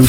Hey, 0.00 0.06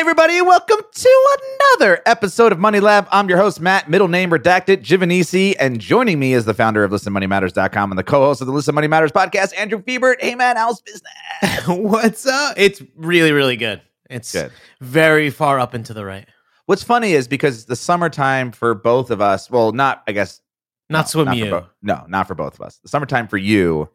everybody, 0.00 0.40
welcome 0.42 0.78
to 0.92 1.38
another 1.78 2.02
episode 2.04 2.50
of 2.50 2.58
Money 2.58 2.80
Lab. 2.80 3.06
I'm 3.12 3.28
your 3.28 3.38
host, 3.38 3.60
Matt, 3.60 3.88
middle 3.88 4.08
name 4.08 4.30
redacted, 4.30 4.78
Giovanisci, 4.78 5.54
and 5.60 5.80
joining 5.80 6.18
me 6.18 6.32
is 6.32 6.46
the 6.46 6.54
founder 6.54 6.82
of 6.82 6.90
ListenMoneyMatters.com 6.90 7.92
and 7.92 7.98
the 7.98 8.02
co 8.02 8.22
host 8.22 8.40
of 8.40 8.48
the 8.48 8.52
Listen 8.52 8.74
Money 8.74 8.88
Matters 8.88 9.12
podcast, 9.12 9.56
Andrew 9.56 9.80
Fiebert. 9.80 10.20
Hey, 10.20 10.34
man, 10.34 10.56
how's 10.56 10.80
business? 10.80 11.12
What's 11.68 12.26
up? 12.26 12.54
It's 12.56 12.82
really, 12.96 13.30
really 13.30 13.56
good. 13.56 13.80
It's 14.10 14.32
Good. 14.32 14.50
very 14.80 15.30
far 15.30 15.60
up 15.60 15.74
and 15.74 15.86
to 15.86 15.94
the 15.94 16.04
right. 16.04 16.26
What's 16.66 16.82
funny 16.82 17.12
is 17.12 17.26
because 17.28 17.64
the 17.66 17.76
summertime 17.76 18.52
for 18.52 18.74
both 18.74 19.10
of 19.10 19.20
us, 19.20 19.50
well, 19.50 19.72
not, 19.72 20.02
I 20.06 20.12
guess, 20.12 20.40
Not 20.88 21.00
no, 21.00 21.06
swim 21.06 21.26
for 21.28 21.34
you. 21.34 21.50
bo- 21.50 21.66
no, 21.82 22.04
not 22.08 22.26
for 22.28 22.34
both 22.34 22.54
of 22.54 22.60
us. 22.60 22.78
The 22.82 22.88
summertime 22.88 23.28
for 23.28 23.36
you 23.36 23.88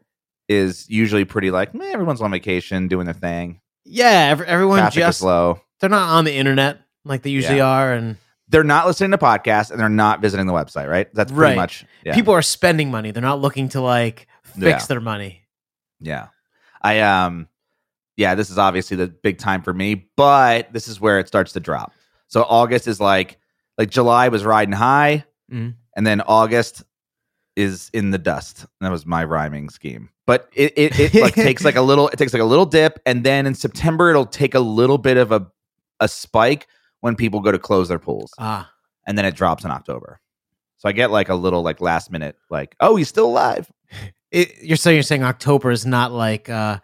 is 0.50 0.90
usually 0.90 1.26
pretty 1.26 1.50
like, 1.52 1.74
meh, 1.74 1.90
everyone's 1.92 2.22
on 2.22 2.32
vacation 2.32 2.88
doing 2.88 3.06
their 3.06 3.14
thing. 3.14 3.62
yeah, 3.86 4.30
ev- 4.32 4.42
everyone 4.42 4.80
Traffic 4.80 5.00
just 5.00 5.22
low. 5.22 5.62
they're 5.80 5.90
not 5.90 6.10
on 6.10 6.26
the 6.26 6.34
internet 6.34 6.82
like 7.06 7.22
they 7.22 7.30
usually 7.30 7.58
Yeah. 7.60 7.68
are, 7.68 7.94
and 7.94 8.18
They're 8.50 8.64
not 8.64 8.86
listening 8.88 9.12
to 9.12 9.18
podcasts 9.18 9.72
and 9.72 9.80
they're 9.80 9.90
not 9.90 10.22
visiting 10.22 10.46
the 10.46 10.54
website, 10.54 10.90
right? 10.90 11.08
That's 11.14 11.32
pretty 11.32 11.50
Right. 11.52 11.56
much. 11.58 11.86
Yeah. 12.06 12.14
people 12.16 12.34
are 12.34 12.42
spending 12.42 12.90
money. 12.92 13.12
They're 13.12 13.22
not 13.22 13.40
looking 13.42 13.68
to 13.70 13.82
like 13.82 14.28
fix 14.44 14.84
Yeah. 14.84 14.86
their 14.88 15.02
money. 15.02 15.42
Yeah. 16.00 16.28
I 16.82 17.00
um 17.02 17.48
yeah, 18.16 18.36
this 18.36 18.50
is 18.50 18.58
obviously 18.58 18.96
the 18.98 19.08
big 19.08 19.38
time 19.38 19.62
for 19.62 19.74
me, 19.74 20.08
but 20.16 20.72
this 20.74 20.88
is 20.88 21.00
where 21.00 21.20
it 21.20 21.28
starts 21.28 21.52
to 21.54 21.60
drop. 21.60 21.92
So 22.28 22.44
August 22.44 22.88
is 22.88 23.00
like 23.00 23.38
like 23.78 23.90
July 23.90 24.30
was 24.30 24.44
riding 24.44 24.74
high 24.74 25.26
Mhm. 25.52 25.76
and 25.96 26.06
then 26.08 26.22
August 26.22 26.84
is 27.56 27.90
in 27.94 28.12
the 28.12 28.18
dust. 28.18 28.66
That 28.82 28.92
was 28.92 29.06
my 29.06 29.24
rhyming 29.24 29.70
scheme. 29.70 30.10
But 30.26 30.50
it 30.54 30.74
it, 30.78 31.00
it 31.00 31.22
like 31.22 31.34
takes 31.48 31.64
like 31.66 31.76
a 31.76 31.82
little 31.82 32.08
it 32.10 32.18
takes 32.18 32.34
like 32.34 32.42
a 32.42 32.46
little 32.46 32.66
dip 32.66 33.00
and 33.06 33.24
then 33.24 33.46
in 33.46 33.56
September 33.56 34.10
it'll 34.10 34.26
take 34.26 34.54
a 34.56 34.60
little 34.60 34.98
bit 34.98 35.18
of 35.18 35.32
a 35.32 35.48
a 36.00 36.08
spike 36.08 36.68
when 37.02 37.16
people 37.16 37.40
go 37.40 37.52
to 37.52 37.60
close 37.60 37.88
their 37.88 38.00
pools 38.00 38.32
Ah, 38.38 38.70
and 39.08 39.18
then 39.18 39.26
it 39.26 39.36
drops 39.36 39.64
in 39.64 39.72
October. 39.72 40.20
So 40.78 40.88
I 40.90 40.92
get 40.92 41.10
like 41.12 41.30
a 41.30 41.36
little 41.36 41.64
like 41.64 41.82
last 41.82 42.12
minute 42.12 42.36
like, 42.52 42.76
"Oh, 42.80 42.96
he's 42.98 43.08
still 43.08 43.26
alive." 43.28 43.72
it, 44.32 44.52
you're 44.62 44.78
saying 44.78 44.96
you're 44.96 45.04
saying 45.04 45.24
October 45.24 45.72
is 45.72 45.86
not 45.86 46.12
like 46.12 46.50
uh, 46.50 46.78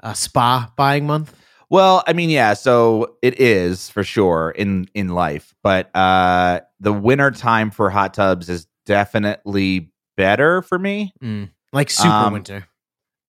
a 0.00 0.14
spa 0.14 0.72
buying 0.76 1.06
month. 1.06 1.34
Well, 1.68 2.04
I 2.06 2.12
mean, 2.12 2.30
yeah, 2.30 2.54
so 2.54 3.16
it 3.22 3.40
is 3.40 3.88
for 3.90 4.04
sure 4.04 4.50
in 4.50 4.88
in 4.94 5.08
life, 5.08 5.54
but 5.62 5.94
uh 5.96 6.60
the 6.78 6.92
winter 6.92 7.30
time 7.30 7.70
for 7.70 7.90
hot 7.90 8.14
tubs 8.14 8.48
is 8.48 8.66
definitely 8.84 9.90
better 10.16 10.62
for 10.62 10.78
me. 10.78 11.12
Mm. 11.22 11.50
Like 11.72 11.90
super 11.90 12.08
Um, 12.08 12.32
winter. 12.32 12.66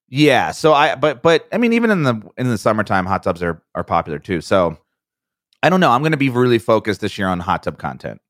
Yeah, 0.08 0.52
so 0.52 0.72
I 0.72 0.94
but 0.94 1.22
but 1.22 1.48
I 1.52 1.58
mean 1.58 1.72
even 1.72 1.90
in 1.90 2.02
the 2.04 2.22
in 2.36 2.48
the 2.48 2.58
summertime 2.58 3.06
hot 3.06 3.22
tubs 3.22 3.42
are 3.42 3.62
are 3.74 3.84
popular 3.84 4.18
too. 4.18 4.40
So 4.40 4.78
I 5.62 5.68
don't 5.70 5.80
know, 5.80 5.90
I'm 5.90 6.02
going 6.02 6.12
to 6.12 6.16
be 6.18 6.30
really 6.30 6.60
focused 6.60 7.00
this 7.00 7.18
year 7.18 7.26
on 7.26 7.40
hot 7.40 7.64
tub 7.64 7.78
content. 7.78 8.20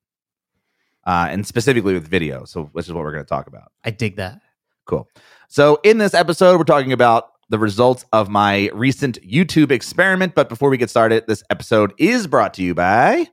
Uh 1.07 1.29
and 1.31 1.47
specifically 1.47 1.93
with 1.95 2.09
video, 2.09 2.45
so 2.47 2.65
which 2.73 2.87
is 2.87 2.93
what 2.93 3.05
we're 3.05 3.13
going 3.13 3.25
to 3.25 3.29
talk 3.29 3.47
about. 3.47 3.73
I 3.85 3.91
dig 3.91 4.17
that. 4.17 4.41
Cool. 4.87 5.07
So, 5.49 5.79
in 5.85 5.99
this 5.99 6.15
episode, 6.15 6.57
we're 6.57 6.65
talking 6.65 6.93
about 6.93 7.31
the 7.49 7.59
results 7.59 8.05
of 8.13 8.29
my 8.29 8.71
recent 8.73 9.21
YouTube 9.23 9.71
experiment. 9.71 10.35
But 10.35 10.49
before 10.49 10.71
we 10.71 10.77
get 10.77 10.91
started, 10.91 11.25
this 11.27 11.43
episode 11.51 11.93
is 11.99 12.27
brought 12.27 12.55
to 12.55 12.63
you 12.63 12.75
by 12.75 13.29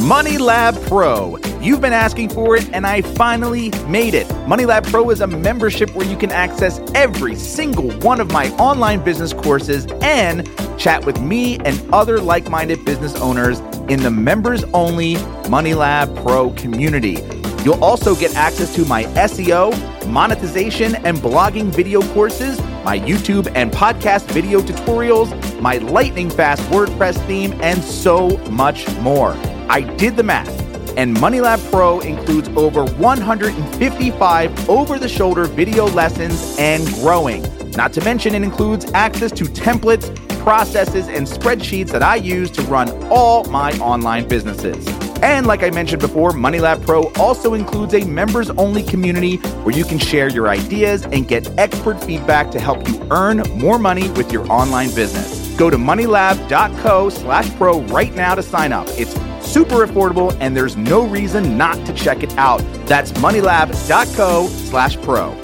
Money 0.00 0.38
Lab 0.38 0.80
Pro. 0.82 1.38
You've 1.60 1.80
been 1.80 1.92
asking 1.92 2.28
for 2.28 2.56
it, 2.56 2.72
and 2.72 2.86
I 2.86 3.02
finally 3.02 3.70
made 3.88 4.14
it. 4.14 4.32
Money 4.46 4.64
Lab 4.64 4.84
Pro 4.86 5.10
is 5.10 5.20
a 5.20 5.26
membership 5.26 5.92
where 5.96 6.06
you 6.06 6.16
can 6.16 6.30
access 6.30 6.80
every 6.94 7.34
single 7.34 7.90
one 7.98 8.20
of 8.20 8.30
my 8.30 8.48
online 8.58 9.02
business 9.02 9.32
courses 9.32 9.86
and 10.00 10.48
chat 10.78 11.04
with 11.04 11.20
me 11.20 11.58
and 11.64 11.82
other 11.92 12.20
like 12.20 12.48
minded 12.48 12.84
business 12.84 13.16
owners 13.16 13.58
in 13.88 14.00
the 14.02 14.10
members 14.10 14.62
only 14.72 15.16
Money 15.48 15.74
Lab 15.74 16.14
Pro 16.22 16.50
community. 16.50 17.18
You'll 17.64 17.82
also 17.82 18.14
get 18.14 18.36
access 18.36 18.72
to 18.76 18.84
my 18.84 19.04
SEO, 19.04 20.06
monetization, 20.06 20.94
and 21.04 21.18
blogging 21.18 21.74
video 21.74 22.02
courses, 22.14 22.60
my 22.84 22.98
YouTube 22.98 23.50
and 23.54 23.70
podcast 23.70 24.24
video 24.30 24.60
tutorials, 24.60 25.60
my 25.60 25.78
lightning 25.78 26.30
fast 26.30 26.62
WordPress 26.70 27.24
theme, 27.26 27.52
and 27.62 27.82
so 27.82 28.36
much 28.48 28.88
more. 28.98 29.32
I 29.68 29.82
did 29.96 30.16
the 30.16 30.22
math, 30.22 30.48
and 30.96 31.16
MoneyLab 31.16 31.70
Pro 31.70 32.00
includes 32.00 32.48
over 32.50 32.84
155 32.84 34.68
over 34.68 34.98
the 34.98 35.08
shoulder 35.08 35.44
video 35.44 35.86
lessons 35.86 36.56
and 36.58 36.84
growing. 36.94 37.42
Not 37.72 37.92
to 37.92 38.00
mention, 38.00 38.34
it 38.34 38.42
includes 38.42 38.90
access 38.92 39.30
to 39.32 39.44
templates, 39.44 40.14
processes, 40.40 41.08
and 41.08 41.26
spreadsheets 41.26 41.90
that 41.90 42.02
I 42.02 42.16
use 42.16 42.50
to 42.52 42.62
run 42.62 42.90
all 43.12 43.44
my 43.44 43.72
online 43.78 44.26
businesses. 44.26 44.97
And 45.22 45.46
like 45.46 45.62
I 45.62 45.70
mentioned 45.70 46.00
before, 46.00 46.32
MoneyLab 46.32 46.86
Pro 46.86 47.12
also 47.14 47.54
includes 47.54 47.92
a 47.94 48.04
members 48.04 48.50
only 48.50 48.82
community 48.82 49.36
where 49.36 49.76
you 49.76 49.84
can 49.84 49.98
share 49.98 50.28
your 50.28 50.48
ideas 50.48 51.04
and 51.04 51.26
get 51.26 51.48
expert 51.58 52.02
feedback 52.02 52.50
to 52.52 52.60
help 52.60 52.86
you 52.88 53.04
earn 53.10 53.38
more 53.58 53.78
money 53.78 54.10
with 54.10 54.30
your 54.32 54.50
online 54.50 54.94
business. 54.94 55.56
Go 55.56 55.70
to 55.70 55.76
moneylab.co 55.76 57.08
slash 57.08 57.50
pro 57.56 57.80
right 57.82 58.14
now 58.14 58.36
to 58.36 58.42
sign 58.42 58.72
up. 58.72 58.86
It's 58.90 59.12
super 59.44 59.84
affordable 59.86 60.36
and 60.40 60.56
there's 60.56 60.76
no 60.76 61.04
reason 61.04 61.58
not 61.58 61.84
to 61.86 61.92
check 61.94 62.22
it 62.22 62.32
out. 62.38 62.58
That's 62.86 63.10
moneylab.co 63.12 64.46
slash 64.46 64.96
pro. 65.02 65.36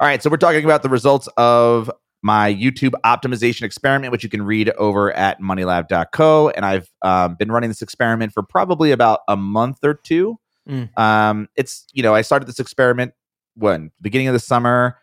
All 0.00 0.08
right, 0.08 0.22
so 0.22 0.28
we're 0.28 0.36
talking 0.36 0.64
about 0.64 0.82
the 0.82 0.90
results 0.90 1.28
of 1.38 1.90
my 2.24 2.52
YouTube 2.54 2.92
optimization 3.04 3.62
experiment, 3.64 4.10
which 4.10 4.24
you 4.24 4.30
can 4.30 4.42
read 4.42 4.70
over 4.78 5.12
at 5.12 5.42
moneylab.co. 5.42 6.48
And 6.48 6.64
I've 6.64 6.88
um, 7.02 7.34
been 7.34 7.52
running 7.52 7.68
this 7.68 7.82
experiment 7.82 8.32
for 8.32 8.42
probably 8.42 8.92
about 8.92 9.20
a 9.28 9.36
month 9.36 9.80
or 9.84 9.92
two. 9.92 10.38
Mm. 10.66 10.98
Um, 10.98 11.50
it's, 11.54 11.86
you 11.92 12.02
know, 12.02 12.14
I 12.14 12.22
started 12.22 12.48
this 12.48 12.58
experiment 12.58 13.12
when? 13.56 13.90
Beginning 14.00 14.28
of 14.28 14.32
the 14.32 14.40
summer. 14.40 14.96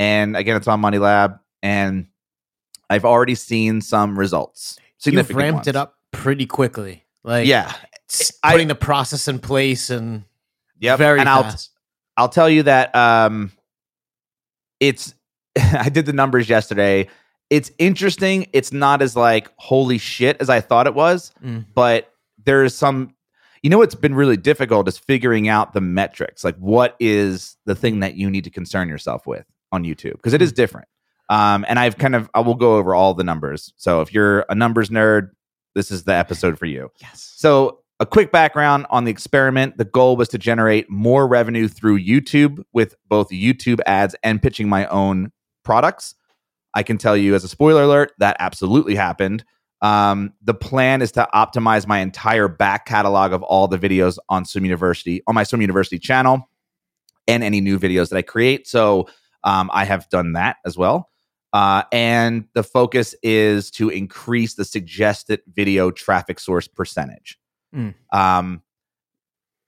And 0.00 0.36
again, 0.36 0.56
it's 0.56 0.66
on 0.66 0.80
Money 0.80 0.98
Lab. 0.98 1.38
And 1.62 2.08
I've 2.90 3.04
already 3.04 3.36
seen 3.36 3.80
some 3.80 4.18
results. 4.18 4.76
You've 5.04 5.30
ramped 5.30 5.54
ones. 5.58 5.66
it 5.68 5.76
up 5.76 5.94
pretty 6.10 6.44
quickly. 6.46 7.04
Like 7.22 7.46
Yeah. 7.46 7.72
s- 8.10 8.32
I- 8.42 8.50
putting 8.50 8.66
the 8.66 8.74
process 8.74 9.28
in 9.28 9.38
place 9.38 9.90
and 9.90 10.24
Yep. 10.80 10.98
very 10.98 11.20
and 11.20 11.28
I'll 11.28 11.44
fast. 11.44 11.70
I'll 12.16 12.28
tell 12.28 12.50
you 12.50 12.64
that 12.64 12.94
um 12.96 13.52
it's 14.80 15.14
I 15.72 15.88
did 15.88 16.06
the 16.06 16.12
numbers 16.12 16.48
yesterday. 16.48 17.08
It's 17.50 17.70
interesting. 17.78 18.46
It's 18.52 18.72
not 18.72 19.02
as 19.02 19.14
like 19.16 19.50
holy 19.56 19.98
shit 19.98 20.36
as 20.40 20.48
I 20.50 20.60
thought 20.60 20.86
it 20.86 20.94
was, 20.94 21.32
Mm. 21.44 21.66
but 21.74 22.10
there's 22.44 22.74
some 22.74 23.14
you 23.62 23.70
know 23.70 23.78
what's 23.78 23.94
been 23.94 24.14
really 24.14 24.36
difficult 24.36 24.86
is 24.88 24.98
figuring 24.98 25.48
out 25.48 25.72
the 25.72 25.80
metrics. 25.80 26.44
Like 26.44 26.56
what 26.56 26.96
is 27.00 27.56
the 27.64 27.74
thing 27.74 28.00
that 28.00 28.14
you 28.14 28.28
need 28.30 28.44
to 28.44 28.50
concern 28.50 28.88
yourself 28.88 29.26
with 29.26 29.46
on 29.72 29.84
YouTube 29.84 30.12
because 30.12 30.34
it 30.34 30.42
is 30.42 30.52
different. 30.52 30.88
Um 31.30 31.64
and 31.68 31.78
I've 31.78 31.96
kind 31.96 32.14
of 32.14 32.28
I 32.34 32.40
will 32.40 32.54
go 32.56 32.76
over 32.76 32.94
all 32.94 33.14
the 33.14 33.24
numbers. 33.24 33.72
So 33.76 34.00
if 34.02 34.12
you're 34.12 34.44
a 34.50 34.54
numbers 34.54 34.90
nerd, 34.90 35.30
this 35.74 35.90
is 35.90 36.04
the 36.04 36.12
episode 36.14 36.58
for 36.58 36.66
you. 36.66 36.90
yes. 37.00 37.32
So, 37.36 37.80
a 38.00 38.06
quick 38.06 38.30
background 38.32 38.86
on 38.90 39.04
the 39.04 39.10
experiment. 39.10 39.78
The 39.78 39.84
goal 39.84 40.16
was 40.16 40.28
to 40.30 40.38
generate 40.38 40.90
more 40.90 41.26
revenue 41.28 41.68
through 41.68 42.00
YouTube 42.00 42.62
with 42.72 42.94
both 43.08 43.30
YouTube 43.30 43.80
ads 43.86 44.14
and 44.24 44.42
pitching 44.42 44.68
my 44.68 44.86
own 44.86 45.30
products. 45.64 46.14
I 46.74 46.82
can 46.82 46.98
tell 46.98 47.16
you, 47.16 47.34
as 47.34 47.44
a 47.44 47.48
spoiler 47.48 47.82
alert, 47.82 48.12
that 48.18 48.36
absolutely 48.40 48.94
happened. 48.94 49.44
Um, 49.80 50.32
the 50.42 50.54
plan 50.54 51.02
is 51.02 51.12
to 51.12 51.28
optimize 51.34 51.86
my 51.86 51.98
entire 51.98 52.48
back 52.48 52.86
catalog 52.86 53.32
of 53.32 53.42
all 53.42 53.68
the 53.68 53.78
videos 53.78 54.18
on 54.28 54.44
Swim 54.44 54.64
University, 54.64 55.22
on 55.26 55.34
my 55.34 55.44
Swim 55.44 55.60
University 55.60 55.98
channel, 55.98 56.48
and 57.28 57.44
any 57.44 57.60
new 57.60 57.78
videos 57.78 58.08
that 58.10 58.16
I 58.16 58.22
create. 58.22 58.66
So, 58.66 59.08
um, 59.44 59.70
I 59.72 59.84
have 59.84 60.08
done 60.08 60.32
that 60.32 60.56
as 60.64 60.76
well. 60.76 61.10
Uh, 61.52 61.84
and 61.92 62.46
the 62.54 62.64
focus 62.64 63.14
is 63.22 63.70
to 63.70 63.88
increase 63.88 64.54
the 64.54 64.64
suggested 64.64 65.40
video 65.54 65.92
traffic 65.92 66.40
source 66.40 66.66
percentage. 66.66 67.38
Mm. 67.74 67.94
Um, 68.12 68.62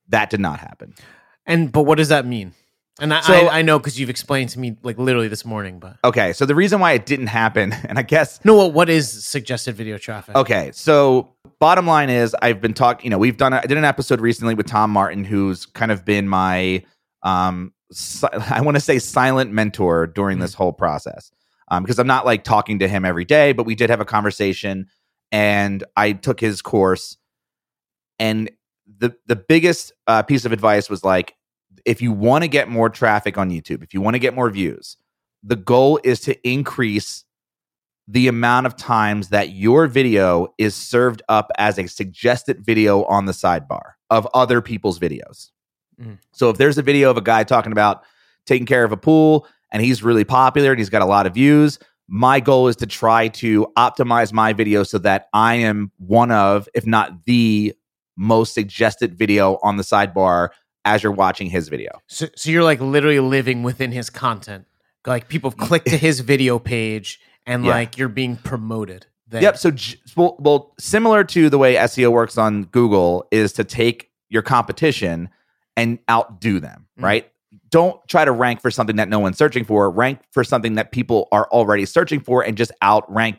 that 0.09 0.31
did 0.31 0.41
not 0.41 0.59
happen. 0.59 0.95
And 1.47 1.71
but 1.71 1.83
what 1.83 1.99
does 1.99 2.09
that 2.09 2.27
mean? 2.27 2.55
And 2.99 3.13
I, 3.13 3.21
So- 3.21 3.35
I, 3.35 3.59
I 3.59 3.63
know 3.63 3.79
because 3.79 3.99
you've 4.01 4.11
explained 4.11 4.51
to 4.51 4.59
me 4.59 4.77
like 4.83 4.99
literally 4.99 5.29
this 5.29 5.45
morning, 5.45 5.79
but 5.79 5.97
Okay, 6.05 6.33
so 6.33 6.47
the 6.47 6.55
reason 6.55 6.81
why 6.81 6.93
it 6.93 7.05
didn't 7.07 7.27
happen, 7.29 7.73
and 7.89 7.99
I 7.99 8.03
guess 8.03 8.43
no, 8.45 8.55
what 8.55 8.73
what 8.73 8.89
is 8.89 9.25
suggested 9.27 9.75
video 9.75 9.99
traffic? 9.99 10.35
Okay, 10.35 10.71
so 10.73 11.33
bottom 11.59 11.87
line 11.87 12.11
is 12.11 12.35
I've 12.43 12.61
been 12.61 12.75
talking, 12.75 13.05
you 13.05 13.11
know, 13.11 13.19
we've 13.19 13.37
done 13.37 13.53
a, 13.53 13.57
I 13.57 13.67
did 13.67 13.77
an 13.79 13.85
episode 13.85 14.21
recently 14.21 14.55
with 14.55 14.67
Tom 14.67 14.91
Martin 14.91 15.25
who's 15.25 15.67
kind 15.67 15.91
of 15.93 16.05
been 16.05 16.29
my 16.29 16.85
um 17.23 17.73
si- 17.93 18.27
I 18.33 18.61
want 18.63 18.77
to 18.77 18.81
say 18.81 18.99
silent 18.99 19.53
mentor 19.53 20.07
during 20.07 20.39
this 20.39 20.55
whole 20.55 20.73
process. 20.73 21.31
Um 21.69 21.83
because 21.83 21.99
I'm 21.99 22.07
not 22.07 22.25
like 22.25 22.45
talking 22.45 22.79
to 22.79 22.89
him 22.89 23.05
every 23.05 23.25
day, 23.27 23.53
but 23.53 23.67
we 23.67 23.75
did 23.75 23.91
have 23.91 24.01
a 24.01 24.05
conversation 24.07 24.87
and 25.33 25.85
I 25.97 26.13
took 26.13 26.41
his 26.41 26.63
course 26.63 27.19
And 28.19 28.51
the 28.99 29.15
the 29.27 29.37
biggest 29.37 29.93
uh, 30.07 30.23
piece 30.23 30.45
of 30.47 30.53
advice 30.53 30.89
was 30.89 31.05
like, 31.05 31.35
if 31.87 32.03
you 32.03 32.13
want 32.13 32.43
to 32.43 32.49
get 32.49 32.69
more 32.69 32.91
traffic 32.91 33.39
on 33.39 33.51
YouTube, 33.51 33.83
if 33.83 33.95
you 33.95 34.01
want 34.01 34.15
to 34.15 34.19
get 34.19 34.35
more 34.35 34.51
views, 34.51 34.97
the 35.43 35.57
goal 35.57 36.01
is 36.05 36.21
to 36.21 36.49
increase 36.49 37.25
the 38.09 38.29
amount 38.29 38.67
of 38.67 38.77
times 38.77 39.29
that 39.29 39.51
your 39.51 39.87
video 39.87 40.49
is 40.59 40.75
served 40.75 41.23
up 41.29 41.51
as 41.59 41.79
a 41.79 41.87
suggested 41.87 42.65
video 42.65 43.05
on 43.05 43.27
the 43.27 43.33
sidebar 43.33 43.93
of 44.11 44.29
other 44.35 44.61
people's 44.61 44.99
videos. 44.99 45.51
Mm. 46.01 46.19
So 46.33 46.51
if 46.51 46.59
there's 46.59 46.79
a 46.79 46.83
video 46.83 47.11
of 47.11 47.17
a 47.17 47.23
guy 47.23 47.45
talking 47.45 47.73
about 47.73 48.03
taking 48.45 48.67
care 48.67 48.85
of 48.85 48.93
a 48.93 48.97
pool 48.97 49.47
and 49.73 49.83
he's 49.83 50.03
really 50.03 50.25
popular 50.25 50.71
and 50.71 50.79
he's 50.79 50.91
got 50.91 51.03
a 51.03 51.07
lot 51.07 51.27
of 51.27 51.35
views, 51.35 51.79
my 52.09 52.39
goal 52.39 52.69
is 52.69 52.77
to 52.77 52.87
try 52.87 53.29
to 53.29 53.67
optimize 53.77 54.33
my 54.33 54.53
video 54.53 54.85
so 54.85 54.99
that 54.99 55.29
I 55.33 55.57
am 55.57 55.91
one 55.99 56.31
of, 56.31 56.69
if 56.75 56.87
not 56.87 57.25
the 57.25 57.75
most 58.17 58.55
suggested 58.55 59.19
video 59.19 59.59
on 59.63 59.77
the 59.77 59.83
sidebar 59.83 60.51
as 60.87 61.03
you're 61.03 61.13
watching 61.13 61.51
his 61.51 61.69
video. 61.69 61.91
So, 62.07 62.29
so 62.37 62.49
you're 62.51 62.63
like 62.65 62.81
literally 62.81 63.21
living 63.21 63.63
within 63.63 63.93
his 63.93 64.09
content. 64.09 64.65
Like 65.05 65.29
people 65.29 65.51
click 65.51 65.85
to 65.85 65.97
his 65.99 66.21
video 66.21 66.59
page 66.59 67.21
and 67.45 67.65
Yeah. 67.65 67.73
like 67.73 67.99
you're 67.99 68.09
being 68.09 68.37
promoted. 68.37 69.07
There. 69.29 69.43
Yep. 69.43 69.59
So, 69.59 69.73
well, 70.17 70.73
similar 70.79 71.25
to 71.25 71.51
the 71.51 71.59
way 71.59 71.75
SEO 71.77 72.11
works 72.13 72.39
on 72.39 72.65
Google 72.65 73.27
is 73.33 73.53
to 73.55 73.65
take 73.65 74.11
your 74.31 74.43
competition 74.43 75.29
and 75.77 75.99
outdo 76.09 76.61
them, 76.61 76.87
Mm. 76.99 77.05
right? 77.05 77.31
Don't 77.71 78.01
try 78.09 78.25
to 78.25 78.31
rank 78.33 78.61
for 78.63 78.71
something 78.71 78.97
that 78.97 79.09
no 79.09 79.19
one's 79.19 79.37
searching 79.37 79.65
for. 79.65 79.91
Rank 79.91 80.21
for 80.31 80.45
something 80.45 80.75
that 80.77 80.93
people 80.93 81.27
are 81.33 81.49
already 81.51 81.85
searching 81.85 82.21
for 82.21 82.43
and 82.43 82.57
just 82.57 82.71
outrank 82.83 83.39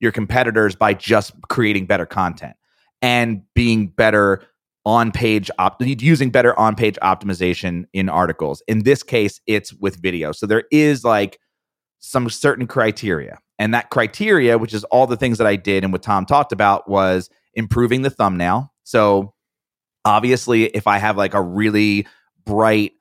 your 0.00 0.10
competitors 0.10 0.74
by 0.74 0.94
just 0.94 1.32
creating 1.48 1.86
better 1.86 2.06
content 2.06 2.56
and 3.00 3.42
being 3.54 3.86
better 3.86 4.42
on 4.86 5.12
page 5.12 5.50
op- 5.58 5.80
using 5.80 6.30
better 6.30 6.58
on 6.58 6.74
page 6.74 6.96
optimization 7.02 7.84
in 7.92 8.08
articles. 8.08 8.62
In 8.66 8.82
this 8.82 9.02
case, 9.02 9.40
it's 9.46 9.72
with 9.74 10.00
video. 10.00 10.32
So 10.32 10.46
there 10.46 10.64
is 10.70 11.04
like 11.04 11.38
some 11.98 12.30
certain 12.30 12.66
criteria. 12.66 13.38
And 13.58 13.74
that 13.74 13.90
criteria, 13.90 14.56
which 14.56 14.72
is 14.72 14.84
all 14.84 15.06
the 15.06 15.18
things 15.18 15.36
that 15.38 15.46
I 15.46 15.56
did 15.56 15.84
and 15.84 15.92
what 15.92 16.02
Tom 16.02 16.24
talked 16.24 16.52
about, 16.52 16.88
was 16.88 17.28
improving 17.54 18.00
the 18.02 18.08
thumbnail. 18.10 18.72
So 18.84 19.34
obviously, 20.04 20.64
if 20.64 20.86
I 20.86 20.96
have 20.98 21.18
like 21.18 21.34
a 21.34 21.42
really 21.42 22.06
bright, 22.46 22.92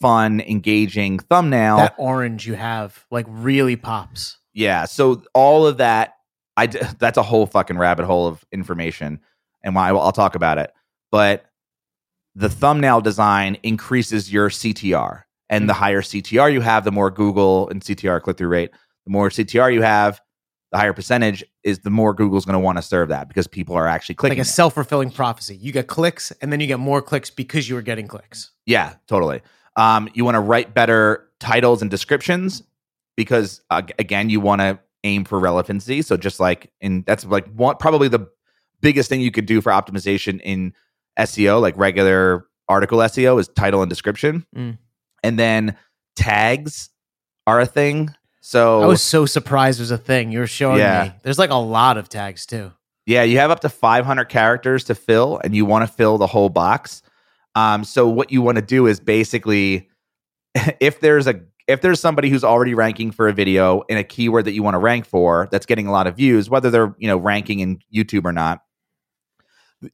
fun, 0.00 0.40
engaging 0.40 1.18
thumbnail, 1.20 1.76
that 1.76 1.94
orange 1.98 2.46
you 2.46 2.54
have 2.54 3.04
like 3.10 3.26
really 3.28 3.76
pops. 3.76 4.38
yeah. 4.52 4.84
So 4.86 5.22
all 5.34 5.66
of 5.66 5.78
that, 5.78 6.14
I 6.56 6.66
d- 6.66 6.80
that's 6.98 7.18
a 7.18 7.22
whole 7.22 7.46
fucking 7.46 7.78
rabbit 7.78 8.04
hole 8.04 8.26
of 8.26 8.44
information, 8.52 9.20
and 9.62 9.74
why 9.74 9.88
I'll 9.88 10.12
talk 10.12 10.34
about 10.34 10.58
it. 10.58 10.72
But 11.10 11.46
the 12.34 12.48
thumbnail 12.48 13.00
design 13.00 13.56
increases 13.62 14.32
your 14.32 14.50
CTR, 14.50 15.22
and 15.48 15.68
the 15.68 15.74
higher 15.74 16.02
CTR 16.02 16.52
you 16.52 16.60
have, 16.60 16.84
the 16.84 16.92
more 16.92 17.10
Google 17.10 17.68
and 17.68 17.82
CTR 17.82 18.22
click 18.22 18.36
through 18.36 18.48
rate. 18.48 18.70
The 19.06 19.10
more 19.10 19.28
CTR 19.30 19.72
you 19.72 19.82
have, 19.82 20.20
the 20.70 20.78
higher 20.78 20.92
percentage 20.92 21.42
is 21.64 21.80
the 21.80 21.90
more 21.90 22.12
Google's 22.12 22.44
going 22.44 22.54
to 22.54 22.60
want 22.60 22.76
to 22.76 22.82
serve 22.82 23.08
that 23.08 23.28
because 23.28 23.46
people 23.46 23.74
are 23.74 23.86
actually 23.86 24.16
clicking. 24.16 24.38
Like 24.38 24.46
a 24.46 24.48
self 24.48 24.74
fulfilling 24.74 25.10
prophecy. 25.10 25.56
You 25.56 25.72
get 25.72 25.86
clicks 25.86 26.30
and 26.42 26.52
then 26.52 26.60
you 26.60 26.66
get 26.66 26.78
more 26.78 27.00
clicks 27.00 27.30
because 27.30 27.68
you 27.68 27.74
were 27.74 27.82
getting 27.82 28.06
clicks. 28.06 28.50
Yeah, 28.66 28.94
totally. 29.06 29.40
Um, 29.76 30.08
you 30.12 30.24
want 30.24 30.34
to 30.34 30.40
write 30.40 30.74
better 30.74 31.28
titles 31.40 31.80
and 31.80 31.90
descriptions 31.90 32.62
because 33.16 33.62
uh, 33.70 33.82
again, 33.98 34.28
you 34.28 34.40
want 34.40 34.60
to 34.60 34.78
aim 35.04 35.24
for 35.24 35.38
relevancy. 35.38 36.02
So 36.02 36.16
just 36.16 36.38
like 36.38 36.70
and 36.80 37.04
that's 37.06 37.24
like 37.24 37.46
one 37.54 37.76
probably 37.76 38.08
the 38.08 38.28
biggest 38.80 39.08
thing 39.08 39.20
you 39.20 39.30
could 39.30 39.46
do 39.46 39.60
for 39.60 39.72
optimization 39.72 40.40
in 40.42 40.74
SEO, 41.18 41.60
like 41.60 41.76
regular 41.76 42.46
article 42.68 42.98
SEO, 42.98 43.38
is 43.40 43.48
title 43.48 43.82
and 43.82 43.88
description, 43.90 44.46
Mm. 44.56 44.78
and 45.22 45.38
then 45.38 45.76
tags 46.16 46.90
are 47.46 47.60
a 47.60 47.66
thing. 47.66 48.14
So 48.40 48.82
I 48.82 48.86
was 48.86 49.02
so 49.02 49.26
surprised 49.26 49.78
it 49.80 49.82
was 49.82 49.90
a 49.90 49.98
thing. 49.98 50.32
You 50.32 50.40
were 50.40 50.46
showing 50.46 50.78
Yeah. 50.78 51.04
me. 51.04 51.12
There's 51.22 51.38
like 51.38 51.50
a 51.50 51.54
lot 51.54 51.96
of 51.98 52.08
tags 52.08 52.46
too. 52.46 52.72
Yeah, 53.06 53.22
you 53.22 53.38
have 53.38 53.50
up 53.50 53.60
to 53.60 53.68
500 53.68 54.26
characters 54.26 54.84
to 54.84 54.94
fill, 54.94 55.40
and 55.42 55.54
you 55.54 55.64
want 55.64 55.86
to 55.86 55.92
fill 55.92 56.18
the 56.18 56.26
whole 56.26 56.48
box. 56.50 57.02
Um, 57.54 57.82
so 57.84 58.06
what 58.08 58.30
you 58.30 58.42
want 58.42 58.56
to 58.56 58.62
do 58.62 58.86
is 58.86 59.00
basically, 59.00 59.88
if 60.80 61.00
there's 61.00 61.26
a 61.26 61.40
if 61.66 61.82
there's 61.82 62.00
somebody 62.00 62.30
who's 62.30 62.44
already 62.44 62.72
ranking 62.72 63.10
for 63.10 63.28
a 63.28 63.32
video 63.34 63.82
in 63.90 63.98
a 63.98 64.04
keyword 64.04 64.46
that 64.46 64.52
you 64.52 64.62
want 64.62 64.72
to 64.74 64.78
rank 64.78 65.04
for 65.04 65.48
that's 65.52 65.66
getting 65.66 65.86
a 65.86 65.92
lot 65.92 66.06
of 66.06 66.16
views, 66.16 66.48
whether 66.48 66.70
they're 66.70 66.94
you 66.98 67.08
know 67.08 67.16
ranking 67.18 67.60
in 67.60 67.78
YouTube 67.94 68.24
or 68.24 68.32
not, 68.32 68.62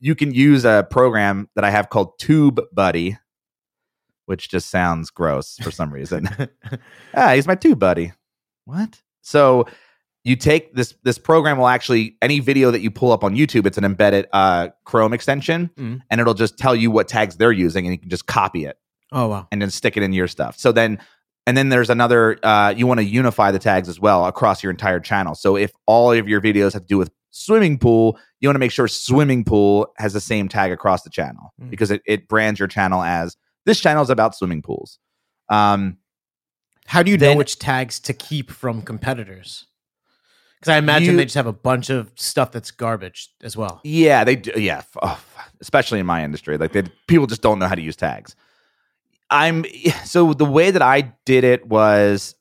you 0.00 0.14
can 0.14 0.32
use 0.32 0.64
a 0.64 0.86
program 0.90 1.48
that 1.56 1.64
I 1.64 1.70
have 1.70 1.90
called 1.90 2.18
Tube 2.18 2.60
Buddy, 2.72 3.18
which 4.26 4.48
just 4.48 4.70
sounds 4.70 5.10
gross 5.10 5.56
for 5.62 5.70
some 5.70 5.92
reason. 5.92 6.28
ah, 7.14 7.32
he's 7.34 7.46
my 7.46 7.54
tube 7.54 7.78
buddy. 7.78 8.12
What? 8.64 9.00
So 9.20 9.66
you 10.24 10.36
take 10.36 10.74
this 10.74 10.94
this 11.02 11.18
program 11.18 11.58
will 11.58 11.68
actually 11.68 12.16
any 12.22 12.40
video 12.40 12.70
that 12.70 12.80
you 12.80 12.90
pull 12.90 13.12
up 13.12 13.22
on 13.22 13.34
YouTube, 13.36 13.66
it's 13.66 13.76
an 13.76 13.84
embedded 13.84 14.26
uh, 14.32 14.68
Chrome 14.84 15.12
extension, 15.12 15.70
Mm. 15.76 16.00
and 16.10 16.20
it'll 16.20 16.32
just 16.34 16.56
tell 16.58 16.74
you 16.74 16.90
what 16.90 17.08
tags 17.08 17.36
they're 17.36 17.52
using, 17.52 17.84
and 17.86 17.92
you 17.94 17.98
can 17.98 18.08
just 18.08 18.26
copy 18.26 18.64
it 18.64 18.78
Oh 19.12 19.28
wow. 19.28 19.48
and 19.52 19.60
then 19.60 19.68
stick 19.70 19.96
it 19.98 20.02
in 20.02 20.14
your 20.14 20.28
stuff. 20.28 20.58
So 20.58 20.72
then, 20.72 20.98
and 21.46 21.54
then 21.58 21.68
there's 21.68 21.90
another. 21.90 22.38
Uh, 22.42 22.72
you 22.74 22.86
want 22.86 23.00
to 23.00 23.04
unify 23.04 23.50
the 23.50 23.58
tags 23.58 23.86
as 23.90 24.00
well 24.00 24.24
across 24.24 24.62
your 24.62 24.70
entire 24.70 24.98
channel. 25.00 25.34
So 25.34 25.56
if 25.56 25.72
all 25.86 26.10
of 26.12 26.26
your 26.26 26.40
videos 26.40 26.72
have 26.72 26.82
to 26.82 26.88
do 26.88 26.96
with 26.96 27.10
swimming 27.36 27.78
pool, 27.78 28.16
you 28.40 28.48
want 28.48 28.54
to 28.54 28.60
make 28.60 28.70
sure 28.70 28.86
swimming 28.86 29.42
pool 29.44 29.92
has 29.98 30.12
the 30.12 30.20
same 30.20 30.48
tag 30.48 30.70
across 30.70 31.02
the 31.02 31.10
channel 31.10 31.52
Mm. 31.60 31.68
because 31.70 31.90
it, 31.90 32.00
it 32.06 32.28
brands 32.28 32.58
your 32.60 32.68
channel 32.68 33.02
as 33.02 33.36
this 33.66 33.80
channel 33.80 34.02
is 34.02 34.10
about 34.10 34.36
swimming 34.36 34.62
pools. 34.62 34.98
Um, 35.48 35.98
How 36.86 37.02
do 37.02 37.10
you 37.10 37.18
know 37.18 37.34
which 37.36 37.58
tags 37.58 37.98
to 38.00 38.12
keep 38.12 38.50
from 38.50 38.82
competitors? 38.82 39.66
Because 40.60 40.72
I 40.74 40.78
imagine 40.78 41.10
You- 41.12 41.16
they 41.16 41.24
just 41.24 41.34
have 41.34 41.46
a 41.46 41.52
bunch 41.52 41.90
of 41.90 42.10
stuff 42.14 42.52
that's 42.52 42.70
garbage 42.70 43.30
as 43.42 43.56
well. 43.56 43.80
Yeah, 43.84 44.22
they 44.24 44.36
do. 44.36 44.52
Yeah, 44.56 44.82
oh, 45.02 45.20
especially 45.60 45.98
in 46.00 46.06
my 46.06 46.22
industry, 46.24 46.56
like 46.56 46.72
they 46.72 46.82
people 47.08 47.26
just 47.26 47.42
don't 47.42 47.58
know 47.58 47.66
how 47.68 47.74
to 47.74 47.82
use 47.82 47.96
tags. 47.96 48.36
I'm 49.30 49.64
so 50.04 50.32
the 50.34 50.44
way 50.44 50.70
that 50.70 50.82
I 50.82 51.12
did 51.24 51.42
it 51.44 51.66
was 51.66 52.34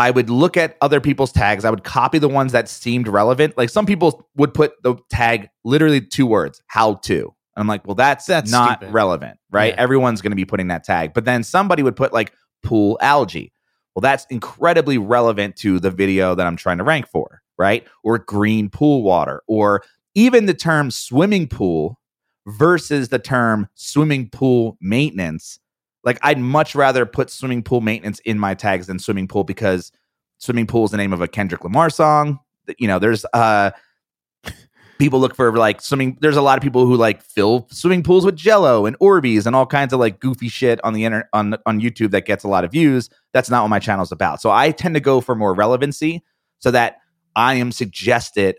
I 0.00 0.10
would 0.10 0.30
look 0.30 0.56
at 0.56 0.76
other 0.80 1.00
people's 1.00 1.30
tags. 1.30 1.64
I 1.64 1.70
would 1.70 1.84
copy 1.84 2.18
the 2.18 2.28
ones 2.28 2.52
that 2.52 2.68
seemed 2.68 3.06
relevant. 3.06 3.56
Like 3.58 3.68
some 3.68 3.84
people 3.84 4.26
would 4.36 4.54
put 4.54 4.82
the 4.82 4.96
tag 5.10 5.50
literally 5.64 6.00
two 6.00 6.26
words, 6.26 6.62
how 6.68 6.94
to. 6.94 7.34
I'm 7.56 7.66
like, 7.66 7.86
well, 7.86 7.94
that's, 7.94 8.24
That's 8.24 8.50
not 8.50 8.78
stupid. 8.78 8.94
relevant, 8.94 9.38
right? 9.50 9.74
Yeah. 9.74 9.80
Everyone's 9.82 10.22
going 10.22 10.30
to 10.30 10.36
be 10.36 10.46
putting 10.46 10.68
that 10.68 10.84
tag. 10.84 11.12
But 11.12 11.26
then 11.26 11.42
somebody 11.42 11.82
would 11.82 11.96
put 11.96 12.12
like 12.12 12.32
pool 12.62 12.96
algae. 13.02 13.52
Well, 13.94 14.00
that's 14.00 14.24
incredibly 14.30 14.96
relevant 14.96 15.56
to 15.56 15.78
the 15.78 15.90
video 15.90 16.34
that 16.34 16.46
I'm 16.46 16.56
trying 16.56 16.78
to 16.78 16.84
rank 16.84 17.06
for, 17.06 17.42
right? 17.58 17.86
Or 18.02 18.18
green 18.18 18.70
pool 18.70 19.02
water, 19.02 19.42
or 19.48 19.82
even 20.14 20.46
the 20.46 20.54
term 20.54 20.90
swimming 20.90 21.46
pool 21.48 22.00
versus 22.46 23.10
the 23.10 23.18
term 23.18 23.68
swimming 23.74 24.30
pool 24.30 24.78
maintenance. 24.80 25.58
Like, 26.04 26.18
I'd 26.22 26.38
much 26.38 26.74
rather 26.74 27.04
put 27.06 27.30
swimming 27.30 27.62
pool 27.62 27.80
maintenance 27.80 28.20
in 28.20 28.38
my 28.38 28.54
tags 28.54 28.86
than 28.86 28.98
swimming 28.98 29.28
pool 29.28 29.44
because 29.44 29.92
swimming 30.38 30.66
pool 30.66 30.84
is 30.84 30.90
the 30.90 30.96
name 30.96 31.12
of 31.12 31.20
a 31.20 31.28
Kendrick 31.28 31.62
Lamar 31.62 31.90
song. 31.90 32.40
You 32.78 32.88
know, 32.88 32.98
there's 32.98 33.24
uh 33.32 33.70
people 35.00 35.18
look 35.18 35.34
for 35.34 35.56
like 35.56 35.80
swimming. 35.80 36.16
There's 36.20 36.36
a 36.36 36.42
lot 36.42 36.58
of 36.58 36.62
people 36.62 36.86
who 36.86 36.94
like 36.94 37.22
fill 37.22 37.66
swimming 37.70 38.02
pools 38.02 38.24
with 38.24 38.36
Jello 38.36 38.86
and 38.86 38.96
Orbeez 39.00 39.46
and 39.46 39.56
all 39.56 39.66
kinds 39.66 39.92
of 39.92 39.98
like 39.98 40.20
goofy 40.20 40.48
shit 40.48 40.78
on 40.84 40.92
the 40.92 41.04
internet 41.04 41.28
on 41.32 41.56
on 41.66 41.80
YouTube 41.80 42.10
that 42.12 42.26
gets 42.26 42.44
a 42.44 42.48
lot 42.48 42.64
of 42.64 42.70
views. 42.70 43.08
That's 43.32 43.50
not 43.50 43.62
what 43.62 43.68
my 43.68 43.80
channel's 43.80 44.12
about. 44.12 44.40
So 44.40 44.50
I 44.50 44.70
tend 44.70 44.94
to 44.94 45.00
go 45.00 45.20
for 45.20 45.34
more 45.34 45.54
relevancy 45.54 46.22
so 46.58 46.70
that 46.70 46.98
I 47.34 47.54
am 47.54 47.72
suggested 47.72 48.56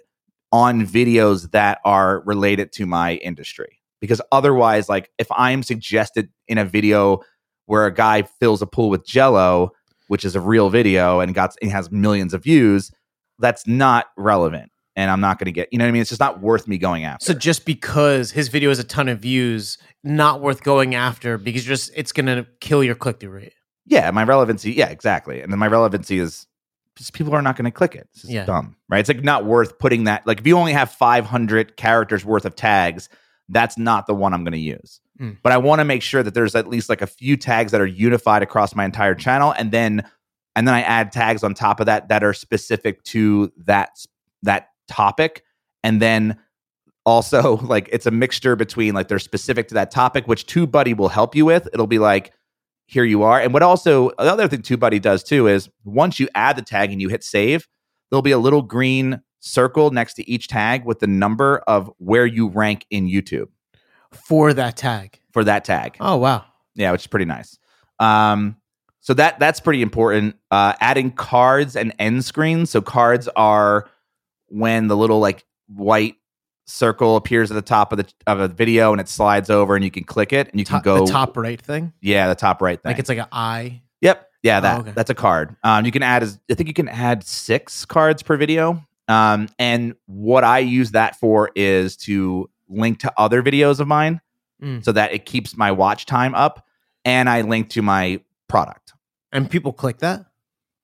on 0.52 0.86
videos 0.86 1.52
that 1.52 1.80
are 1.86 2.22
related 2.26 2.74
to 2.74 2.86
my 2.86 3.16
industry. 3.16 3.78
Because 4.02 4.22
otherwise, 4.32 4.90
like 4.90 5.12
if 5.20 5.28
I'm 5.32 5.62
suggested 5.64 6.30
in 6.48 6.58
a 6.58 6.66
video 6.66 7.22
where 7.72 7.86
a 7.86 7.94
guy 7.94 8.22
fills 8.24 8.62
a 8.62 8.68
pool 8.68 8.90
with 8.90 9.06
Jello, 9.06 9.72
which 10.10 10.26
is 10.26 10.36
a 10.36 10.42
real 10.42 10.70
video 10.70 11.22
and 11.22 11.34
got 11.34 11.56
and 11.62 11.72
has 11.72 11.90
millions 11.90 12.34
of 12.34 12.44
views, 12.44 12.92
that's 13.40 13.66
not 13.66 14.08
relevant. 14.18 14.70
And 14.98 15.10
I'm 15.10 15.22
not 15.22 15.40
going 15.40 15.46
to 15.46 15.54
get, 15.54 15.70
you 15.72 15.80
know 15.80 15.86
what 15.86 15.90
I 15.90 15.92
mean? 15.94 16.02
It's 16.02 16.10
just 16.10 16.20
not 16.20 16.42
worth 16.42 16.68
me 16.68 16.78
going 16.78 17.06
after. 17.06 17.24
So 17.24 17.34
just 17.34 17.66
because 17.66 18.32
his 18.32 18.50
video 18.50 18.68
has 18.72 18.78
a 18.80 18.84
ton 18.84 19.08
of 19.08 19.20
views, 19.20 19.78
not 20.04 20.42
worth 20.42 20.64
going 20.64 20.96
after 20.96 21.38
because 21.38 21.64
just 21.64 21.92
it's 21.96 22.12
gonna 22.12 22.46
kill 22.60 22.84
your 22.84 22.96
click 22.96 23.22
through 23.22 23.30
rate. 23.32 23.54
yeah, 23.86 24.12
my 24.12 24.24
relevancy, 24.26 24.74
yeah, 24.74 24.90
exactly. 24.90 25.42
And 25.42 25.50
then 25.50 25.60
my 25.60 25.68
relevancy 25.68 26.20
is 26.20 26.46
just 26.98 27.14
people 27.14 27.34
are 27.34 27.42
not 27.42 27.56
going 27.56 27.64
to 27.66 27.72
click 27.72 27.96
it. 27.96 28.10
It's 28.12 28.24
just 28.24 28.34
Yeah. 28.34 28.44
dumb, 28.44 28.76
right? 28.90 29.00
It's 29.00 29.08
like 29.08 29.24
not 29.24 29.46
worth 29.46 29.80
putting 29.80 30.04
that. 30.04 30.28
Like 30.28 30.42
if 30.42 30.46
you 30.46 30.58
only 30.58 30.74
have 30.74 30.92
500 30.92 31.78
characters 31.78 32.26
worth 32.26 32.44
of 32.44 32.54
tags, 32.58 33.08
that's 33.50 33.78
not 33.78 34.08
the 34.08 34.14
one 34.14 34.34
I'm 34.34 34.44
going 34.44 34.54
to 34.54 34.60
use. 34.60 35.02
Mm. 35.20 35.38
But 35.44 35.52
I 35.52 35.58
want 35.58 35.80
to 35.80 35.86
make 35.86 36.02
sure 36.02 36.24
that 36.24 36.34
there's 36.34 36.56
at 36.56 36.68
least 36.68 36.90
like 36.90 37.02
a 37.02 37.08
few 37.08 37.38
tags 37.38 37.72
that 37.72 37.82
are 37.82 37.88
unified 37.88 38.44
across 38.44 38.76
my 38.76 38.86
entire 38.86 39.16
channel, 39.16 39.54
and 39.58 39.72
then 39.72 40.04
and 40.56 40.68
then 40.68 40.76
I 40.76 40.82
add 40.82 41.12
tags 41.12 41.44
on 41.44 41.54
top 41.54 41.80
of 41.80 41.86
that 41.86 42.10
that 42.10 42.24
are 42.24 42.34
specific 42.34 43.04
to 43.06 43.52
that 43.66 43.92
that 44.44 44.70
topic, 44.88 45.44
and 45.84 46.02
then 46.02 46.38
also 47.06 47.58
like 47.64 47.90
it's 47.92 48.06
a 48.06 48.12
mixture 48.12 48.56
between 48.56 48.94
like 48.94 49.08
they're 49.08 49.20
specific 49.20 49.68
to 49.70 49.74
that 49.76 49.92
topic, 49.92 50.28
which 50.28 50.46
TubeBuddy 50.48 50.96
will 50.96 51.10
help 51.10 51.36
you 51.36 51.46
with. 51.46 51.68
It'll 51.74 51.88
be 51.88 52.00
like, 52.00 52.34
here 52.88 53.04
you 53.04 53.24
are. 53.24 53.40
And 53.40 53.54
what 53.54 53.64
also 53.64 54.10
the 54.10 54.32
other 54.32 54.48
thing 54.48 54.62
TubeBuddy 54.62 55.02
does 55.02 55.24
too 55.24 55.48
is 55.48 55.70
once 55.84 56.20
you 56.20 56.28
add 56.36 56.58
the 56.58 56.62
tag 56.62 56.92
and 56.92 57.02
you 57.02 57.10
hit 57.10 57.24
save, 57.24 57.68
there'll 58.10 58.22
be 58.22 58.32
a 58.32 58.38
little 58.38 58.62
green 58.62 59.22
circle 59.42 59.92
next 59.92 60.14
to 60.14 60.30
each 60.30 60.48
tag 60.48 60.86
with 60.86 61.00
the 61.00 61.08
number 61.08 61.58
of 61.68 61.92
where 61.98 62.26
you 62.26 62.48
rank 62.48 62.86
in 62.90 63.08
YouTube 63.08 63.48
For 64.12 64.54
that 64.54 64.78
tag. 64.78 65.20
for 65.34 65.44
that 65.44 65.66
tag. 65.66 65.98
Oh 66.00 66.16
wow. 66.18 66.46
Yeah, 66.76 66.92
which 66.94 67.02
is 67.02 67.08
pretty 67.08 67.26
nice. 67.26 67.58
Um, 68.00 68.56
so 69.02 69.14
that 69.16 69.40
that's 69.40 69.60
pretty 69.60 69.82
important. 69.82 70.38
Uh, 70.52 70.74
adding 70.80 71.12
cards 71.12 71.76
and 71.76 71.94
end 72.00 72.24
screens. 72.24 72.70
So 72.70 72.82
cards 72.82 73.28
are 73.36 73.90
when 74.48 74.88
the 74.88 74.96
little 74.96 75.20
like 75.20 75.44
white 75.68 76.16
circle 76.66 77.16
appears 77.16 77.50
at 77.52 77.56
the 77.56 77.62
top 77.62 77.92
of 77.92 77.98
the 77.98 78.14
of 78.28 78.40
a 78.40 78.48
video 78.48 78.92
and 78.92 79.02
it 79.02 79.10
slides 79.10 79.50
over 79.50 79.76
and 79.76 79.84
you 79.84 79.92
can 79.92 80.04
click 80.04 80.32
it 80.32 80.50
and 80.52 80.60
you 80.60 80.66
can 80.66 80.82
go 80.82 81.06
the 81.06 81.12
top 81.12 81.36
right 81.36 81.60
thing. 81.62 81.92
yeah 82.02 82.28
the 82.30 82.36
top 82.36 82.62
right 82.62 82.82
thing 82.82 82.92
Like 82.92 83.00
it's 83.00 83.10
like 83.10 83.18
an 83.18 83.28
eye. 83.32 83.82
Yep. 84.02 84.28
Yeah, 84.44 84.60
that 84.60 84.80
okay. 84.82 84.92
that's 84.96 85.10
a 85.10 85.16
card. 85.16 85.56
Um, 85.64 85.86
you 85.86 85.92
can 85.92 86.02
add 86.04 86.24
as 86.24 86.40
I 86.50 86.54
think 86.56 86.68
you 86.68 86.74
can 86.74 86.88
add 86.90 87.24
six 87.24 87.86
cards 87.86 88.24
per 88.24 88.38
video. 88.38 88.84
Um, 89.12 89.50
and 89.60 89.96
what 90.06 90.44
I 90.44 90.60
use 90.60 90.92
that 90.92 91.16
for 91.20 91.52
is 91.56 91.98
to 91.98 92.50
link 92.70 93.00
to 93.00 93.12
other 93.18 93.42
videos 93.44 93.80
of 93.80 93.88
mine 93.88 94.22
Mm. 94.62 94.84
so 94.86 94.92
that 94.92 95.12
it 95.12 95.26
keeps 95.26 95.58
my 95.58 95.72
watch 95.72 96.06
time 96.06 96.36
up 96.36 96.68
and 97.04 97.28
I 97.28 97.42
link 97.42 97.70
to 97.72 97.82
my 97.82 98.22
product. 98.48 98.94
And 99.32 99.50
people 99.50 99.74
click 99.74 99.98
that. 100.00 100.26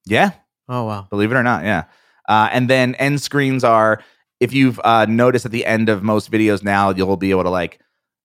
Yeah, 0.06 0.32
Oh 0.68 0.86
wow. 0.86 1.06
believe 1.12 1.32
it 1.32 1.36
or 1.36 1.44
not. 1.44 1.64
Yeah. 1.64 1.84
Uh, 2.28 2.50
and 2.52 2.68
then 2.70 2.96
end 2.96 3.22
screens 3.22 3.64
are 3.64 4.02
if 4.40 4.52
you've 4.52 4.80
uh, 4.84 5.06
noticed 5.06 5.46
at 5.46 5.52
the 5.52 5.64
end 5.66 5.90
of 5.90 6.02
most 6.02 6.32
videos 6.32 6.64
now, 6.64 6.90
you'll 6.90 7.18
be 7.18 7.30
able 7.30 7.44
to 7.44 7.52
like 7.52 7.80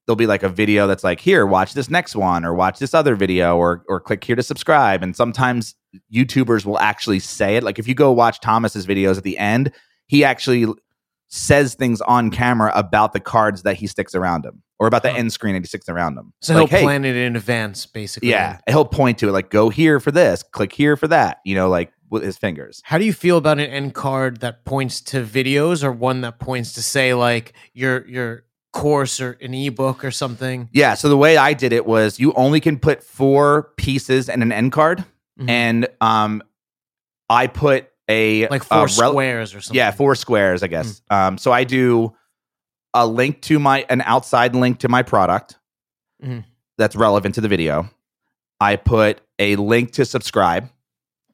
there'll 0.06 0.16
be 0.16 0.26
like 0.26 0.42
a 0.42 0.49
video 0.49 0.87
that's 0.87 1.04
like 1.04 1.21
here 1.21 1.44
watch 1.47 1.75
this 1.75 1.90
next 1.90 2.16
one 2.16 2.44
or 2.47 2.54
watch 2.54 2.78
this 2.78 2.94
other 2.94 3.14
video 3.14 3.56
or 3.59 3.85
or 3.88 4.00
click 4.00 4.25
here 4.25 4.35
to 4.37 4.42
subscribe 4.42 5.02
and 5.02 5.14
sometimes 5.14 5.75
youtubers 6.12 6.64
will 6.64 6.78
actually 6.78 7.18
say 7.21 7.56
it 7.56 7.62
like 7.62 7.78
if 7.78 7.87
you 7.87 7.94
go 7.94 8.11
watch 8.11 8.40
thomas's 8.40 8.85
videos 8.87 9.16
at 9.16 9.23
the 9.23 9.38
end 9.38 9.71
he 10.06 10.25
actually 10.25 10.66
says 11.28 11.75
things 11.75 12.00
on 12.02 12.30
camera 12.30 12.71
about 12.75 13.12
the 13.12 13.21
cards 13.21 13.62
that 13.62 13.76
he 13.76 13.87
sticks 13.87 14.14
around 14.14 14.44
him 14.44 14.62
or 14.78 14.87
about 14.87 15.02
the 15.02 15.11
Huh. 15.11 15.16
end 15.18 15.32
screen 15.32 15.54
that 15.54 15.61
he 15.62 15.66
sticks 15.66 15.88
around 15.88 16.18
him 16.18 16.32
So 16.42 16.54
like, 16.54 16.68
he'll 16.68 16.78
hey, 16.78 16.85
plan 16.85 17.04
it 17.04 17.16
in 17.16 17.37
advance, 17.37 17.87
basically. 17.87 18.28
yeah 18.30 18.59
he'll 18.68 18.85
point 18.85 19.18
to 19.18 19.28
it 19.28 19.32
like 19.32 19.49
go 19.50 19.71
here 19.71 19.99
for 20.00 20.11
this 20.11 20.42
click 20.42 20.73
here 20.73 20.97
for 20.97 21.09
that 21.09 21.38
you 21.44 21.54
know 21.54 21.68
like 21.71 21.92
with 22.11 22.23
his 22.23 22.37
fingers 22.37 22.82
How 22.85 22.99
do 22.99 23.06
you 23.06 23.12
feel 23.14 23.38
about 23.38 23.59
an 23.59 23.71
end 23.71 23.94
card 23.94 24.40
that 24.40 24.66
points 24.66 25.00
to 25.02 25.25
videos 25.25 25.82
or 25.82 25.90
one 25.90 26.21
that 26.21 26.38
points 26.38 26.75
to 26.75 26.82
say 26.82 27.14
like 27.14 27.54
your 27.73 28.06
your 28.06 28.44
course 28.75 29.18
or 29.21 29.32
an 29.42 29.52
ebook 29.54 30.02
or 30.04 30.11
something? 30.11 30.68
Yeah. 30.73 30.94
So 30.94 31.09
the 31.11 31.16
way 31.16 31.37
I 31.37 31.52
did 31.54 31.73
it 31.75 31.85
was 31.87 32.18
you 32.18 32.32
only 32.35 32.59
can 32.61 32.78
put 32.78 33.02
four 33.02 33.71
pieces 33.76 34.28
in 34.30 34.40
an 34.42 34.50
end 34.52 34.73
card, 34.73 35.04
Mhm. 35.40 35.49
and 35.50 35.88
um, 36.02 36.42
I 37.30 37.47
put 37.49 37.88
a 38.09 38.49
like 38.49 38.62
a 38.62 38.64
four 38.64 38.78
rel- 38.78 38.88
squares 38.88 39.54
or 39.54 39.61
something. 39.61 39.76
Yeah, 39.76 39.90
four 39.90 40.14
squares, 40.14 40.62
I 40.62 40.66
guess. 40.66 41.02
Um, 41.11 41.38
so 41.38 41.52
I 41.52 41.64
do 41.64 42.14
a 42.94 43.06
link 43.06 43.40
to 43.42 43.59
my 43.59 43.87
an 43.88 44.02
outside 44.02 44.54
link 44.54 44.80
to 44.80 44.88
my 44.88 45.02
product 45.02 45.56
Mhm. 46.23 46.44
that's 46.78 46.94
relevant 46.97 47.35
to 47.37 47.40
the 47.40 47.49
video. 47.49 47.88
I 48.61 48.76
put 48.76 49.21
a 49.38 49.56
link 49.56 49.92
to 49.92 50.04
subscribe 50.04 50.68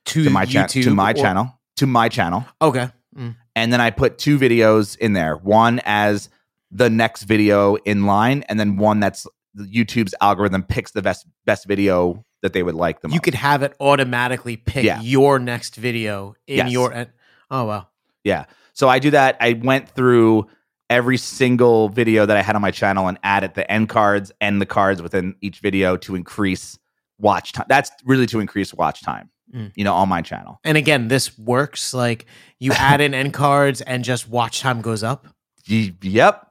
to, 0.06 0.25
to 0.25 0.30
my 0.30 0.44
cha- 0.44 0.64
YouTube 0.64 0.84
to 0.84 0.94
my 0.94 1.10
or- 1.10 1.14
channel 1.14 1.58
to 1.76 1.87
my 1.87 2.08
channel, 2.08 2.44
Okay. 2.62 2.88
Mm. 3.16 3.37
and 3.54 3.72
then 3.72 3.80
I 3.80 3.90
put 3.90 4.18
two 4.18 4.38
videos 4.38 4.96
in 4.98 5.12
there. 5.12 5.37
One 5.37 5.80
as 5.84 6.28
the 6.70 6.90
next 6.90 7.22
video 7.25 7.76
in 7.76 8.04
line, 8.06 8.44
and 8.48 8.58
then 8.60 8.76
one 8.76 9.00
that's 9.00 9.26
YouTube's 9.56 10.14
algorithm 10.20 10.62
picks 10.62 10.90
the 10.92 11.02
best 11.02 11.26
best 11.44 11.66
video 11.66 12.25
that 12.42 12.52
they 12.52 12.62
would 12.62 12.75
like 12.75 13.00
them. 13.00 13.11
You 13.12 13.21
could 13.21 13.35
have 13.35 13.62
it 13.62 13.75
automatically 13.80 14.57
pick 14.57 14.85
Yeah. 14.85 15.00
your 15.00 15.38
next 15.38 15.76
video 15.76 16.35
in 16.47 16.57
Yes. 16.59 16.71
your. 16.73 17.07
Oh 17.50 17.64
wow. 17.64 17.88
Yeah. 18.25 18.45
So 18.73 18.88
I 18.88 18.99
do 18.99 19.11
that. 19.11 19.37
I 19.40 19.54
went 19.54 19.88
through 19.88 20.47
every 20.90 21.16
single 21.18 21.88
video 21.88 22.25
that 22.26 22.37
I 22.37 22.42
had 22.42 22.54
on 22.57 22.62
my 22.62 22.71
channel 22.71 23.09
and 23.09 23.18
added 23.23 23.54
the 23.54 23.71
end 23.71 23.88
cards 23.88 24.33
and 24.40 24.61
the 24.61 24.66
cards 24.66 25.02
within 25.02 25.35
each 25.40 25.59
video 25.61 25.97
to 25.99 26.14
increase 26.14 26.78
watch 27.18 27.52
time. 27.52 27.66
That's 27.68 27.90
really 28.04 28.26
to 28.26 28.40
increase 28.40 28.73
watch 28.73 29.02
time. 29.02 29.30
Mm. 29.54 29.73
You 29.75 29.85
know, 29.85 29.95
on 29.95 30.09
my 30.11 30.21
channel. 30.23 30.61
And 30.62 30.76
again, 30.76 31.09
this 31.09 31.37
works. 31.38 31.95
Like 31.95 32.26
you 32.59 32.73
add 32.76 33.00
in 33.00 33.14
end 33.14 33.33
cards 33.33 33.80
and 33.80 34.04
just 34.04 34.28
watch 34.28 34.61
time 34.61 34.80
goes 34.83 35.02
up. 35.02 35.26
Yep. 35.66 36.45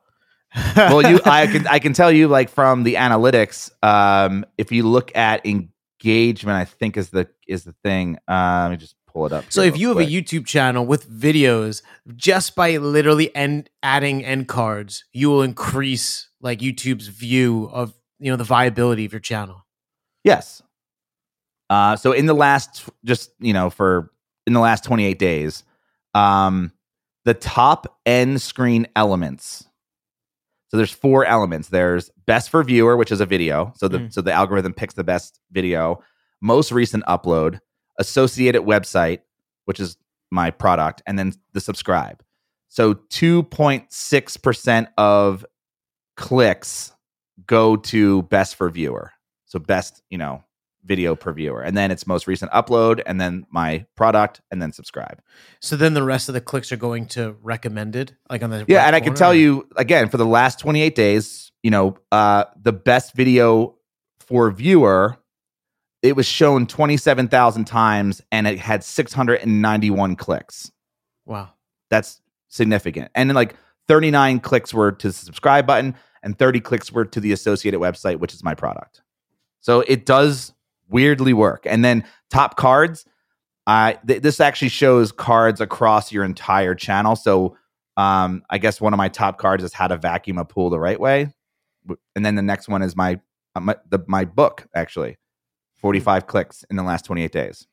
well, 0.75 1.01
you, 1.07 1.19
I 1.25 1.45
can, 1.47 1.67
I 1.67 1.79
can 1.79 1.93
tell 1.93 2.11
you, 2.11 2.27
like 2.27 2.49
from 2.49 2.83
the 2.83 2.95
analytics, 2.95 3.69
um, 3.83 4.45
if 4.57 4.71
you 4.71 4.83
look 4.87 5.15
at 5.15 5.45
engagement, 6.07 6.55
I 6.55 6.65
think 6.65 6.97
is 6.97 7.09
the 7.09 7.27
is 7.47 7.63
the 7.63 7.73
thing. 7.83 8.17
Uh, 8.27 8.61
let 8.63 8.71
me 8.71 8.77
just 8.77 8.95
pull 9.07 9.25
it 9.25 9.33
up. 9.33 9.45
So 9.49 9.61
if 9.61 9.77
you 9.77 9.89
have 9.89 9.97
quick. 9.97 10.07
a 10.07 10.11
YouTube 10.11 10.45
channel 10.45 10.85
with 10.85 11.09
videos, 11.09 11.81
just 12.15 12.55
by 12.55 12.77
literally 12.77 13.35
end 13.35 13.69
adding 13.83 14.23
end 14.23 14.47
cards, 14.47 15.05
you 15.11 15.29
will 15.29 15.41
increase 15.41 16.29
like 16.41 16.59
YouTube's 16.59 17.07
view 17.07 17.69
of 17.71 17.93
you 18.19 18.31
know 18.31 18.37
the 18.37 18.43
viability 18.43 19.05
of 19.05 19.13
your 19.13 19.19
channel. 19.19 19.65
Yes. 20.23 20.61
Uh, 21.69 21.97
so 21.97 22.13
in 22.13 22.27
the 22.27 22.33
last, 22.33 22.85
just 23.03 23.31
you 23.39 23.53
know, 23.53 23.69
for 23.69 24.11
in 24.45 24.53
the 24.53 24.59
last 24.59 24.85
28 24.85 25.19
days, 25.19 25.63
um, 26.13 26.71
the 27.25 27.33
top 27.33 27.99
end 28.05 28.41
screen 28.41 28.87
elements. 28.95 29.66
So 30.69 30.77
there's 30.77 30.91
four 30.91 31.25
elements. 31.25 31.69
There's 31.69 32.09
best 32.25 32.49
for 32.49 32.63
viewer, 32.63 32.97
which 32.97 33.11
is 33.11 33.21
a 33.21 33.25
video. 33.25 33.71
So 33.77 33.87
the 33.87 33.99
Mm. 33.99 34.13
so 34.13 34.21
the 34.21 34.33
algorithm 34.33 34.73
picks 34.73 34.93
the 34.95 35.03
best 35.03 35.39
video. 35.51 36.03
Most 36.41 36.71
recent 36.71 37.03
upload, 37.05 37.59
associated 37.99 38.63
website, 38.63 39.21
which 39.65 39.79
is 39.79 39.97
my 40.29 40.51
product, 40.51 41.01
and 41.07 41.17
then 41.17 41.33
the 41.53 41.61
subscribe. 41.61 42.21
So 42.69 42.93
2.6 42.95 44.37
percent 44.41 44.89
of 44.97 45.45
clicks 46.15 46.93
go 47.45 47.75
to 47.75 48.23
best 48.23 48.55
for 48.55 48.69
viewer. 48.69 49.11
So 49.45 49.59
best, 49.59 50.01
you 50.09 50.17
know, 50.17 50.43
video 50.87 51.15
per 51.15 51.33
viewer. 51.33 51.61
And 51.61 51.75
then 51.75 51.91
it's 51.91 52.07
most 52.07 52.25
recent 52.25 52.51
upload 52.51 53.01
and 53.05 53.19
then 53.19 53.45
my 53.51 53.85
product 53.95 54.41
and 54.49 54.61
then 54.61 54.71
subscribe. 54.71 55.21
So 55.59 55.75
then 55.75 55.93
the 55.93 56.03
rest 56.03 56.29
of 56.29 56.33
the 56.33 56.41
clicks 56.41 56.71
are 56.71 56.77
going 56.77 57.07
to 57.07 57.35
recommended, 57.41 58.15
like 58.29 58.41
on 58.41 58.49
the 58.49 58.65
Yeah, 58.67 58.79
right 58.79 58.87
and 58.87 58.95
I 58.95 58.99
can 58.99 59.13
tell 59.13 59.33
you 59.33 59.67
again 59.75 60.09
for 60.09 60.17
the 60.17 60.25
last 60.25 60.59
28 60.59 60.95
days, 60.95 61.51
you 61.61 61.71
know, 61.71 61.97
uh 62.11 62.45
the 62.61 62.73
best 62.73 63.15
video 63.15 63.75
for 64.19 64.49
viewer 64.51 65.17
it 66.01 66.15
was 66.15 66.25
shown 66.25 66.67
27,000 66.67 67.65
times 67.65 68.21
and 68.31 68.47
it 68.47 68.59
had 68.59 68.83
691 68.83 70.15
clicks. 70.15 70.71
Wow. 71.25 71.49
That's 71.89 72.21
significant. 72.47 73.11
And 73.15 73.29
then 73.29 73.35
like 73.35 73.55
39 73.87 74.39
clicks 74.39 74.73
were 74.73 74.91
to 74.91 75.07
the 75.07 75.13
subscribe 75.13 75.65
button 75.65 75.95
and 76.23 76.37
30 76.37 76.59
clicks 76.61 76.91
were 76.91 77.05
to 77.05 77.19
the 77.19 77.31
associated 77.31 77.79
website, 77.79 78.17
which 78.17 78.33
is 78.33 78.43
my 78.43 78.53
product. 78.53 79.01
So 79.59 79.81
it 79.81 80.05
does 80.05 80.53
weirdly 80.89 81.33
work. 81.33 81.65
And 81.65 81.83
then 81.83 82.03
top 82.29 82.55
cards, 82.55 83.05
I 83.65 83.97
th- 84.07 84.21
this 84.21 84.39
actually 84.39 84.69
shows 84.69 85.11
cards 85.11 85.59
across 85.61 86.11
your 86.11 86.23
entire 86.23 86.73
channel. 86.75 87.15
So 87.15 87.57
um, 87.97 88.43
I 88.49 88.57
guess 88.57 88.79
one 88.79 88.93
of 88.93 88.97
my 88.97 89.09
top 89.09 89.37
cards 89.39 89.63
is 89.63 89.73
how 89.73 89.87
to 89.87 89.97
vacuum 89.97 90.37
a 90.37 90.45
pool 90.45 90.69
the 90.69 90.79
right 90.79 90.99
way, 90.99 91.33
and 92.15 92.25
then 92.25 92.35
the 92.35 92.41
next 92.41 92.67
one 92.67 92.81
is 92.81 92.95
my 92.95 93.19
uh, 93.55 93.59
my, 93.59 93.75
the, 93.89 93.99
my 94.07 94.23
book 94.23 94.67
actually, 94.75 95.17
forty 95.75 95.99
five 95.99 96.27
clicks 96.27 96.63
in 96.69 96.75
the 96.75 96.83
last 96.83 97.05
twenty 97.05 97.23
eight 97.23 97.31
days. 97.31 97.67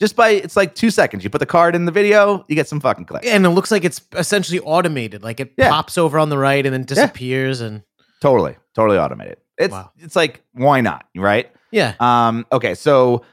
Just 0.00 0.16
by 0.16 0.30
it's 0.30 0.56
like 0.56 0.74
two 0.74 0.90
seconds. 0.90 1.22
You 1.22 1.30
put 1.30 1.38
the 1.38 1.46
card 1.46 1.76
in 1.76 1.84
the 1.84 1.92
video, 1.92 2.44
you 2.48 2.56
get 2.56 2.66
some 2.66 2.80
fucking 2.80 3.04
clicks. 3.04 3.26
And 3.28 3.46
it 3.46 3.50
looks 3.50 3.70
like 3.70 3.84
it's 3.84 4.00
essentially 4.14 4.58
automated. 4.58 5.22
Like 5.22 5.38
it 5.38 5.52
Yeah. 5.56 5.70
pops 5.70 5.96
over 5.96 6.18
on 6.18 6.30
the 6.30 6.36
right 6.36 6.66
and 6.66 6.72
then 6.74 6.82
disappears. 6.82 7.60
And 7.60 7.84
Totally, 8.20 8.56
totally 8.74 8.98
automated. 8.98 9.36
It's 9.58 9.72
Wow. 9.72 9.90
it's 9.98 10.16
like 10.16 10.42
why 10.52 10.80
not, 10.80 11.06
right? 11.16 11.50
yeah, 11.70 11.94
Um, 12.00 12.46
okay, 12.52 12.74
so 12.74 13.24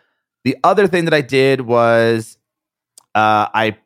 the 0.44 0.58
other 0.64 0.88
thing 0.88 1.06
that 1.06 1.14
I 1.14 1.22
did 1.22 1.62
was 1.62 2.38
uh 3.16 3.48
I 3.54 3.78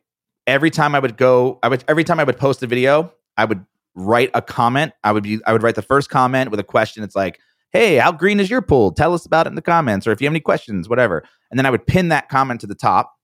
every 0.46 0.70
time 0.70 0.94
I 0.94 0.98
would 0.98 1.16
go 1.16 1.58
I 1.62 1.68
would 1.68 1.84
every 1.88 2.04
time 2.04 2.20
I 2.20 2.24
would 2.24 2.38
post 2.38 2.62
a 2.62 2.66
video, 2.66 3.12
I 3.36 3.44
would 3.44 3.64
write 3.94 4.30
a 4.34 4.42
comment. 4.42 4.92
I 5.02 5.12
would 5.12 5.22
be 5.24 5.38
I 5.46 5.52
would 5.52 5.62
write 5.62 5.74
the 5.74 5.82
first 5.82 6.10
comment 6.10 6.50
with 6.50 6.60
a 6.60 6.64
question. 6.64 7.02
It's 7.02 7.16
like, 7.16 7.38
hey, 7.72 7.96
how 7.96 8.12
green 8.12 8.40
is 8.40 8.48
your 8.50 8.62
pool? 8.62 8.92
Tell 8.92 9.12
us 9.14 9.24
about 9.26 9.46
it 9.46 9.50
in 9.50 9.54
the 9.56 9.62
comments, 9.62 10.06
or 10.06 10.12
if 10.12 10.20
you 10.20 10.26
have 10.26 10.32
any 10.32 10.40
questions, 10.40 10.88
whatever. 10.88 11.24
And 11.50 11.58
then 11.58 11.66
I 11.66 11.70
would 11.70 11.86
pin 11.86 12.08
that 12.08 12.28
comment 12.28 12.60
to 12.62 12.66
the 12.66 12.74
top, 12.74 13.14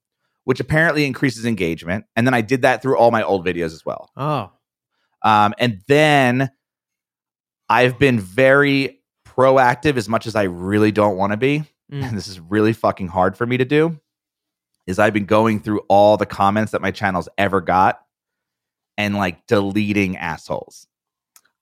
which 0.44 0.60
apparently 0.60 1.04
increases 1.04 1.44
engagement. 1.44 2.04
And 2.16 2.26
then 2.26 2.34
I 2.34 2.40
did 2.40 2.62
that 2.62 2.80
through 2.82 2.96
all 2.96 3.10
my 3.10 3.22
old 3.22 3.44
videos 3.46 3.72
as 3.74 3.84
well. 3.84 4.10
oh, 4.16 4.50
Um, 5.22 5.54
and 5.58 5.80
then 5.88 6.50
I've 7.68 7.98
been 7.98 8.18
very 8.20 9.00
proactive 9.36 9.96
as 9.96 10.08
much 10.08 10.26
as 10.26 10.36
I 10.36 10.44
really 10.44 10.92
don't 10.92 11.16
want 11.16 11.32
to 11.32 11.36
be. 11.36 11.64
Mm. 11.90 12.04
And 12.04 12.16
this 12.16 12.28
is 12.28 12.40
really 12.40 12.72
fucking 12.72 13.08
hard 13.08 13.36
for 13.36 13.46
me 13.46 13.56
to 13.56 13.64
do. 13.64 13.98
Is 14.86 14.98
I've 14.98 15.14
been 15.14 15.26
going 15.26 15.60
through 15.60 15.80
all 15.88 16.16
the 16.16 16.26
comments 16.26 16.72
that 16.72 16.82
my 16.82 16.90
channel's 16.90 17.28
ever 17.38 17.60
got 17.60 18.00
and 18.98 19.16
like 19.16 19.46
deleting 19.46 20.16
assholes. 20.16 20.86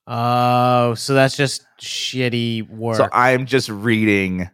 Oh, 0.07 0.95
so 0.95 1.15
that's 1.15 1.37
just 1.37 1.67
shitty 1.81 2.69
work. 2.69 2.97
So 2.97 3.09
I'm 3.13 3.47
just 3.47 3.69
reading 3.69 4.51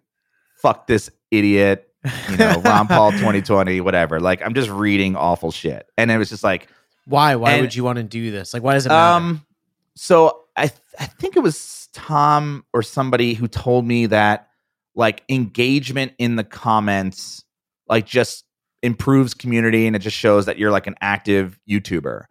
fuck 0.56 0.86
this 0.86 1.10
idiot, 1.30 1.88
you 2.28 2.36
know, 2.36 2.60
Ron 2.64 2.88
Paul 2.88 3.12
2020, 3.12 3.80
whatever. 3.80 4.18
Like 4.20 4.42
I'm 4.42 4.54
just 4.54 4.68
reading 4.68 5.14
awful 5.16 5.52
shit. 5.52 5.86
And 5.96 6.10
it 6.10 6.18
was 6.18 6.28
just 6.28 6.44
like 6.44 6.68
why? 7.06 7.36
Why 7.36 7.52
and- 7.52 7.60
would 7.62 7.74
you 7.74 7.84
want 7.84 7.98
to 7.98 8.02
do 8.02 8.30
this? 8.32 8.52
Like, 8.52 8.64
why 8.64 8.74
does 8.74 8.86
it 8.86 8.88
matter? 8.88 9.16
um 9.24 9.46
so 9.94 10.42
I 10.56 10.68
th- 10.68 10.80
I 10.98 11.06
think 11.06 11.36
it 11.36 11.40
was 11.40 11.58
Tom 11.96 12.62
or 12.74 12.82
somebody 12.82 13.32
who 13.32 13.48
told 13.48 13.86
me 13.86 14.04
that 14.04 14.48
like 14.94 15.22
engagement 15.30 16.12
in 16.18 16.36
the 16.36 16.44
comments 16.44 17.42
like 17.88 18.04
just 18.04 18.44
improves 18.82 19.32
community 19.32 19.86
and 19.86 19.96
it 19.96 20.00
just 20.00 20.16
shows 20.16 20.44
that 20.44 20.58
you're 20.58 20.70
like 20.70 20.86
an 20.86 20.94
active 21.00 21.58
YouTuber. 21.68 22.24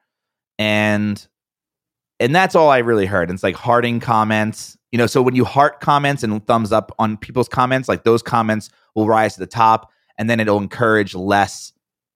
And 0.59 1.27
and 2.19 2.33
that's 2.33 2.53
all 2.53 2.69
I 2.69 2.77
really 2.77 3.07
heard. 3.07 3.31
It's 3.31 3.41
like 3.41 3.55
hearting 3.55 3.99
comments. 3.99 4.77
You 4.91 4.99
know, 4.99 5.07
so 5.07 5.23
when 5.23 5.35
you 5.35 5.43
heart 5.45 5.81
comments 5.81 6.21
and 6.21 6.45
thumbs 6.45 6.71
up 6.71 6.91
on 6.99 7.17
people's 7.17 7.49
comments, 7.49 7.89
like 7.89 8.03
those 8.03 8.21
comments 8.21 8.69
will 8.93 9.07
rise 9.07 9.33
to 9.33 9.39
the 9.39 9.47
top 9.47 9.91
and 10.19 10.29
then 10.29 10.39
it'll 10.39 10.59
encourage 10.59 11.15
less 11.15 11.73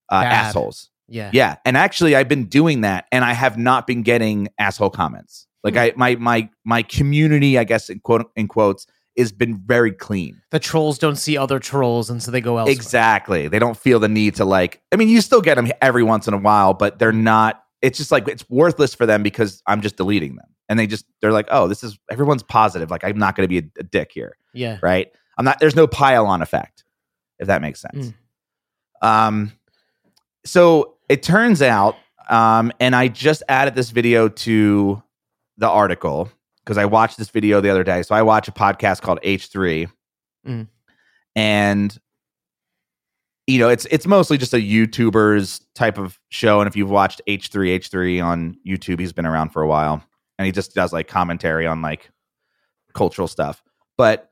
uh, 0.08 0.22
assholes. 0.24 0.88
yeah. 1.08 1.30
Yeah, 1.32 1.56
and 1.64 1.76
actually, 1.76 2.14
I've 2.14 2.28
been 2.28 2.44
doing 2.44 2.82
that, 2.82 3.06
and 3.10 3.24
I 3.24 3.32
have 3.32 3.58
not 3.58 3.86
been 3.86 4.02
getting 4.02 4.48
asshole 4.58 4.90
comments. 4.90 5.48
Like 5.62 5.74
Hmm. 5.74 5.78
I, 5.78 5.92
my 5.96 6.14
my 6.16 6.48
my 6.64 6.82
community, 6.82 7.58
I 7.58 7.64
guess 7.64 7.88
in 7.90 8.00
quote 8.00 8.30
in 8.36 8.48
quotes, 8.48 8.86
has 9.18 9.32
been 9.32 9.58
very 9.58 9.92
clean. 9.92 10.40
The 10.50 10.58
trolls 10.58 10.98
don't 10.98 11.16
see 11.16 11.36
other 11.36 11.58
trolls, 11.58 12.08
and 12.10 12.22
so 12.22 12.30
they 12.30 12.40
go 12.40 12.56
elsewhere. 12.58 12.72
Exactly, 12.72 13.48
they 13.48 13.58
don't 13.58 13.76
feel 13.76 13.98
the 14.00 14.08
need 14.08 14.36
to 14.36 14.44
like. 14.44 14.80
I 14.92 14.96
mean, 14.96 15.08
you 15.08 15.20
still 15.20 15.42
get 15.42 15.56
them 15.56 15.70
every 15.82 16.02
once 16.02 16.26
in 16.28 16.34
a 16.34 16.38
while, 16.38 16.72
but 16.74 16.98
they're 16.98 17.12
not. 17.12 17.62
It's 17.82 17.98
just 17.98 18.10
like 18.12 18.26
it's 18.28 18.48
worthless 18.48 18.94
for 18.94 19.06
them 19.06 19.22
because 19.22 19.62
I'm 19.66 19.80
just 19.82 19.96
deleting 19.96 20.36
them, 20.36 20.46
and 20.68 20.78
they 20.78 20.86
just 20.86 21.04
they're 21.20 21.32
like, 21.32 21.48
oh, 21.50 21.68
this 21.68 21.82
is 21.84 21.98
everyone's 22.10 22.42
positive. 22.42 22.90
Like 22.90 23.04
I'm 23.04 23.18
not 23.18 23.36
going 23.36 23.44
to 23.44 23.48
be 23.48 23.58
a, 23.66 23.80
a 23.80 23.82
dick 23.82 24.10
here. 24.14 24.36
Yeah. 24.54 24.78
right? 24.82 25.10
I'm 25.38 25.44
not. 25.44 25.60
There's 25.60 25.76
no 25.76 25.86
pile 25.86 26.26
on 26.26 26.40
effect, 26.42 26.84
if 27.38 27.46
that 27.48 27.60
makes 27.62 27.80
sense. 27.80 28.12
Um, 29.02 29.52
so 30.44 30.96
it 31.08 31.22
turns 31.22 31.62
out, 31.62 31.96
um, 32.28 32.72
and 32.80 32.94
I 32.94 33.08
just 33.08 33.42
added 33.48 33.74
this 33.74 33.90
video 33.90 34.28
to 34.28 35.02
the 35.60 35.68
article 35.68 36.28
because 36.64 36.76
I 36.78 36.84
watched 36.84 37.16
this 37.18 37.30
video 37.30 37.60
the 37.60 37.70
other 37.70 37.84
day. 37.84 38.02
So 38.02 38.14
I 38.14 38.22
watch 38.22 38.48
a 38.48 38.52
podcast 38.52 39.00
called 39.02 39.20
H3, 39.22 39.86
Mm. 40.46 40.66
and 41.36 41.98
you 43.46 43.58
know 43.58 43.68
it's 43.68 43.86
it's 43.90 44.06
mostly 44.06 44.38
just 44.38 44.54
a 44.54 44.58
YouTuber's 44.58 45.60
type 45.74 45.98
of 45.98 46.18
show. 46.30 46.60
And 46.60 46.68
if 46.68 46.76
you've 46.76 46.90
watched 46.90 47.20
H3 47.28 47.76
H3 47.78 48.24
on 48.24 48.56
YouTube, 48.66 49.00
he's 49.00 49.12
been 49.12 49.26
around 49.26 49.50
for 49.50 49.62
a 49.62 49.66
while, 49.66 50.02
and 50.38 50.46
he 50.46 50.52
just 50.52 50.74
does 50.74 50.92
like 50.92 51.08
commentary 51.08 51.66
on 51.66 51.82
like 51.82 52.10
cultural 52.94 53.28
stuff. 53.28 53.62
But 53.98 54.30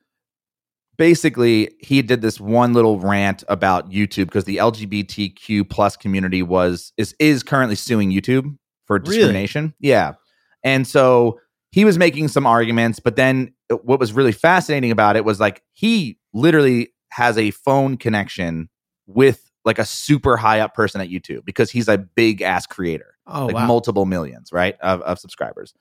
basically, 0.96 1.74
he 1.80 2.00
did 2.02 2.22
this 2.22 2.40
one 2.40 2.72
little 2.72 2.98
rant 3.00 3.44
about 3.48 3.90
YouTube 3.90 4.26
because 4.26 4.44
the 4.44 4.56
LGBTQ 4.56 5.68
plus 5.68 5.96
community 5.96 6.42
was 6.42 6.92
is 6.96 7.14
is 7.18 7.42
currently 7.42 7.76
suing 7.76 8.10
YouTube 8.10 8.56
for 8.86 8.96
Really? 8.98 9.16
discrimination. 9.16 9.74
Yeah, 9.80 10.14
and 10.62 10.86
so 10.86 11.40
he 11.70 11.84
was 11.84 11.98
making 11.98 12.28
some 12.28 12.46
arguments, 12.46 12.98
but 13.00 13.16
then 13.16 13.52
what 13.82 14.00
was 14.00 14.12
really 14.12 14.32
fascinating 14.32 14.90
about 14.90 15.16
it 15.16 15.24
was 15.24 15.38
like 15.38 15.62
he 15.74 16.18
literally 16.32 16.94
has 17.10 17.36
a 17.36 17.50
phone 17.50 17.96
connection 17.96 18.68
with 19.06 19.50
like 19.64 19.78
a 19.78 19.84
super 19.84 20.36
high 20.36 20.60
up 20.60 20.74
person 20.74 21.00
at 21.00 21.08
YouTube 21.08 21.44
because 21.44 21.70
he's 21.70 21.88
a 21.88 21.98
big 21.98 22.40
ass 22.42 22.66
creator 22.66 23.18
Oh 23.28 23.46
like 23.46 23.54
wow. 23.54 23.66
multiple 23.66 24.06
millions, 24.06 24.52
right, 24.52 24.76
of, 24.80 25.02
of 25.02 25.18
subscribers. 25.18 25.74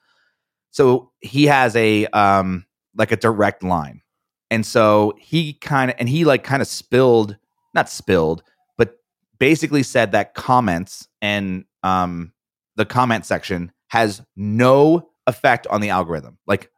So 0.72 1.12
he 1.22 1.46
has 1.46 1.75
a 1.75 2.05
um 2.07 2.66
like 2.96 3.11
a 3.11 3.16
direct 3.16 3.63
line, 3.63 4.01
and 4.51 4.66
so 4.66 5.13
he 5.18 5.53
kind 5.53 5.92
of 5.92 5.98
and 5.98 6.09
he 6.09 6.25
like 6.25 6.44
kind 6.44 6.61
of 6.61 6.68
spilled, 6.68 7.37
not 7.74 7.90
spilled, 7.90 8.44
but 8.77 8.98
basically 9.40 9.83
said 9.83 10.11
that 10.11 10.33
comments 10.33 11.07
and 11.22 11.63
um 11.83 12.33
the 12.75 12.85
comment 12.85 13.25
section 13.25 13.72
has 13.90 14.22
no 14.36 15.10
effect 15.28 15.68
on 15.68 15.82
the 15.82 15.90
algorithm, 15.90 16.38
like 16.48 16.70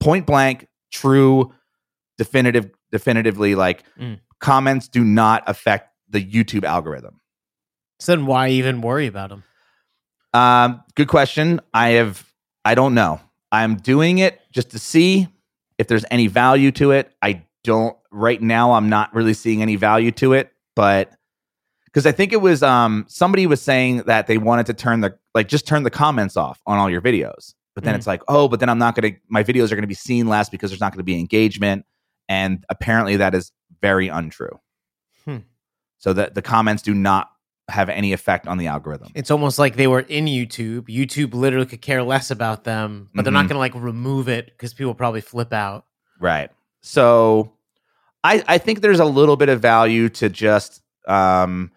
point 0.00 0.26
blank, 0.26 0.66
true, 0.92 1.52
definitive, 2.18 2.70
definitively, 2.90 3.54
like 3.54 3.84
Mm. 3.98 4.20
comments 4.40 4.88
do 4.88 5.02
not 5.04 5.42
affect 5.46 5.90
the 6.08 6.22
YouTube 6.24 6.64
algorithm. 6.64 7.20
so 8.00 8.14
then 8.16 8.26
why 8.26 8.48
even 8.48 8.80
worry 8.82 9.06
about 9.06 9.30
them? 9.30 9.44
Um, 10.34 10.82
good 10.94 11.08
question. 11.08 11.60
I 11.72 11.90
have 11.90 12.26
I 12.64 12.74
don't 12.74 12.94
know. 12.94 13.20
I'm 13.50 13.76
doing 13.76 14.18
it 14.18 14.40
just 14.52 14.70
to 14.70 14.78
see 14.78 15.28
if 15.78 15.88
there's 15.88 16.04
any 16.10 16.26
value 16.26 16.70
to 16.72 16.90
it. 16.92 17.12
I 17.22 17.42
don't 17.64 17.96
right 18.10 18.40
now 18.42 18.72
I'm 18.72 18.88
not 18.88 19.14
really 19.14 19.34
seeing 19.34 19.62
any 19.62 19.76
value 19.76 20.10
to 20.12 20.32
it, 20.32 20.52
but 20.76 21.12
because 21.92 22.06
I 22.06 22.12
think 22.12 22.32
it 22.32 22.40
was 22.40 22.62
um 22.62 23.04
somebody 23.08 23.46
was 23.46 23.60
saying 23.62 23.98
that 24.06 24.26
they 24.26 24.38
wanted 24.38 24.66
to 24.66 24.74
turn 24.74 25.00
the 25.00 25.16
like 25.34 25.48
just 25.48 25.66
turn 25.66 25.82
the 25.82 25.90
comments 25.90 26.36
off 26.36 26.60
on 26.66 26.78
all 26.78 26.88
your 26.90 27.00
videos. 27.02 27.54
But 27.74 27.84
then 27.84 27.94
Mm. 27.94 27.98
it's 27.98 28.06
like, 28.06 28.22
oh, 28.28 28.48
but 28.48 28.60
then 28.60 28.68
I'm 28.68 28.78
not 28.78 28.94
gonna 28.94 29.12
my 29.28 29.42
videos 29.44 29.72
are 29.72 29.76
gonna 29.76 29.86
be 29.86 29.94
seen 29.94 30.26
less 30.28 30.48
because 30.48 30.70
there's 30.70 30.80
not 30.80 30.92
gonna 30.92 31.02
be 31.04 31.18
engagement. 31.18 31.84
And 32.28 32.64
apparently 32.68 33.16
that 33.16 33.34
is 33.34 33.52
very 33.80 34.08
untrue. 34.08 34.58
Hmm. 35.24 35.38
So 35.98 36.12
that 36.12 36.34
the 36.34 36.42
comments 36.42 36.82
do 36.82 36.94
not 36.94 37.30
have 37.68 37.88
any 37.88 38.12
effect 38.12 38.46
on 38.46 38.58
the 38.58 38.66
algorithm. 38.66 39.08
It's 39.14 39.30
almost 39.30 39.58
like 39.58 39.76
they 39.76 39.86
were 39.86 40.00
in 40.00 40.26
YouTube. 40.26 40.82
YouTube 40.88 41.32
literally 41.32 41.64
could 41.66 41.80
care 41.80 42.02
less 42.02 42.30
about 42.30 42.64
them, 42.64 43.08
but 43.14 43.22
they're 43.24 43.32
not 43.32 43.46
Mhm. 43.46 43.48
going 43.50 43.54
to 43.56 43.58
like 43.60 43.74
remove 43.74 44.28
it 44.28 44.46
because 44.46 44.74
people 44.74 44.94
probably 44.94 45.20
flip 45.20 45.52
out. 45.52 45.86
Right. 46.20 46.50
So 46.82 47.52
I 48.24 48.42
I 48.46 48.58
think 48.58 48.80
there's 48.80 49.00
a 49.00 49.04
little 49.04 49.36
bit 49.36 49.48
of 49.48 49.60
value 49.60 50.08
to 50.10 50.28
just 50.28 50.82
um 51.08 51.70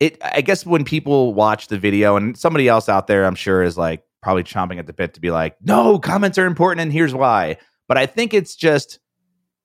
it 0.00 0.18
I 0.22 0.40
guess 0.40 0.66
when 0.66 0.84
people 0.84 1.34
watch 1.34 1.68
the 1.68 1.78
video 1.78 2.16
and 2.16 2.36
somebody 2.36 2.66
else 2.68 2.88
out 2.88 3.06
there 3.06 3.24
I'm 3.24 3.34
sure 3.34 3.62
is 3.62 3.78
like 3.78 4.02
probably 4.22 4.42
chomping 4.42 4.78
at 4.78 4.86
the 4.86 4.92
bit 4.92 5.14
to 5.14 5.20
be 5.20 5.30
like, 5.30 5.56
"No, 5.62 5.98
comments 5.98 6.38
are 6.38 6.46
important 6.46 6.80
and 6.82 6.92
here's 6.92 7.14
why." 7.14 7.56
But 7.86 7.98
I 7.98 8.06
think 8.06 8.34
it's 8.34 8.56
just 8.56 8.98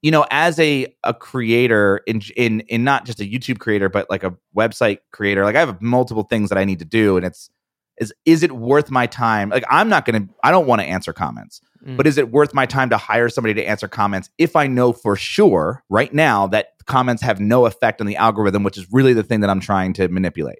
you 0.01 0.11
know, 0.11 0.25
as 0.29 0.59
a 0.59 0.93
a 1.03 1.15
creator 1.15 2.01
in 2.05 2.21
in 2.35 2.59
in 2.61 2.83
not 2.83 3.05
just 3.05 3.19
a 3.19 3.23
YouTube 3.23 3.57
creator 3.57 3.89
but 3.89 4.07
like 4.09 4.23
a 4.23 4.35
website 4.55 4.99
creator, 5.11 5.43
like 5.43 5.55
I 5.55 5.61
have 5.61 5.81
multiple 5.81 6.23
things 6.23 6.49
that 6.49 6.59
I 6.59 6.63
need 6.63 6.79
to 6.79 6.85
do 6.85 7.17
and 7.17 7.25
it's 7.25 7.49
is 7.97 8.13
is 8.25 8.43
it 8.43 8.51
worth 8.51 8.91
my 8.91 9.07
time? 9.07 9.49
Like 9.49 9.63
I'm 9.69 9.89
not 9.89 10.05
going 10.05 10.27
to 10.27 10.33
I 10.43 10.51
don't 10.51 10.67
want 10.67 10.81
to 10.81 10.85
answer 10.87 11.13
comments. 11.13 11.61
Mm. 11.85 11.97
But 11.97 12.07
is 12.07 12.17
it 12.17 12.29
worth 12.31 12.53
my 12.53 12.65
time 12.65 12.89
to 12.89 12.97
hire 12.97 13.29
somebody 13.29 13.53
to 13.55 13.63
answer 13.63 13.87
comments 13.87 14.29
if 14.37 14.55
I 14.55 14.67
know 14.67 14.93
for 14.93 15.15
sure 15.15 15.83
right 15.89 16.13
now 16.13 16.47
that 16.47 16.74
comments 16.85 17.21
have 17.23 17.39
no 17.39 17.65
effect 17.65 18.01
on 18.01 18.07
the 18.07 18.15
algorithm, 18.15 18.63
which 18.63 18.77
is 18.77 18.87
really 18.91 19.13
the 19.13 19.23
thing 19.23 19.41
that 19.41 19.49
I'm 19.49 19.59
trying 19.59 19.93
to 19.93 20.07
manipulate? 20.07 20.59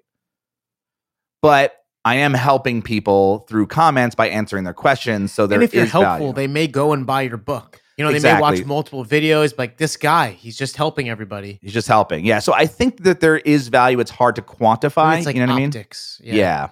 But 1.42 1.74
I 2.04 2.16
am 2.16 2.34
helping 2.34 2.82
people 2.82 3.40
through 3.48 3.66
comments 3.66 4.14
by 4.14 4.28
answering 4.28 4.64
their 4.64 4.74
questions. 4.74 5.32
So 5.32 5.46
there 5.46 5.56
and 5.56 5.64
if 5.64 5.74
you're 5.74 5.86
helpful, 5.86 6.32
value. 6.32 6.32
they 6.32 6.46
may 6.46 6.66
go 6.66 6.92
and 6.92 7.06
buy 7.06 7.22
your 7.22 7.36
book. 7.36 7.80
You 7.96 8.04
know, 8.04 8.12
they 8.12 8.20
may 8.20 8.38
watch 8.40 8.64
multiple 8.64 9.04
videos. 9.04 9.54
Like 9.56 9.78
this 9.78 9.96
guy, 9.96 10.30
he's 10.30 10.56
just 10.56 10.76
helping 10.76 11.08
everybody. 11.08 11.58
He's 11.62 11.72
just 11.72 11.88
helping. 11.88 12.26
Yeah. 12.26 12.40
So 12.40 12.52
I 12.52 12.66
think 12.66 13.04
that 13.04 13.20
there 13.20 13.38
is 13.38 13.68
value. 13.68 14.00
It's 14.00 14.10
hard 14.10 14.36
to 14.36 14.42
quantify. 14.42 15.16
it's 15.16 15.26
like 15.26 15.34
you 15.34 15.40
know 15.40 15.52
what 15.52 15.56
I 15.56 15.60
mean? 15.60 15.68
optics. 15.70 16.20
Yeah. 16.22 16.68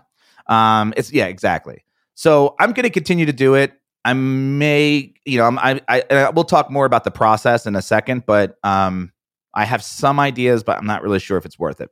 Um, 0.47 0.93
it's 0.97 1.13
yeah, 1.13 1.27
exactly. 1.27 1.85
So 2.15 2.55
I'm 2.61 2.73
going 2.73 2.85
to 2.85 2.91
continue 2.91 3.27
to 3.27 3.33
do 3.33 3.55
it. 3.55 3.73
I 4.05 4.13
may, 4.13 5.15
you 5.25 5.39
know, 5.39 5.47
I'm, 5.47 5.59
I, 5.59 5.81
I, 5.89 6.01
uh, 6.03 6.33
we'll 6.33 6.45
talk 6.45 6.71
more 6.71 6.85
about 6.85 7.05
the 7.05 7.11
process 7.11 7.65
in 7.65 7.75
a 7.75 7.81
second, 7.81 8.27
but 8.27 8.59
um, 8.63 9.11
I 9.55 9.65
have 9.65 9.83
some 9.83 10.19
ideas, 10.21 10.63
but 10.63 10.79
I'm 10.79 10.87
not 10.87 11.03
really 11.03 11.19
sure 11.21 11.39
if 11.39 11.45
it's 11.47 11.59
worth 11.59 11.81
it. 11.81 11.91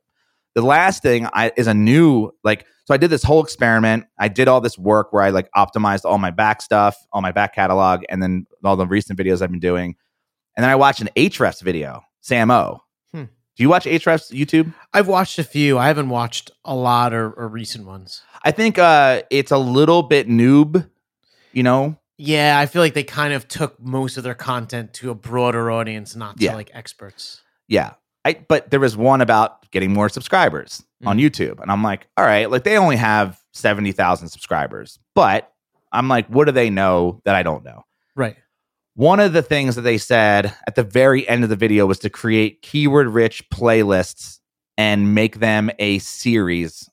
The 0.55 0.61
last 0.61 1.01
thing 1.01 1.27
I, 1.33 1.51
is 1.57 1.65
a 1.67 1.73
new, 1.73 2.31
like, 2.43 2.65
so 2.85 2.93
I 2.93 2.97
did 2.97 3.09
this 3.09 3.23
whole 3.23 3.41
experiment. 3.43 4.05
I 4.19 4.27
did 4.27 4.47
all 4.47 4.61
this 4.61 4.77
work 4.77 5.11
where 5.13 5.23
I 5.23 5.29
like 5.29 5.49
optimized 5.55 6.05
all 6.05 6.17
my 6.17 6.31
back 6.31 6.61
stuff, 6.61 6.95
all 7.11 7.21
my 7.21 7.31
back 7.31 7.55
catalog, 7.55 8.03
and 8.09 8.21
then 8.21 8.45
all 8.63 8.75
the 8.75 8.85
recent 8.85 9.17
videos 9.17 9.41
I've 9.41 9.49
been 9.51 9.59
doing. 9.59 9.95
And 10.55 10.63
then 10.63 10.69
I 10.69 10.75
watched 10.75 11.01
an 11.01 11.09
Ahrefs 11.15 11.61
video, 11.63 12.03
Sam 12.21 12.51
O. 12.51 12.81
Hmm. 13.13 13.23
Do 13.55 13.63
you 13.63 13.69
watch 13.69 13.85
Ahrefs 13.85 14.31
YouTube? 14.31 14.73
I've 14.93 15.07
watched 15.07 15.39
a 15.39 15.43
few. 15.43 15.77
I 15.79 15.87
haven't 15.87 16.09
watched 16.09 16.51
a 16.65 16.75
lot 16.75 17.13
or, 17.13 17.31
or 17.31 17.47
recent 17.47 17.87
ones. 17.87 18.21
I 18.43 18.51
think 18.51 18.77
uh, 18.77 19.23
it's 19.31 19.51
a 19.51 19.57
little 19.57 20.03
bit 20.03 20.27
noob, 20.27 20.87
you 21.53 21.63
know. 21.63 21.97
Yeah, 22.17 22.59
I 22.59 22.67
feel 22.67 22.81
like 22.83 22.93
they 22.93 23.03
kind 23.03 23.33
of 23.33 23.47
took 23.47 23.81
most 23.81 24.17
of 24.17 24.23
their 24.23 24.35
content 24.35 24.93
to 24.95 25.09
a 25.09 25.15
broader 25.15 25.71
audience, 25.71 26.15
not 26.15 26.37
to 26.37 26.43
Yeah. 26.45 26.53
like 26.55 26.69
experts. 26.73 27.41
Yeah. 27.67 27.93
I, 28.25 28.35
but 28.47 28.71
there 28.71 28.79
was 28.79 28.95
one 28.95 29.21
about 29.21 29.69
getting 29.71 29.91
more 29.91 30.07
subscribers 30.09 30.83
on 31.05 31.17
mm-hmm. 31.17 31.25
YouTube. 31.25 31.61
And 31.61 31.69
I'm 31.71 31.83
like, 31.83 32.07
all 32.15 32.25
right, 32.25 32.49
like 32.49 32.63
they 32.63 32.77
only 32.77 32.95
have 32.95 33.41
70,000 33.53 34.29
subscribers. 34.29 34.97
But 35.13 35.51
I'm 35.91 36.07
like, 36.07 36.27
what 36.27 36.45
do 36.45 36.51
they 36.51 36.69
know 36.69 37.21
that 37.25 37.35
I 37.35 37.43
don't 37.43 37.65
know? 37.65 37.83
Right. 38.15 38.37
One 38.95 39.19
of 39.19 39.33
the 39.33 39.41
things 39.41 39.75
that 39.75 39.81
they 39.81 39.97
said 39.97 40.55
at 40.67 40.75
the 40.75 40.83
very 40.83 41.27
end 41.27 41.43
of 41.43 41.49
the 41.49 41.55
video 41.55 41.85
was 41.85 41.99
to 41.99 42.09
create 42.09 42.61
keyword 42.61 43.07
rich 43.07 43.49
playlists 43.49 44.39
and 44.77 45.13
make 45.13 45.39
them 45.39 45.69
a 45.79 45.99
series 45.99 46.89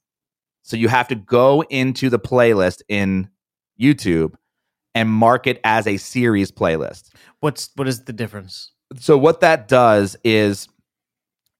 So 0.62 0.76
you 0.76 0.88
have 0.88 1.09
to 1.09 1.14
go 1.14 1.62
into 1.62 2.11
the 2.11 2.18
playlist 2.18 2.83
in 2.88 3.30
YouTube 3.80 4.35
and 4.94 5.09
mark 5.09 5.46
it 5.46 5.61
as 5.64 5.87
a 5.87 5.96
series 5.96 6.52
playlist. 6.52 7.11
What's 7.40 7.70
what 7.76 7.88
is 7.88 8.04
the 8.04 8.12
difference? 8.12 8.72
So 8.98 9.16
what 9.16 9.40
that 9.40 9.68
does 9.68 10.16
is 10.24 10.68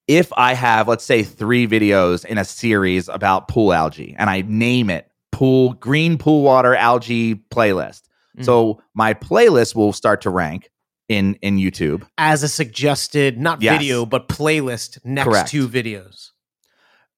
if 0.09 0.33
I 0.37 0.55
have 0.55 0.89
let's 0.89 1.05
say 1.05 1.23
3 1.23 1.67
videos 1.69 2.25
in 2.25 2.39
a 2.39 2.45
series 2.45 3.09
about 3.09 3.49
pool 3.49 3.73
algae 3.73 4.15
and 4.19 4.29
I 4.29 4.43
name 4.43 4.91
it 4.91 5.09
pool 5.33 5.75
green 5.75 6.19
pool 6.19 6.43
water 6.43 6.75
algae 6.75 7.35
playlist. 7.37 8.03
Mm. 8.39 8.45
So 8.45 8.83
my 8.95 9.15
playlist 9.15 9.75
will 9.75 9.93
start 9.93 10.21
to 10.23 10.31
rank 10.31 10.71
in 11.09 11.35
in 11.43 11.57
YouTube. 11.57 12.07
As 12.19 12.43
a 12.43 12.49
suggested, 12.49 13.39
not 13.39 13.63
Yes. 13.63 13.79
video, 13.79 14.05
but 14.07 14.29
playlist 14.29 14.99
next 15.05 15.29
Correct. 15.29 15.51
to 15.51 15.69
videos. 15.69 16.31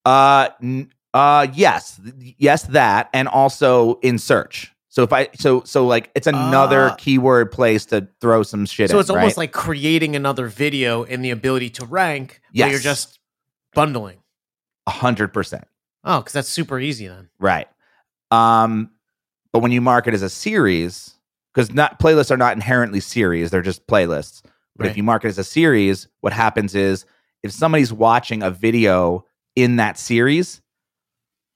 Uh, 0.05 0.49
n- 0.61 0.91
uh, 1.13 1.47
yes, 1.53 1.99
yes, 2.37 2.63
that, 2.63 3.09
and 3.13 3.27
also 3.27 3.99
in 4.01 4.17
search. 4.17 4.72
So 4.93 5.01
if 5.01 5.11
I, 5.11 5.27
so 5.33 5.63
so 5.65 5.87
like 5.87 6.11
it's 6.13 6.27
another 6.27 6.89
Ah. 6.91 6.95
keyword 6.99 7.51
place 7.51 7.83
to 7.87 8.07
throw 8.21 8.43
some 8.43 8.67
shit. 8.67 8.91
So 8.91 8.97
in, 8.97 9.01
it's 9.01 9.09
almost 9.09 9.37
right? 9.37 9.37
like 9.37 9.51
creating 9.51 10.15
another 10.15 10.47
video 10.47 11.03
and 11.03 11.25
the 11.25 11.31
ability 11.31 11.71
to 11.71 11.85
rank. 11.87 12.41
But 12.55 12.69
you're 12.69 12.77
just 12.79 13.17
bundling. 13.73 14.19
a 14.85 14.91
hundred 14.91 15.33
percent 15.33 15.63
Oh, 16.03 16.19
because 16.19 16.33
that's 16.33 16.47
super 16.49 16.79
easy 16.79 17.07
then. 17.07 17.29
right. 17.39 17.67
Um, 18.29 18.91
but 19.51 19.59
when 19.63 19.71
you 19.71 19.81
mark 19.81 20.05
it 20.05 20.13
as 20.13 20.21
a 20.21 20.29
series, 20.29 21.15
because 21.53 21.73
not 21.73 21.99
playlists 21.99 22.29
are 22.29 22.37
not 22.37 22.53
inherently 22.53 22.99
series; 22.99 23.49
they're 23.49 23.61
just 23.63 23.87
playlists. 23.87 24.43
But 24.75 24.85
if 24.87 24.95
you 24.97 25.01
mark 25.01 25.25
it 25.25 25.29
as 25.29 25.39
a 25.39 25.43
series, 25.43 26.07
what 26.21 26.33
happens 26.33 26.75
is 26.75 27.05
if 27.41 27.51
somebody's 27.51 27.91
watching 27.91 28.43
a 28.43 28.51
video 28.51 29.25
in 29.55 29.77
that 29.77 29.97
series, 29.97 30.61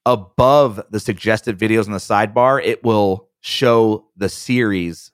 above 0.08 0.82
the 0.90 1.00
suggested 1.00 1.58
videos 1.58 1.86
in 1.86 1.92
the 1.92 2.00
sidebar, 2.00 2.64
it 2.64 2.84
will 2.84 3.27
show 3.42 4.08
the 4.16 4.30
series. 4.30 5.12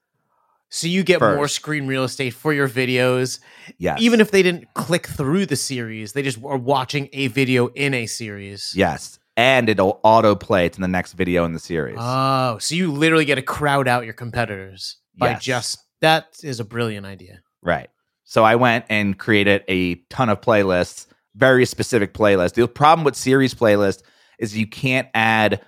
So 0.70 0.88
you 0.88 1.04
get 1.04 1.22
more 1.22 1.48
screen 1.48 1.86
real 1.86 2.04
estate 2.04 2.32
for 2.32 2.52
your 2.52 2.68
videos, 2.68 3.40
Yes. 3.78 4.02
even 4.02 4.20
if 4.20 4.32
they 4.32 4.42
didn't 4.42 4.74
click 4.74 5.06
through 5.06 5.46
the 5.46 5.56
series. 5.56 6.14
They 6.14 6.24
just 6.24 6.44
are 6.44 6.58
watching 6.58 7.10
a 7.14 7.28
video 7.28 7.68
in 7.68 7.94
a 7.94 8.06
series. 8.08 8.74
yes. 8.76 9.20
And 9.36 9.68
it'll 9.68 10.00
autoplay 10.06 10.72
to 10.72 10.80
the 10.80 10.88
next 10.88 11.14
video 11.14 11.44
in 11.46 11.54
the 11.54 11.60
series. 11.60 11.98
Oh, 12.00 12.60
so 12.60 12.76
you 12.76 12.92
literally 12.92 13.26
get 13.26 13.36
to 13.36 13.42
crowd 13.42 13.88
out 13.88 14.04
your 14.06 14.14
competitors 14.14 14.98
by 15.18 15.32
Yes. 15.32 15.44
just 15.44 15.80
that 16.02 16.28
is 16.44 16.60
a 16.60 16.64
brilliant 16.64 17.06
idea. 17.08 17.42
Right. 17.64 17.90
So 18.26 18.44
I 18.44 18.56
went 18.58 18.86
and 18.90 19.18
created 19.18 19.64
a 19.68 19.96
ton 20.12 20.30
of 20.30 20.40
playlists, 20.42 21.08
very 21.36 21.66
specific 21.66 22.14
playlists. 22.14 22.54
The 22.54 22.68
problem 22.68 23.04
with 23.06 23.16
series 23.16 23.56
playlist 23.56 24.04
is 24.38 24.56
you 24.56 24.68
can't 24.68 25.08
add 25.16 25.62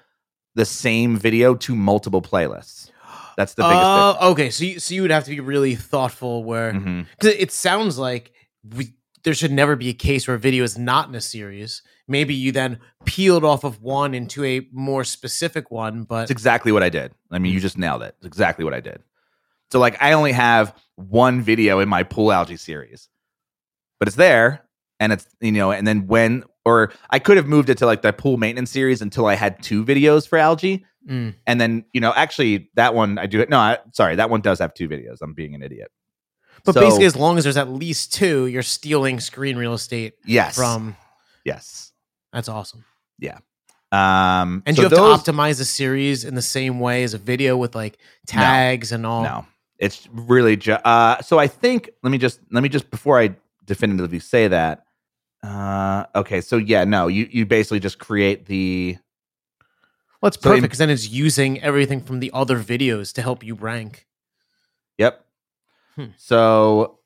the 0.56 0.66
same 0.66 1.18
video 1.18 1.56
to 1.56 1.76
multiple 1.76 2.22
playlists. 2.22 2.90
That's 3.38 3.54
the 3.54 3.64
biggest 3.64 3.82
Oh, 3.84 4.32
okay. 4.32 4.50
So 4.50 4.64
you, 4.64 4.80
so 4.80 4.96
you 4.96 5.02
would 5.02 5.12
have 5.12 5.26
to 5.26 5.30
be 5.30 5.40
really 5.40 5.76
thoughtful 5.76 6.44
where 6.44 6.74
mm-hmm. 6.74 7.02
because 7.20 7.36
it 7.36 7.52
sounds 7.52 7.98
like 7.98 8.32
we, 8.76 8.94
there 9.24 9.34
should 9.34 9.52
never 9.52 9.76
be 9.76 9.90
a 9.90 9.94
case 9.94 10.28
where 10.28 10.36
a 10.36 10.40
video 10.40 10.64
is 10.64 10.78
not 10.78 11.10
in 11.10 11.16
a 11.16 11.22
series. 11.22 11.82
Maybe 12.08 12.34
you 12.34 12.52
then 12.52 12.80
peeled 13.06 13.44
off 13.44 13.64
of 13.64 13.82
one 13.82 14.14
into 14.14 14.44
a 14.46 14.68
more 14.72 15.04
specific 15.04 15.72
one, 15.72 16.04
but 16.04 16.24
It's 16.24 16.32
exactly 16.32 16.72
what 16.72 16.84
I 16.84 16.90
did. 16.90 17.14
I 17.32 17.40
mean, 17.40 17.52
you 17.52 17.60
just 17.60 17.78
nailed 17.78 18.04
it. 18.04 18.16
It's 18.20 18.28
exactly 18.28 18.64
what 18.64 18.74
I 18.74 18.80
did. 18.80 19.02
So, 19.72 19.80
like, 19.80 20.02
I 20.02 20.14
only 20.14 20.32
have 20.32 20.76
one 20.96 21.42
video 21.42 21.80
in 21.80 21.90
my 21.90 22.04
pool 22.04 22.32
algae 22.32 22.58
series, 22.58 23.10
but 24.00 24.08
it's 24.08 24.16
there, 24.16 24.64
and 25.00 25.12
it's 25.12 25.28
you 25.42 25.52
know, 25.52 25.72
and 25.72 25.88
then 25.88 26.06
when 26.06 26.44
or 26.66 26.92
I 27.10 27.20
could 27.20 27.38
have 27.38 27.48
moved 27.48 27.70
it 27.70 27.78
to 27.80 27.86
like 27.86 28.02
the 28.02 28.12
pool 28.12 28.38
maintenance 28.38 28.72
series 28.72 29.02
until 29.02 29.26
I 29.28 29.36
had 29.36 29.62
two 29.64 29.86
videos 29.86 30.28
for 30.28 30.38
algae, 30.38 30.86
Mm. 31.10 31.36
and 31.46 31.62
then 31.62 31.86
you 31.94 32.02
know, 32.02 32.12
actually, 32.16 32.72
that 32.76 32.96
one 32.96 33.20
I 33.20 33.28
do 33.28 33.40
it. 33.40 33.48
No, 33.50 33.60
I, 33.60 33.78
sorry, 33.94 34.16
that 34.16 34.30
one 34.32 34.42
does 34.42 34.58
have 34.60 34.74
two 34.74 34.90
videos. 34.90 35.18
I'm 35.22 35.34
being 35.34 35.54
an 35.54 35.62
idiot. 35.62 35.92
but 36.66 36.74
So- 36.74 36.82
basically, 36.82 37.06
as 37.06 37.16
long 37.16 37.38
as 37.38 37.44
there's 37.44 37.58
at 37.58 37.70
least 37.70 38.12
two, 38.12 38.48
you're 38.48 38.64
stealing 38.64 39.20
screen 39.20 39.56
real 39.56 39.74
estate 39.76 40.14
yes, 40.26 40.56
from. 40.56 40.98
yes, 41.44 41.92
That's 42.34 42.50
awesome. 42.50 42.84
Yeah. 43.20 43.38
Um, 43.92 44.64
And 44.66 44.76
so 44.76 44.82
you 44.82 44.90
have 44.90 44.98
those- 44.98 45.22
to 45.24 45.32
optimize 45.32 45.60
the 45.60 45.66
series 45.66 46.26
in 46.26 46.34
the 46.34 46.42
same 46.42 46.80
way 46.80 47.04
as 47.04 47.14
a 47.14 47.20
video 47.20 47.56
with 47.56 47.76
like 47.76 47.98
tags 48.26 48.92
and 48.92 49.06
all. 49.06 49.22
No, 49.24 49.46
it's 49.78 50.08
really 50.12 50.58
just. 50.58 50.84
Uh, 50.84 51.22
so 51.22 51.38
I 51.38 51.46
think 51.48 51.92
let 52.02 52.10
me 52.10 52.18
just 52.18 52.40
let 52.52 52.64
me 52.64 52.70
just 52.70 52.90
before 52.90 53.20
I 53.20 53.36
definitively 53.66 54.18
say 54.20 54.48
that. 54.48 54.85
Uh, 55.46 56.06
okay, 56.16 56.42
so 56.42 56.58
yeah, 56.58 56.84
no, 56.86 57.08
you 57.08 57.28
you 57.32 57.46
basically 57.46 57.80
just 57.80 58.00
create 58.00 58.46
the 58.48 58.98
Well, 60.22 60.30
it's 60.30 60.38
So 60.42 60.50
perfect 60.50 60.64
because 60.64 60.80
then 60.80 60.90
it's 60.90 61.10
using 61.10 61.62
everything 61.62 62.02
from 62.02 62.20
the 62.20 62.32
other 62.34 62.58
videos 62.60 63.14
to 63.14 63.22
help 63.22 63.44
you 63.44 63.54
rank. 63.54 64.08
yep. 64.98 65.26
Hmm. 65.96 66.06
So 66.18 67.00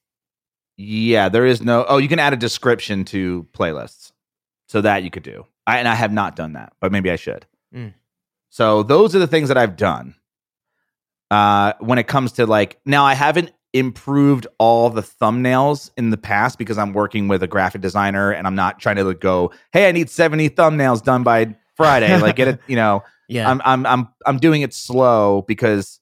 yeah, 0.78 1.28
there 1.30 1.46
is 1.46 1.62
no. 1.62 1.86
Oh, 1.88 1.98
you 1.98 2.08
can 2.08 2.20
add 2.20 2.34
a 2.34 2.38
description 2.38 3.04
to 3.06 3.46
playlists, 3.52 4.12
so 4.68 4.82
that 4.82 5.04
you 5.04 5.12
could 5.12 5.24
do. 5.24 5.46
I 5.68 5.78
and 5.80 5.88
I 5.88 5.96
have 5.96 6.12
not 6.14 6.36
done 6.36 6.54
that, 6.54 6.74
but 6.80 6.92
maybe 6.92 7.12
I 7.12 7.16
should. 7.18 7.46
Mm. 7.76 7.94
So 8.50 8.82
those 8.84 9.16
are 9.16 9.20
the 9.20 9.28
things 9.28 9.50
that 9.50 9.58
I've 9.58 9.76
done. 9.76 10.16
Uh, 11.30 11.74
when 11.80 12.00
it 12.00 12.08
comes 12.08 12.32
to 12.34 12.46
like 12.48 12.80
now, 12.86 13.06
I 13.06 13.14
haven't 13.14 13.52
improved 13.74 14.48
all 14.58 14.90
the 14.90 15.02
thumbnails 15.02 15.92
in 15.98 16.10
the 16.10 16.18
past 16.18 16.58
because 16.58 16.78
I'm 16.78 16.94
working 16.94 17.28
with 17.28 17.44
a 17.44 17.48
graphic 17.48 17.82
designer 17.82 18.32
and 18.32 18.48
I'm 18.48 18.56
not 18.56 18.80
trying 18.80 18.96
to 18.98 19.04
like, 19.04 19.20
go, 19.20 19.52
hey, 19.72 19.88
I 19.88 19.92
need 19.92 20.10
70 20.10 20.50
thumbnails 20.52 21.04
done 21.04 21.24
by 21.24 21.56
Friday. 21.76 22.18
like 22.20 22.36
get 22.36 22.48
it, 22.48 22.60
you 22.68 22.76
know. 22.76 23.04
Yeah. 23.28 23.50
I'm 23.50 23.62
I'm 23.64 23.86
I'm 23.86 24.08
I'm 24.26 24.38
doing 24.40 24.64
it 24.64 24.74
slow 24.74 25.44
because 25.48 26.00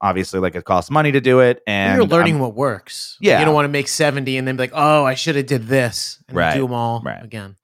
obviously 0.00 0.40
like 0.40 0.56
it 0.56 0.64
costs 0.64 0.90
money 0.90 1.12
to 1.12 1.20
do 1.20 1.38
it 1.40 1.62
and 1.66 1.96
you're 1.96 2.06
learning 2.06 2.34
I'm- 2.34 2.42
what 2.42 2.54
works. 2.54 3.16
Yeah. 3.20 3.38
You 3.38 3.44
don't 3.44 3.54
want 3.54 3.66
to 3.66 3.70
make 3.72 3.86
70 3.88 4.36
and 4.36 4.46
then 4.48 4.56
be 4.56 4.64
like, 4.64 4.72
oh, 4.74 5.04
I 5.04 5.14
should 5.14 5.36
have 5.36 5.46
did 5.46 5.68
this 5.68 6.22
and 6.28 6.36
Right, 6.36 6.54
do 6.54 6.62
them 6.62 6.72
all 6.72 7.02
right. 7.04 7.22
again. 7.24 7.56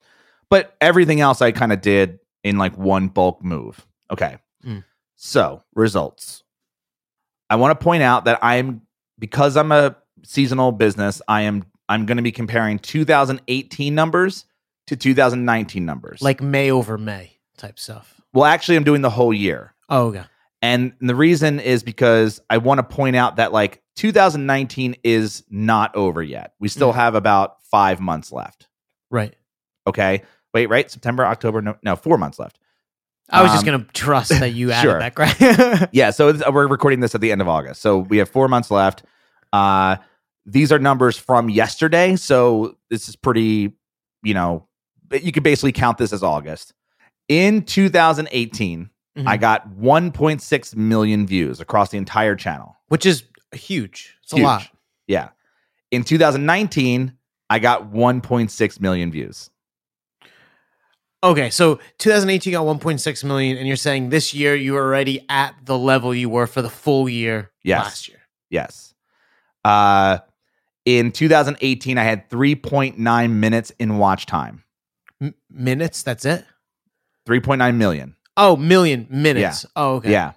but 0.49 0.75
everything 0.79 1.19
else 1.19 1.41
I 1.41 1.51
kind 1.51 1.73
of 1.73 1.81
did 1.81 2.19
in 2.45 2.57
like 2.57 2.77
one 2.77 3.09
bulk 3.09 3.43
move. 3.43 3.85
Okay. 4.09 4.37
Mm. 4.65 4.83
So, 5.15 5.63
results. 5.75 6.43
I 7.49 7.55
want 7.57 7.77
to 7.77 7.83
point 7.83 8.03
out 8.03 8.25
that 8.25 8.39
I'm 8.41 8.81
because 9.19 9.55
I'm 9.57 9.71
a 9.71 9.95
seasonal 10.23 10.71
business, 10.71 11.21
I 11.27 11.41
am 11.43 11.65
I'm 11.89 12.05
going 12.05 12.17
to 12.17 12.23
be 12.23 12.31
comparing 12.31 12.79
2018 12.79 13.93
numbers 13.93 14.45
to 14.87 14.95
2019 14.95 15.85
numbers. 15.85 16.21
Like 16.21 16.41
May 16.41 16.71
over 16.71 16.97
May 16.97 17.37
type 17.57 17.77
stuff. 17.79 18.19
well, 18.33 18.45
actually 18.45 18.77
I'm 18.77 18.83
doing 18.83 19.01
the 19.01 19.09
whole 19.09 19.33
year. 19.33 19.73
Oh, 19.89 20.07
okay. 20.07 20.23
And 20.61 20.93
the 21.01 21.13
reason 21.15 21.59
is 21.59 21.83
because 21.83 22.41
I 22.49 22.57
want 22.57 22.79
to 22.79 22.83
point 22.83 23.15
out 23.17 23.35
that 23.35 23.51
like 23.51 23.81
2019 23.97 24.95
is 25.03 25.43
not 25.49 25.93
over 25.95 26.23
yet. 26.23 26.53
We 26.59 26.69
still 26.69 26.93
Mm. 26.93 26.95
have 26.95 27.15
about 27.15 27.57
5 27.65 27.99
months 27.99 28.31
left. 28.31 28.67
Right. 29.11 29.35
Okay? 29.85 30.23
Wait, 30.53 30.67
right? 30.67 30.89
September, 30.89 31.25
October, 31.25 31.61
no, 31.61 31.75
no 31.83 31.95
4 31.95 32.17
months 32.17 32.39
left. 32.39 32.57
I 33.29 33.41
was 33.41 33.51
just 33.51 33.65
Um, 33.65 33.71
going 33.71 33.85
to 33.85 33.91
trust 33.93 34.29
that 34.29 34.53
you 34.53 34.71
added 34.73 34.89
sure. 34.89 34.99
that. 34.99 35.17
Right? 35.17 35.89
yeah 35.93 36.11
so 36.11 36.33
we're 36.51 36.67
recording 36.67 36.99
this 36.99 37.15
at 37.15 37.21
the 37.21 37.31
end 37.31 37.41
of 37.41 37.47
august 37.47 37.81
so 37.81 37.99
we 37.99 38.17
have 38.17 38.29
four 38.29 38.47
months 38.47 38.69
left 38.69 39.03
uh 39.53 39.95
these 40.45 40.71
are 40.71 40.79
numbers 40.79 41.17
from 41.17 41.49
yesterday 41.49 42.15
so 42.15 42.77
this 42.89 43.07
is 43.07 43.15
pretty 43.15 43.71
you 44.23 44.33
know 44.33 44.67
you 45.11 45.31
could 45.31 45.43
basically 45.43 45.71
count 45.71 45.97
this 45.97 46.11
as 46.11 46.21
august 46.23 46.73
in 47.29 47.61
2018 47.63 48.89
i 49.25 49.37
Mhm. 49.37 49.39
got 49.39 49.69
1.6 49.69 50.75
million 50.75 51.25
views 51.27 51.59
across 51.61 51.89
the 51.91 51.97
entire 51.97 52.35
channel 52.35 52.75
Which 52.89 53.05
is 53.05 53.23
huge. 53.53 54.15
It's 54.23 54.31
Huge. 54.33 54.41
a 54.41 54.45
lot. 54.45 54.67
yeah 55.07 55.29
in 55.91 56.03
2019 56.03 57.13
i 57.49 57.59
got 57.59 57.91
1.6 57.91 58.79
million 58.81 59.11
views 59.11 59.49
Okay, 61.23 61.49
so 61.49 61.79
2018 61.99 62.51
got 62.51 62.65
1.6 62.65 63.23
million, 63.23 63.57
and 63.57 63.65
you're 63.65 63.77
saying 63.77 64.09
this 64.09 64.33
year 64.33 64.55
you 64.55 64.73
were 64.73 64.81
already 64.83 65.25
at 65.29 65.55
the 65.63 65.77
level 65.77 66.13
you 66.13 66.27
were 66.29 66.45
for 66.47 66.61
the 66.61 66.69
full 66.69 67.07
year 67.07 67.51
Yes. 67.63 67.83
last 67.83 68.07
year. 68.09 68.19
yes 68.49 68.93
uh 69.63 70.17
in 70.85 71.13
2018 71.13 71.97
i 71.97 72.03
had 72.03 72.29
3.9 72.29 73.31
minutes 73.31 73.71
in 73.79 73.97
watch 73.97 74.25
time 74.25 74.63
M- 75.21 75.33
minutes, 75.49 76.03
that's 76.03 76.25
it? 76.25 76.43
3.9 77.25 77.75
million 77.77 78.15
Oh, 78.35 78.57
million 78.57 79.07
minutes. 79.09 79.65
Oh, 79.75 79.95
okay. 79.97 80.11
Yeah. 80.11 80.33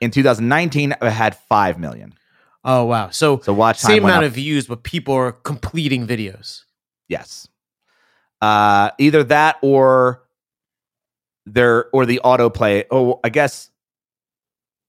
In 0.00 0.10
2019, 0.10 0.94
I 1.02 1.10
had 1.10 1.36
5 1.36 1.78
million. 1.78 2.14
Oh, 2.64 2.84
wow. 2.86 3.10
So, 3.10 3.40
So 3.40 3.52
watch 3.52 3.82
time 3.82 3.90
same 3.90 4.04
amount 4.04 4.24
up. 4.24 4.28
of 4.28 4.32
views, 4.34 4.66
but 4.66 4.82
people 4.84 5.12
are 5.14 5.30
completing 5.32 6.06
videos. 6.06 6.62
yes. 7.08 7.46
Uh, 8.40 8.90
either 8.98 9.24
that 9.24 9.56
or 9.62 10.22
there 11.46 11.86
or 11.92 12.06
the 12.06 12.20
autoplay. 12.24 12.84
Oh, 12.90 13.20
I 13.22 13.28
guess. 13.28 13.70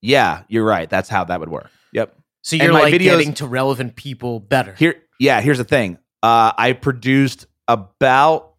Yeah, 0.00 0.42
you're 0.48 0.64
right. 0.64 0.88
That's 0.88 1.08
how 1.08 1.24
that 1.24 1.38
would 1.40 1.48
work. 1.48 1.70
Yep. 1.92 2.16
So 2.42 2.56
you're 2.56 2.72
like 2.72 2.92
videos- 2.92 3.18
getting 3.18 3.34
to 3.34 3.46
relevant 3.46 3.94
people 3.96 4.40
better. 4.40 4.74
Here, 4.74 4.96
yeah. 5.20 5.40
Here's 5.40 5.58
the 5.58 5.64
thing. 5.64 5.98
Uh, 6.22 6.52
I 6.56 6.72
produced 6.72 7.46
about 7.68 8.52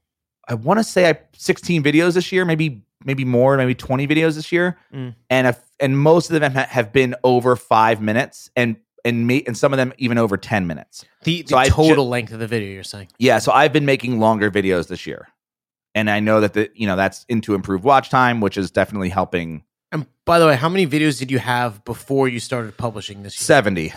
I 0.48 0.56
want 0.56 0.80
to 0.80 0.84
say 0.84 1.10
I 1.10 1.20
16 1.34 1.84
videos 1.84 2.14
this 2.14 2.32
year, 2.32 2.46
maybe 2.46 2.84
maybe 3.06 3.26
more, 3.26 3.58
maybe 3.58 3.76
20 3.76 4.08
videos 4.08 4.36
this 4.36 4.52
year. 4.52 4.78
Mm. 4.94 5.16
And 5.30 5.48
if, 5.48 5.60
and 5.80 5.98
most 5.98 6.30
of 6.30 6.40
them 6.40 6.54
have 6.54 6.94
been 6.94 7.16
over 7.24 7.58
5 7.58 8.02
minutes 8.02 8.50
and 8.56 8.78
and 9.06 9.28
me 9.28 9.44
and 9.46 9.58
some 9.58 9.74
of 9.74 9.78
them 9.78 9.94
even 9.98 10.18
over 10.18 10.38
10 10.38 10.66
minutes. 10.68 11.06
The, 11.24 11.42
the 11.44 11.48
So 11.50 11.58
I 11.58 11.66
ju- 11.66 11.72
total 11.72 12.08
length 12.08 12.32
of 12.34 12.40
the 12.40 12.48
video 12.48 12.72
you're 12.74 12.84
saying. 12.84 13.10
Yeah, 13.18 13.40
so 13.40 13.52
I've 13.52 13.74
been 13.74 13.86
making 13.86 14.20
longer 14.20 14.50
videos 14.52 14.88
this 14.88 15.06
year. 15.06 15.28
And 15.96 16.10
I 16.10 16.20
know 16.20 16.42
that 16.42 16.54
the 16.54 16.72
you 16.74 16.88
know 16.88 16.96
that's 16.96 17.24
into 17.30 17.54
improved 17.54 17.84
watch 17.84 18.10
time, 18.10 18.42
which 18.42 18.58
is 18.58 18.72
definitely 18.72 19.10
helping 19.10 19.64
And 19.92 20.08
by 20.26 20.40
the 20.40 20.48
way, 20.48 20.56
how 20.56 20.68
many 20.70 20.88
videos 20.88 21.20
did 21.20 21.30
you 21.30 21.38
have 21.40 21.84
before 21.86 22.28
you 22.28 22.40
started 22.40 22.76
publishing 22.78 23.22
this 23.24 23.40
year? 23.40 23.46
70. 23.46 23.94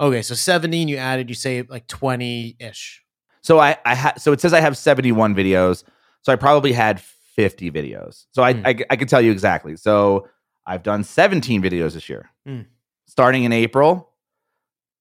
Okay, 0.00 0.22
so 0.22 0.34
70 0.34 0.80
and 0.82 0.90
you 0.90 0.96
added, 0.96 1.28
you 1.28 1.34
say 1.36 1.62
like 1.62 1.86
20 1.86 2.56
ish. 2.58 3.02
So 3.42 3.60
I 3.60 3.76
I 3.84 3.94
ha- 3.94 4.14
so 4.18 4.32
it 4.32 4.40
says 4.40 4.52
I 4.52 4.60
have 4.60 4.76
71 4.76 5.34
videos. 5.36 5.84
So 6.22 6.32
I 6.32 6.36
probably 6.36 6.72
had 6.72 7.00
50 7.00 7.70
videos. 7.70 8.26
So 8.32 8.42
I 8.42 8.54
Hmm. 8.54 8.66
I, 8.66 8.76
I 8.90 8.96
can 8.96 9.06
tell 9.06 9.20
you 9.22 9.30
exactly. 9.30 9.76
So 9.76 10.26
I've 10.66 10.82
done 10.82 11.04
17 11.04 11.62
videos 11.62 11.92
this 11.92 12.08
year. 12.08 12.28
Hmm. 12.44 12.62
Starting 13.06 13.44
in 13.44 13.52
April 13.52 14.05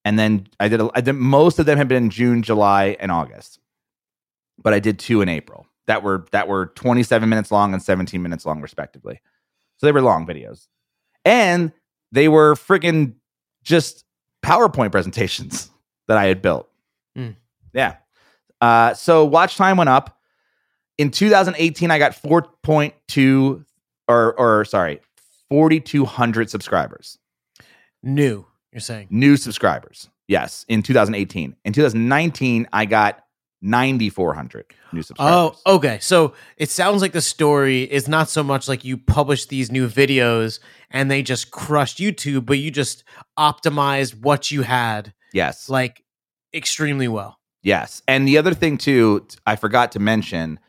and 0.05 0.19
then 0.19 0.47
I 0.59 0.69
did 0.69 0.79
a, 0.79 0.89
I 0.93 1.01
did 1.01 1.13
most 1.13 1.57
of 1.57 1.65
them 1.65 1.79
have 1.79 1.87
been 1.87 2.11
June, 2.11 2.43
July 2.43 2.95
and 2.99 3.11
August. 3.11 3.59
But 4.61 4.73
I 4.73 4.79
did 4.79 4.99
two 4.99 5.21
in 5.21 5.27
April. 5.27 5.67
That 5.87 6.03
were 6.03 6.25
that 6.31 6.47
were 6.47 6.67
27 6.67 7.27
minutes 7.27 7.51
long 7.51 7.73
and 7.73 7.81
17 7.81 8.21
minutes 8.21 8.45
long 8.45 8.61
respectively. 8.61 9.19
So 9.77 9.87
they 9.87 9.91
were 9.91 10.01
long 10.01 10.25
videos. 10.25 10.67
And 11.25 11.73
they 12.11 12.27
were 12.27 12.53
freaking 12.53 13.15
just 13.63 14.05
PowerPoint 14.43 14.91
presentations 14.91 15.69
that 16.07 16.17
I 16.17 16.25
had 16.25 16.41
built. 16.41 16.69
Hmm. 17.15 17.31
Yeah. 17.73 17.95
Uh, 18.61 18.93
so 18.93 19.25
watch 19.25 19.57
time 19.57 19.75
went 19.75 19.89
up. 19.89 20.19
In 20.97 21.11
2018, 21.11 21.91
I 21.91 21.99
got 21.99 22.13
4.2 22.13 23.65
or 24.07 24.39
or 24.39 24.65
sorry, 24.65 25.01
4,200 25.49 26.49
subscribers. 26.49 27.17
New, 28.01 28.45
you're 28.75 28.81
saying. 28.81 29.07
New 29.09 29.37
subscribers. 29.37 30.09
Yes, 30.27 30.65
in 30.67 30.83
2018. 30.83 31.55
In 31.65 31.73
2019, 31.73 32.67
I 32.73 32.85
got 32.85 33.23
9,400 33.61 34.65
new 34.93 35.01
subscribers. 35.01 35.57
Oh, 35.65 35.75
okay. 35.75 35.97
So 36.01 36.33
it 36.57 36.69
sounds 36.69 37.01
like 37.01 37.13
the 37.13 37.21
story 37.21 37.83
is 37.83 38.07
not 38.07 38.29
so 38.29 38.43
much 38.43 38.67
like 38.67 38.83
you 38.83 38.97
published 38.97 39.49
these 39.49 39.71
new 39.71 39.87
videos 39.87 40.59
and 40.91 41.09
they 41.09 41.23
just 41.23 41.51
crushed 41.51 41.99
YouTube, 41.99 42.45
but 42.45 42.59
you 42.59 42.69
just 42.69 43.03
optimized 43.39 44.21
what 44.21 44.51
you 44.51 44.61
had 44.63 45.13
yes. 45.33 45.69
like 45.69 46.03
extremely 46.53 47.07
well. 47.07 47.39
Yes. 47.63 48.01
And 48.07 48.27
the 48.27 48.37
other 48.37 48.53
thing 48.53 48.77
too, 48.77 49.25
I 49.45 49.55
forgot 49.55 49.91
to 49.93 49.99
mention, 49.99 50.59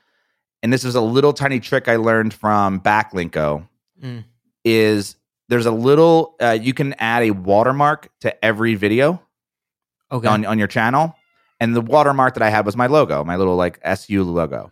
and 0.62 0.72
this 0.72 0.84
is 0.84 0.94
a 0.94 1.00
little 1.02 1.32
tiny 1.32 1.60
trick 1.60 1.88
I 1.88 1.96
learned 1.96 2.32
from 2.34 2.80
Backlinko, 2.80 3.68
Mm. 4.02 4.24
is 4.62 5.16
there's 5.48 5.66
a 5.66 5.70
little 5.70 6.34
uh, 6.40 6.58
you 6.60 6.74
can 6.74 6.94
add 6.94 7.22
a 7.22 7.30
watermark 7.32 8.08
to 8.20 8.44
every 8.44 8.74
video 8.74 9.22
Okay. 10.12 10.28
on 10.28 10.44
on 10.46 10.58
your 10.58 10.68
channel, 10.68 11.14
and 11.60 11.74
the 11.74 11.80
watermark 11.80 12.34
that 12.34 12.42
I 12.42 12.50
had 12.50 12.64
was 12.64 12.76
my 12.76 12.86
logo, 12.86 13.24
my 13.24 13.36
little 13.36 13.56
like 13.56 13.78
SU 13.82 14.22
logo. 14.24 14.70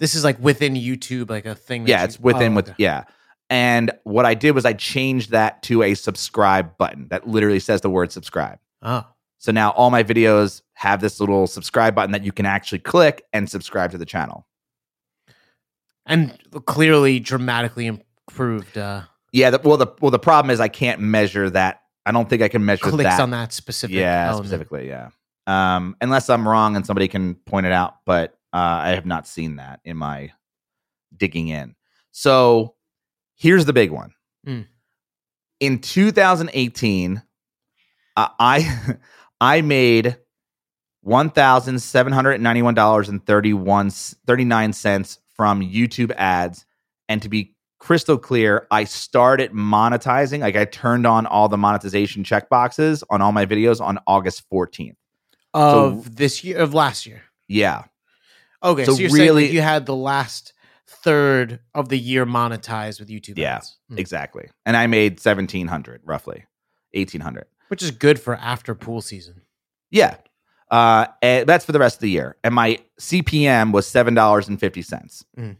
this 0.00 0.14
is 0.16 0.24
like 0.24 0.38
within 0.40 0.74
YouTube, 0.74 1.30
like 1.30 1.46
a 1.46 1.54
thing. 1.54 1.84
that 1.84 1.90
Yeah, 1.90 1.98
you- 2.00 2.04
it's 2.06 2.18
within 2.20 2.52
oh, 2.52 2.56
with 2.56 2.68
okay. 2.70 2.74
yeah. 2.78 3.04
And 3.50 3.92
what 4.04 4.24
I 4.24 4.34
did 4.34 4.52
was 4.54 4.64
I 4.64 4.72
changed 4.72 5.30
that 5.30 5.62
to 5.64 5.82
a 5.82 5.94
subscribe 5.94 6.76
button 6.78 7.06
that 7.10 7.28
literally 7.28 7.60
says 7.60 7.82
the 7.82 7.90
word 7.90 8.10
subscribe. 8.10 8.58
Oh, 8.80 9.04
So 9.38 9.52
now 9.52 9.70
all 9.72 9.90
my 9.90 10.02
videos 10.02 10.62
have 10.74 11.00
this 11.00 11.20
little 11.20 11.46
subscribe 11.46 11.94
button 11.94 12.12
that 12.12 12.24
you 12.24 12.32
can 12.32 12.46
actually 12.46 12.78
click 12.78 13.24
and 13.32 13.48
subscribe 13.50 13.90
to 13.92 13.98
the 13.98 14.06
channel. 14.06 14.46
and 16.06 16.36
clearly 16.66 17.20
dramatically 17.20 17.86
improved 17.86 18.76
uh, 18.78 19.02
Yeah, 19.32 19.50
the, 19.50 19.60
well 19.64 19.78
the 19.78 19.88
well 20.00 20.10
the 20.10 20.18
problem 20.18 20.50
is 20.50 20.60
I 20.60 20.68
can't 20.68 21.00
measure 21.00 21.48
that. 21.50 21.82
I 22.04 22.12
don't 22.12 22.28
think 22.28 22.42
I 22.42 22.48
can 22.48 22.64
measure 22.64 22.90
clicks 22.90 23.10
that. 23.10 23.20
on 23.20 23.30
that 23.30 23.52
specific. 23.52 23.96
yeah, 23.96 24.26
element. 24.28 24.46
specifically, 24.46 24.88
yeah. 24.88 25.10
Um, 25.46 25.96
unless 26.00 26.28
I'm 26.30 26.46
wrong 26.46 26.76
and 26.76 26.86
somebody 26.86 27.08
can 27.08 27.34
point 27.34 27.66
it 27.66 27.72
out, 27.72 27.96
but 28.04 28.38
uh, 28.52 28.56
I 28.56 28.90
have 28.90 29.06
not 29.06 29.26
seen 29.26 29.56
that 29.56 29.80
in 29.84 29.96
my 29.96 30.32
digging 31.16 31.48
in. 31.48 31.74
So 32.10 32.74
here's 33.36 33.64
the 33.64 33.72
big 33.72 33.90
one. 33.90 34.12
Mm. 34.46 34.66
In 35.60 35.78
2018, 35.78 37.22
uh, 38.16 38.28
I 38.38 38.96
I 39.40 39.62
made 39.62 40.18
one 41.00 41.30
thousand 41.30 41.80
seven 41.80 42.12
hundred 42.12 42.40
ninety 42.40 42.62
one 42.62 42.74
dollars 42.74 43.08
and 43.08 43.24
thirty 43.24 43.52
one 43.52 43.90
thirty 43.90 44.44
nine 44.44 44.72
cents 44.72 45.18
from 45.34 45.60
YouTube 45.60 46.12
ads, 46.16 46.64
and 47.08 47.22
to 47.22 47.28
be 47.28 47.51
crystal 47.82 48.16
clear, 48.16 48.68
I 48.70 48.84
started 48.84 49.50
monetizing. 49.50 50.38
Like 50.38 50.54
I 50.54 50.64
turned 50.64 51.04
on 51.04 51.26
all 51.26 51.48
the 51.48 51.58
monetization 51.58 52.22
checkboxes 52.22 53.02
on 53.10 53.20
all 53.20 53.32
my 53.32 53.44
videos 53.44 53.80
on 53.80 53.98
August 54.06 54.44
14th. 54.50 54.94
Of 55.52 56.14
this 56.14 56.44
year, 56.44 56.58
of 56.58 56.74
last 56.74 57.06
year. 57.06 57.22
Yeah. 57.48 57.82
Okay, 58.62 58.84
So 58.84 58.92
so, 58.94 59.00
you're 59.00 59.10
saying 59.10 59.22
really- 59.22 59.44
like 59.46 59.52
you 59.52 59.62
had 59.62 59.86
the 59.86 59.96
last 59.96 60.54
third 60.86 61.58
of 61.74 61.88
the 61.88 61.98
year 61.98 62.24
monetized 62.24 63.00
with 63.00 63.08
YouTube 63.08 63.36
Yeah. 63.36 63.60
Hmm. 63.90 63.98
Exactly. 63.98 64.48
And 64.64 64.76
I 64.76 64.86
made 64.86 65.18
1700 65.18 66.02
roughly. 66.04 66.44
1800. 66.94 67.46
which 67.68 67.82
is 67.82 67.90
good 67.90 68.20
for 68.20 68.36
after 68.36 68.74
pool 68.74 69.00
season. 69.00 69.40
Yeah. 69.90 70.16
Uh, 70.70 71.06
and 71.22 71.48
that's 71.48 71.64
for 71.64 71.72
the 71.72 71.78
rest 71.78 71.96
of 71.96 72.00
the 72.02 72.10
year. 72.10 72.36
And 72.44 72.54
my 72.54 72.78
CPM 73.00 73.72
was 73.72 73.86
$7.50. 73.86 75.24
Mm. 75.38 75.56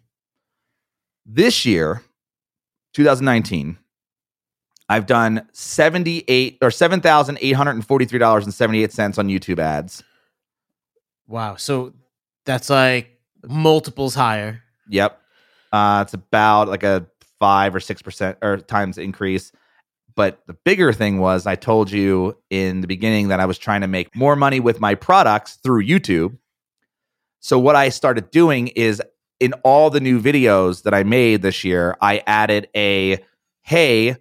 This 1.24 1.64
year, 1.64 2.02
2019, 2.92 3.78
I've 4.88 5.07
done 5.07 5.46
78 5.52 6.59
or 6.61 6.68
$7,843.78 6.68 9.18
on 9.18 9.28
YouTube 9.28 9.59
ads. 9.59 10.05
Wow, 11.26 11.57
so 11.57 11.94
that's 12.44 12.68
like 12.68 13.18
multiples 13.46 14.14
higher. 14.14 14.62
Yep. 14.88 15.18
Uh, 15.72 16.02
it's 16.05 16.14
about 16.14 16.68
like 16.68 16.83
a 16.83 17.07
five 17.40 17.74
or 17.74 17.81
six 17.81 18.02
percent 18.02 18.37
or 18.42 18.59
times 18.59 18.98
increase. 18.98 19.52
But 20.14 20.42
the 20.46 20.52
bigger 20.52 20.92
thing 20.92 21.18
was 21.18 21.46
I 21.46 21.55
told 21.55 21.90
you 21.90 22.37
in 22.50 22.83
the 22.83 22.87
beginning 22.87 23.28
that 23.28 23.40
I 23.40 23.46
was 23.46 23.57
trying 23.57 23.81
to 23.81 23.88
make 23.88 24.14
more 24.14 24.37
money 24.37 24.61
with 24.61 24.78
my 24.78 24.94
products 24.94 25.57
through 25.57 25.85
YouTube. 25.85 26.37
So 27.40 27.59
what 27.59 27.74
I 27.74 27.88
started 27.88 28.31
doing 28.31 28.68
is 28.68 29.00
in 29.42 29.55
all 29.64 29.90
the 29.90 29.98
new 29.98 30.20
videos 30.20 30.85
that 30.85 30.94
I 30.94 31.02
made 31.02 31.42
this 31.42 31.64
year, 31.64 31.96
I 32.00 32.22
added 32.28 32.68
a 32.76 33.18
hey, 33.62 34.16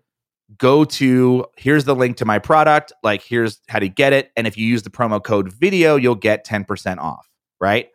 go 0.57 0.83
to 0.83 1.45
here's 1.57 1.85
the 1.85 1.95
link 1.95 2.17
to 2.17 2.25
my 2.25 2.39
product, 2.39 2.91
like 3.03 3.21
here's 3.21 3.61
how 3.69 3.77
to 3.77 3.87
get 3.87 4.13
it. 4.13 4.31
And 4.35 4.47
if 4.47 4.57
you 4.57 4.65
use 4.65 4.81
the 4.81 4.89
promo 4.89 5.23
code 5.23 5.53
video, 5.53 5.95
you'll 5.95 6.15
get 6.15 6.43
10% 6.43 6.97
off. 6.97 7.29
Right. 7.59 7.89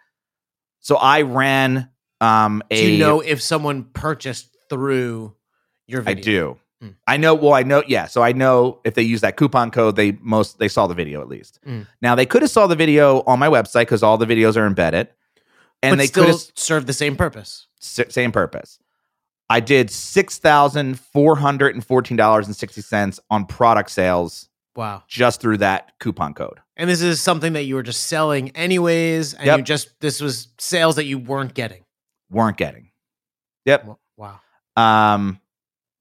So 0.79 0.97
I 0.97 1.23
ran 1.23 1.91
um 2.21 2.63
a 2.71 2.81
Do 2.81 2.93
you 2.93 2.99
know 2.99 3.21
if 3.21 3.43
someone 3.43 3.83
purchased 3.93 4.57
through 4.71 5.35
your 5.89 6.05
I 6.07 6.15
do. 6.15 6.59
Hmm. 6.81 6.91
I 7.09 7.17
know. 7.17 7.35
Well, 7.35 7.55
I 7.55 7.65
know. 7.65 7.83
Yeah. 7.89 8.07
So 8.07 8.23
I 8.23 8.33
know 8.33 8.81
if 8.85 8.95
they 8.95 9.03
use 9.03 9.23
that 9.23 9.37
coupon 9.37 9.73
code, 9.73 9.97
they 9.97 10.13
most 10.21 10.61
they 10.61 10.69
saw 10.69 10.87
the 10.87 10.95
video 10.95 11.21
at 11.23 11.29
least. 11.29 11.59
Hmm. 11.65 11.83
Now 12.01 12.15
they 12.15 12.27
could 12.27 12.43
have 12.43 12.53
saw 12.53 12.69
the 12.69 12.77
video 12.77 13.23
on 13.27 13.41
my 13.41 13.49
website 13.49 13.83
because 13.83 14.05
all 14.05 14.17
the 14.17 14.27
videos 14.27 14.57
are 14.57 14.67
embedded, 14.67 15.09
and 15.83 15.93
but 15.93 15.99
they 15.99 16.07
still 16.07 16.25
could 16.25 16.33
have 16.33 16.43
serve 16.55 16.87
the 16.87 16.93
same 16.93 17.17
purpose. 17.17 17.67
same 17.81 18.33
purpose. 18.33 18.79
I 19.49 19.61
did 19.61 19.91
six 19.91 20.39
thousand 20.39 20.99
four 20.99 21.37
hundred 21.37 21.75
and 21.75 21.85
fourteen 21.85 22.17
dollars 22.17 22.47
and 22.47 22.57
sixty 22.57 22.81
cents 22.83 23.21
on 23.31 23.47
product 23.47 23.91
sales 23.91 24.49
Wow. 24.75 25.05
just 25.09 25.41
through 25.41 25.59
that 25.59 25.93
coupon 26.01 26.35
code. 26.35 26.59
And 26.77 26.91
this 26.91 27.01
is 27.01 27.23
something 27.23 27.53
that 27.55 27.63
you 27.63 27.77
were 27.77 27.83
just 27.83 28.09
selling 28.09 28.51
anyways, 28.57 29.35
and 29.35 29.47
Yep. 29.47 29.59
you 29.59 29.65
just 29.65 30.01
this 30.01 30.21
was 30.21 30.49
sales 30.59 30.97
that 30.97 31.05
you 31.05 31.19
weren't 31.19 31.55
getting. 31.55 31.85
Weren't 32.31 32.57
getting. 32.57 32.91
Yep. 33.67 33.97
Wow. 34.17 34.41
Um, 34.77 35.41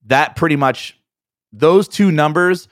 that 0.06 0.36
pretty 0.36 0.56
much 0.56 0.98
those 1.52 1.88
two 1.88 2.10
numbers 2.10 2.68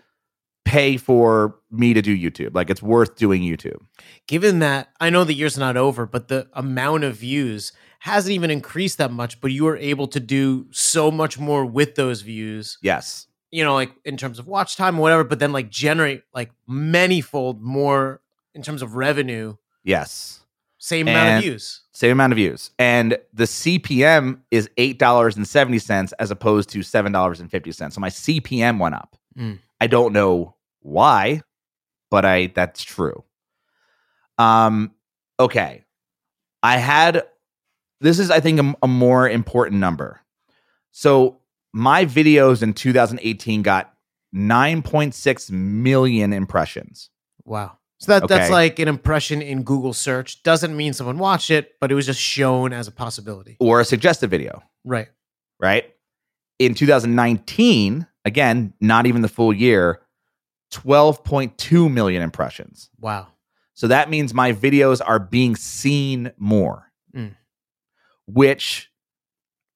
pay 0.65 0.97
for 0.97 1.57
me 1.79 1.95
to 1.95 2.03
do 2.03 2.17
YouTube. 2.17 2.55
Like 2.55 2.71
it's 2.71 2.83
worth 2.83 3.17
doing 3.17 3.43
YouTube. 3.43 3.79
Given 4.27 4.59
that 4.61 4.89
I 5.01 5.11
know 5.11 5.25
the 5.25 5.35
year's 5.35 5.59
not 5.59 5.77
over, 5.77 6.07
but 6.07 6.29
the 6.29 6.49
amount 6.55 7.05
of 7.05 7.17
views 7.17 7.73
hasn't 8.01 8.33
even 8.35 8.51
increased 8.51 8.99
that 8.99 9.11
much, 9.11 9.41
but 9.41 9.51
you 9.51 9.65
were 9.65 9.77
able 9.79 10.07
to 10.09 10.21
do 10.21 10.67
so 10.71 11.11
much 11.11 11.39
more 11.39 11.65
with 11.65 11.95
those 11.95 12.21
views, 12.23 12.77
Yes. 12.83 13.27
you 13.51 13.65
know, 13.65 13.73
like 13.75 13.93
in 14.05 14.17
terms 14.19 14.39
of 14.39 14.47
watch 14.47 14.77
time 14.77 14.99
or 14.99 15.03
whatever, 15.03 15.25
but 15.25 15.39
then 15.39 15.53
like 15.53 15.71
generate 15.71 16.23
like 16.35 16.51
manyfold 16.69 17.61
more 17.61 18.21
in 18.55 18.63
terms 18.63 18.83
of 18.83 18.95
revenue, 18.95 19.57
Yes. 19.85 20.41
same 20.79 21.09
amount 21.09 21.39
of 21.39 21.43
views. 21.45 21.81
Same 21.93 22.13
amount 22.13 22.33
of 22.33 22.37
views. 22.37 22.71
And 22.79 23.17
the 23.33 23.45
CPM 23.45 24.41
is 24.51 24.69
$8.70 24.77 26.13
as 26.19 26.31
opposed 26.31 26.69
to 26.71 26.81
$7.50. 26.81 27.93
So 27.93 28.01
my 28.01 28.09
CPM 28.11 28.79
went 28.79 28.95
up. 28.95 29.17
Mm. 29.39 29.61
I 29.81 29.87
don't 29.87 30.13
know 30.13 30.57
why, 30.81 31.41
but 32.15 32.25
I 32.25 32.47
that's 32.55 32.85
true. 32.85 33.25
Um 34.39 34.93
okay. 35.41 35.85
I 36.63 36.77
had 36.79 37.25
this 38.01 38.21
is 38.21 38.31
I 38.31 38.39
think 38.39 38.61
a, 38.61 38.75
a 38.85 38.87
more 38.89 39.29
important 39.29 39.81
number. 39.81 40.21
So 40.93 41.39
my 41.73 42.05
videos 42.05 42.63
in 42.63 42.73
2018 42.73 43.63
got 43.63 43.93
9.6 44.33 45.51
million 45.51 46.33
impressions. 46.33 47.11
Wow. 47.45 47.79
So 47.99 48.13
that 48.21 48.29
that's 48.29 48.51
like 48.51 48.79
an 48.79 48.87
impression 48.87 49.43
in 49.43 49.65
Google 49.65 49.93
search. 49.93 50.43
Doesn't 50.45 50.77
mean 50.77 50.93
someone 50.93 51.19
watched 51.19 51.51
it, 51.51 51.73
but 51.81 51.91
it 51.91 51.97
was 51.97 52.07
just 52.07 52.21
shown 52.21 52.73
as 52.73 52.87
a 52.87 52.93
possibility. 52.93 53.57
or 53.59 53.81
a 53.81 53.85
suggested 53.85 54.29
video, 54.31 54.63
Right. 54.85 55.09
right? 55.59 55.85
In 56.61 56.75
2019, 56.75 58.07
again, 58.25 58.73
not 58.81 59.07
even 59.07 59.23
the 59.23 59.29
full 59.29 59.53
year, 59.53 60.01
12.2 60.75 61.93
million 61.93 62.23
impressions. 62.23 62.91
Wow. 63.01 63.29
So 63.75 63.89
that 63.89 64.09
means 64.11 64.33
my 64.35 64.53
videos 64.53 65.01
are 65.05 65.19
being 65.19 65.57
seen 65.57 66.33
more, 66.37 66.91
Mm. 67.15 67.35
which 68.27 68.91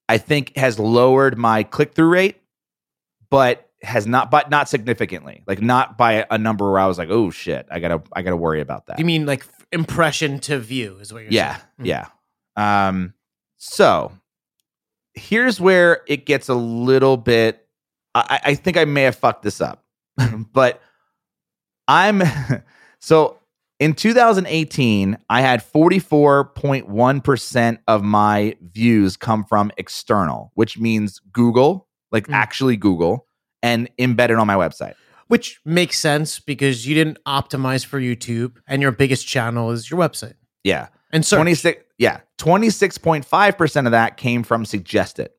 I 0.08 0.18
think 0.18 0.56
has 0.56 0.78
lowered 0.78 1.36
my 1.38 1.62
click 1.62 1.94
through 1.94 2.08
rate, 2.08 2.40
but 3.30 3.68
has 3.82 4.06
not, 4.06 4.30
but 4.30 4.50
not 4.50 4.68
significantly. 4.68 5.42
Like 5.46 5.60
not 5.60 5.96
by 5.98 6.26
a 6.30 6.38
number 6.38 6.70
where 6.70 6.80
I 6.80 6.86
was 6.86 6.98
like, 6.98 7.10
oh 7.10 7.30
shit, 7.30 7.66
I 7.70 7.78
gotta, 7.80 8.02
I 8.12 8.22
gotta 8.22 8.36
worry 8.36 8.60
about 8.60 8.86
that. 8.86 8.98
You 8.98 9.04
mean 9.04 9.26
like 9.26 9.44
impression 9.72 10.38
to 10.40 10.58
view 10.58 10.98
is 11.00 11.12
what 11.12 11.22
you're 11.22 11.32
yeah, 11.32 11.56
saying? 11.56 11.66
Mm. 11.80 11.86
yeah. 11.86 12.08
Um, 12.88 13.14
so 13.56 14.12
here's 15.14 15.60
where 15.60 16.02
it 16.06 16.26
gets 16.26 16.48
a 16.48 16.54
little 16.54 17.16
bit. 17.16 17.66
I, 18.14 18.40
I 18.44 18.54
think 18.54 18.76
I 18.76 18.84
may 18.84 19.02
have 19.02 19.16
fucked 19.16 19.42
this 19.42 19.60
up, 19.60 19.84
but 20.52 20.80
I'm 21.88 22.22
so 23.00 23.38
in 23.80 23.94
2018, 23.94 25.16
I 25.30 25.40
had 25.40 25.60
44.1% 25.62 27.78
of 27.88 28.02
my 28.02 28.56
views 28.60 29.16
come 29.16 29.44
from 29.44 29.70
external, 29.76 30.50
which 30.54 30.78
means 30.78 31.20
Google, 31.32 31.88
like 32.12 32.26
Mm. 32.26 32.34
actually 32.34 32.76
Google, 32.76 33.26
and 33.62 33.88
embedded 33.98 34.36
on 34.36 34.46
my 34.46 34.54
website. 34.54 34.94
Which 35.28 35.60
makes 35.64 35.98
sense 35.98 36.38
because 36.38 36.86
you 36.86 36.94
didn't 36.94 37.18
optimize 37.26 37.84
for 37.84 38.00
YouTube 38.00 38.56
and 38.66 38.80
your 38.82 38.92
biggest 38.92 39.26
channel 39.26 39.70
is 39.70 39.90
your 39.90 40.00
website. 40.00 40.34
Yeah. 40.64 40.88
And 41.12 41.24
search. 41.24 41.38
26 41.38 41.82
yeah 41.98 42.20
26.5% 42.38 43.86
of 43.86 43.92
that 43.92 44.16
came 44.18 44.42
from 44.42 44.64
suggested 44.64 45.30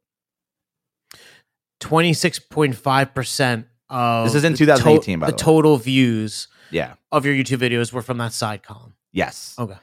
26.5% 1.81 3.65
of 3.89 4.25
This 4.25 4.35
is 4.35 4.43
in 4.43 4.53
the 4.53 4.57
2018, 4.57 5.19
by 5.19 5.27
the 5.27 5.31
the 5.31 5.35
way. 5.35 5.37
total 5.37 5.77
views 5.77 6.47
yeah 6.71 6.93
of 7.11 7.25
your 7.25 7.33
YouTube 7.35 7.59
videos 7.59 7.91
were 7.93 8.01
from 8.01 8.17
that 8.19 8.33
side 8.33 8.63
column. 8.63 8.93
yes 9.11 9.55
Okay. 9.57 9.77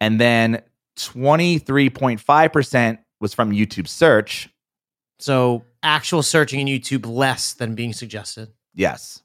and 0.00 0.20
then 0.20 0.62
23.5% 0.96 2.98
was 3.20 3.34
from 3.34 3.50
youtube 3.50 3.88
search 3.88 4.48
So 5.18 5.64
actual 5.82 6.22
searching 6.22 6.66
in 6.66 6.80
YouTube 6.80 7.06
less 7.06 7.54
than 7.54 7.74
being 7.74 7.92
suggested. 7.92 8.48
yes 8.74 9.22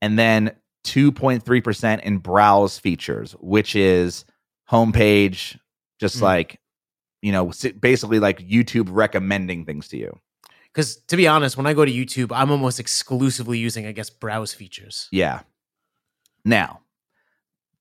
and 0.00 0.18
then 0.18 0.52
2.3% 0.84 2.00
in 2.02 2.18
browse 2.18 2.78
features 2.78 3.32
which 3.40 3.74
is 3.76 4.24
homepage 4.70 5.58
just 6.00 6.18
Mm. 6.18 6.22
like 6.22 6.60
you 7.22 7.32
know 7.32 7.50
basically 7.80 8.20
like 8.20 8.38
youtube 8.38 8.88
recommending 8.90 9.64
things 9.64 9.88
to 9.88 9.96
you 9.96 10.18
Because 10.72 10.96
to 11.08 11.16
be 11.16 11.26
honest, 11.26 11.56
when 11.56 11.66
I 11.66 11.74
go 11.74 11.84
to 11.84 11.90
YouTube, 11.90 12.30
I'm 12.34 12.50
almost 12.50 12.78
exclusively 12.78 13.58
using, 13.58 13.86
I 13.86 13.92
guess, 13.92 14.10
browse 14.10 14.52
features. 14.54 15.08
Yeah. 15.10 15.40
Now, 16.44 16.80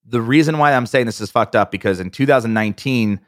the 0.05 0.21
reason 0.21 0.57
why 0.57 0.73
I'm 0.73 0.85
saying 0.85 1.05
this 1.05 1.21
is 1.21 1.29
fucked 1.29 1.55
up 1.55 1.71
because 1.71 1.99
in 1.99 2.09
2019, 2.09 3.19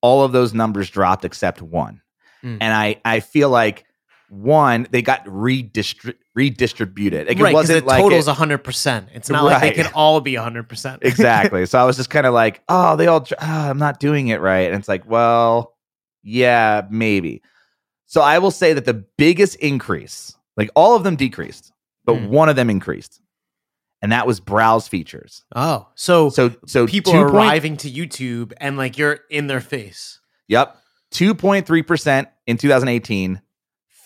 all 0.00 0.22
of 0.24 0.32
those 0.32 0.54
numbers 0.54 0.90
dropped 0.90 1.24
except 1.24 1.62
one. 1.62 2.02
Mm. 2.44 2.58
And 2.60 2.74
I, 2.74 3.00
I 3.04 3.20
feel 3.20 3.50
like 3.50 3.86
one, 4.28 4.86
they 4.90 5.02
got 5.02 5.24
redistri- 5.24 6.16
redistributed. 6.34 7.28
Like 7.28 7.38
right, 7.38 7.50
it 7.50 7.54
wasn't 7.54 7.84
the 7.84 7.86
like 7.88 8.02
total's 8.02 8.28
it- 8.28 8.34
hundred 8.34 8.58
percent. 8.58 9.08
It's 9.14 9.30
not 9.30 9.44
like 9.44 9.62
they 9.62 9.82
can 9.82 9.92
all 9.94 10.20
be 10.20 10.34
hundred 10.34 10.68
percent. 10.68 11.02
exactly. 11.04 11.66
So 11.66 11.78
I 11.78 11.84
was 11.84 11.96
just 11.96 12.10
kind 12.10 12.26
of 12.26 12.34
like, 12.34 12.62
oh, 12.68 12.96
they 12.96 13.06
all, 13.06 13.26
ah, 13.40 13.70
I'm 13.70 13.78
not 13.78 14.00
doing 14.00 14.28
it 14.28 14.40
right. 14.40 14.70
And 14.70 14.76
it's 14.76 14.88
like, 14.88 15.08
well, 15.08 15.74
yeah, 16.22 16.82
maybe. 16.90 17.42
So 18.06 18.20
I 18.20 18.38
will 18.38 18.50
say 18.50 18.72
that 18.72 18.84
the 18.84 18.94
biggest 18.94 19.56
increase, 19.56 20.36
like 20.56 20.70
all 20.74 20.94
of 20.96 21.02
them 21.04 21.16
decreased, 21.16 21.72
but 22.04 22.14
Mm. 22.16 22.28
one 22.28 22.48
of 22.48 22.56
them 22.56 22.70
increased. 22.70 23.20
And 24.02 24.12
that 24.12 24.26
was 24.26 24.38
browse 24.40 24.86
features. 24.88 25.44
Oh, 25.54 25.88
so, 25.94 26.28
So, 26.30 26.54
so 26.66 26.86
people 26.86 27.12
are 27.14 27.24
point- 27.24 27.34
arriving 27.34 27.76
to 27.78 27.90
YouTube 27.90 28.52
and 28.58 28.76
like 28.76 28.96
you're 28.98 29.20
in 29.30 29.46
their 29.48 29.60
face. 29.60 30.20
Yep. 30.48 30.76
2.3% 31.12 32.28
in 32.46 32.56
2018, 32.58 33.40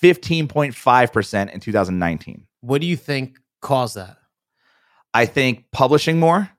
15.5% 0.03 1.51
in 1.53 1.61
2019. 1.61 2.47
What 2.61 2.81
do 2.81 2.87
you 2.87 2.97
think 2.97 3.39
caused 3.61 3.97
that? 3.97 4.17
I 5.13 5.27
think 5.27 5.65
publishing 5.73 6.19
more 6.21 6.51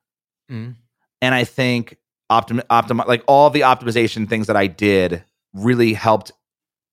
Mm. 0.51 0.75
and 1.21 1.33
I 1.35 1.43
think 1.45 1.97
optim 2.29 2.61
optimi- 2.69 3.05
like 3.07 3.23
all 3.27 3.49
the 3.49 3.61
optimization 3.61 4.27
things 4.27 4.47
that 4.47 4.57
I 4.57 4.67
did 4.67 5.23
really 5.53 5.93
helped 5.93 6.31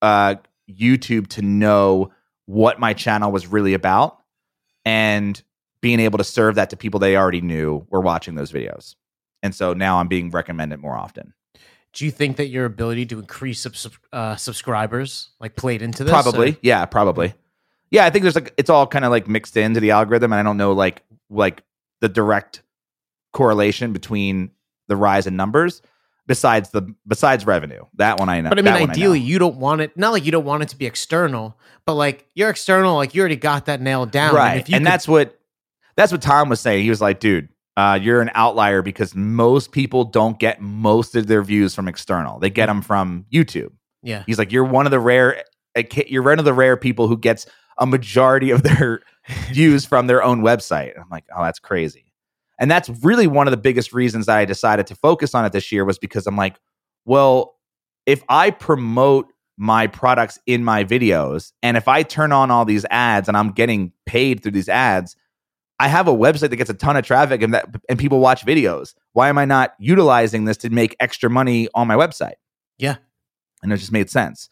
uh 0.02 0.36
YouTube 0.70 1.28
to 1.28 1.42
know 1.42 2.12
what 2.46 2.78
my 2.78 2.92
channel 2.92 3.32
was 3.32 3.46
really 3.46 3.74
about 3.74 4.18
and 4.84 5.42
being 5.80 6.00
able 6.00 6.18
to 6.18 6.24
serve 6.24 6.56
that 6.56 6.70
to 6.70 6.76
people 6.76 7.00
they 7.00 7.16
already 7.16 7.40
knew 7.40 7.86
were 7.90 8.00
watching 8.00 8.34
those 8.34 8.50
videos. 8.50 8.96
And 9.42 9.54
so 9.54 9.72
now 9.72 9.98
I'm 9.98 10.08
being 10.08 10.30
recommended 10.30 10.80
more 10.80 10.96
often. 10.96 11.34
Do 11.92 12.04
you 12.04 12.10
think 12.10 12.36
that 12.36 12.48
your 12.48 12.64
ability 12.64 13.06
to 13.06 13.18
increase 13.18 13.66
uh, 14.12 14.36
subscribers 14.36 15.30
like 15.40 15.56
played 15.56 15.82
into 15.82 16.04
this? 16.04 16.12
probably 16.12 16.52
or- 16.52 16.56
yeah 16.62 16.84
probably 16.84 17.34
yeah 17.90 18.04
i 18.04 18.10
think 18.10 18.22
there's 18.22 18.34
like 18.34 18.52
it's 18.56 18.70
all 18.70 18.86
kind 18.86 19.04
of 19.04 19.10
like 19.10 19.26
mixed 19.26 19.56
into 19.56 19.80
the 19.80 19.90
algorithm 19.90 20.32
and 20.32 20.38
i 20.38 20.42
don't 20.42 20.58
know 20.58 20.72
like 20.72 21.02
like 21.30 21.62
the 22.00 22.08
direct 22.08 22.62
correlation 23.32 23.92
between 23.92 24.50
the 24.88 24.96
rise 24.96 25.26
in 25.26 25.36
numbers 25.36 25.80
besides 26.28 26.70
the 26.70 26.82
besides 27.06 27.44
revenue 27.44 27.82
that 27.94 28.20
one 28.20 28.28
i 28.28 28.40
know 28.40 28.50
But 28.50 28.58
I 28.60 28.62
mean, 28.62 28.72
That 28.72 28.80
one 28.80 28.88
know. 28.90 28.92
ideally, 28.92 29.18
you 29.20 29.40
don't 29.40 29.56
want 29.56 29.80
it. 29.80 29.96
Not 29.96 30.12
like 30.12 30.24
you 30.24 30.30
don't 30.30 30.44
want 30.44 30.62
it 30.62 30.68
to 30.68 30.76
be 30.76 30.86
external, 30.86 31.58
but 31.84 31.94
like 31.94 32.26
you're 32.34 32.50
external, 32.50 32.94
like 32.94 33.14
you 33.16 33.20
already 33.22 33.34
got 33.36 33.66
that 33.66 33.80
nailed 33.80 34.12
down. 34.12 34.32
right 34.36 34.58
if 34.58 34.68
you 34.68 34.76
and 34.76 34.84
could- 34.84 34.92
that's 34.92 35.08
what 35.08 35.36
that's 35.96 36.12
what 36.12 36.22
tom 36.22 36.48
was 36.48 36.60
saying 36.60 36.84
he 36.84 36.90
was 36.90 37.00
like 37.00 37.18
dude 37.18 37.48
uh, 37.76 37.98
you're 38.00 38.20
an 38.20 38.30
outlier 38.34 38.82
because 38.82 39.14
most 39.14 39.70
people 39.72 40.04
don't 40.04 40.38
get 40.40 40.60
most 40.60 41.14
of 41.16 41.26
their 41.28 41.42
views 41.42 41.74
from 41.74 41.88
external 41.88 42.38
they 42.38 42.50
get 42.50 42.66
them 42.66 42.82
from 42.82 43.24
youtube 43.32 43.72
yeah. 44.02 44.22
He's 44.26 44.38
like, 44.38 44.52
you're 44.52 44.64
one 44.64 44.86
of 44.86 44.92
the 44.92 45.00
rare, 45.00 45.42
you're 46.06 46.22
one 46.22 46.38
of 46.38 46.44
the 46.44 46.52
rare 46.54 46.76
people 46.76 47.08
who 47.08 47.18
gets 47.18 47.46
a 47.78 47.84
majority 47.84 48.50
of 48.50 48.62
their 48.62 49.00
views 49.50 49.84
from 49.84 50.06
their 50.06 50.22
own 50.22 50.40
website. 50.40 50.96
I'm 50.96 51.08
like, 51.10 51.24
oh, 51.36 51.42
that's 51.42 51.58
crazy. 51.58 52.07
And 52.58 52.70
that's 52.70 52.88
really 53.02 53.26
one 53.26 53.46
of 53.46 53.50
the 53.52 53.56
biggest 53.56 53.92
reasons 53.92 54.26
that 54.26 54.36
I 54.36 54.44
decided 54.44 54.86
to 54.88 54.94
focus 54.94 55.34
on 55.34 55.44
it 55.44 55.52
this 55.52 55.70
year 55.70 55.84
was 55.84 55.98
because 55.98 56.26
I'm 56.26 56.36
like, 56.36 56.56
well, 57.04 57.56
if 58.06 58.22
I 58.28 58.50
promote 58.50 59.32
my 59.56 59.86
products 59.86 60.38
in 60.46 60.64
my 60.64 60.84
videos 60.84 61.52
and 61.62 61.76
if 61.76 61.88
I 61.88 62.02
turn 62.02 62.32
on 62.32 62.50
all 62.50 62.64
these 62.64 62.86
ads 62.90 63.28
and 63.28 63.36
I'm 63.36 63.50
getting 63.50 63.92
paid 64.06 64.42
through 64.42 64.52
these 64.52 64.68
ads, 64.68 65.16
I 65.80 65.88
have 65.88 66.08
a 66.08 66.12
website 66.12 66.50
that 66.50 66.56
gets 66.56 66.70
a 66.70 66.74
ton 66.74 66.96
of 66.96 67.04
traffic 67.04 67.42
and 67.42 67.54
that 67.54 67.66
and 67.88 67.98
people 67.98 68.18
watch 68.20 68.44
videos. 68.44 68.94
Why 69.12 69.28
am 69.28 69.38
I 69.38 69.44
not 69.44 69.74
utilizing 69.78 70.44
this 70.44 70.56
to 70.58 70.70
make 70.70 70.96
extra 71.00 71.30
money 71.30 71.68
on 71.74 71.86
my 71.86 71.94
website? 71.94 72.34
Yeah. 72.78 72.96
and 73.62 73.72
it 73.72 73.76
just 73.76 73.92
made 73.92 74.10
sense. 74.10 74.48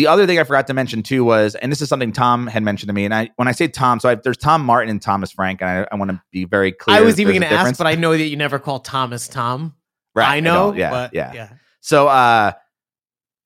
The 0.00 0.06
other 0.06 0.26
thing 0.26 0.38
I 0.38 0.44
forgot 0.44 0.66
to 0.68 0.72
mention 0.72 1.02
too 1.02 1.24
was, 1.24 1.54
and 1.56 1.70
this 1.70 1.82
is 1.82 1.90
something 1.90 2.10
Tom 2.10 2.46
had 2.46 2.62
mentioned 2.62 2.88
to 2.88 2.94
me, 2.94 3.04
and 3.04 3.12
I 3.12 3.28
when 3.36 3.48
I 3.48 3.52
say 3.52 3.68
Tom, 3.68 4.00
so 4.00 4.08
I, 4.08 4.14
there's 4.14 4.38
Tom 4.38 4.64
Martin 4.64 4.88
and 4.88 5.02
Thomas 5.02 5.30
Frank, 5.30 5.60
and 5.60 5.68
I, 5.70 5.86
I 5.92 5.96
want 5.96 6.10
to 6.10 6.22
be 6.32 6.46
very 6.46 6.72
clear. 6.72 6.96
I 6.96 7.02
was 7.02 7.20
even 7.20 7.34
going 7.34 7.42
to 7.46 7.54
ask, 7.54 7.76
but 7.76 7.86
I 7.86 7.96
know 7.96 8.12
that 8.16 8.24
you 8.24 8.38
never 8.38 8.58
call 8.58 8.80
Thomas 8.80 9.28
Tom. 9.28 9.74
Right, 10.14 10.36
I 10.36 10.40
know. 10.40 10.70
don't. 10.70 10.78
yeah, 10.78 10.90
but 10.90 11.12
yeah, 11.12 11.32
yeah. 11.34 11.48
So 11.82 12.08
uh, 12.08 12.52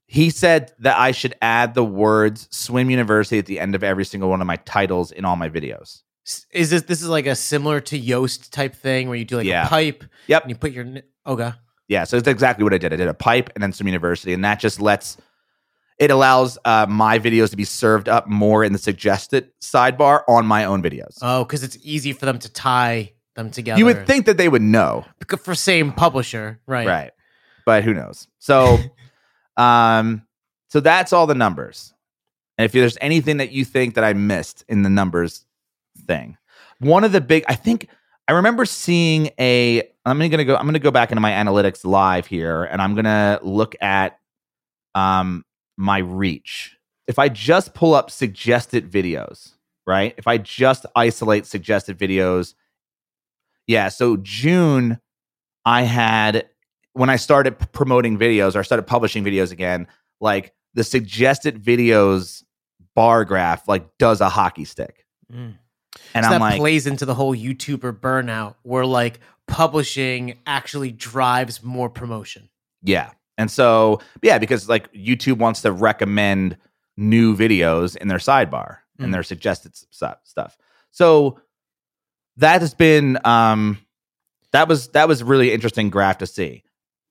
he 0.06 0.30
said 0.30 0.70
that 0.78 0.96
I 0.96 1.10
should 1.10 1.34
add 1.42 1.74
the 1.74 1.82
words 1.84 2.46
"Swim 2.52 2.88
University" 2.88 3.40
at 3.40 3.46
the 3.46 3.58
end 3.58 3.74
of 3.74 3.82
every 3.82 4.04
single 4.04 4.28
one 4.30 4.40
of 4.40 4.46
my 4.46 4.56
titles 4.58 5.10
in 5.10 5.24
all 5.24 5.34
my 5.34 5.48
videos. 5.48 6.02
Is 6.52 6.70
this 6.70 6.82
this 6.82 7.02
is 7.02 7.08
like 7.08 7.26
a 7.26 7.34
similar 7.34 7.80
to 7.80 8.00
Yoast 8.00 8.50
type 8.52 8.76
thing 8.76 9.08
where 9.08 9.16
you 9.18 9.24
do 9.24 9.38
like 9.38 9.46
Yeah. 9.46 9.66
a 9.66 9.68
pipe 9.68 10.04
Yep. 10.28 10.42
and 10.42 10.50
you 10.52 10.56
put 10.56 10.70
your 10.70 10.86
okay 11.26 11.50
Yeah, 11.88 12.04
so 12.04 12.16
it's 12.16 12.28
exactly 12.28 12.62
what 12.62 12.72
I 12.72 12.78
did. 12.78 12.92
I 12.92 12.96
did 12.96 13.08
a 13.08 13.12
pipe 13.14 13.50
and 13.56 13.60
then 13.62 13.72
Swim 13.72 13.88
University, 13.88 14.32
and 14.32 14.44
that 14.44 14.60
just 14.60 14.80
lets 14.80 15.16
it 15.98 16.10
allows 16.10 16.58
uh, 16.64 16.86
my 16.88 17.18
videos 17.18 17.50
to 17.50 17.56
be 17.56 17.64
served 17.64 18.08
up 18.08 18.26
more 18.26 18.64
in 18.64 18.72
the 18.72 18.78
suggested 18.78 19.50
sidebar 19.60 20.22
on 20.28 20.46
my 20.46 20.64
own 20.64 20.82
videos. 20.82 21.18
oh 21.22 21.44
because 21.44 21.62
it's 21.62 21.78
easy 21.82 22.12
for 22.12 22.26
them 22.26 22.38
to 22.38 22.52
tie 22.52 23.12
them 23.34 23.50
together. 23.50 23.78
you 23.78 23.84
would 23.84 24.06
think 24.06 24.26
that 24.26 24.36
they 24.36 24.48
would 24.48 24.62
know, 24.62 25.04
for 25.40 25.54
same 25.54 25.92
publisher, 25.92 26.60
right? 26.66 26.86
right? 26.86 27.10
But 27.66 27.84
who 27.84 27.94
knows? 27.94 28.28
So, 28.38 28.78
um, 29.56 30.22
so 30.68 30.80
that's 30.80 31.12
all 31.12 31.26
the 31.26 31.34
numbers. 31.34 31.92
And 32.58 32.64
if 32.64 32.72
there's 32.72 32.98
anything 33.00 33.38
that 33.38 33.50
you 33.50 33.64
think 33.64 33.94
that 33.94 34.04
I 34.04 34.12
missed 34.12 34.64
in 34.68 34.82
the 34.82 34.90
numbers 34.90 35.44
thing, 36.06 36.36
one 36.78 37.02
of 37.04 37.12
the 37.12 37.20
big, 37.20 37.44
I 37.48 37.54
think 37.54 37.88
I 38.28 38.32
remember 38.32 38.64
seeing 38.64 39.30
a. 39.38 39.82
I'm 40.06 40.18
gonna 40.18 40.44
go. 40.44 40.56
I'm 40.56 40.66
gonna 40.66 40.78
go 40.78 40.90
back 40.90 41.10
into 41.10 41.20
my 41.20 41.32
analytics 41.32 41.84
live 41.84 42.26
here, 42.26 42.64
and 42.64 42.80
I'm 42.80 42.94
gonna 42.94 43.40
look 43.42 43.74
at 43.80 44.18
um 44.94 45.44
my 45.76 45.98
reach. 45.98 46.76
if 47.06 47.18
I 47.18 47.28
just 47.28 47.74
pull 47.74 47.94
up 47.94 48.10
suggested 48.10 48.90
videos, 48.90 49.52
right? 49.86 50.14
If 50.16 50.26
I 50.26 50.38
just 50.38 50.86
isolate 50.96 51.46
suggested 51.46 51.98
videos, 51.98 52.54
yeah. 53.66 53.88
So 53.88 54.16
June, 54.16 54.98
I 55.64 55.82
had 55.82 56.48
when 56.92 57.10
I 57.10 57.16
started 57.16 57.58
promoting 57.72 58.18
videos 58.18 58.54
or 58.54 58.64
started 58.64 58.84
publishing 58.84 59.24
videos 59.24 59.52
again, 59.52 59.86
like 60.20 60.52
the 60.74 60.84
suggested 60.84 61.62
videos 61.62 62.42
bar 62.94 63.24
graph 63.24 63.66
like 63.68 63.86
does 63.98 64.20
a 64.20 64.28
hockey 64.28 64.64
stick. 64.64 65.04
Mm. 65.32 65.58
And 66.14 66.24
so 66.24 66.32
I'm 66.32 66.40
that 66.40 66.40
like, 66.40 66.58
plays 66.58 66.86
into 66.86 67.04
the 67.04 67.14
whole 67.14 67.34
YouTuber 67.34 67.98
burnout 68.00 68.54
where 68.62 68.86
like 68.86 69.20
publishing 69.46 70.38
actually 70.46 70.92
drives 70.92 71.62
more 71.62 71.88
promotion. 71.88 72.48
Yeah. 72.82 73.10
And 73.36 73.50
so, 73.50 74.00
yeah, 74.22 74.38
because 74.38 74.68
like 74.68 74.92
YouTube 74.92 75.38
wants 75.38 75.62
to 75.62 75.72
recommend 75.72 76.56
new 76.96 77.36
videos 77.36 77.96
in 77.96 78.08
their 78.08 78.18
sidebar 78.18 78.78
Mm. 79.00 79.04
and 79.06 79.14
their 79.14 79.24
suggested 79.24 79.74
stuff 79.74 80.18
stuff. 80.22 80.56
So 80.92 81.40
that 82.36 82.60
has 82.60 82.74
been 82.74 83.18
um 83.24 83.78
that 84.52 84.68
was 84.68 84.86
that 84.90 85.08
was 85.08 85.20
really 85.24 85.52
interesting 85.52 85.90
graph 85.90 86.18
to 86.18 86.26
see. 86.28 86.62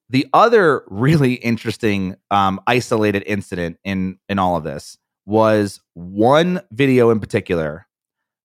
The 0.10 0.26
other 0.34 0.84
really 0.88 1.34
interesting 1.34 2.16
um 2.32 2.62
isolated 2.68 3.24
incident 3.26 3.80
in 3.84 4.18
in 4.30 4.40
all 4.40 4.56
of 4.56 4.64
this 4.64 4.98
was 5.26 5.82
one 5.94 6.62
video 6.72 7.10
in 7.10 7.20
particular 7.20 7.86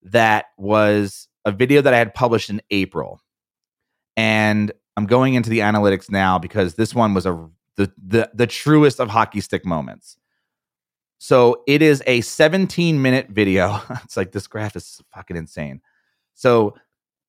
that 0.02 0.46
was 0.58 1.28
a 1.44 1.52
video 1.52 1.80
that 1.80 1.94
I 1.94 1.98
had 1.98 2.14
published 2.14 2.50
in 2.50 2.60
April. 2.72 3.20
And 4.16 4.72
I'm 4.96 5.06
going 5.06 5.34
into 5.34 5.48
the 5.50 5.60
analytics 5.60 6.10
now 6.10 6.40
because 6.40 6.74
this 6.74 6.92
one 6.92 7.14
was 7.14 7.24
a 7.24 7.48
the 7.78 7.92
the 7.96 8.30
the 8.34 8.46
truest 8.46 9.00
of 9.00 9.08
hockey 9.08 9.40
stick 9.40 9.64
moments. 9.64 10.18
So 11.18 11.62
it 11.66 11.80
is 11.80 12.02
a 12.06 12.20
17 12.20 13.00
minute 13.00 13.28
video. 13.30 13.80
it's 14.04 14.16
like 14.16 14.32
this 14.32 14.46
graph 14.46 14.76
is 14.76 15.00
fucking 15.14 15.36
insane. 15.36 15.80
So 16.34 16.74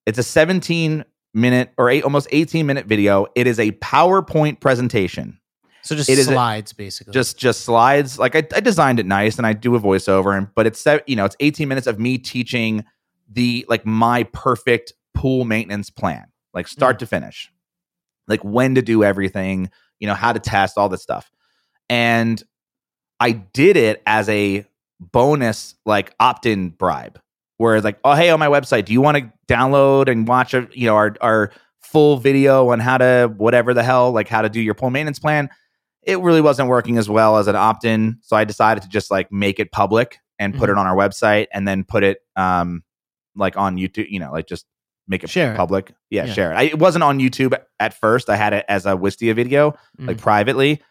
it's 0.05 0.19
a 0.19 0.23
17 0.23 1.05
minute 1.33 1.71
or 1.77 1.89
eight, 1.89 2.03
almost 2.03 2.27
18 2.31 2.65
minute 2.65 2.87
video. 2.87 3.27
It 3.35 3.47
is 3.47 3.59
a 3.59 3.71
PowerPoint 3.73 4.59
presentation. 4.59 5.39
So 5.83 5.95
just 5.95 6.09
It 6.09 6.19
is 6.19 6.27
a- 6.27 6.33
slides 6.33 6.73
basically. 6.73 7.13
Just 7.13 7.37
just 7.37 7.61
slides. 7.61 8.19
Like 8.19 8.35
I, 8.35 8.45
I 8.53 8.59
designed 8.59 8.99
it 8.99 9.05
nice 9.05 9.37
and 9.37 9.45
I 9.45 9.53
do 9.53 9.75
a 9.75 9.79
voiceover 9.79 10.35
and 10.35 10.47
but 10.55 10.65
it's 10.67 10.85
you 11.07 11.15
know, 11.15 11.25
it's 11.25 11.37
18 11.39 11.67
minutes 11.67 11.87
of 11.87 11.99
me 11.99 12.17
teaching 12.17 12.83
the 13.31 13.65
like 13.69 13.85
my 13.85 14.23
perfect 14.23 14.93
pool 15.13 15.45
maintenance 15.45 15.91
plan, 15.91 16.25
like 16.55 16.67
start 16.67 16.95
mm. 16.95 16.99
to 16.99 17.05
finish. 17.05 17.51
Like 18.27 18.43
when 18.43 18.75
to 18.75 18.81
do 18.81 19.03
everything, 19.03 19.71
you 19.99 20.07
know, 20.07 20.13
how 20.13 20.33
to 20.33 20.39
test 20.39 20.77
all 20.77 20.89
this 20.89 21.01
stuff. 21.01 21.31
And 21.89 22.41
I 23.19 23.31
did 23.31 23.77
it 23.77 24.01
as 24.05 24.29
a 24.29 24.65
bonus 24.99 25.75
like 25.85 26.13
opt-in 26.19 26.69
bribe 26.69 27.19
where 27.57 27.75
it's 27.75 27.85
like, 27.85 27.99
oh 28.03 28.13
hey, 28.13 28.29
on 28.29 28.39
my 28.39 28.47
website, 28.47 28.85
do 28.85 28.93
you 28.93 29.01
want 29.01 29.17
to 29.17 29.31
download 29.47 30.09
and 30.09 30.27
watch 30.27 30.53
a 30.53 30.67
you 30.71 30.85
know 30.85 30.95
our 30.95 31.15
our 31.21 31.51
full 31.81 32.17
video 32.17 32.69
on 32.69 32.79
how 32.79 32.97
to 32.97 33.33
whatever 33.37 33.73
the 33.73 33.83
hell, 33.83 34.11
like 34.11 34.27
how 34.27 34.41
to 34.41 34.49
do 34.49 34.61
your 34.61 34.73
pool 34.73 34.89
maintenance 34.89 35.19
plan? 35.19 35.49
It 36.03 36.19
really 36.19 36.41
wasn't 36.41 36.69
working 36.69 36.97
as 36.97 37.09
well 37.09 37.37
as 37.37 37.47
an 37.47 37.55
opt-in. 37.55 38.19
So 38.21 38.35
I 38.35 38.45
decided 38.45 38.83
to 38.83 38.89
just 38.89 39.11
like 39.11 39.31
make 39.31 39.59
it 39.59 39.71
public 39.71 40.19
and 40.39 40.55
put 40.55 40.69
it 40.69 40.77
on 40.77 40.87
our 40.87 40.95
website 40.95 41.47
and 41.53 41.67
then 41.67 41.83
put 41.83 42.03
it 42.03 42.19
um 42.35 42.83
like 43.35 43.57
on 43.57 43.77
YouTube, 43.77 44.09
you 44.09 44.19
know, 44.19 44.31
like 44.31 44.47
just 44.47 44.65
make 45.09 45.23
it 45.25 45.29
Share 45.29 45.53
it. 45.53 45.57
public. 45.57 45.91
Yeah, 46.09 46.25
Yeah. 46.25 46.33
share 46.33 46.51
it. 46.53 46.55
I, 46.55 46.61
it 46.63 46.79
wasn't 46.79 47.03
on 47.03 47.19
YouTube 47.19 47.57
at 47.79 47.93
first. 47.99 48.29
I 48.29 48.35
had 48.37 48.53
it 48.53 48.63
as 48.69 48.85
a 48.85 48.91
Wistia 48.91 49.35
video 49.35 49.73
like 49.97 50.15
Mm. 50.17 50.21
privately. 50.21 50.81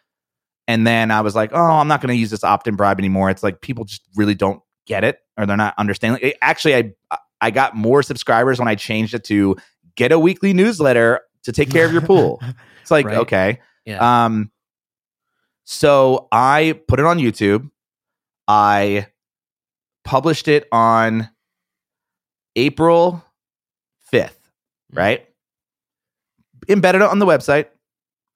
And 0.67 0.85
then 0.85 1.09
I 1.09 1.21
was 1.21 1.35
like, 1.35 1.49
oh, 1.53 1.57
I'm 1.57 1.87
not 1.87 1.99
going 2.01 2.13
to 2.13 2.19
use 2.19 2.29
this 2.29 2.43
opt-in 2.43 2.75
bribe 2.75 2.99
anymore. 2.99 3.31
It's 3.31 3.41
like 3.41 3.59
people 3.61 3.85
just 3.85 4.03
really 4.15 4.35
don't 4.35 4.61
get 4.85 5.03
it 5.03 5.17
or 5.37 5.47
they're 5.47 5.57
not 5.57 5.73
understanding. 5.79 6.19
It- 6.21 6.37
actually, 6.43 6.75
I 6.75 6.93
I 7.41 7.49
got 7.51 7.73
more 7.75 8.03
subscribers 8.03 8.59
when 8.59 8.67
I 8.67 8.75
changed 8.75 9.13
it 9.15 9.23
to 9.25 9.55
get 9.95 10.11
a 10.11 10.19
weekly 10.19 10.51
newsletter 10.53 11.21
to 11.43 11.51
take 11.53 11.71
care 11.71 11.85
of 11.85 11.91
your 11.93 12.01
pool. 12.01 12.39
It's 12.81 12.91
like 12.91 13.05
Right. 13.05 13.17
okay. 13.19 13.59
Yeah. 13.85 14.25
Um. 14.25 14.51
So 15.63 16.27
I 16.31 16.79
put 16.87 16.99
it 16.99 17.05
on 17.05 17.17
YouTube. 17.19 17.69
I 18.47 19.07
published 20.03 20.47
it 20.47 20.67
on 20.71 21.29
April 22.55 23.23
5th, 24.11 24.35
right? 24.93 25.25
Embedded 26.67 27.01
it 27.01 27.07
on 27.09 27.19
the 27.19 27.25
website. 27.25 27.67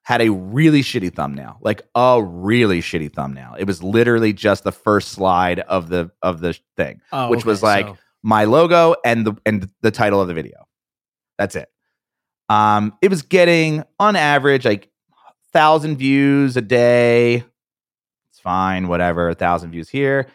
Had 0.05 0.21
a 0.21 0.29
really 0.29 0.81
shitty 0.81 1.13
thumbnail, 1.13 1.57
like 1.61 1.81
a 1.95 2.21
really 2.21 2.81
shitty 2.81 3.13
thumbnail. 3.13 3.55
It 3.57 3.65
was 3.65 3.81
literally 3.81 4.33
just 4.33 4.65
the 4.65 4.71
first 4.73 5.09
slide 5.09 5.59
of 5.61 5.87
the 5.89 6.11
of 6.21 6.41
the 6.41 6.57
thing 6.75 6.99
Oh, 7.13 7.29
which 7.29 7.41
okay, 7.41 7.47
was 7.49 7.63
like 7.63 7.87
so- 7.87 7.97
my 8.21 8.43
logo 8.45 8.95
and 9.05 9.25
the 9.25 9.33
and 9.45 9.69
the 9.81 9.91
title 9.91 10.19
of 10.21 10.27
the 10.27 10.33
video. 10.33 10.65
That's 11.37 11.55
it. 11.55 11.69
Um, 12.49 12.97
it 13.01 13.09
was 13.09 13.21
getting 13.21 13.83
on 13.99 14.15
average 14.17 14.65
like 14.65 14.89
thousand 15.53 15.97
views 15.97 16.57
a 16.57 16.61
day. 16.61 17.35
It's 18.29 18.39
fine, 18.41 18.89
whatever. 18.89 19.29
A 19.29 19.35
thousand 19.35 19.71
views 19.71 19.87
here, 19.87 20.27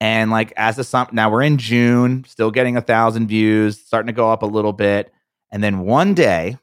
and 0.00 0.30
like 0.30 0.52
as 0.56 0.76
the 0.76 0.84
sum 0.84 1.08
now 1.12 1.30
we're 1.30 1.42
in 1.42 1.58
June, 1.58 2.24
still 2.26 2.50
getting 2.50 2.76
a 2.76 2.80
thousand 2.80 3.26
views, 3.28 3.78
starting 3.80 4.06
to 4.08 4.12
go 4.12 4.30
up 4.32 4.42
a 4.42 4.46
little 4.46 4.72
bit, 4.72 5.12
and 5.52 5.62
then 5.62 5.80
one 5.80 6.14
day, 6.14 6.58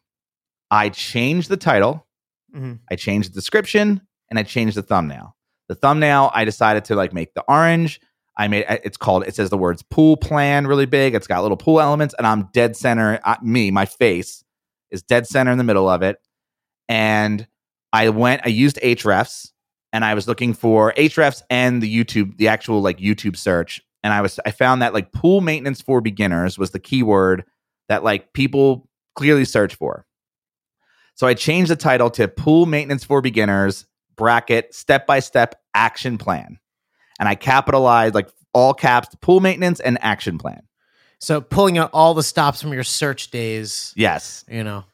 I 0.71 0.89
changed 0.89 1.49
the 1.49 1.57
title, 1.57 2.05
Mhm. 2.55 2.79
I 2.91 2.95
changed 2.95 3.31
the 3.31 3.35
description, 3.35 4.01
and 4.29 4.37
I 4.39 4.43
changed 4.43 4.75
the 4.77 4.81
thumbnail. 4.83 5.35
The 5.69 5.75
thumbnail 5.75 6.31
I 6.33 6.45
decided 6.45 6.85
to 6.85 6.95
like 6.95 7.13
make 7.13 7.33
the 7.33 7.43
orange. 7.47 7.99
I 8.37 8.47
made 8.47 8.65
it's 8.69 8.97
called 8.97 9.25
it 9.27 9.35
says 9.35 9.49
the 9.49 9.57
words 9.57 9.81
pool 9.83 10.15
plan 10.17 10.67
really 10.67 10.85
big. 10.85 11.13
It's 11.15 11.27
got 11.27 11.41
little 11.41 11.57
pool 11.57 11.79
elements, 11.81 12.15
and 12.17 12.25
I'm 12.27 12.49
dead 12.53 12.75
center. 12.75 13.19
uh, 13.23 13.35
me, 13.41 13.71
my 13.71 13.85
face 13.85 14.43
is 14.91 15.01
dead 15.03 15.27
center 15.27 15.51
in 15.51 15.57
the 15.57 15.63
middle 15.63 15.89
of 15.89 16.01
it. 16.01 16.17
And 16.87 17.47
I 17.91 18.09
went, 18.09 18.41
I 18.45 18.49
used 18.49 18.77
Ahrefs, 18.81 19.51
and 19.93 20.03
I 20.05 20.13
was 20.13 20.27
looking 20.27 20.53
for 20.53 20.93
Ahrefs 20.97 21.41
and 21.49 21.81
the 21.81 21.93
YouTube, 21.93 22.37
the 22.37 22.47
actual 22.47 22.81
like 22.81 22.97
YouTube 22.99 23.37
search. 23.37 23.81
And 24.03 24.13
I 24.13 24.21
was, 24.21 24.39
I 24.45 24.51
found 24.51 24.81
that 24.81 24.93
like 24.93 25.11
pool 25.11 25.41
maintenance 25.41 25.81
for 25.81 26.01
beginners 26.01 26.57
was 26.57 26.71
the 26.71 26.79
keyword 26.79 27.43
that 27.89 28.03
like 28.03 28.33
people 28.33 28.87
clearly 29.15 29.45
search 29.45 29.75
for. 29.75 30.05
So 31.15 31.25
I 31.25 31.33
changed 31.33 31.71
the 31.71 31.75
title 31.75 32.09
to 32.11 32.27
Pool 32.27 32.65
Maintenance 32.67 33.03
for 33.03 33.21
Beginners 33.21 33.85
bracket 34.15 34.73
step 34.75 35.07
by 35.07 35.19
step 35.19 35.55
action 35.73 36.17
plan. 36.17 36.59
And 37.19 37.27
I 37.27 37.35
capitalized 37.35 38.13
like 38.15 38.29
all 38.53 38.73
caps 38.73 39.15
pool 39.21 39.39
maintenance 39.39 39.79
and 39.79 39.97
action 40.01 40.37
plan. 40.37 40.61
So 41.19 41.41
pulling 41.41 41.77
out 41.79 41.89
all 41.93 42.13
the 42.13 42.23
stops 42.23 42.61
from 42.61 42.73
your 42.73 42.83
search 42.83 43.31
days, 43.31 43.93
Yes. 43.95 44.45
you 44.47 44.63
know. 44.63 44.85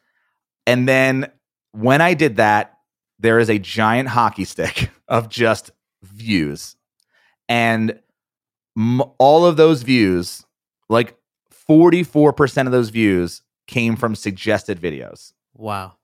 And 0.66 0.88
then 0.88 1.30
when 1.72 2.00
I 2.00 2.14
did 2.14 2.36
that, 2.36 2.73
there 3.18 3.38
is 3.38 3.48
a 3.48 3.58
giant 3.58 4.08
hockey 4.08 4.44
stick 4.44 4.90
of 5.08 5.28
just 5.28 5.70
views. 6.02 6.76
And 7.48 7.98
m- 8.76 9.02
all 9.18 9.46
of 9.46 9.56
those 9.56 9.82
views, 9.82 10.44
like 10.88 11.16
44% 11.68 12.66
of 12.66 12.72
those 12.72 12.90
views 12.90 13.42
came 13.66 13.96
from 13.96 14.14
suggested 14.14 14.80
videos. 14.80 15.32
Wow. 15.56 15.94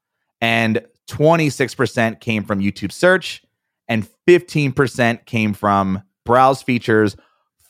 and 0.40 0.86
26% 1.08 2.20
came 2.20 2.44
from 2.44 2.60
YouTube 2.60 2.92
search, 2.92 3.42
and 3.88 4.06
15% 4.28 5.26
came 5.26 5.52
from 5.52 6.02
browse 6.24 6.62
features. 6.62 7.16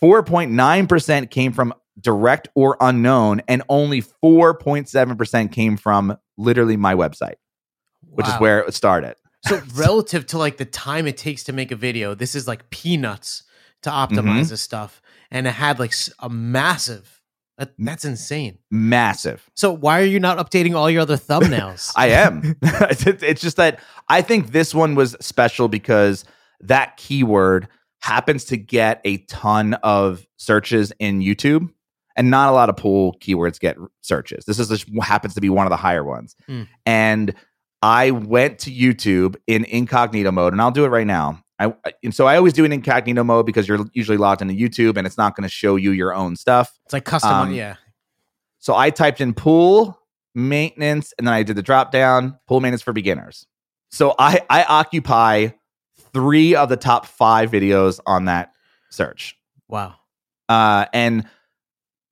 4.9% 0.02 1.30
came 1.30 1.52
from 1.52 1.72
direct 1.98 2.48
or 2.54 2.76
unknown, 2.80 3.40
and 3.48 3.62
only 3.70 4.02
4.7% 4.02 5.52
came 5.52 5.76
from 5.78 6.16
literally 6.36 6.76
my 6.76 6.94
website, 6.94 7.36
which 8.10 8.28
is 8.28 8.34
where 8.34 8.60
it 8.60 8.74
started. 8.74 9.14
So 9.48 9.60
relative 9.74 10.26
to 10.26 10.38
like 10.38 10.58
the 10.58 10.64
time 10.66 11.06
it 11.06 11.16
takes 11.16 11.44
to 11.44 11.52
make 11.52 11.70
a 11.72 11.76
video, 11.76 12.14
this 12.14 12.34
is 12.34 12.46
like 12.46 12.68
peanuts 12.70 13.42
to 13.82 13.90
optimize 13.90 14.42
Mhm. 14.44 14.48
this 14.50 14.60
stuff, 14.60 15.00
and 15.30 15.46
it 15.46 15.52
had 15.52 15.78
like 15.78 15.92
a 16.18 16.28
massive. 16.28 17.16
That, 17.58 17.72
that's 17.78 18.04
insane. 18.06 18.58
Massive. 18.70 19.48
So 19.54 19.70
why 19.70 20.00
are 20.00 20.04
you 20.04 20.18
not 20.20 20.38
updating 20.38 20.74
all 20.74 20.88
your 20.90 21.02
other 21.02 21.16
thumbnails? 21.18 21.92
I 21.96 22.08
am. 22.08 22.56
it's, 22.62 23.04
it's 23.22 23.40
just 23.42 23.56
that 23.58 23.80
I 24.08 24.22
think 24.22 24.52
this 24.52 24.74
one 24.74 24.94
was 24.94 25.14
special 25.20 25.68
because 25.68 26.24
that 26.60 26.96
keyword 26.96 27.68
happens 28.00 28.44
to 28.46 28.56
get 28.56 29.00
a 29.04 29.18
ton 29.18 29.74
of 29.82 30.26
searches 30.36 30.90
in 30.98 31.20
YouTube, 31.20 31.68
and 32.16 32.30
not 32.30 32.48
a 32.48 32.52
lot 32.52 32.68
of 32.70 32.76
pool 32.76 33.16
keywords 33.20 33.60
get 33.60 33.76
searches. 34.00 34.44
This 34.46 34.58
is 34.58 34.68
just 34.68 34.86
happens 35.02 35.34
to 35.34 35.40
be 35.42 35.50
one 35.50 35.66
of 35.66 35.70
the 35.70 35.76
higher 35.76 36.04
ones. 36.04 36.36
Mm. 36.48 36.66
And 36.86 37.34
I 37.82 38.10
went 38.10 38.58
to 38.60 38.70
YouTube 38.70 39.36
in 39.46 39.64
incognito 39.64 40.30
mode, 40.30 40.52
and 40.52 40.60
I'll 40.60 40.70
do 40.70 40.84
it 40.84 40.88
right 40.88 41.06
now. 41.06 41.42
I, 41.58 41.74
and 42.02 42.14
so 42.14 42.26
I 42.26 42.36
always 42.36 42.52
do 42.54 42.62
it 42.62 42.66
in 42.66 42.72
incognito 42.72 43.22
mode 43.22 43.44
because 43.46 43.68
you're 43.68 43.84
usually 43.92 44.16
logged 44.16 44.42
into 44.42 44.54
YouTube, 44.54 44.96
and 44.96 45.06
it's 45.06 45.18
not 45.18 45.36
going 45.36 45.42
to 45.42 45.48
show 45.52 45.76
you 45.76 45.90
your 45.92 46.14
own 46.14 46.36
stuff. 46.36 46.78
it's 46.84 46.92
like 46.92 47.04
custom. 47.04 47.30
um, 47.30 47.52
yeah. 47.52 47.76
So 48.58 48.74
I 48.74 48.90
typed 48.90 49.20
in 49.20 49.32
pool 49.34 49.98
maintenance 50.34 51.12
and 51.18 51.26
then 51.26 51.34
I 51.34 51.42
did 51.42 51.56
the 51.56 51.62
drop 51.62 51.90
down 51.90 52.38
pool 52.46 52.60
maintenance 52.60 52.82
for 52.82 52.92
beginners. 52.92 53.46
So 53.90 54.14
I 54.18 54.42
I 54.48 54.64
occupy 54.64 55.48
three 56.12 56.54
of 56.54 56.68
the 56.68 56.76
top 56.76 57.06
five 57.06 57.50
videos 57.50 58.00
on 58.06 58.26
that 58.26 58.52
search. 58.90 59.36
Wow. 59.68 59.94
uh, 60.48 60.86
and 60.92 61.26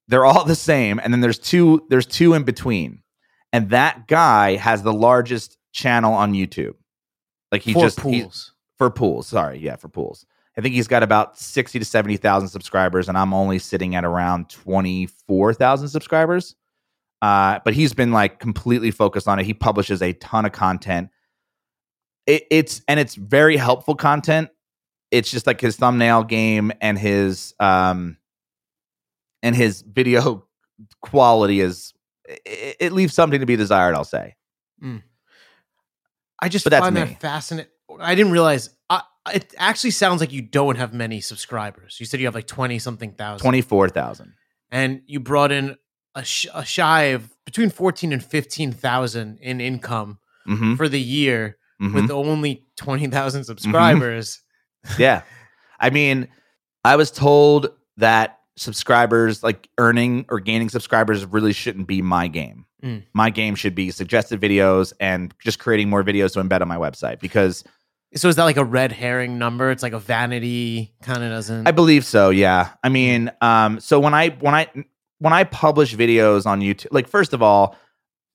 they're 0.08 0.24
all 0.24 0.44
the 0.46 0.54
same. 0.56 0.98
And 1.02 1.12
then 1.12 1.20
there's 1.20 1.38
two 1.38 1.86
there's 1.90 2.06
two 2.06 2.34
in 2.34 2.44
between, 2.44 3.02
and 3.52 3.70
that 3.70 4.06
guy 4.08 4.56
has 4.56 4.82
the 4.82 4.92
largest 4.92 5.58
channel 5.72 6.12
on 6.14 6.32
YouTube. 6.32 6.74
Like 7.50 7.62
he 7.62 7.72
For 7.72 7.80
just 7.82 7.98
pools. 7.98 8.52
for 8.76 8.90
pools. 8.90 9.26
Sorry, 9.28 9.58
yeah, 9.58 9.76
for 9.76 9.88
pools. 9.88 10.26
I 10.56 10.60
think 10.60 10.74
he's 10.74 10.88
got 10.88 11.02
about 11.02 11.38
sixty 11.38 11.78
to 11.78 11.84
seventy 11.84 12.16
thousand 12.16 12.48
subscribers, 12.48 13.08
and 13.08 13.16
I'm 13.16 13.32
only 13.32 13.58
sitting 13.58 13.94
at 13.94 14.04
around 14.04 14.50
twenty 14.50 15.06
four 15.06 15.54
thousand 15.54 15.88
subscribers. 15.88 16.56
Uh, 17.22 17.58
but 17.64 17.74
he's 17.74 17.94
been 17.94 18.12
like 18.12 18.38
completely 18.38 18.90
focused 18.90 19.26
on 19.28 19.38
it. 19.38 19.46
He 19.46 19.54
publishes 19.54 20.02
a 20.02 20.12
ton 20.14 20.44
of 20.44 20.52
content. 20.52 21.10
It, 22.26 22.44
it's 22.50 22.82
and 22.86 23.00
it's 23.00 23.14
very 23.14 23.56
helpful 23.56 23.94
content. 23.94 24.50
It's 25.10 25.30
just 25.30 25.46
like 25.46 25.60
his 25.60 25.76
thumbnail 25.76 26.24
game 26.24 26.70
and 26.80 26.98
his 26.98 27.54
um 27.60 28.18
and 29.42 29.56
his 29.56 29.82
video 29.82 30.46
quality 31.02 31.60
is 31.60 31.94
it, 32.44 32.76
it 32.80 32.92
leaves 32.92 33.14
something 33.14 33.40
to 33.40 33.46
be 33.46 33.56
desired. 33.56 33.94
I'll 33.94 34.04
say. 34.04 34.34
I 36.40 36.48
just 36.48 36.64
But 36.64 36.72
find 36.78 36.96
that 36.96 37.20
fascinating. 37.20 37.70
I 38.00 38.14
didn't 38.14 38.32
realize. 38.32 38.70
I, 38.90 39.02
it 39.34 39.54
actually 39.58 39.90
sounds 39.90 40.20
like 40.20 40.32
you 40.32 40.42
don't 40.42 40.76
have 40.76 40.94
many 40.94 41.20
subscribers. 41.20 41.96
You 41.98 42.06
said 42.06 42.20
you 42.20 42.26
have 42.26 42.34
like 42.34 42.46
twenty 42.46 42.78
something 42.78 43.12
thousand, 43.12 43.42
Twenty 43.44 43.60
four 43.60 43.88
thousand. 43.88 44.34
and 44.70 45.02
you 45.06 45.20
brought 45.20 45.50
in 45.52 45.76
a, 46.14 46.24
sh- 46.24 46.46
a 46.54 46.64
shy 46.64 47.02
of 47.14 47.30
between 47.44 47.70
fourteen 47.70 48.12
and 48.12 48.24
fifteen 48.24 48.72
thousand 48.72 49.38
in 49.40 49.60
income 49.60 50.18
Mm-hmm. 50.48 50.76
for 50.76 50.88
the 50.88 50.98
year 50.98 51.58
mhm. 51.82 51.92
with 51.92 52.10
only 52.10 52.64
twenty 52.74 53.06
thousand 53.08 53.44
subscribers. 53.44 54.40
yeah. 54.98 55.20
I 55.78 55.90
mean, 55.90 56.28
I 56.84 56.96
was 56.96 57.10
told 57.10 57.68
that 57.98 58.37
subscribers, 58.58 59.42
like 59.42 59.68
earning 59.78 60.26
or 60.28 60.40
gaining 60.40 60.68
subscribers, 60.68 61.24
really 61.24 61.52
shouldn't 61.52 61.86
be 61.86 62.02
my 62.02 62.28
game. 62.28 62.66
Mm. 62.82 63.04
My 63.12 63.30
game 63.30 63.54
should 63.54 63.74
be 63.74 63.90
suggested 63.90 64.40
videos 64.40 64.92
and 65.00 65.34
just 65.42 65.58
creating 65.58 65.90
more 65.90 66.04
videos 66.04 66.34
to 66.34 66.42
embed 66.42 66.60
on 66.60 66.68
my 66.68 66.76
website 66.76 67.18
because 67.18 67.64
So 68.14 68.28
is 68.28 68.36
that 68.36 68.44
like 68.44 68.56
a 68.56 68.64
red 68.64 68.92
herring 68.92 69.38
number? 69.38 69.70
It's 69.70 69.82
like 69.82 69.92
a 69.92 69.98
vanity 69.98 70.94
kind 71.02 71.22
of 71.24 71.30
doesn't. 71.30 71.66
I 71.66 71.72
believe 71.72 72.04
so. 72.04 72.30
Yeah. 72.30 72.70
I 72.84 72.88
mean, 72.88 73.32
um, 73.40 73.80
so 73.80 73.98
when 73.98 74.14
I 74.14 74.30
when 74.30 74.54
I 74.54 74.68
when 75.18 75.32
I 75.32 75.44
publish 75.44 75.94
videos 75.94 76.46
on 76.46 76.60
YouTube, 76.60 76.88
like 76.92 77.08
first 77.08 77.32
of 77.32 77.42
all, 77.42 77.76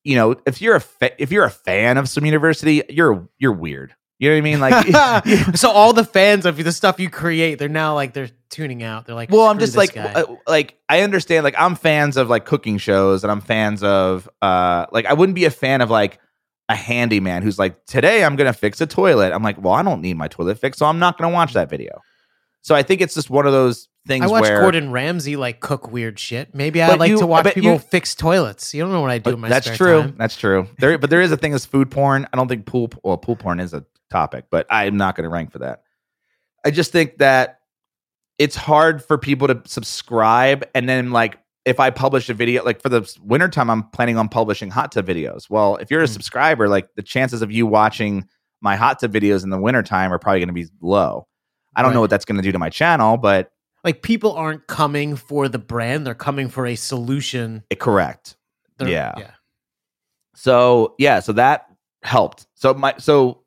you 0.03 0.15
know, 0.15 0.35
if 0.45 0.61
you're 0.61 0.75
a 0.75 0.81
fa- 0.81 1.21
if 1.21 1.31
you're 1.31 1.45
a 1.45 1.51
fan 1.51 1.97
of 1.97 2.09
Swim 2.09 2.25
University, 2.25 2.83
you're 2.89 3.29
you're 3.37 3.53
weird. 3.53 3.95
You 4.19 4.29
know 4.29 4.35
what 4.35 4.37
I 4.37 4.41
mean? 4.41 4.59
Like, 4.59 5.55
so 5.55 5.69
all 5.69 5.93
the 5.93 6.03
fans 6.03 6.45
of 6.45 6.61
the 6.61 6.71
stuff 6.71 6.99
you 6.99 7.09
create, 7.09 7.59
they're 7.59 7.69
now 7.69 7.95
like 7.95 8.13
they're 8.13 8.29
tuning 8.53 8.83
out. 8.83 9.05
They're 9.05 9.15
like, 9.15 9.31
well 9.31 9.47
i'm 9.47 9.59
just 9.59 9.75
like 9.75 9.93
guy." 9.93 10.13
uh, 10.13 10.35
like 10.47 10.77
i 10.87 11.01
understand 11.01 11.43
like 11.43 11.55
i'm 11.57 11.75
fans 11.75 12.15
of 12.17 12.29
like 12.29 12.45
cooking 12.45 12.77
shows 12.77 13.23
and 13.23 13.31
i'm 13.31 13.41
fans 13.41 13.83
of 13.83 14.29
uh 14.41 14.85
like 14.91 15.05
i 15.05 15.13
wouldn't 15.13 15.35
be 15.35 15.45
a 15.45 15.51
fan 15.51 15.81
of 15.81 15.89
like 15.89 16.19
a 16.69 16.75
handyman 16.75 17.41
who's 17.41 17.59
like 17.59 17.83
today 17.85 18.23
i'm 18.23 18.35
gonna 18.35 18.53
fix 18.53 18.79
a 18.79 18.85
toilet 18.87 19.33
i'm 19.33 19.43
like 19.43 19.61
well 19.61 19.73
i 19.73 19.81
don't 19.83 20.01
need 20.01 20.15
my 20.15 20.27
toilet 20.27 20.57
fixed 20.59 20.79
so 20.79 20.85
i'm 20.85 20.99
not 20.99 21.17
gonna 21.17 21.33
watch 21.33 21.53
that 21.53 21.69
video 21.69 21.99
so 22.61 22.73
i 22.75 22.81
think 22.83 23.01
it's 23.01 23.13
just 23.15 23.29
one 23.29 23.45
of 23.45 23.51
those 23.51 23.89
things 24.05 24.25
I 24.25 24.27
watch 24.27 24.41
where 24.41 24.59
Gordon 24.59 24.91
Ramsay 24.91 25.37
like 25.37 25.61
cook 25.61 25.89
weird 25.89 26.19
shit. 26.19 26.53
Maybe 26.53 26.81
I 26.81 26.93
like 26.95 27.09
you- 27.09 27.19
to 27.19 27.25
watch 27.25 27.53
people 27.53 27.71
you- 27.71 27.79
fix 27.79 28.15
toilets. 28.15 28.73
You 28.73 28.83
don't 28.83 28.91
know 28.91 28.99
what 28.99 29.11
I 29.11 29.17
do 29.17 29.31
in 29.35 29.39
my 29.39 29.47
that's 29.47 29.65
spare 29.67 29.77
true 29.77 30.01
time. 30.01 30.15
that's 30.17 30.35
true 30.35 30.67
there 30.77 30.97
but 30.97 31.09
there 31.09 31.21
is 31.21 31.31
a 31.31 31.37
thing 31.37 31.53
as 31.53 31.65
food 31.65 31.89
porn 31.89 32.27
i 32.33 32.35
don't 32.37 32.49
think 32.49 32.65
pool 32.65 32.89
well 33.01 33.17
pool 33.17 33.37
porn 33.37 33.61
is 33.61 33.73
a 33.73 33.85
topic 34.11 34.45
but 34.51 34.67
i'm 34.69 34.97
not 34.97 35.15
gonna 35.15 35.29
rank 35.29 35.51
for 35.53 35.59
that 35.59 35.83
i 36.65 36.69
just 36.69 36.91
think 36.91 37.17
that 37.19 37.59
it's 38.39 38.55
hard 38.55 39.03
for 39.03 39.17
people 39.17 39.47
to 39.47 39.61
subscribe 39.65 40.63
and 40.73 40.87
then 40.89 41.11
like 41.11 41.39
if 41.65 41.79
I 41.79 41.91
publish 41.91 42.27
a 42.29 42.33
video 42.33 42.63
like 42.65 42.81
for 42.81 42.89
the 42.89 43.09
wintertime, 43.23 43.69
I'm 43.69 43.83
planning 43.91 44.17
on 44.17 44.27
publishing 44.27 44.69
hot 44.69 44.91
tub 44.91 45.05
videos. 45.07 45.49
Well, 45.49 45.77
if 45.77 45.89
you're 45.89 46.01
a 46.01 46.05
Mm. 46.05 46.09
subscriber, 46.13 46.67
like 46.67 46.89
the 46.95 47.01
chances 47.03 47.41
of 47.41 47.51
you 47.51 47.65
watching 47.65 48.27
my 48.59 48.75
hot 48.75 48.99
tub 48.99 49.13
videos 49.13 49.43
in 49.45 49.49
the 49.49 49.57
wintertime 49.57 50.11
are 50.11 50.19
probably 50.19 50.39
going 50.39 50.47
to 50.49 50.53
be 50.53 50.67
low. 50.81 51.25
I 51.75 51.81
don't 51.81 51.93
know 51.93 52.01
what 52.01 52.09
that's 52.09 52.25
going 52.25 52.35
to 52.35 52.41
do 52.43 52.51
to 52.51 52.59
my 52.59 52.69
channel, 52.69 53.15
but 53.17 53.51
Like 53.83 54.01
people 54.01 54.33
aren't 54.33 54.67
coming 54.67 55.15
for 55.15 55.47
the 55.47 55.57
brand; 55.57 56.05
they're 56.05 56.13
coming 56.15 56.49
for 56.49 56.65
a 56.65 56.75
solution. 56.75 57.63
it, 57.69 57.79
correct. 57.79 58.35
They're- 58.77 58.89
Yeah. 58.89 59.13
yeah. 59.17 59.31
So 60.35 60.95
yeah, 60.97 61.19
so 61.19 61.33
that 61.33 61.67
helped. 62.03 62.47
So 62.55 62.73
my 62.73 62.93
so 62.97 63.42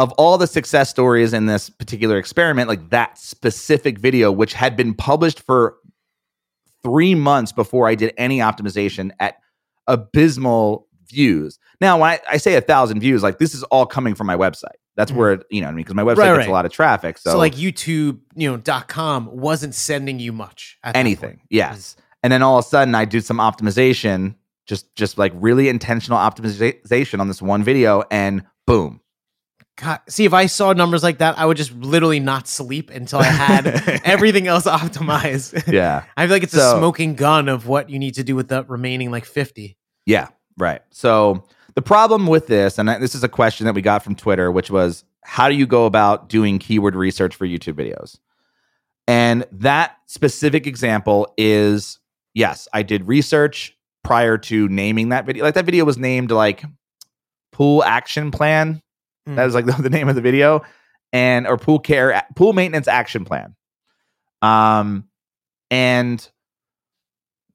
of 0.00 0.12
all 0.12 0.38
the 0.38 0.46
success 0.46 0.88
stories 0.88 1.32
in 1.34 1.44
this 1.44 1.68
particular 1.68 2.16
experiment, 2.16 2.68
like 2.68 2.88
that 2.88 3.18
specific 3.18 3.98
video, 3.98 4.32
which 4.32 4.54
had 4.54 4.74
been 4.74 4.94
published 4.94 5.40
for 5.40 5.76
three 6.82 7.14
months 7.14 7.52
before 7.52 7.86
I 7.86 7.94
did 7.94 8.14
any 8.16 8.38
optimization 8.38 9.10
at 9.20 9.36
abysmal 9.86 10.86
views. 11.06 11.58
Now, 11.80 11.98
when 12.00 12.10
I, 12.10 12.20
I 12.30 12.36
say 12.38 12.54
a 12.54 12.60
thousand 12.60 13.00
views, 13.00 13.22
like 13.22 13.38
this 13.38 13.54
is 13.54 13.62
all 13.64 13.84
coming 13.84 14.14
from 14.14 14.26
my 14.26 14.36
website. 14.36 14.78
That's 14.96 15.12
Mhm. 15.12 15.16
where 15.16 15.32
it, 15.34 15.44
you 15.50 15.60
know, 15.60 15.66
what 15.66 15.72
I 15.72 15.74
mean, 15.74 15.84
because 15.84 15.94
my 15.94 16.02
website 16.02 16.16
Right, 16.16 16.26
gets 16.28 16.38
right. 16.38 16.48
a 16.48 16.52
lot 16.52 16.66
of 16.66 16.72
traffic. 16.72 17.18
So, 17.18 17.32
So, 17.32 17.38
like 17.38 17.54
YouTube, 17.54 18.20
you 18.34 18.50
know, 18.50 18.56
dot 18.56 18.88
com 18.88 19.26
wasn't 19.32 19.74
sending 19.74 20.18
you 20.18 20.32
much. 20.32 20.78
at 20.82 20.96
anything, 20.96 21.40
yes. 21.50 21.96
And 22.22 22.32
then 22.32 22.42
all 22.42 22.58
of 22.58 22.64
a 22.64 22.68
sudden, 22.68 22.94
I 22.94 23.04
do 23.06 23.20
some 23.20 23.38
optimization, 23.38 24.34
just 24.66 24.94
just 24.96 25.18
like 25.18 25.32
really 25.36 25.68
intentional 25.68 26.18
optimization 26.18 27.20
on 27.20 27.28
this 27.28 27.42
one 27.42 27.62
video, 27.62 28.02
and 28.10 28.44
boom, 28.66 29.00
God, 29.82 30.00
see, 30.08 30.24
if 30.26 30.34
I 30.34 30.44
saw 30.46 30.72
numbers 30.74 31.02
like 31.02 31.18
that, 31.18 31.38
I 31.38 31.46
would 31.46 31.56
just 31.56 31.72
literally 31.72 32.20
not 32.20 32.46
sleep 32.46 32.90
until 32.90 33.20
I 33.20 33.24
had 33.24 33.66
everything 34.04 34.46
else 34.46 34.64
optimized. 34.64 35.72
yeah. 35.72 36.04
I 36.16 36.26
feel 36.26 36.32
like 36.36 36.42
it's 36.42 36.52
So- 36.52 36.76
a 36.76 36.78
smoking 36.78 37.14
gun 37.14 37.48
of 37.48 37.66
what 37.66 37.88
you 37.88 37.98
need 37.98 38.14
to 38.14 38.22
do 38.24 38.36
with 38.36 38.48
the 38.48 38.64
remaining 38.64 39.10
like 39.10 39.24
50. 39.24 39.76
Yeah, 40.04 40.28
right. 40.58 40.82
So 40.90 41.44
the 41.74 41.82
problem 41.82 42.26
with 42.26 42.46
this, 42.46 42.78
and 42.78 42.88
this 42.88 43.14
is 43.14 43.24
a 43.24 43.28
question 43.28 43.64
that 43.66 43.74
we 43.74 43.80
got 43.80 44.02
from 44.02 44.14
Twitter, 44.14 44.50
which 44.50 44.70
was 44.70 45.04
how 45.24 45.48
do 45.48 45.54
you 45.54 45.66
go 45.66 45.86
about 45.86 46.28
doing 46.28 46.58
keyword 46.58 46.94
research 46.94 47.34
for 47.34 47.46
YouTube 47.46 47.74
videos? 47.74 48.18
And 49.06 49.46
that 49.52 49.96
specific 50.06 50.66
example 50.66 51.32
is 51.38 51.98
yes, 52.34 52.68
I 52.72 52.82
did 52.82 53.08
research 53.08 53.76
prior 54.04 54.36
to 54.38 54.68
naming 54.68 55.08
that 55.10 55.26
video. 55.26 55.44
Like 55.44 55.54
that 55.54 55.64
video 55.64 55.84
was 55.84 55.96
named 55.98 56.30
like 56.30 56.64
pool 57.52 57.82
action 57.84 58.30
plan. 58.30 58.82
Mm. 59.28 59.36
That 59.36 59.44
was 59.44 59.54
like 59.54 59.66
the, 59.66 59.72
the 59.72 59.90
name 59.90 60.08
of 60.08 60.14
the 60.14 60.20
video, 60.20 60.62
and 61.12 61.46
or 61.46 61.56
pool 61.56 61.78
care 61.78 62.24
pool 62.36 62.52
maintenance 62.52 62.88
action 62.88 63.24
plan. 63.24 63.54
Um, 64.42 65.04
and 65.70 66.26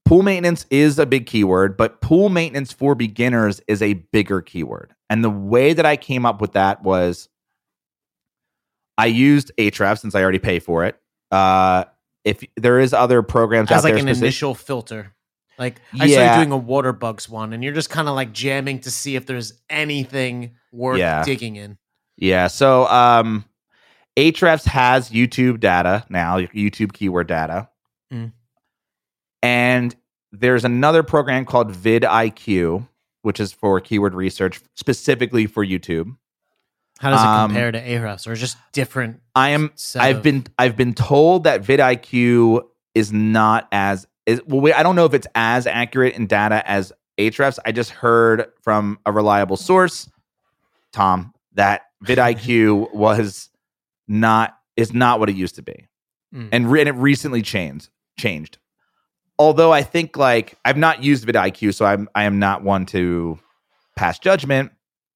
pool 0.04 0.22
maintenance 0.22 0.66
is 0.70 0.98
a 0.98 1.06
big 1.06 1.26
keyword, 1.26 1.76
but 1.76 2.00
pool 2.00 2.28
maintenance 2.28 2.72
for 2.72 2.94
beginners 2.94 3.60
is 3.66 3.82
a 3.82 3.94
bigger 3.94 4.40
keyword. 4.40 4.94
And 5.10 5.22
the 5.22 5.30
way 5.30 5.72
that 5.72 5.84
I 5.84 5.96
came 5.96 6.24
up 6.24 6.40
with 6.40 6.52
that 6.52 6.82
was 6.82 7.28
I 8.98 9.06
used 9.06 9.52
Ahrefs 9.58 10.00
since 10.00 10.14
I 10.14 10.22
already 10.22 10.38
pay 10.38 10.58
for 10.58 10.84
it. 10.84 10.96
Uh, 11.30 11.84
if 12.24 12.42
there 12.56 12.80
is 12.80 12.92
other 12.92 13.22
programs 13.22 13.70
As 13.70 13.84
like 13.84 13.94
an 13.94 14.00
specific- 14.00 14.22
initial 14.22 14.54
filter. 14.54 15.12
Like 15.58 15.80
I 15.98 16.08
saw 16.08 16.30
you 16.30 16.38
doing 16.38 16.52
a 16.52 16.56
water 16.56 16.92
bugs 16.92 17.28
one, 17.28 17.52
and 17.52 17.64
you're 17.64 17.72
just 17.72 17.90
kind 17.90 18.08
of 18.08 18.14
like 18.14 18.32
jamming 18.32 18.80
to 18.80 18.90
see 18.90 19.16
if 19.16 19.24
there's 19.26 19.54
anything 19.70 20.56
worth 20.72 20.98
Yeah. 20.98 21.24
digging 21.24 21.56
in. 21.56 21.78
Yeah. 22.16 22.46
So 22.48 22.86
um 22.88 23.44
Ahrefs 24.16 24.64
has 24.66 25.10
YouTube 25.10 25.60
data 25.60 26.04
now, 26.08 26.38
YouTube 26.38 26.92
keyword 26.92 27.26
data. 27.26 27.68
Mm. 28.12 28.32
And 29.42 29.94
there's 30.32 30.64
another 30.64 31.02
program 31.02 31.44
called 31.44 31.72
vidIQ, 31.72 32.88
which 33.22 33.40
is 33.40 33.52
for 33.52 33.80
keyword 33.80 34.14
research 34.14 34.60
specifically 34.74 35.46
for 35.46 35.64
YouTube. 35.64 36.16
How 36.98 37.10
does 37.10 37.20
it 37.22 37.26
Um, 37.26 37.50
compare 37.50 37.72
to 37.72 37.80
Ahrefs, 37.80 38.26
or 38.26 38.34
just 38.34 38.56
different? 38.72 39.20
I 39.34 39.50
am 39.50 39.70
I've 39.96 40.16
of- 40.18 40.22
been 40.22 40.46
I've 40.58 40.76
been 40.76 40.94
told 40.94 41.44
that 41.44 41.62
vidIQ 41.62 42.62
is 42.94 43.12
not 43.12 43.68
as 43.70 44.06
is 44.26 44.42
well 44.46 44.60
wait, 44.60 44.74
I 44.74 44.82
don't 44.82 44.96
know 44.96 45.06
if 45.06 45.14
it's 45.14 45.26
as 45.34 45.66
accurate 45.66 46.14
in 46.14 46.26
data 46.26 46.68
as 46.68 46.92
Ahrefs. 47.18 47.58
I 47.64 47.72
just 47.72 47.90
heard 47.90 48.46
from 48.60 48.98
a 49.06 49.12
reliable 49.12 49.56
source, 49.56 50.10
Tom, 50.92 51.32
that 51.54 51.82
vidIQ 52.04 52.92
was 52.94 53.48
not 54.06 54.56
is 54.76 54.92
not 54.92 55.18
what 55.20 55.30
it 55.30 55.36
used 55.36 55.54
to 55.54 55.62
be. 55.62 55.88
Mm. 56.34 56.48
And, 56.52 56.70
re- 56.70 56.80
and 56.80 56.88
it 56.88 56.92
recently 56.92 57.40
changed 57.40 57.88
changed. 58.18 58.58
Although 59.38 59.72
I 59.72 59.82
think 59.82 60.16
like 60.16 60.58
I've 60.64 60.76
not 60.76 61.02
used 61.02 61.26
vidIQ, 61.26 61.74
so 61.74 61.84
I'm 61.84 62.08
I 62.14 62.24
am 62.24 62.38
not 62.38 62.62
one 62.62 62.86
to 62.86 63.38
pass 63.96 64.18
judgment 64.18 64.70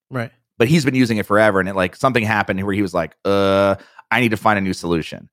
right. 0.09 0.31
but 0.57 0.67
he's 0.67 0.83
been 0.83 0.95
using 0.95 1.17
it 1.17 1.25
forever 1.25 1.59
and 1.59 1.69
it 1.69 1.75
like 1.75 1.95
something 1.95 2.23
happened 2.23 2.61
where 2.65 2.73
he 2.73 2.81
was 2.81 2.93
like 2.93 3.15
uh 3.23 3.75
i 4.09 4.19
need 4.19 4.29
to 4.29 4.37
find 4.37 4.57
a 4.57 4.61
new 4.61 4.73
solution 4.73 5.29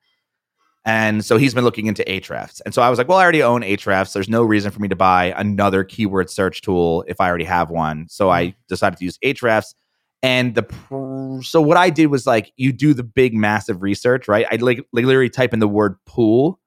and 0.89 1.23
so 1.23 1.37
he's 1.37 1.53
been 1.53 1.65
looking 1.65 1.85
into 1.85 2.03
Ahrefs. 2.05 2.63
And 2.65 2.73
so 2.73 2.81
I 2.81 2.89
was 2.89 2.97
like, 2.99 3.09
well, 3.09 3.19
I 3.19 3.23
already 3.23 3.43
own 3.43 3.61
Ahrefs. 3.61 4.15
There's 4.15 4.29
no 4.31 4.43
reason 4.43 4.71
for 4.71 4.81
me 4.81 4.89
to 4.89 4.97
buy 4.97 5.35
another 5.37 5.85
keyword 5.85 6.31
search 6.31 6.63
tool 6.63 7.05
if 7.07 7.21
I 7.21 7.29
already 7.29 7.45
have 7.45 7.69
one. 7.69 8.07
So 8.09 8.31
I 8.31 8.47
mm-hmm. 8.47 8.59
decided 8.69 8.99
to 8.99 9.05
use 9.05 9.19
Ahrefs. 9.23 9.75
And 10.23 10.55
the 10.55 10.63
pr- 10.63 11.43
so 11.43 11.61
what 11.61 11.77
I 11.77 11.91
did 11.91 12.07
was 12.07 12.27
like 12.27 12.55
you 12.57 12.73
do 12.73 12.95
the 12.95 13.03
big 13.05 13.35
massive 13.35 13.83
research, 13.83 14.29
right? 14.29 14.47
I 14.51 14.57
like, 14.57 14.83
like 14.95 15.05
literally 15.05 15.29
type 15.29 15.53
in 15.53 15.59
the 15.59 15.69
word 15.69 15.97
pool 16.07 16.59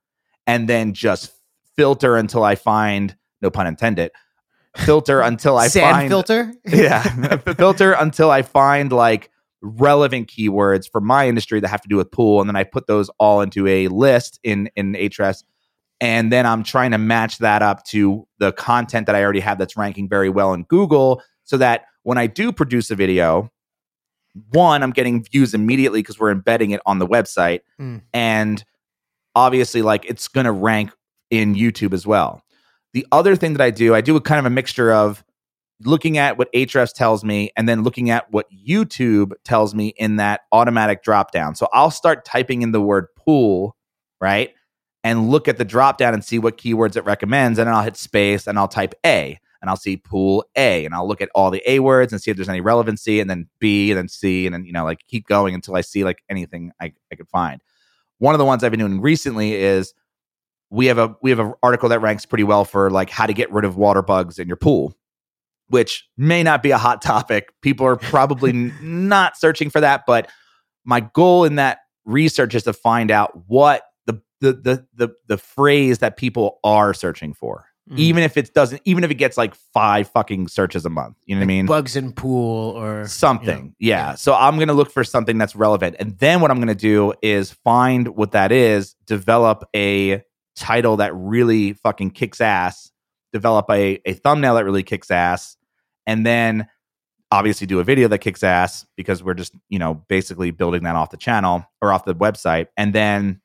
and 0.46 0.70
then 0.70 0.94
just 0.94 1.32
filter 1.76 2.16
until 2.16 2.44
I 2.44 2.54
find 2.54 3.16
no 3.42 3.50
pun 3.50 3.66
intended. 3.66 4.12
Filter 4.78 5.22
until 5.22 5.58
I 5.58 5.68
Sand 5.70 5.96
find 5.96 6.10
filter. 6.10 6.54
yeah 6.68 7.02
filter 7.58 7.94
until 7.94 8.30
i 8.30 8.44
find 8.44 8.92
like 8.92 9.31
relevant 9.62 10.28
keywords 10.28 10.90
for 10.92 11.00
my 11.02 11.28
industry 11.28 11.60
that 11.60 11.68
have 11.68 11.82
to 11.82 11.88
do 11.88 11.98
with 11.98 12.10
pool 12.12 12.40
and 12.42 12.50
then 12.50 12.56
i 12.56 12.64
put 12.64 12.88
those 12.88 13.10
all 13.20 13.42
into 13.42 13.68
a 13.68 13.88
list 13.90 14.40
in 14.44 14.70
in 14.76 14.94
Ahrefs 14.94 15.44
and 16.00 16.32
then 16.32 16.46
i'm 16.48 16.64
trying 16.64 16.92
to 16.92 16.98
match 16.98 17.38
that 17.38 17.62
up 17.62 17.84
to 17.86 18.28
the 18.40 18.52
content 18.54 19.06
that 19.06 19.16
i 19.16 19.24
already 19.24 19.40
have 19.40 19.58
that's 19.60 19.78
ranking 19.78 20.10
very 20.10 20.30
well 20.30 20.54
in 20.54 20.64
google 20.64 21.22
so 21.44 21.58
that 21.58 21.86
when 22.04 22.18
i 22.18 22.26
do 22.26 22.52
produce 22.52 22.90
a 22.90 22.96
video 22.96 23.52
one 24.52 24.82
i'm 24.82 24.92
getting 24.92 25.24
views 25.24 25.54
immediately 25.54 26.00
because 26.00 26.20
we're 26.20 26.32
embedding 26.32 26.72
it 26.72 26.82
on 26.86 27.00
the 27.00 27.08
website 27.08 27.60
Mm. 27.80 28.02
and 28.14 28.64
obviously 29.36 29.82
like 29.82 30.06
it's 30.06 30.28
going 30.28 30.46
to 30.46 30.52
rank 30.52 30.92
in 31.30 31.54
youtube 31.56 31.94
as 31.94 32.08
well 32.08 32.42
the 32.94 33.06
other 33.12 33.36
thing 33.36 33.54
that 33.54 33.62
i 33.62 33.70
do 33.70 33.94
i 33.94 34.02
do 34.02 34.16
a 34.16 34.22
kind 34.22 34.40
of 34.40 34.46
a 34.46 34.50
mixture 34.50 34.92
of 34.92 35.24
looking 35.86 36.18
at 36.18 36.38
what 36.38 36.52
Ahrefs 36.54 36.94
tells 36.94 37.24
me 37.24 37.52
and 37.56 37.68
then 37.68 37.84
looking 37.84 38.10
at 38.10 38.32
what 38.32 38.48
YouTube 38.52 39.34
tells 39.44 39.74
me 39.76 39.94
in 39.98 40.18
that 40.18 40.42
automatic 40.52 41.04
drop 41.04 41.32
down. 41.32 41.56
So 41.56 41.68
I'll 41.74 41.92
start 41.92 42.26
typing 42.26 42.62
in 42.62 42.72
the 42.72 42.82
word 42.82 43.08
pool, 43.16 43.76
right? 44.20 44.52
And 45.04 45.30
look 45.30 45.48
at 45.48 45.58
the 45.58 45.66
drop 45.66 45.98
down 45.98 46.14
and 46.14 46.24
see 46.24 46.40
what 46.40 46.58
keywords 46.58 46.96
it 46.96 47.06
recommends. 47.06 47.58
And 47.58 47.68
then 47.68 47.74
I'll 47.74 47.84
hit 47.84 47.98
space 47.98 48.48
and 48.48 48.58
I'll 48.58 48.68
type 48.68 48.94
A 49.06 49.40
and 49.62 49.70
I'll 49.70 49.78
see 49.78 49.98
pool 49.98 50.46
A 50.56 50.86
and 50.86 50.94
I'll 50.94 51.08
look 51.08 51.22
at 51.22 51.30
all 51.34 51.52
the 51.52 51.64
A 51.70 51.80
words 51.80 52.12
and 52.12 52.22
see 52.22 52.32
if 52.32 52.38
there's 52.38 52.50
any 52.50 52.62
relevancy 52.62 53.20
and 53.20 53.30
then 53.30 53.48
B 53.60 53.92
and 53.92 53.98
then 53.98 54.08
C 54.08 54.46
and 54.46 54.54
then, 54.54 54.66
you 54.66 54.74
know, 54.74 54.84
like 54.84 55.00
keep 55.08 55.28
going 55.28 55.56
until 55.56 55.76
I 55.76 55.82
see 55.82 56.04
like 56.04 56.22
anything 56.30 56.72
I, 56.80 56.94
I 57.12 57.16
could 57.16 57.30
find. 57.30 57.62
One 58.20 58.36
of 58.36 58.40
the 58.40 58.46
ones 58.46 58.64
I've 58.64 58.72
been 58.72 58.80
doing 58.80 59.02
recently 59.02 59.54
is 59.56 59.94
we 60.70 60.86
have 60.86 60.98
a 60.98 61.16
we 61.22 61.32
have 61.32 61.40
an 61.40 61.54
article 61.64 61.90
that 61.90 62.02
ranks 62.02 62.26
pretty 62.26 62.44
well 62.44 62.66
for 62.66 62.90
like 62.90 63.10
how 63.10 63.26
to 63.26 63.34
get 63.34 63.52
rid 63.52 63.66
of 63.66 63.78
water 63.78 64.02
bugs 64.02 64.40
in 64.40 64.48
your 64.48 64.58
pool 64.58 64.96
which 65.72 66.08
may 66.18 66.44
not 66.44 66.62
be 66.62 66.72
a 66.72 66.78
hot 66.78 67.02
topic. 67.02 67.52
People 67.62 67.86
are 67.88 67.96
probably 67.96 68.52
not 68.82 69.38
searching 69.38 69.70
for 69.70 69.82
that, 69.82 70.04
but 70.06 70.30
my 70.86 71.00
goal 71.00 71.46
in 71.46 71.56
that 71.56 71.80
research 72.06 72.56
is 72.56 72.64
to 72.64 72.74
find 72.74 73.10
out 73.10 73.32
what 73.48 73.84
the 74.06 74.22
the 74.40 74.54
the 74.54 74.88
the, 74.94 75.10
the 75.28 75.38
phrase 75.38 76.00
that 76.00 76.18
people 76.18 76.60
are 76.64 76.94
searching 76.94 77.34
for. 77.34 77.66
Mm. 77.90 77.98
Even 77.98 78.24
if 78.24 78.38
it 78.38 78.54
doesn't, 78.54 78.82
even 78.86 79.04
if 79.04 79.10
it 79.10 79.16
gets 79.16 79.38
like 79.38 79.56
five 79.56 80.08
fucking 80.10 80.50
searches 80.50 80.86
a 80.86 80.90
month, 80.90 81.18
you 81.26 81.36
know 81.36 81.40
what 81.40 81.46
I 81.46 81.48
mean? 81.48 81.66
bugs 81.66 81.96
in 81.96 82.14
pool 82.14 82.72
or 82.78 83.08
something. 83.08 83.76
yeah. 83.80 84.10
yeah. 84.10 84.16
So 84.16 84.36
I'm 84.36 84.58
going 84.58 84.68
to 84.68 84.74
look 84.74 84.92
for 84.92 85.04
something 85.04 85.38
that's 85.38 85.56
relevant. 85.56 85.96
And 86.00 86.18
then 86.20 86.42
what 86.42 86.52
I'm 86.52 86.58
going 86.58 86.68
to 86.68 86.76
do 86.76 87.14
is 87.24 87.52
find 87.52 88.10
what 88.10 88.34
that 88.34 88.52
is, 88.52 88.96
develop 89.06 89.68
a 89.76 90.22
title 90.56 90.98
that 90.98 91.14
really 91.16 91.74
fucking 91.74 92.12
kicks 92.12 92.40
ass, 92.40 92.92
develop 93.34 93.66
a, 93.72 94.00
a 94.06 94.14
thumbnail 94.14 94.56
that 94.56 94.66
really 94.66 94.84
kicks 94.84 95.10
ass, 95.10 95.58
and 96.06 96.26
then 96.26 96.68
obviously 97.32 97.66
do 97.66 97.80
a 97.80 97.84
video 97.84 98.08
that 98.10 98.20
kicks 98.20 98.44
ass 98.44 98.86
because 98.98 99.24
we're 99.24 99.34
just, 99.34 99.54
you 99.70 99.80
know, 99.80 100.04
basically 100.10 100.52
building 100.52 100.84
that 100.84 100.96
off 100.96 101.12
the 101.12 101.18
channel 101.18 101.66
or 101.82 101.94
off 101.94 102.06
the 102.06 102.16
website. 102.16 102.68
And 102.76 102.94
then 102.94 103.42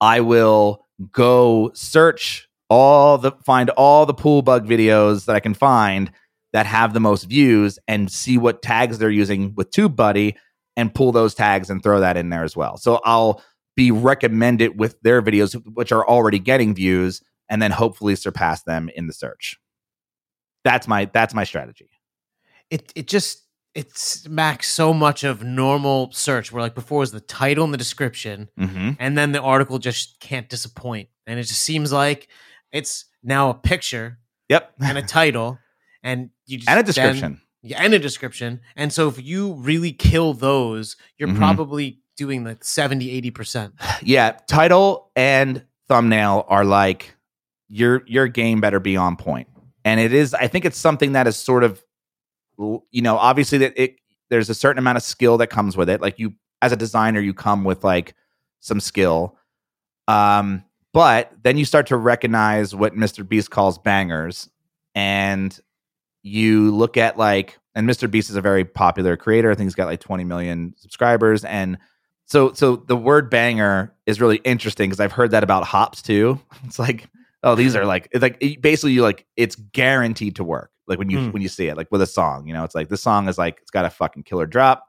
I 0.00 0.20
will 0.20 0.86
go 1.12 1.70
search 1.74 2.48
all 2.70 3.18
the 3.18 3.32
find 3.44 3.68
all 3.70 4.06
the 4.06 4.14
pool 4.14 4.40
bug 4.40 4.66
videos 4.66 5.26
that 5.26 5.36
I 5.36 5.40
can 5.40 5.54
find 5.54 6.10
that 6.52 6.66
have 6.66 6.94
the 6.94 7.00
most 7.00 7.24
views 7.24 7.78
and 7.86 8.10
see 8.10 8.38
what 8.38 8.62
tags 8.62 8.98
they're 8.98 9.10
using 9.10 9.54
with 9.54 9.70
TubeBuddy 9.70 10.34
and 10.76 10.94
pull 10.94 11.12
those 11.12 11.34
tags 11.34 11.68
and 11.68 11.82
throw 11.82 12.00
that 12.00 12.16
in 12.16 12.30
there 12.30 12.44
as 12.44 12.56
well. 12.56 12.76
So 12.76 13.00
I'll 13.04 13.42
be 13.76 13.90
recommended 13.90 14.78
with 14.78 15.00
their 15.02 15.22
videos 15.22 15.54
which 15.74 15.92
are 15.92 16.06
already 16.06 16.38
getting 16.38 16.74
views 16.74 17.22
and 17.48 17.60
then 17.60 17.70
hopefully 17.70 18.16
surpass 18.16 18.62
them 18.62 18.90
in 18.94 19.06
the 19.06 19.12
search. 19.12 19.58
That's 20.64 20.86
my 20.88 21.06
that's 21.06 21.34
my 21.34 21.44
strategy. 21.44 21.88
it 22.70 22.92
it 22.94 23.08
just 23.08 23.42
it 23.74 23.96
smacks 23.96 24.68
so 24.68 24.92
much 24.92 25.24
of 25.24 25.42
normal 25.42 26.10
search 26.12 26.52
where 26.52 26.62
like 26.62 26.74
before 26.74 27.00
was 27.00 27.12
the 27.12 27.20
title 27.20 27.64
and 27.64 27.72
the 27.72 27.78
description 27.78 28.48
Mm-hmm. 28.58 28.90
and 28.98 29.16
then 29.16 29.32
the 29.32 29.40
article 29.40 29.78
just 29.78 30.20
can't 30.20 30.48
disappoint 30.48 31.08
and 31.26 31.38
it 31.40 31.44
just 31.44 31.62
seems 31.62 31.92
like 31.92 32.28
it's 32.70 33.06
now 33.22 33.50
a 33.50 33.54
picture 33.54 34.18
Yep. 34.48 34.72
and 34.80 34.98
a 34.98 35.02
title 35.20 35.58
and 36.02 36.30
you 36.46 36.58
just 36.58 36.68
and 36.68 36.78
a 36.78 36.82
then- 36.82 36.86
description. 36.86 37.40
yeah, 37.62 37.82
and 37.82 37.94
a 37.94 37.98
description 37.98 38.60
and 38.76 38.92
so 38.92 39.08
if 39.08 39.22
you 39.22 39.54
really 39.54 39.92
kill 39.92 40.34
those 40.34 40.96
you're 41.18 41.28
Mhm. 41.30 41.38
probably 41.38 42.00
doing 42.16 42.44
like 42.44 42.62
70 42.64 43.22
80% 43.32 43.72
yeah, 44.02 44.32
title 44.46 45.10
and 45.16 45.64
thumbnail 45.88 46.44
are 46.48 46.64
like 46.64 47.16
your 47.68 48.02
your 48.06 48.28
game 48.28 48.60
better 48.60 48.80
be 48.80 48.98
on 48.98 49.16
point. 49.16 49.48
And 49.84 50.00
it 50.00 50.12
is 50.12 50.34
I 50.34 50.46
think 50.48 50.64
it's 50.64 50.78
something 50.78 51.12
that 51.12 51.26
is 51.26 51.36
sort 51.36 51.64
of 51.64 51.82
you 52.58 53.02
know, 53.02 53.16
obviously 53.16 53.58
that 53.58 53.72
it 53.76 53.96
there's 54.30 54.50
a 54.50 54.54
certain 54.54 54.78
amount 54.78 54.96
of 54.96 55.02
skill 55.02 55.38
that 55.38 55.48
comes 55.48 55.76
with 55.76 55.88
it. 55.88 56.00
Like 56.00 56.18
you 56.18 56.34
as 56.60 56.72
a 56.72 56.76
designer 56.76 57.20
you 57.20 57.34
come 57.34 57.64
with 57.64 57.84
like 57.84 58.14
some 58.60 58.80
skill. 58.80 59.36
Um 60.08 60.64
but 60.92 61.32
then 61.42 61.56
you 61.56 61.64
start 61.64 61.86
to 61.86 61.96
recognize 61.96 62.74
what 62.74 62.94
Mr. 62.94 63.26
Beast 63.26 63.50
calls 63.50 63.78
bangers 63.78 64.50
and 64.94 65.58
you 66.22 66.70
look 66.70 66.96
at 66.96 67.16
like 67.16 67.58
and 67.74 67.88
Mr. 67.88 68.10
Beast 68.10 68.28
is 68.28 68.36
a 68.36 68.42
very 68.42 68.64
popular 68.64 69.16
creator. 69.16 69.50
I 69.50 69.54
think 69.54 69.66
he's 69.66 69.74
got 69.74 69.86
like 69.86 70.00
20 70.00 70.24
million 70.24 70.74
subscribers 70.76 71.44
and 71.44 71.78
so 72.26 72.52
so 72.52 72.76
the 72.76 72.96
word 72.96 73.30
banger 73.30 73.92
is 74.06 74.20
really 74.20 74.38
interesting 74.38 74.88
because 74.88 75.00
I've 75.00 75.12
heard 75.12 75.32
that 75.32 75.44
about 75.44 75.64
hops 75.64 76.02
too. 76.02 76.40
It's 76.64 76.78
like, 76.78 77.08
oh, 77.42 77.54
these 77.54 77.74
are 77.76 77.84
like 77.84 78.08
it's 78.12 78.22
like 78.22 78.38
basically 78.60 78.92
you 78.92 79.02
like 79.02 79.26
it's 79.36 79.56
guaranteed 79.56 80.36
to 80.36 80.44
work. 80.44 80.70
Like 80.86 80.98
when 80.98 81.10
you 81.10 81.18
Hmm. 81.18 81.30
when 81.32 81.42
you 81.42 81.48
see 81.48 81.68
it, 81.68 81.76
like 81.76 81.90
with 81.90 82.02
a 82.02 82.06
song, 82.06 82.46
you 82.46 82.52
know, 82.52 82.64
it's 82.64 82.74
like 82.74 82.88
this 82.88 83.02
song 83.02 83.28
is 83.28 83.38
like 83.38 83.58
it's 83.62 83.70
got 83.70 83.84
a 83.84 83.90
fucking 83.90 84.24
killer 84.24 84.46
drop. 84.46 84.84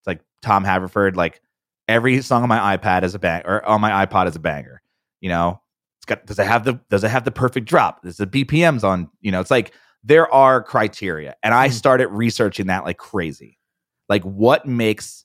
It's 0.00 0.06
like 0.06 0.20
Tom 0.42 0.64
Haverford, 0.64 1.16
like 1.16 1.40
every 1.86 2.20
song 2.22 2.42
on 2.42 2.48
my 2.48 2.76
iPad 2.76 3.02
is 3.02 3.14
a 3.14 3.18
bang 3.18 3.42
or 3.44 3.64
on 3.66 3.80
my 3.80 4.04
iPod 4.06 4.26
is 4.28 4.36
a 4.36 4.40
banger. 4.40 4.82
You 5.20 5.28
know, 5.28 5.60
it's 5.98 6.06
got 6.06 6.24
does 6.26 6.38
it 6.38 6.46
have 6.46 6.64
the 6.64 6.80
does 6.90 7.04
it 7.04 7.08
have 7.10 7.24
the 7.24 7.30
perfect 7.30 7.66
drop? 7.68 8.02
Does 8.02 8.16
the 8.16 8.26
BPMs 8.26 8.84
on? 8.84 9.10
You 9.20 9.30
know, 9.32 9.40
it's 9.40 9.50
like 9.50 9.72
there 10.04 10.32
are 10.32 10.62
criteria, 10.62 11.34
and 11.42 11.52
I 11.52 11.68
Hmm. 11.68 11.72
started 11.72 12.08
researching 12.08 12.66
that 12.68 12.84
like 12.84 12.96
crazy. 12.98 13.58
Like 14.08 14.22
what 14.24 14.64
makes 14.66 15.24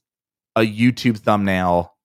a 0.55 0.61
YouTube 0.61 1.17
thumbnail 1.17 1.95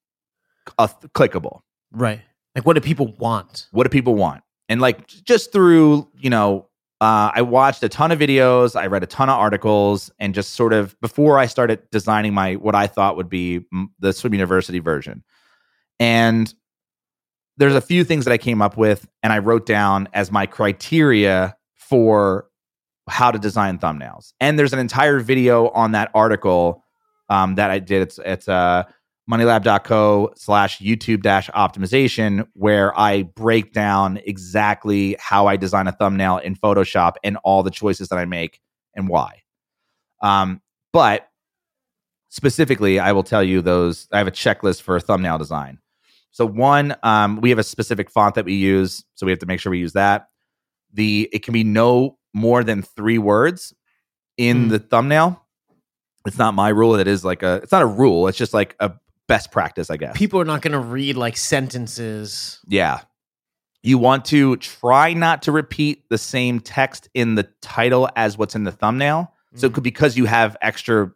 uh, 0.78 0.86
clickable? 1.14 1.60
right 1.92 2.20
like 2.54 2.64
what 2.66 2.74
do 2.74 2.80
people 2.80 3.14
want 3.18 3.66
What 3.72 3.84
do 3.84 3.88
people 3.90 4.14
want? 4.14 4.42
And 4.68 4.80
like 4.80 5.06
just 5.06 5.52
through, 5.52 6.08
you 6.18 6.30
know, 6.30 6.66
uh, 7.00 7.30
I 7.34 7.42
watched 7.42 7.82
a 7.84 7.88
ton 7.88 8.10
of 8.10 8.18
videos, 8.18 8.74
I 8.74 8.86
read 8.86 9.02
a 9.02 9.06
ton 9.06 9.28
of 9.28 9.38
articles, 9.38 10.10
and 10.18 10.34
just 10.34 10.54
sort 10.54 10.72
of 10.72 11.00
before 11.00 11.38
I 11.38 11.46
started 11.46 11.80
designing 11.90 12.34
my 12.34 12.54
what 12.54 12.74
I 12.74 12.86
thought 12.88 13.16
would 13.16 13.28
be 13.28 13.60
the 14.00 14.12
Swim 14.12 14.34
University 14.34 14.80
version. 14.80 15.22
And 16.00 16.52
there's 17.56 17.74
a 17.74 17.80
few 17.80 18.04
things 18.04 18.24
that 18.24 18.32
I 18.32 18.38
came 18.38 18.62
up 18.62 18.76
with 18.76 19.08
and 19.22 19.32
I 19.32 19.38
wrote 19.38 19.66
down 19.66 20.08
as 20.12 20.30
my 20.30 20.46
criteria 20.46 21.56
for 21.74 22.48
how 23.08 23.30
to 23.30 23.38
design 23.38 23.78
thumbnails. 23.78 24.32
And 24.40 24.58
there's 24.58 24.72
an 24.72 24.78
entire 24.78 25.18
video 25.20 25.68
on 25.70 25.92
that 25.92 26.10
article 26.14 26.84
um, 27.28 27.56
that 27.56 27.70
I 27.70 27.78
did. 27.78 28.02
It's 28.02 28.18
it's 28.24 28.48
uh, 28.48 28.84
moneylab.co 29.30 30.32
slash 30.36 30.78
YouTube 30.78 31.22
dash 31.22 31.50
optimization 31.50 32.46
where 32.54 32.98
I 32.98 33.22
break 33.24 33.72
down 33.72 34.18
exactly 34.24 35.16
how 35.20 35.46
I 35.46 35.56
design 35.56 35.86
a 35.86 35.92
thumbnail 35.92 36.38
in 36.38 36.56
Photoshop 36.56 37.14
and 37.22 37.36
all 37.44 37.62
the 37.62 37.70
choices 37.70 38.08
that 38.08 38.18
I 38.18 38.24
make 38.24 38.60
and 38.94 39.08
why. 39.08 39.42
Um, 40.22 40.62
but 40.92 41.28
specifically, 42.30 42.98
I 42.98 43.12
will 43.12 43.22
tell 43.22 43.42
you 43.42 43.60
those. 43.60 44.08
I 44.12 44.18
have 44.18 44.26
a 44.26 44.32
checklist 44.32 44.82
for 44.82 44.96
a 44.96 45.00
thumbnail 45.00 45.38
design. 45.38 45.78
So 46.30 46.46
one, 46.46 46.94
um, 47.02 47.40
we 47.40 47.50
have 47.50 47.58
a 47.58 47.64
specific 47.64 48.10
font 48.10 48.34
that 48.36 48.44
we 48.44 48.54
use, 48.54 49.04
so 49.14 49.26
we 49.26 49.32
have 49.32 49.38
to 49.40 49.46
make 49.46 49.60
sure 49.60 49.70
we 49.70 49.78
use 49.78 49.92
that. 49.94 50.28
The 50.92 51.28
it 51.32 51.42
can 51.42 51.52
be 51.52 51.64
no 51.64 52.18
more 52.34 52.62
than 52.64 52.82
three 52.82 53.18
words 53.18 53.74
in 54.36 54.64
Hmm. 54.64 54.68
the 54.68 54.78
thumbnail. 54.78 55.44
It's 56.26 56.38
not 56.38 56.54
my 56.54 56.68
rule. 56.68 56.94
It 56.96 57.06
is 57.06 57.24
like 57.24 57.42
a. 57.42 57.60
It's 57.62 57.72
not 57.72 57.82
a 57.82 57.86
rule. 57.86 58.28
It's 58.28 58.38
just 58.38 58.54
like 58.54 58.76
a 58.80 58.92
best 59.28 59.52
practice, 59.52 59.90
I 59.90 59.96
guess. 59.96 60.16
people 60.16 60.40
are 60.40 60.44
not 60.44 60.62
going 60.62 60.72
to 60.72 60.78
read 60.80 61.16
like 61.16 61.36
sentences 61.36 62.58
Yeah. 62.66 63.00
You 63.82 63.96
want 63.98 64.24
to 64.26 64.56
try 64.56 65.12
not 65.14 65.42
to 65.42 65.52
repeat 65.52 66.08
the 66.10 66.18
same 66.18 66.58
text 66.60 67.08
in 67.14 67.36
the 67.36 67.44
title 67.62 68.08
as 68.16 68.36
what's 68.36 68.56
in 68.56 68.64
the 68.64 68.72
thumbnail. 68.72 69.32
So 69.54 69.66
it 69.66 69.70
Mhm. 69.70 69.74
could 69.74 69.84
because 69.84 70.16
you 70.18 70.24
have 70.26 70.56
extra 70.60 71.12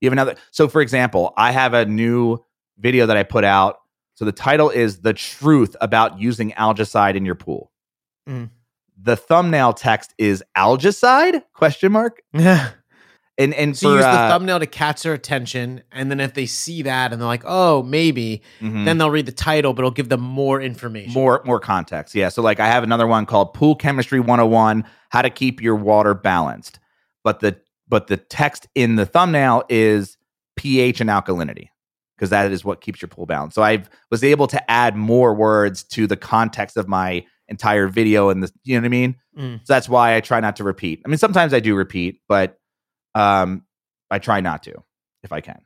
you 0.00 0.06
have 0.06 0.12
another 0.12 0.34
so 0.50 0.66
for 0.68 0.80
example, 0.82 1.32
I 1.36 1.52
have 1.52 1.74
a 1.74 1.84
new 1.86 2.38
video 2.76 3.06
that 3.06 3.16
I 3.16 3.22
put 3.22 3.44
out. 3.44 3.78
So 4.14 4.24
the 4.24 4.32
title 4.32 4.68
is 4.68 5.00
The 5.02 5.12
Truth 5.14 5.76
About 5.80 6.18
Using 6.20 6.50
Algicide 6.52 7.14
in 7.14 7.24
Your 7.24 7.36
Pool. 7.36 7.70
Mm. 8.28 8.50
The 9.00 9.16
thumbnail 9.16 9.72
text 9.74 10.12
is 10.18 10.42
algicide 10.56 11.42
question 11.54 11.92
mark 11.92 12.20
yeah 12.32 12.70
And 13.38 13.54
and 13.54 13.76
So 13.76 13.88
for 13.88 13.90
you 13.92 13.96
use 13.96 14.04
the 14.04 14.10
uh, 14.10 14.28
thumbnail 14.28 14.60
to 14.60 14.66
catch 14.66 15.02
their 15.04 15.14
attention, 15.14 15.82
and 15.90 16.10
then 16.10 16.20
if 16.20 16.34
they 16.34 16.44
see 16.44 16.82
that 16.82 17.12
and 17.12 17.20
they're 17.20 17.26
like, 17.26 17.44
"Oh, 17.46 17.82
maybe," 17.82 18.42
mhm. 18.60 18.84
then 18.84 18.98
they'll 18.98 19.10
read 19.10 19.24
the 19.26 19.32
title, 19.32 19.72
but 19.72 19.80
it'll 19.80 19.90
give 19.90 20.10
them 20.10 20.20
more 20.20 20.60
information. 20.60 21.12
more 21.14 21.40
more 21.46 21.58
context 21.58 22.14
yeah 22.14 22.28
so 22.28 22.42
like 22.42 22.60
i 22.60 22.66
have 22.66 22.82
another 22.82 23.06
one 23.06 23.24
called 23.24 23.54
pool 23.54 23.74
chemistry 23.74 24.20
101 24.20 24.84
how 25.08 25.22
to 25.22 25.30
keep 25.30 25.62
your 25.62 25.74
water 25.76 26.12
balanced 26.14 26.78
but 27.24 27.40
the 27.40 27.56
but 27.88 28.06
the 28.08 28.16
text 28.18 28.66
in 28.74 28.96
the 28.96 29.06
thumbnail 29.06 29.62
is 29.70 30.16
ph 30.56 31.00
and 31.00 31.08
alkalinity 31.10 31.68
because 32.16 32.28
that 32.30 32.52
is 32.52 32.64
what 32.64 32.80
keeps 32.82 33.00
your 33.00 33.08
pool 33.08 33.24
balanced 33.26 33.54
so 33.54 33.62
i 33.62 33.82
was 34.10 34.22
able 34.22 34.46
to 34.46 34.70
add 34.70 34.94
more 34.94 35.34
words 35.34 35.82
to 35.82 36.06
the 36.06 36.16
context 36.16 36.76
of 36.76 36.86
my 36.86 37.24
entire 37.48 37.88
video 37.88 38.28
and 38.28 38.42
the 38.42 38.52
you 38.64 38.74
know 38.76 38.80
what 38.82 38.86
i 38.86 38.88
mean 38.90 39.16
Mm. 39.38 39.60
so 39.64 39.72
that's 39.72 39.88
why 39.88 40.14
i 40.14 40.20
try 40.20 40.40
not 40.40 40.56
to 40.56 40.64
repeat 40.64 41.00
i 41.06 41.08
mean 41.08 41.16
sometimes 41.16 41.54
i 41.54 41.60
do 41.60 41.74
repeat 41.74 42.20
but 42.28 42.58
um 43.14 43.64
i 44.10 44.18
try 44.18 44.40
not 44.40 44.62
to 44.62 44.74
if 45.22 45.32
i 45.32 45.40
can 45.40 45.60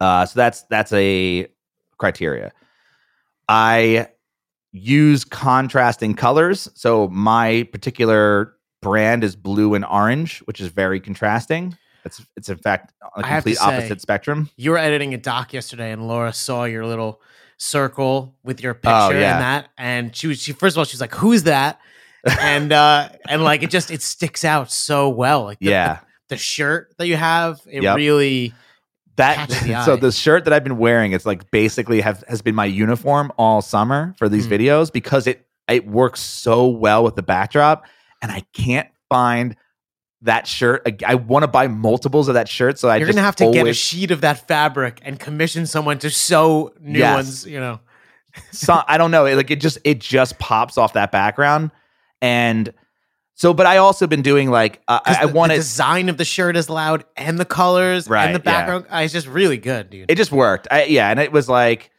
uh 0.00 0.24
so 0.26 0.38
that's 0.38 0.62
that's 0.64 0.92
a 0.92 1.46
criteria 1.98 2.52
I 3.48 4.08
use 4.72 5.24
contrasting 5.24 6.14
colors. 6.14 6.68
So 6.74 7.08
my 7.08 7.68
particular 7.72 8.54
brand 8.80 9.22
is 9.22 9.36
blue 9.36 9.74
and 9.74 9.84
orange, 9.84 10.38
which 10.46 10.60
is 10.60 10.68
very 10.68 10.98
contrasting. 10.98 11.76
It's 12.06 12.24
it's 12.36 12.48
in 12.48 12.56
fact 12.58 12.92
on 13.14 13.22
a 13.22 13.26
I 13.26 13.28
have 13.30 13.44
complete 13.44 13.58
say- 13.58 13.64
opposite 13.64 14.00
spectrum. 14.00 14.48
You 14.56 14.70
were 14.70 14.78
editing 14.78 15.12
a 15.14 15.18
doc 15.18 15.52
yesterday, 15.52 15.92
and 15.92 16.08
Laura 16.08 16.32
saw 16.32 16.64
your 16.64 16.86
little 16.86 17.20
circle 17.58 18.34
with 18.42 18.62
your 18.62 18.74
picture 18.74 18.90
Oh, 18.94 19.10
yeah. 19.10 19.32
and 19.34 19.42
that, 19.42 19.68
and 19.78 20.16
she 20.16 20.26
was 20.26 20.40
she 20.42 20.52
first 20.52 20.74
of 20.74 20.78
all 20.78 20.84
she 20.86 20.94
was 20.94 21.00
like, 21.02 21.14
"Who's 21.14 21.44
that?" 21.44 21.78
and 22.40 22.72
uh 22.72 23.10
and 23.28 23.44
like 23.44 23.62
it 23.62 23.68
just 23.70 23.90
it 23.90 24.00
sticks 24.02 24.44
out 24.44 24.72
so 24.72 25.08
well. 25.10 25.44
Like 25.44 25.58
the, 25.58 25.66
Yeah. 25.66 25.94
the, 25.94 26.00
shirt 26.36 26.94
that 26.98 27.06
you 27.06 27.16
have, 27.16 27.60
it 27.70 27.82
Yep. 27.82 27.96
really 27.96 28.54
That 29.16 29.48
the 29.48 29.80
so 29.84 29.96
the 29.96 30.10
shirt 30.12 30.44
that 30.44 30.52
I've 30.52 30.64
been 30.64 30.78
wearing, 30.78 31.12
it's 31.12 31.26
like 31.26 31.50
basically 31.50 32.00
have 32.00 32.24
has 32.28 32.42
been 32.42 32.54
my 32.54 32.64
uniform 32.64 33.32
all 33.38 33.62
summer 33.62 34.14
for 34.18 34.28
these 34.28 34.46
Mm. 34.46 34.58
videos 34.58 34.92
because 34.92 35.26
it 35.26 35.46
it 35.68 35.86
works 35.86 36.20
so 36.20 36.66
well 36.66 37.02
with 37.04 37.14
the 37.16 37.22
backdrop, 37.22 37.86
and 38.20 38.30
I 38.32 38.42
can't 38.52 38.88
find 39.08 39.56
that 40.22 40.46
shirt. 40.46 41.02
I, 41.06 41.14
want 41.16 41.42
to 41.42 41.46
buy 41.48 41.68
multiples 41.68 42.28
of 42.28 42.34
that 42.34 42.48
shirt, 42.48 42.78
so 42.78 42.88
I 42.88 42.96
you're 42.96 43.06
gonna 43.06 43.20
have 43.22 43.36
to 43.36 43.50
get 43.52 43.66
a 43.66 43.72
sheet 43.74 44.10
of 44.10 44.22
that 44.22 44.48
fabric 44.48 45.00
and 45.02 45.18
commission 45.20 45.66
someone 45.66 45.98
to 45.98 46.10
sew 46.10 46.72
new 46.80 46.98
Yes. 46.98 47.14
ones. 47.14 47.46
You 47.46 47.60
know, 47.60 47.80
so 48.50 48.82
I 48.88 48.98
don't 48.98 49.10
know. 49.10 49.26
It, 49.26 49.36
like 49.36 49.50
it 49.50 49.60
just 49.60 49.78
it 49.84 50.00
just 50.00 50.38
pops 50.38 50.76
off 50.76 50.94
that 50.94 51.12
background, 51.12 51.70
and 52.20 52.72
so. 53.34 53.54
But 53.54 53.66
I 53.66 53.78
also 53.78 54.06
been 54.06 54.22
doing 54.22 54.50
like 54.50 54.80
uh, 54.88 55.00
I, 55.04 55.18
I 55.22 55.24
want 55.26 55.50
the 55.50 55.56
design 55.56 56.08
of 56.08 56.16
the 56.16 56.24
shirt 56.24 56.56
is 56.56 56.68
loud, 56.68 57.04
and 57.16 57.38
the 57.38 57.44
colors, 57.44 58.08
Right, 58.08 58.26
and 58.26 58.34
the 58.34 58.40
yeah. 58.40 58.58
background. 58.58 58.86
Uh, 58.92 58.98
it's 58.98 59.12
just 59.12 59.26
really 59.26 59.58
good, 59.58 59.90
dude. 59.90 60.10
It 60.10 60.16
just 60.16 60.32
worked. 60.32 60.68
I, 60.70 60.84
yeah, 60.84 61.10
and 61.10 61.20
it 61.20 61.32
was 61.32 61.48
like 61.48 61.90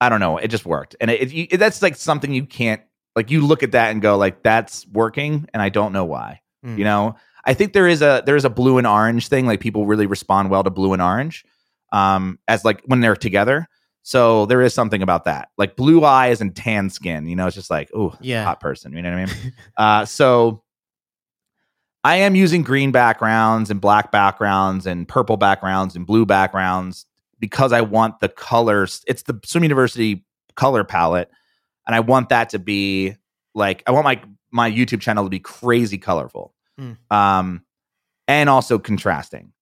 I 0.00 0.08
don't 0.08 0.20
know. 0.20 0.38
It 0.38 0.48
just 0.48 0.64
worked, 0.66 0.96
and 1.00 1.10
it, 1.10 1.22
it, 1.22 1.32
you, 1.32 1.58
that's 1.58 1.82
like 1.82 1.96
something 1.96 2.32
you 2.32 2.46
can't 2.46 2.82
like. 3.16 3.30
You 3.30 3.44
look 3.46 3.62
at 3.62 3.72
that 3.72 3.90
and 3.90 4.00
go 4.00 4.16
like 4.16 4.42
that's 4.42 4.86
working, 4.86 5.48
and 5.52 5.62
I 5.62 5.68
don't 5.68 5.92
know 5.92 6.04
why. 6.04 6.40
Mm. 6.64 6.78
You 6.78 6.84
know, 6.84 7.16
I 7.44 7.54
think 7.54 7.72
there 7.72 7.88
is 7.88 8.02
a 8.02 8.22
there 8.24 8.36
is 8.36 8.44
a 8.44 8.50
blue 8.50 8.78
and 8.78 8.86
orange 8.86 9.28
thing. 9.28 9.46
Like 9.46 9.60
people 9.60 9.86
really 9.86 10.06
respond 10.06 10.50
well 10.50 10.62
to 10.64 10.70
blue 10.70 10.92
and 10.92 11.02
orange, 11.02 11.44
um, 11.92 12.38
as 12.46 12.64
like 12.64 12.82
when 12.86 13.00
they're 13.00 13.16
together. 13.16 13.68
So 14.08 14.46
there 14.46 14.62
is 14.62 14.72
something 14.72 15.02
about 15.02 15.26
that, 15.26 15.50
like 15.58 15.76
blue 15.76 16.02
eyes 16.02 16.40
and 16.40 16.56
tan 16.56 16.88
skin. 16.88 17.26
You 17.28 17.36
know, 17.36 17.46
it's 17.46 17.54
just 17.54 17.68
like, 17.68 17.90
oh, 17.94 18.16
Yeah. 18.22 18.42
hot 18.42 18.58
person. 18.58 18.94
You 18.94 19.02
know 19.02 19.10
what 19.10 19.18
I 19.18 19.24
mean? 19.26 19.52
uh, 19.76 20.04
so 20.06 20.62
I 22.02 22.16
am 22.16 22.34
using 22.34 22.62
green 22.62 22.90
backgrounds 22.90 23.68
and 23.68 23.82
black 23.82 24.10
backgrounds 24.10 24.86
and 24.86 25.06
purple 25.06 25.36
backgrounds 25.36 25.94
and 25.94 26.06
blue 26.06 26.24
backgrounds 26.24 27.04
because 27.38 27.70
I 27.70 27.82
want 27.82 28.20
the 28.20 28.30
colors. 28.30 29.04
It's 29.06 29.24
the 29.24 29.38
Swim 29.44 29.62
University 29.62 30.24
color 30.54 30.84
palette, 30.84 31.30
and 31.86 31.94
I 31.94 32.00
want 32.00 32.30
that 32.30 32.48
to 32.50 32.58
be 32.58 33.14
like 33.54 33.82
I 33.86 33.90
want 33.90 34.04
my 34.04 34.22
my 34.50 34.70
YouTube 34.70 35.02
channel 35.02 35.24
to 35.24 35.28
be 35.30 35.38
crazy 35.40 35.98
colorful, 35.98 36.54
Hmm. 36.78 36.92
um, 37.10 37.62
and 38.26 38.48
also 38.48 38.78
contrasting. 38.78 39.52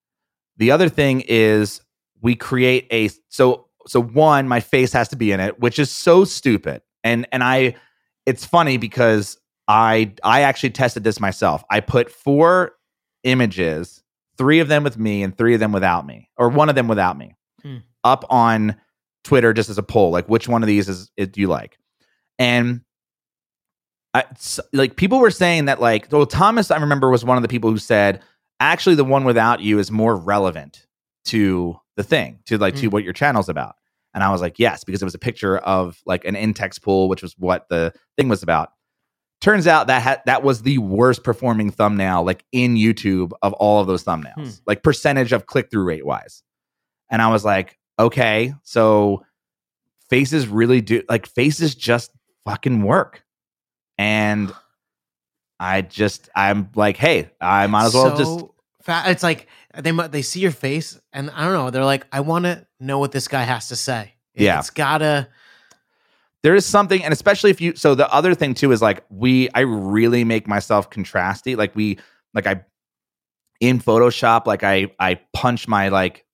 The 0.57 0.71
other 0.71 0.89
thing 0.89 1.23
is 1.27 1.81
we 2.21 2.37
create 2.37 2.87
a 2.93 3.11
so 3.29 3.66
so 3.87 4.03
one 4.03 4.49
my 4.49 4.61
face 4.61 4.93
has 4.93 5.09
to 5.09 5.17
be 5.17 5.33
in 5.33 5.41
it, 5.41 5.61
which 5.61 5.79
is 5.79 5.91
so 5.91 6.25
stupid, 6.25 6.83
and 7.05 7.27
and 7.33 7.43
I 7.43 7.77
it's 8.25 8.45
funny 8.45 8.77
because 8.77 9.39
I 9.69 10.13
I 10.23 10.43
actually 10.43 10.71
tested 10.71 11.05
this 11.05 11.21
myself. 11.21 11.65
I 11.71 11.81
put 11.81 12.11
four 12.11 12.73
images, 13.25 14.03
three 14.39 14.61
of 14.61 14.69
them 14.69 14.85
with 14.85 14.99
me 14.99 15.23
and 15.23 15.37
three 15.37 15.55
of 15.55 15.61
them 15.61 15.73
without 15.73 16.07
me, 16.07 16.31
or 16.37 16.49
one 16.49 16.69
of 16.69 16.75
them 16.75 16.89
without 16.89 17.17
me, 17.17 17.35
Hmm. 17.63 17.79
up 18.05 18.25
on 18.31 18.77
Twitter 19.25 19.53
just 19.53 19.71
as 19.71 19.79
a 19.79 19.83
poll. 19.83 20.11
Like, 20.11 20.29
which 20.29 20.49
one 20.49 20.63
of 20.63 20.67
these 20.67 20.89
is, 20.89 21.11
is 21.17 21.29
do 21.29 21.41
you 21.41 21.49
like? 21.49 21.79
And 22.39 22.83
I, 24.15 24.25
like 24.73 24.97
people 24.97 25.19
were 25.19 25.31
saying 25.31 25.67
that 25.67 25.81
like 25.81 26.09
well 26.11 26.27
Thomas 26.27 26.71
I 26.71 26.79
remember 26.79 27.11
was 27.11 27.25
one 27.25 27.37
of 27.37 27.43
the 27.43 27.49
people 27.49 27.71
who 27.71 27.79
said 27.79 28.23
actually 28.61 28.95
the 28.95 29.05
one 29.05 29.25
without 29.25 29.61
you 29.61 29.79
is 29.79 29.91
more 29.91 30.17
relevant 30.17 30.87
to 31.27 31.79
the 31.97 32.03
thing 32.03 32.41
to 32.47 32.59
like 32.59 32.75
to 32.77 32.89
Mm. 32.89 32.93
what 32.93 33.05
your 33.05 33.13
channel's 33.13 33.49
about. 33.49 33.77
And 34.15 34.23
I 34.25 34.31
was 34.31 34.41
like, 34.41 34.59
yes, 34.59 34.83
because 34.85 35.03
it 35.03 35.05
was 35.05 35.15
a 35.15 35.19
picture 35.19 35.59
of 35.59 36.01
like 36.07 36.25
an 36.25 36.35
Intex 36.35 36.81
pool, 36.81 37.09
which 37.09 37.23
was 37.23 37.35
what 37.39 37.69
the 37.69 37.93
thing 38.17 38.29
was 38.29 38.43
about. 38.43 38.71
Turns 39.43 39.67
out 39.67 39.89
that 39.89 40.03
ha- 40.03 40.23
that 40.27 40.43
was 40.43 40.63
the 40.63 40.79
worst 40.79 41.23
performing 41.23 41.71
thumbnail 41.71 42.25
like 42.25 42.45
in 42.53 42.77
YouTube 42.77 43.33
of 43.43 43.53
all 43.55 43.81
of 43.81 43.87
those 43.87 44.03
thumbnails, 44.05 44.35
Hmm. 44.37 44.51
like 44.67 44.83
percentage 44.83 45.33
of 45.33 45.47
click 45.47 45.71
through 45.71 45.85
rate 45.85 46.07
wise. 46.07 46.43
And 47.11 47.21
I 47.21 47.29
was 47.29 47.45
like, 47.45 47.79
okay, 47.99 48.55
so 48.63 49.25
faces 50.09 50.49
really 50.49 50.81
do 50.81 51.03
like 51.11 51.27
faces 51.27 51.75
just 51.75 52.11
fucking 52.47 52.83
work. 52.83 53.23
And 53.99 54.53
I 55.61 55.83
just 55.83 56.29
I'm 56.35 56.71
like, 56.75 56.97
hey, 56.97 57.31
I 57.41 57.67
might 57.67 57.87
as 57.87 57.95
well 57.95 58.17
just 58.17 58.41
fa- 58.83 59.05
it's 59.07 59.23
like 59.23 59.49
they 59.81 59.91
they 60.09 60.23
see 60.23 60.41
your 60.41 60.51
face 60.53 60.99
and 61.13 61.31
I 61.31 61.45
don't 61.45 61.53
know. 61.53 61.71
They're 61.71 61.85
like, 61.85 62.07
I 62.13 62.21
want 62.21 62.45
to 62.45 62.67
know 62.81 62.99
what 62.99 63.13
this 63.13 63.29
guy 63.29 63.43
has 63.43 63.69
to 63.69 63.77
say. 63.77 64.15
Yeah. 64.35 64.59
it's 64.59 64.71
gotta. 64.71 65.29
there 66.43 66.55
is 66.55 66.67
something 66.67 67.03
and 67.03 67.13
especially 67.13 67.51
if 67.51 67.61
you 67.61 67.75
so 67.75 67.95
the 67.95 68.13
other 68.13 68.35
thing 68.35 68.53
too 68.55 68.71
is 68.71 68.83
like 68.83 69.03
we 69.09 69.49
i 69.55 69.61
really 69.61 70.25
make 70.25 70.47
myself 70.47 70.91
contrasty 70.91 71.57
like 71.57 71.75
we 71.75 71.99
like 72.35 72.47
i 72.47 72.63
in 73.61 73.81
photoshop 73.81 74.45
like 74.47 74.63
i 74.63 74.89
i 75.01 75.19
punch 75.33 75.67
my 75.67 75.89
like 75.89 76.27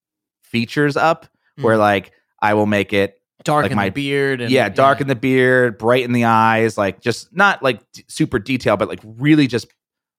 features 0.43 0.97
up 0.97 1.27
where 1.61 1.77
Mm. 1.77 1.81
like 1.81 2.13
i 2.41 2.55
will 2.55 2.67
make 2.67 2.93
it 2.93 3.21
darken 3.45 3.71
like 3.71 3.77
my- 3.77 3.89
the 3.89 3.93
beard. 3.95 4.41
And, 4.41 4.51
yeah 4.51 4.69
darken 4.69 5.07
the 5.07 5.15
beard 5.15 5.79
brighten 5.79 6.13
the 6.13 6.25
eyes 6.25 6.77
like 6.77 7.01
just 7.01 7.33
not 7.35 7.63
like 7.63 7.81
d- 7.93 8.05
super 8.09 8.41
detailed 8.41 8.81
but 8.81 8.89
like 8.89 9.01
really 9.05 9.47
just 9.47 9.69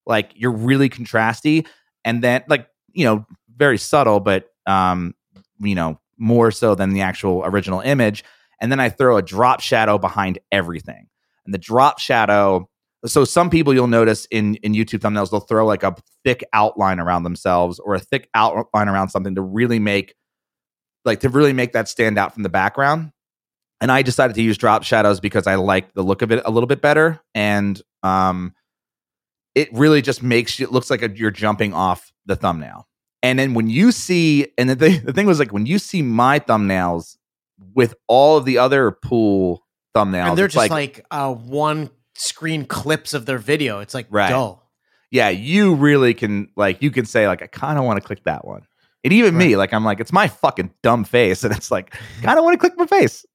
like 0.05 0.32
you're 0.36 0.51
really 0.51 0.88
contrasty 0.89 1.67
and 2.05 2.24
then 2.24 2.43
like 2.47 2.67
you 2.93 3.05
know 3.05 3.25
very 3.55 3.77
subtle 3.77 4.19
but 4.19 4.49
um 4.65 5.13
you 5.59 5.75
know 5.75 5.99
more 6.17 6.51
so 6.51 6.75
than 6.75 6.91
the 6.91 7.01
actual 7.01 7.43
original 7.45 7.81
image. 7.81 8.23
And 8.61 8.71
then 8.71 8.79
i 8.79 8.89
throw 8.89 9.17
a 9.17 9.21
drop 9.21 9.59
shadow 9.59 9.97
behind 9.97 10.39
everything. 10.51 11.07
And 11.45 11.53
the 11.53 11.59
drop 11.59 11.99
shadow 11.99 12.69
so 13.05 13.25
some 13.25 13.49
people 13.49 13.73
you'll 13.73 13.87
notice 13.87 14.25
in 14.31 14.55
in 14.55 14.73
youtube 14.73 14.99
thumbnails 14.99 15.29
they'll 15.29 15.41
throw 15.41 15.65
like 15.65 15.83
a 15.83 15.93
thick 16.23 16.41
outline 16.53 17.01
around 17.01 17.23
themselves 17.23 17.77
or 17.79 17.95
a 17.95 17.99
thick 17.99 18.29
outline 18.33 18.87
around 18.87 19.09
something 19.09 19.35
to 19.35 19.41
really 19.41 19.77
make 19.77 20.15
like 21.05 21.19
to 21.21 21.29
really 21.29 21.53
make 21.53 21.73
that 21.73 21.87
stand 21.87 22.17
out 22.17 22.33
from 22.33 22.43
the 22.43 22.49
background. 22.49 23.11
And 23.81 23.91
I 23.91 24.01
decided 24.01 24.35
to 24.35 24.41
use 24.41 24.57
drop 24.57 24.83
shadows 24.83 25.19
because 25.19 25.47
I 25.47 25.55
like 25.55 25.93
the 25.93 26.03
look 26.03 26.21
of 26.21 26.31
it 26.31 26.41
a 26.45 26.51
little 26.51 26.67
bit 26.67 26.81
better, 26.81 27.19
and 27.35 27.81
um, 28.01 28.53
it 29.55 29.71
really 29.73 30.01
just 30.01 30.23
makes 30.23 30.59
you 30.59 30.65
it 30.65 30.71
looks 30.71 30.89
like 30.89 31.01
a, 31.01 31.09
you're 31.09 31.31
jumping 31.31 31.73
off 31.73 32.11
the 32.25 32.35
thumbnail. 32.35 32.87
And 33.21 33.39
then 33.39 33.53
when 33.53 33.69
you 33.69 33.91
see, 33.91 34.47
and 34.57 34.69
the 34.69 34.75
thing, 34.75 35.01
the 35.05 35.13
thing 35.13 35.25
was 35.25 35.39
like 35.39 35.53
when 35.53 35.65
you 35.65 35.79
see 35.79 36.01
my 36.01 36.39
thumbnails 36.39 37.17
with 37.73 37.95
all 38.07 38.37
of 38.37 38.45
the 38.45 38.57
other 38.57 38.91
pool 38.91 39.65
thumbnails, 39.95 40.29
and 40.29 40.37
they're 40.37 40.47
just 40.47 40.69
like, 40.69 41.05
uh, 41.11 41.33
one 41.33 41.89
screen 42.15 42.65
clips 42.65 43.13
of 43.13 43.25
their 43.25 43.37
video. 43.37 43.79
It's 43.79 43.93
like 43.93 44.07
Right. 44.09 44.29
dull. 44.29 44.69
yeah, 45.11 45.29
you 45.29 45.75
really 45.75 46.13
can 46.13 46.49
like 46.55 46.81
you 46.81 46.91
can 46.91 47.05
say 47.05 47.27
like 47.27 47.41
I 47.41 47.47
kind 47.47 47.77
of 47.79 47.85
want 47.85 48.01
to 48.01 48.05
click 48.05 48.23
that 48.25 48.45
one. 48.45 48.65
And 49.03 49.11
even 49.13 49.37
me, 49.37 49.55
like 49.57 49.73
I'm 49.73 49.83
like 49.83 49.99
it's 49.99 50.13
my 50.13 50.27
fucking 50.27 50.73
dumb 50.81 51.03
face, 51.03 51.43
and 51.45 51.55
it's 51.55 51.71
like 51.71 51.95
kind 52.21 52.37
of 52.37 52.43
want 52.43 52.53
to 52.55 52.57
click 52.59 52.77
my 52.77 52.85
face. 52.87 53.25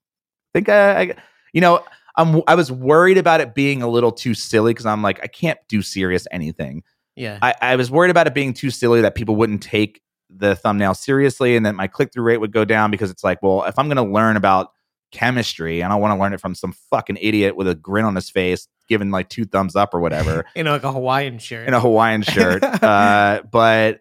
Think 0.54 0.68
I, 0.68 1.00
I 1.00 1.14
you 1.52 1.60
know, 1.60 1.82
I'm 2.18 2.42
I 2.46 2.54
was 2.56 2.70
worried 2.70 3.16
about 3.16 3.40
it 3.40 3.54
being 3.54 3.80
a 3.80 3.88
little 3.88 4.12
too 4.12 4.34
silly 4.34 4.74
because 4.74 4.86
I'm 4.86 5.02
like 5.02 5.20
I 5.22 5.28
can't 5.28 5.58
do 5.68 5.80
serious 5.80 6.26
anything. 6.30 6.82
Yeah, 7.16 7.38
I, 7.40 7.54
I 7.62 7.76
was 7.76 7.90
worried 7.90 8.10
about 8.10 8.26
it 8.26 8.34
being 8.34 8.52
too 8.52 8.70
silly 8.70 9.00
that 9.00 9.14
people 9.14 9.36
wouldn't 9.36 9.62
take 9.62 10.02
the 10.28 10.54
thumbnail 10.56 10.94
seriously, 10.94 11.56
and 11.56 11.64
that 11.64 11.74
my 11.74 11.86
click 11.86 12.12
through 12.12 12.24
rate 12.24 12.38
would 12.38 12.52
go 12.52 12.64
down 12.64 12.90
because 12.90 13.10
it's 13.10 13.24
like, 13.24 13.42
well, 13.42 13.64
if 13.64 13.78
I'm 13.78 13.86
going 13.88 13.96
to 13.96 14.12
learn 14.12 14.36
about 14.36 14.72
chemistry, 15.10 15.80
and 15.80 15.92
I 15.92 15.96
want 15.96 16.14
to 16.14 16.20
learn 16.20 16.34
it 16.34 16.40
from 16.40 16.54
some 16.54 16.72
fucking 16.90 17.18
idiot 17.20 17.56
with 17.56 17.66
a 17.68 17.74
grin 17.74 18.04
on 18.04 18.14
his 18.14 18.28
face, 18.28 18.68
giving 18.88 19.10
like 19.10 19.28
two 19.28 19.44
thumbs 19.44 19.76
up 19.76 19.94
or 19.94 20.00
whatever 20.00 20.44
you 20.56 20.64
know, 20.64 20.72
like 20.72 20.84
a 20.84 20.92
Hawaiian 20.92 21.38
shirt. 21.38 21.68
in 21.68 21.74
a 21.74 21.80
Hawaiian 21.80 22.22
shirt. 22.22 22.62
uh, 22.82 23.42
but 23.50 24.00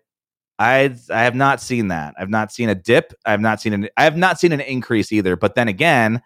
I 0.59 0.95
I 1.11 1.23
have 1.23 1.35
not 1.35 1.61
seen 1.61 1.89
that. 1.89 2.15
I've 2.17 2.29
not 2.29 2.51
seen 2.51 2.69
a 2.69 2.75
dip. 2.75 3.13
I 3.25 3.31
have 3.31 3.41
not 3.41 3.61
seen 3.61 3.73
an 3.73 3.89
I 3.95 4.03
have 4.03 4.17
not 4.17 4.39
seen 4.39 4.51
an 4.51 4.61
increase 4.61 5.11
either. 5.11 5.35
But 5.35 5.55
then 5.55 5.67
again, 5.67 6.21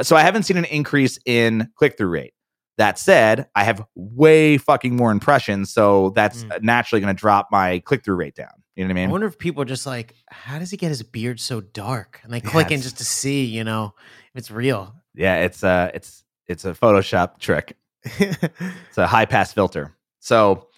so 0.00 0.16
I 0.16 0.22
haven't 0.22 0.44
seen 0.44 0.56
an 0.56 0.64
increase 0.64 1.18
in 1.26 1.68
click 1.76 1.96
through 1.98 2.08
rate. 2.08 2.34
That 2.78 2.98
said, 2.98 3.48
I 3.54 3.64
have 3.64 3.84
way 3.94 4.56
fucking 4.56 4.96
more 4.96 5.10
impressions, 5.12 5.70
so 5.72 6.10
that's 6.10 6.44
Mm. 6.44 6.62
naturally 6.62 7.00
going 7.02 7.14
to 7.14 7.20
drop 7.20 7.48
my 7.52 7.80
click 7.80 8.02
through 8.02 8.16
rate 8.16 8.34
down. 8.34 8.48
You 8.74 8.84
know 8.84 8.88
what 8.88 8.92
I 8.92 8.94
mean? 9.02 9.08
I 9.10 9.12
wonder 9.12 9.26
if 9.26 9.36
people 9.38 9.60
are 9.62 9.66
just 9.66 9.84
like, 9.86 10.14
how 10.30 10.58
does 10.58 10.70
he 10.70 10.78
get 10.78 10.88
his 10.88 11.02
beard 11.02 11.38
so 11.38 11.60
dark? 11.60 12.20
And 12.24 12.32
they 12.32 12.40
click 12.40 12.70
in 12.70 12.80
just 12.80 12.96
to 12.98 13.04
see, 13.04 13.44
you 13.44 13.62
know, 13.64 13.94
if 14.34 14.38
it's 14.38 14.50
real. 14.50 14.94
yeah, 15.14 15.36
it's 15.44 15.62
uh 15.62 15.90
it's 15.92 16.24
it's 16.46 16.64
a 16.64 16.72
Photoshop 16.72 17.38
trick. 17.38 17.76
It's 18.04 18.96
a 18.98 19.06
high 19.06 19.26
pass 19.26 19.52
filter. 19.52 19.94
So, 20.20 20.68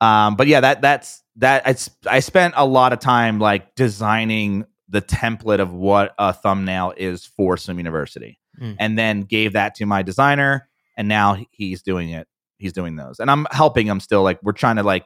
um, 0.00 0.34
but 0.36 0.48
yeah, 0.48 0.60
that 0.60 0.82
that's 0.82 1.22
that. 1.36 1.62
i 2.10 2.18
spent 2.20 2.54
a 2.56 2.66
lot 2.66 2.92
of 2.92 2.98
time 2.98 3.38
like 3.38 3.74
designing 3.76 4.64
the 4.88 5.00
template 5.00 5.60
of 5.60 5.72
what 5.72 6.14
a 6.18 6.32
thumbnail 6.32 6.92
is 6.96 7.24
for 7.24 7.56
Swim 7.56 7.78
University, 7.78 8.38
Mm. 8.60 8.76
and 8.78 8.98
then 8.98 9.22
gave 9.22 9.54
that 9.54 9.74
to 9.76 9.86
my 9.86 10.02
designer, 10.02 10.68
and 10.96 11.08
now 11.08 11.36
he's 11.50 11.82
doing 11.82 12.10
it. 12.10 12.28
He's 12.58 12.72
doing 12.72 12.96
those, 12.96 13.18
and 13.18 13.30
I'm 13.30 13.46
helping 13.50 13.86
him 13.86 14.00
still. 14.00 14.22
Like 14.22 14.38
we're 14.42 14.52
trying 14.52 14.76
to 14.76 14.82
like, 14.82 15.04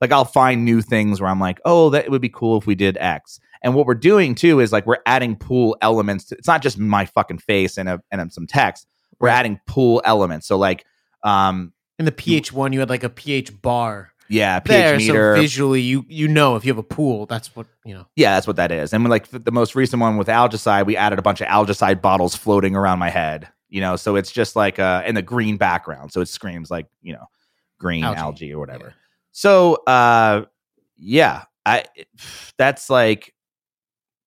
like 0.00 0.12
I'll 0.12 0.24
find 0.24 0.64
new 0.64 0.82
things 0.82 1.20
where 1.20 1.28
I'm 1.28 1.40
like, 1.40 1.60
oh, 1.64 1.90
that 1.90 2.10
would 2.10 2.22
be 2.22 2.28
cool 2.28 2.58
if 2.58 2.66
we 2.66 2.74
did 2.74 2.96
X. 2.98 3.40
And 3.62 3.74
what 3.74 3.86
we're 3.86 3.94
doing 3.94 4.34
too 4.34 4.60
is 4.60 4.72
like 4.72 4.86
we're 4.86 5.02
adding 5.06 5.36
pool 5.36 5.76
elements. 5.80 6.26
To, 6.26 6.36
it's 6.36 6.46
not 6.46 6.62
just 6.62 6.78
my 6.78 7.06
fucking 7.06 7.38
face 7.38 7.78
and 7.78 7.88
a, 7.88 8.00
and 8.10 8.32
some 8.32 8.46
text. 8.46 8.86
We're 9.18 9.28
adding 9.28 9.58
pool 9.66 10.02
elements. 10.04 10.46
So 10.46 10.56
like, 10.58 10.84
um, 11.22 11.72
In 11.98 12.04
the 12.04 12.12
pH 12.12 12.52
one, 12.52 12.72
you 12.72 12.80
had 12.80 12.90
like 12.90 13.04
a 13.04 13.08
pH 13.08 13.62
bar 13.62 14.12
yeah, 14.28 14.58
pH 14.60 14.68
there, 14.68 14.96
meter. 14.96 15.36
so 15.36 15.40
visually, 15.40 15.80
you 15.80 16.04
you 16.08 16.28
know 16.28 16.56
if 16.56 16.64
you 16.64 16.70
have 16.72 16.78
a 16.78 16.82
pool, 16.82 17.26
that's 17.26 17.54
what 17.56 17.66
you 17.84 17.94
know. 17.94 18.06
yeah, 18.16 18.34
that's 18.34 18.46
what 18.46 18.56
that 18.56 18.72
is. 18.72 18.92
And 18.92 19.08
like 19.08 19.28
the, 19.28 19.38
the 19.38 19.52
most 19.52 19.74
recent 19.74 20.00
one 20.00 20.16
with 20.16 20.28
algicide, 20.28 20.86
we 20.86 20.96
added 20.96 21.18
a 21.18 21.22
bunch 21.22 21.40
of 21.40 21.48
algicide 21.48 22.00
bottles 22.00 22.34
floating 22.34 22.74
around 22.76 22.98
my 22.98 23.10
head. 23.10 23.48
You 23.68 23.80
know, 23.80 23.96
so 23.96 24.16
it's 24.16 24.30
just 24.32 24.54
like 24.56 24.78
uh 24.78 25.02
in 25.06 25.14
the 25.14 25.22
green 25.22 25.56
background, 25.56 26.12
so 26.12 26.20
it 26.20 26.26
screams 26.28 26.70
like 26.70 26.86
you 27.02 27.12
know 27.12 27.26
green 27.78 28.04
Algae. 28.04 28.18
algae, 28.20 28.54
or 28.54 28.58
whatever. 28.60 28.86
Yeah. 28.86 28.92
So 29.32 29.74
uh, 29.86 30.44
yeah, 30.96 31.42
I 31.66 31.84
that's 32.56 32.88
like 32.88 33.34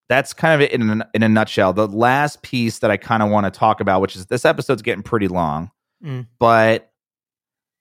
that's 0.10 0.34
kind 0.34 0.54
of 0.54 0.62
it 0.62 0.72
in 0.72 1.02
a, 1.02 1.10
in 1.14 1.24
a 1.24 1.30
nutshell. 1.30 1.74
The 1.74 1.88
last 1.88 2.42
piece 2.42 2.80
that 2.80 2.92
I 2.92 2.98
kind 2.98 3.22
of 3.24 3.30
want 3.30 3.46
to 3.46 3.58
talk 3.58 3.80
about, 3.82 4.02
which 4.02 4.16
is 4.16 4.26
this 4.28 4.46
episode's 4.46 4.82
getting 4.82 5.04
pretty 5.04 5.28
long, 5.28 5.72
Mm. 6.04 6.28
but 6.40 6.92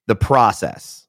the 0.07 0.17
process 0.17 1.06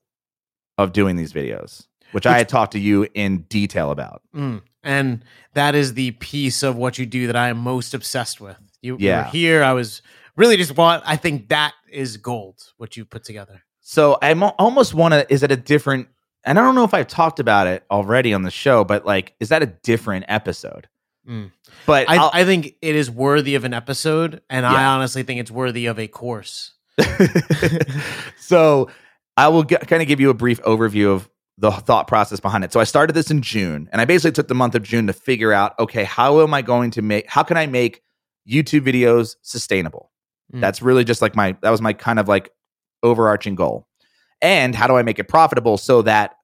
of 0.77 0.93
doing 0.93 1.15
these 1.15 1.33
videos, 1.33 1.87
which, 2.11 2.25
I 2.25 2.37
had 2.37 2.49
talked 2.49 2.73
to 2.73 2.79
you 2.79 3.07
in 3.13 3.39
detail 3.43 3.91
about. 3.91 4.21
Mm. 4.35 4.61
And 4.83 5.23
that 5.53 5.75
is 5.75 5.95
the 5.95 6.11
piece 6.11 6.63
of 6.63 6.75
what 6.75 6.97
you 6.97 7.05
do 7.05 7.27
that 7.27 7.35
I 7.35 7.49
am 7.49 7.57
most 7.57 7.93
obsessed 7.93 8.39
with. 8.39 8.57
You, 8.81 8.93
you 8.97 9.07
Yeah. 9.07 9.25
were 9.25 9.31
here. 9.31 9.63
I 9.63 9.73
was 9.73 10.01
really 10.35 10.55
just 10.55 10.77
want. 10.77 11.03
I 11.05 11.15
think 11.17 11.49
that 11.49 11.73
is 11.91 12.17
gold. 12.17 12.61
What 12.77 12.95
you 12.95 13.03
put 13.05 13.23
together. 13.23 13.63
So 13.81 14.17
I 14.21 14.33
mo- 14.33 14.55
almost 14.59 14.93
want 14.93 15.13
to. 15.13 15.31
Is 15.33 15.43
it 15.43 15.51
a 15.51 15.57
different? 15.57 16.07
And 16.43 16.57
I 16.57 16.61
don't 16.61 16.75
know 16.75 16.85
if 16.85 16.93
I've 16.93 17.07
talked 17.07 17.39
about 17.39 17.67
it 17.67 17.83
already 17.91 18.33
on 18.33 18.43
the 18.43 18.51
show, 18.51 18.85
but 18.85 19.05
like, 19.05 19.33
is 19.41 19.49
that 19.49 19.61
a 19.61 19.65
different 19.65 20.25
episode? 20.29 20.87
Mm. 21.27 21.51
But 21.85 22.09
I, 22.09 22.15
I'll- 22.17 22.45
think 22.45 22.75
it 22.81 22.95
is 22.95 23.11
worthy 23.11 23.55
of 23.55 23.65
an 23.65 23.73
episode, 23.73 24.41
and 24.49 24.65
I 24.65 24.85
honestly 24.85 25.23
think 25.23 25.41
it's 25.41 25.51
worthy 25.51 25.87
of 25.87 25.99
a 25.99 26.07
course. 26.07 26.71
so 28.37 28.89
I 29.37 29.47
will 29.49 29.63
get, 29.63 29.87
kind 29.87 30.01
of 30.01 30.07
give 30.07 30.19
you 30.19 30.29
a 30.29 30.33
brief 30.33 30.61
overview 30.63 31.13
of 31.13 31.29
the 31.59 31.71
thought 31.71 32.07
process 32.07 32.39
behind 32.39 32.63
it. 32.63 32.73
So 32.73 32.79
I 32.79 32.83
started 32.83 33.13
this 33.13 33.31
in 33.31 33.41
June, 33.41 33.87
and 33.91 34.01
I 34.01 34.05
basically 34.05 34.31
took 34.33 34.47
the 34.47 34.55
month 34.55 34.75
of 34.75 34.83
June 34.83 35.07
to 35.07 35.13
figure 35.13 35.53
out, 35.53 35.77
okay, 35.79 36.03
how 36.03 36.41
am 36.41 36.53
I 36.53 36.61
going 36.61 36.91
to 36.91 37.01
make? 37.01 37.27
How 37.29 37.43
can 37.43 37.57
I 37.57 37.67
make 37.67 38.01
YouTube 38.49 38.81
videos 38.81 39.35
sustainable? 39.41 40.11
Mm. 40.53 40.61
That's 40.61 40.81
really 40.81 41.03
just 41.03 41.21
like 41.21 41.35
my 41.35 41.55
that 41.61 41.69
was 41.69 41.81
my 41.81 41.93
kind 41.93 42.19
of 42.19 42.27
like 42.27 42.51
overarching 43.03 43.55
goal. 43.55 43.87
And 44.41 44.75
how 44.75 44.87
do 44.87 44.95
I 44.95 45.01
make 45.03 45.19
it 45.19 45.27
profitable 45.27 45.77
so 45.77 46.03
that 46.03 46.35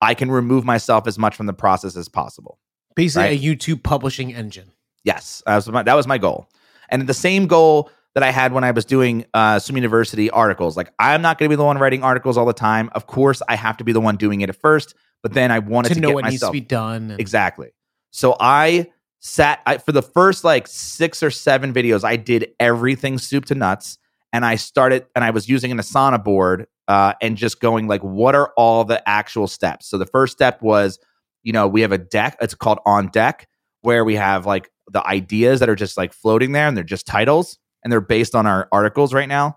I 0.00 0.14
can 0.14 0.30
remove 0.30 0.64
myself 0.64 1.06
as 1.06 1.18
much 1.18 1.36
from 1.36 1.46
the 1.46 1.52
process 1.52 1.96
as 1.96 2.08
possible? 2.08 2.58
Basically, 2.96 3.28
Right. 3.28 3.40
a 3.40 3.42
YouTube 3.42 3.82
publishing 3.82 4.34
engine. 4.34 4.72
Yes, 5.04 5.42
that 5.46 5.54
was 5.54 5.68
my, 5.68 5.82
that 5.84 5.94
was 5.94 6.06
my 6.08 6.18
goal, 6.18 6.48
and 6.88 7.06
the 7.06 7.14
same 7.14 7.46
goal 7.46 7.90
that 8.16 8.22
I 8.22 8.30
had 8.30 8.54
when 8.54 8.64
I 8.64 8.70
was 8.70 8.86
doing 8.86 9.26
uh, 9.34 9.58
Swim 9.58 9.76
University 9.76 10.30
articles. 10.30 10.74
Like, 10.74 10.90
I'm 10.98 11.20
not 11.20 11.36
going 11.36 11.50
to 11.50 11.52
be 11.52 11.56
the 11.56 11.64
one 11.64 11.76
writing 11.76 12.02
articles 12.02 12.38
all 12.38 12.46
the 12.46 12.54
time. 12.54 12.88
Of 12.94 13.06
course, 13.06 13.42
I 13.46 13.56
have 13.56 13.76
to 13.76 13.84
be 13.84 13.92
the 13.92 14.00
one 14.00 14.16
doing 14.16 14.40
it 14.40 14.48
at 14.48 14.56
first, 14.56 14.94
but 15.22 15.34
then 15.34 15.50
I 15.50 15.58
wanted 15.58 15.90
to 15.90 15.94
to, 15.96 16.00
know 16.00 16.12
what 16.12 16.24
needs 16.24 16.40
to 16.40 16.50
be 16.50 16.62
done. 16.62 17.10
and- 17.10 17.20
exactly. 17.20 17.74
So 18.12 18.34
I 18.40 18.86
sat 19.20 19.60
I, 19.66 19.76
for 19.76 19.92
the 19.92 20.00
first 20.00 20.44
like 20.44 20.66
six 20.66 21.22
or 21.22 21.30
seven 21.30 21.74
videos. 21.74 22.04
I 22.04 22.16
did 22.16 22.52
everything 22.58 23.18
soup 23.18 23.44
to 23.46 23.54
nuts, 23.54 23.98
and 24.32 24.46
I 24.46 24.56
started 24.56 25.04
and 25.14 25.22
I 25.22 25.28
was 25.28 25.46
using 25.46 25.70
an 25.70 25.76
Asana 25.76 26.24
board 26.24 26.68
uh, 26.88 27.12
and 27.20 27.36
just 27.36 27.60
going 27.60 27.86
like, 27.86 28.02
what 28.02 28.34
are 28.34 28.50
all 28.56 28.84
the 28.84 29.06
actual 29.06 29.46
steps? 29.46 29.88
So 29.88 29.98
the 29.98 30.06
first 30.06 30.32
step 30.32 30.62
was, 30.62 30.98
you 31.42 31.52
know, 31.52 31.68
we 31.68 31.82
have 31.82 31.92
a 31.92 31.98
deck. 31.98 32.38
It's 32.40 32.54
called 32.54 32.78
on 32.86 33.08
deck, 33.08 33.46
where 33.82 34.06
we 34.06 34.14
have 34.14 34.46
like 34.46 34.70
the 34.90 35.06
ideas 35.06 35.60
that 35.60 35.68
are 35.68 35.76
just 35.76 35.98
like 35.98 36.14
floating 36.14 36.52
there, 36.52 36.66
and 36.66 36.74
they're 36.74 36.82
just 36.82 37.06
titles, 37.06 37.58
and 37.86 37.92
they're 37.92 38.00
based 38.00 38.34
on 38.34 38.48
our 38.48 38.68
articles 38.72 39.14
right 39.14 39.28
now. 39.28 39.56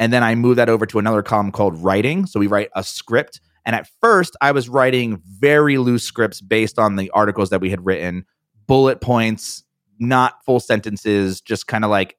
And 0.00 0.12
then 0.12 0.24
I 0.24 0.34
move 0.34 0.56
that 0.56 0.68
over 0.68 0.84
to 0.86 0.98
another 0.98 1.22
column 1.22 1.52
called 1.52 1.78
writing. 1.78 2.26
So 2.26 2.40
we 2.40 2.48
write 2.48 2.70
a 2.74 2.82
script. 2.82 3.40
And 3.64 3.76
at 3.76 3.88
first, 4.00 4.34
I 4.40 4.50
was 4.50 4.68
writing 4.68 5.22
very 5.24 5.78
loose 5.78 6.02
scripts 6.02 6.40
based 6.40 6.80
on 6.80 6.96
the 6.96 7.08
articles 7.10 7.50
that 7.50 7.60
we 7.60 7.70
had 7.70 7.86
written, 7.86 8.24
bullet 8.66 9.00
points, 9.00 9.62
not 10.00 10.44
full 10.44 10.58
sentences, 10.58 11.40
just 11.40 11.68
kind 11.68 11.84
of 11.84 11.90
like 11.90 12.16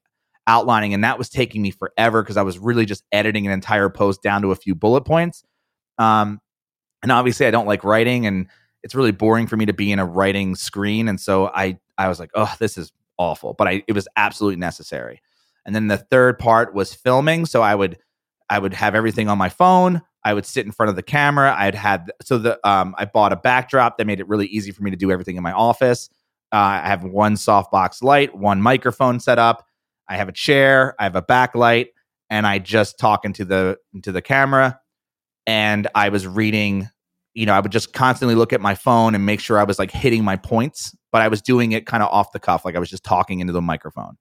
outlining. 0.48 0.94
And 0.94 1.04
that 1.04 1.18
was 1.18 1.28
taking 1.28 1.62
me 1.62 1.72
forever 1.72 2.24
because 2.24 2.38
I 2.38 2.44
was 2.44 2.58
really 2.58 2.86
just 2.86 3.04
editing 3.12 3.46
an 3.46 3.52
entire 3.52 3.90
post 3.90 4.24
down 4.24 4.42
to 4.44 4.54
a 4.54 4.56
few 4.56 4.76
bullet 4.76 5.02
points. 5.02 5.44
Um, 5.98 6.40
and 7.04 7.12
obviously, 7.12 7.48
I 7.48 7.52
don't 7.52 7.68
like 7.68 7.84
writing, 7.84 8.26
and 8.26 8.48
it's 8.82 8.96
really 8.96 9.12
boring 9.12 9.46
for 9.46 9.58
me 9.58 9.66
to 9.66 9.74
be 9.74 9.92
in 9.92 10.00
a 10.00 10.06
writing 10.06 10.56
screen. 10.56 11.10
And 11.10 11.20
so 11.20 11.48
I, 11.48 11.80
I 11.98 12.08
was 12.08 12.18
like, 12.18 12.32
oh, 12.34 12.56
this 12.60 12.78
is 12.78 12.94
awful. 13.18 13.56
But 13.56 13.68
I, 13.68 13.84
it 13.90 13.92
was 13.92 14.08
absolutely 14.16 14.56
necessary. 14.56 15.22
And 15.66 15.76
then 15.76 15.88
the 15.88 15.98
third 15.98 16.40
part 16.40 16.74
was 16.74 16.94
filming. 16.94 17.46
So 17.46 17.62
I 17.62 17.76
would, 17.76 17.98
I 18.50 18.60
would 18.60 18.74
have 18.74 18.96
everything 18.96 19.30
on 19.30 19.38
my 19.38 19.50
phone. 19.50 20.02
I 20.24 20.34
would 20.34 20.46
sit 20.46 20.66
in 20.66 20.72
front 20.72 20.90
of 20.90 20.96
the 20.96 21.04
camera. 21.04 21.56
I'd 21.58 21.76
had 21.76 22.12
so 22.22 22.38
the 22.38 22.68
um, 22.68 22.94
I 22.98 23.06
bought 23.06 23.32
a 23.32 23.38
backdrop 23.38 23.98
that 23.98 24.08
made 24.08 24.20
it 24.20 24.28
really 24.28 24.48
easy 24.48 24.72
for 24.72 24.84
me 24.84 24.92
to 24.92 24.98
do 24.98 25.12
everything 25.12 25.38
in 25.38 25.44
my 25.44 25.54
office. 25.54 26.10
Uh, 26.52 26.58
I 26.58 26.88
have 26.88 27.04
one 27.04 27.36
softbox 27.36 28.04
light, 28.04 28.36
one 28.36 28.62
microphone 28.62 29.20
set 29.20 29.40
up. 29.40 29.66
I 30.08 30.18
have 30.18 30.28
a 30.28 30.34
chair. 30.34 30.96
I 31.00 31.04
have 31.04 31.16
a 31.16 31.22
backlight, 31.22 31.88
and 32.30 32.46
I 32.46 32.60
just 32.60 33.00
talk 33.00 33.24
into 33.24 33.46
the 33.46 33.78
into 33.94 34.12
the 34.12 34.22
camera. 34.22 34.80
And 35.48 35.88
I 35.96 36.10
was 36.10 36.28
reading. 36.28 36.90
You 37.36 37.46
know, 37.46 37.54
I 37.54 37.60
would 37.60 37.72
just 37.72 37.94
constantly 37.94 38.36
look 38.36 38.52
at 38.52 38.60
my 38.60 38.76
phone 38.76 39.16
and 39.16 39.26
make 39.26 39.40
sure 39.40 39.58
I 39.60 39.64
was 39.64 39.80
like 39.80 39.92
hitting 39.92 40.26
my 40.26 40.36
points, 40.36 40.94
but 41.12 41.22
I 41.22 41.28
was 41.30 41.42
doing 41.42 41.72
it 41.72 41.86
kind 41.86 42.04
of 42.04 42.10
off 42.10 42.34
the 42.34 42.40
cuff, 42.40 42.66
like 42.66 42.76
I 42.76 42.80
was 42.80 42.90
just 42.90 43.04
talking 43.04 43.40
into 43.40 43.54
the 43.54 43.62
microphone, 43.62 44.18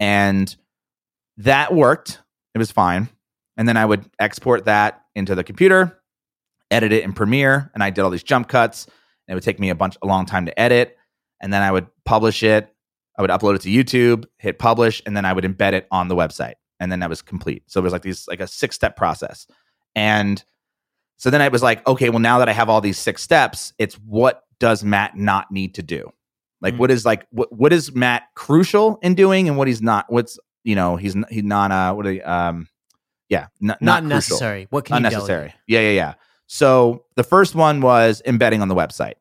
and 0.00 0.56
that 1.38 1.74
worked. 1.74 2.20
It 2.54 2.58
was 2.58 2.70
fine. 2.70 3.08
And 3.56 3.68
then 3.68 3.76
I 3.76 3.84
would 3.84 4.04
export 4.18 4.64
that 4.66 5.02
into 5.14 5.34
the 5.34 5.44
computer, 5.44 6.00
edit 6.70 6.92
it 6.92 7.04
in 7.04 7.12
Premiere, 7.12 7.70
and 7.74 7.82
I 7.82 7.90
did 7.90 8.02
all 8.02 8.10
these 8.10 8.22
jump 8.22 8.48
cuts. 8.48 8.86
And 8.86 9.32
it 9.32 9.34
would 9.34 9.42
take 9.44 9.60
me 9.60 9.70
a 9.70 9.74
bunch 9.74 9.96
a 10.02 10.06
long 10.06 10.26
time 10.26 10.46
to 10.46 10.60
edit, 10.60 10.96
and 11.40 11.52
then 11.52 11.62
I 11.62 11.70
would 11.70 11.86
publish 12.04 12.42
it. 12.42 12.74
I 13.18 13.22
would 13.22 13.30
upload 13.30 13.54
it 13.56 13.62
to 13.62 13.68
YouTube, 13.68 14.24
hit 14.38 14.58
publish, 14.58 15.02
and 15.06 15.16
then 15.16 15.24
I 15.24 15.32
would 15.32 15.44
embed 15.44 15.74
it 15.74 15.86
on 15.90 16.08
the 16.08 16.16
website, 16.16 16.54
and 16.80 16.90
then 16.90 17.00
that 17.00 17.08
was 17.10 17.22
complete. 17.22 17.62
So 17.66 17.78
it 17.80 17.84
was 17.84 17.92
like 17.92 18.02
these 18.02 18.26
like 18.26 18.40
a 18.40 18.46
six 18.48 18.74
step 18.74 18.96
process, 18.96 19.46
and 19.94 20.42
so 21.18 21.30
then 21.30 21.40
I 21.40 21.48
was 21.48 21.62
like, 21.62 21.86
okay, 21.86 22.08
well 22.10 22.18
now 22.18 22.38
that 22.40 22.48
I 22.48 22.52
have 22.52 22.68
all 22.68 22.80
these 22.80 22.98
six 22.98 23.22
steps, 23.22 23.72
it's 23.78 23.94
what 23.94 24.42
does 24.58 24.82
Matt 24.82 25.16
not 25.16 25.52
need 25.52 25.74
to 25.76 25.82
do? 25.82 26.10
Like 26.60 26.74
Mm. 26.74 26.78
what 26.78 26.90
is 26.90 27.04
like 27.04 27.26
what 27.30 27.52
what 27.52 27.72
is 27.72 27.94
Matt 27.94 28.24
crucial 28.34 28.98
in 29.02 29.14
doing, 29.14 29.46
and 29.46 29.56
what 29.56 29.68
he's 29.68 29.82
not? 29.82 30.06
What's 30.08 30.38
you 30.64 30.74
know 30.74 30.96
he's 30.96 31.16
he's 31.30 31.44
not 31.44 31.70
uh 31.70 31.92
what 31.94 32.06
are 32.06 32.14
they, 32.14 32.22
um 32.22 32.68
yeah 33.28 33.46
n- 33.62 33.68
not, 33.68 33.82
not, 33.82 34.04
necessary. 34.04 34.66
What 34.70 34.84
can 34.84 34.94
you 34.94 34.96
unnecessary. 34.98 35.54
Yeah, 35.66 35.80
yeah, 35.80 35.90
yeah. 35.90 36.14
So 36.46 37.04
the 37.16 37.24
first 37.24 37.54
one 37.54 37.80
was 37.80 38.20
embedding 38.26 38.60
on 38.60 38.68
the 38.68 38.74
website. 38.74 39.14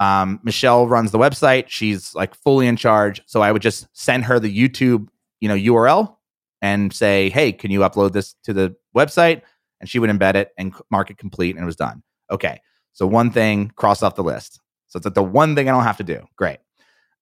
Um, 0.00 0.40
Michelle 0.42 0.88
runs 0.88 1.12
the 1.12 1.18
website. 1.18 1.68
She's 1.68 2.14
like 2.14 2.34
fully 2.34 2.66
in 2.66 2.76
charge. 2.76 3.22
So 3.26 3.42
I 3.42 3.52
would 3.52 3.62
just 3.62 3.86
send 3.92 4.24
her 4.24 4.40
the 4.40 4.54
YouTube, 4.54 5.06
you 5.40 5.48
know, 5.48 5.54
URL 5.54 6.16
and 6.60 6.92
say, 6.92 7.30
"Hey, 7.30 7.52
can 7.52 7.70
you 7.70 7.80
upload 7.80 8.12
this 8.12 8.34
to 8.44 8.52
the 8.52 8.74
website?" 8.96 9.42
And 9.80 9.88
she 9.88 9.98
would 9.98 10.10
embed 10.10 10.34
it 10.34 10.50
and 10.58 10.74
mark 10.90 11.10
it 11.10 11.18
complete, 11.18 11.54
and 11.54 11.62
it 11.62 11.66
was 11.66 11.76
done. 11.76 12.02
Okay, 12.30 12.60
so 12.92 13.06
one 13.06 13.30
thing 13.30 13.70
cross 13.76 14.02
off 14.02 14.16
the 14.16 14.24
list. 14.24 14.60
So 14.88 14.96
it's 14.96 15.04
like 15.04 15.14
the 15.14 15.22
one 15.22 15.54
thing 15.54 15.68
I 15.68 15.72
don't 15.72 15.84
have 15.84 15.98
to 15.98 16.04
do. 16.04 16.26
Great. 16.36 16.58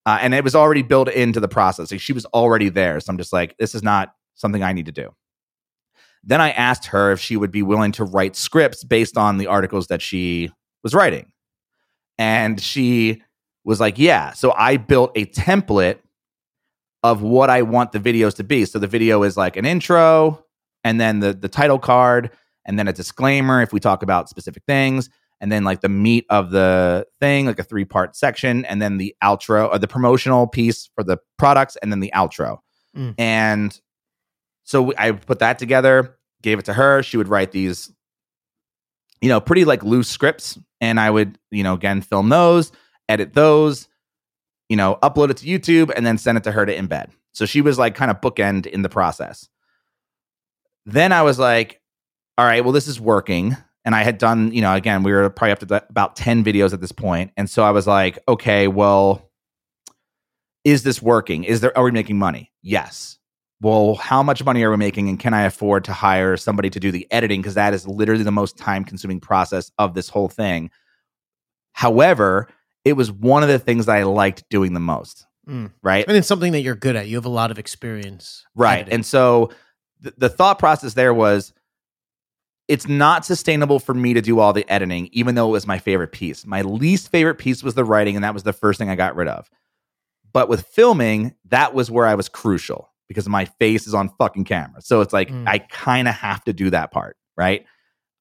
Uh, 0.05 0.19
and 0.21 0.33
it 0.33 0.43
was 0.43 0.55
already 0.55 0.81
built 0.81 1.09
into 1.09 1.39
the 1.39 1.47
process. 1.47 1.91
Like 1.91 2.01
she 2.01 2.13
was 2.13 2.25
already 2.27 2.69
there. 2.69 2.99
So 2.99 3.09
I'm 3.09 3.17
just 3.17 3.31
like, 3.31 3.57
this 3.57 3.73
is 3.73 3.83
not 3.83 4.13
something 4.35 4.63
I 4.63 4.73
need 4.73 4.87
to 4.87 4.91
do. 4.91 5.13
Then 6.23 6.41
I 6.41 6.51
asked 6.51 6.87
her 6.87 7.11
if 7.11 7.19
she 7.19 7.37
would 7.37 7.51
be 7.51 7.63
willing 7.63 7.91
to 7.93 8.03
write 8.03 8.35
scripts 8.35 8.83
based 8.83 9.17
on 9.17 9.37
the 9.37 9.47
articles 9.47 9.87
that 9.87 10.01
she 10.01 10.51
was 10.83 10.93
writing. 10.93 11.31
And 12.17 12.59
she 12.61 13.21
was 13.63 13.79
like, 13.79 13.97
Yeah. 13.97 14.33
So 14.33 14.53
I 14.55 14.77
built 14.77 15.11
a 15.15 15.25
template 15.25 15.99
of 17.01 17.21
what 17.21 17.49
I 17.49 17.61
want 17.61 17.91
the 17.91 17.99
videos 17.99 18.35
to 18.35 18.43
be. 18.43 18.65
So 18.65 18.79
the 18.79 18.87
video 18.87 19.23
is 19.23 19.35
like 19.35 19.57
an 19.57 19.65
intro 19.65 20.43
and 20.83 20.99
then 20.99 21.19
the 21.19 21.33
the 21.33 21.49
title 21.49 21.79
card 21.79 22.31
and 22.65 22.79
then 22.79 22.87
a 22.87 22.93
disclaimer 22.93 23.61
if 23.61 23.73
we 23.73 23.79
talk 23.79 24.03
about 24.03 24.29
specific 24.29 24.63
things 24.65 25.09
and 25.43 25.51
then 25.51 25.65
like 25.65 25.81
the 25.81 25.89
meat 25.89 26.25
of 26.29 26.51
the 26.51 27.05
thing 27.19 27.47
like 27.47 27.59
a 27.59 27.63
three 27.63 27.83
part 27.83 28.15
section 28.15 28.63
and 28.63 28.81
then 28.81 28.97
the 28.97 29.13
outro 29.21 29.69
or 29.69 29.77
the 29.77 29.89
promotional 29.89 30.47
piece 30.47 30.89
for 30.95 31.03
the 31.03 31.17
products 31.37 31.75
and 31.81 31.91
then 31.91 31.99
the 31.99 32.13
outro. 32.15 32.59
Mm. 32.95 33.13
And 33.17 33.81
so 34.63 34.93
I 34.97 35.11
put 35.11 35.39
that 35.39 35.59
together, 35.59 36.17
gave 36.41 36.59
it 36.59 36.65
to 36.65 36.73
her. 36.73 37.03
She 37.03 37.17
would 37.17 37.27
write 37.27 37.51
these 37.51 37.91
you 39.19 39.27
know, 39.29 39.41
pretty 39.41 39.65
like 39.65 39.83
loose 39.83 40.09
scripts 40.09 40.57
and 40.79 40.97
I 40.97 41.09
would, 41.09 41.37
you 41.51 41.63
know, 41.63 41.73
again 41.73 42.01
film 42.01 42.29
those, 42.29 42.71
edit 43.09 43.33
those, 43.33 43.89
you 44.69 44.77
know, 44.77 44.97
upload 45.03 45.29
it 45.29 45.37
to 45.37 45.45
YouTube 45.45 45.91
and 45.93 46.05
then 46.05 46.17
send 46.17 46.37
it 46.37 46.45
to 46.45 46.53
her 46.53 46.65
to 46.65 46.73
embed. 46.73 47.09
So 47.33 47.45
she 47.45 47.59
was 47.59 47.77
like 47.77 47.95
kind 47.95 48.11
of 48.11 48.21
bookend 48.21 48.65
in 48.65 48.81
the 48.81 48.89
process. 48.89 49.49
Then 50.85 51.11
I 51.11 51.21
was 51.21 51.37
like, 51.37 51.81
all 52.37 52.45
right, 52.45 52.63
well, 52.63 52.71
this 52.71 52.87
is 52.87 52.99
working. 52.99 53.57
And 53.85 53.93
I 53.93 54.03
had 54.03 54.17
done, 54.17 54.53
you 54.53 54.61
know, 54.61 54.73
again, 54.73 55.03
we 55.03 55.11
were 55.11 55.29
probably 55.29 55.51
up 55.51 55.59
to 55.59 55.65
the, 55.65 55.85
about 55.89 56.15
10 56.15 56.43
videos 56.43 56.73
at 56.73 56.81
this 56.81 56.91
point. 56.91 57.31
And 57.35 57.49
so 57.49 57.63
I 57.63 57.71
was 57.71 57.85
like, 57.85 58.17
okay, 58.27 58.67
well, 58.67 59.29
is 60.63 60.83
this 60.83 61.01
working? 61.01 61.43
Is 61.43 61.61
there, 61.61 61.77
are 61.77 61.83
we 61.83 61.91
making 61.91 62.17
money? 62.17 62.51
Yes. 62.61 63.19
Well, 63.59 63.95
how 63.95 64.23
much 64.23 64.43
money 64.43 64.63
are 64.63 64.71
we 64.71 64.77
making? 64.77 65.09
And 65.09 65.19
can 65.19 65.33
I 65.33 65.43
afford 65.43 65.85
to 65.85 65.93
hire 65.93 66.37
somebody 66.37 66.69
to 66.69 66.79
do 66.79 66.91
the 66.91 67.07
editing? 67.11 67.41
Because 67.41 67.55
that 67.55 67.73
is 67.73 67.87
literally 67.87 68.23
the 68.23 68.31
most 68.31 68.57
time 68.57 68.85
consuming 68.85 69.19
process 69.19 69.71
of 69.77 69.93
this 69.93 70.09
whole 70.09 70.29
thing. 70.29 70.69
However, 71.73 72.47
it 72.85 72.93
was 72.93 73.11
one 73.11 73.43
of 73.43 73.49
the 73.49 73.59
things 73.59 73.85
that 73.85 73.95
I 73.95 74.03
liked 74.03 74.43
doing 74.49 74.73
the 74.73 74.79
most. 74.79 75.25
Mm. 75.47 75.71
Right. 75.81 76.05
And 76.07 76.15
it's 76.15 76.27
something 76.27 76.53
that 76.53 76.61
you're 76.61 76.75
good 76.75 76.95
at. 76.95 77.07
You 77.07 77.15
have 77.17 77.25
a 77.25 77.29
lot 77.29 77.51
of 77.51 77.59
experience. 77.59 78.45
Right. 78.55 78.79
editing. 78.79 78.93
And 78.93 79.05
so 79.05 79.51
th- 80.01 80.15
the 80.17 80.29
thought 80.29 80.59
process 80.59 80.93
there 80.93 81.13
was 81.13 81.53
it's 82.67 82.87
not 82.87 83.25
sustainable 83.25 83.79
for 83.79 83.93
me 83.93 84.13
to 84.13 84.21
do 84.21 84.39
all 84.39 84.53
the 84.53 84.69
editing, 84.71 85.09
even 85.11 85.35
though 85.35 85.49
it 85.49 85.51
was 85.51 85.67
my 85.67 85.79
favorite 85.79 86.11
piece. 86.11 86.45
My 86.45 86.61
least 86.61 87.11
favorite 87.11 87.35
piece 87.35 87.61
was 87.63 87.73
the 87.73 87.83
writing, 87.83 88.15
and 88.15 88.23
that 88.23 88.33
was 88.33 88.43
the 88.43 88.53
first 88.53 88.79
thing 88.79 88.89
I 88.89 88.95
got 88.95 89.15
rid 89.15 89.27
of. 89.27 89.49
But 90.31 90.49
with 90.49 90.65
filming, 90.67 91.35
that 91.49 91.73
was 91.73 91.91
where 91.91 92.05
I 92.05 92.15
was 92.15 92.29
crucial 92.29 92.89
because 93.07 93.27
my 93.27 93.45
face 93.45 93.85
is 93.85 93.93
on 93.93 94.09
fucking 94.17 94.45
camera. 94.45 94.81
So 94.81 95.01
it's 95.01 95.13
like 95.13 95.29
Mm. 95.29 95.47
I 95.47 95.59
kind 95.59 96.07
of 96.07 96.15
have 96.15 96.43
to 96.45 96.53
do 96.53 96.69
that 96.69 96.91
part, 96.91 97.17
right? 97.37 97.65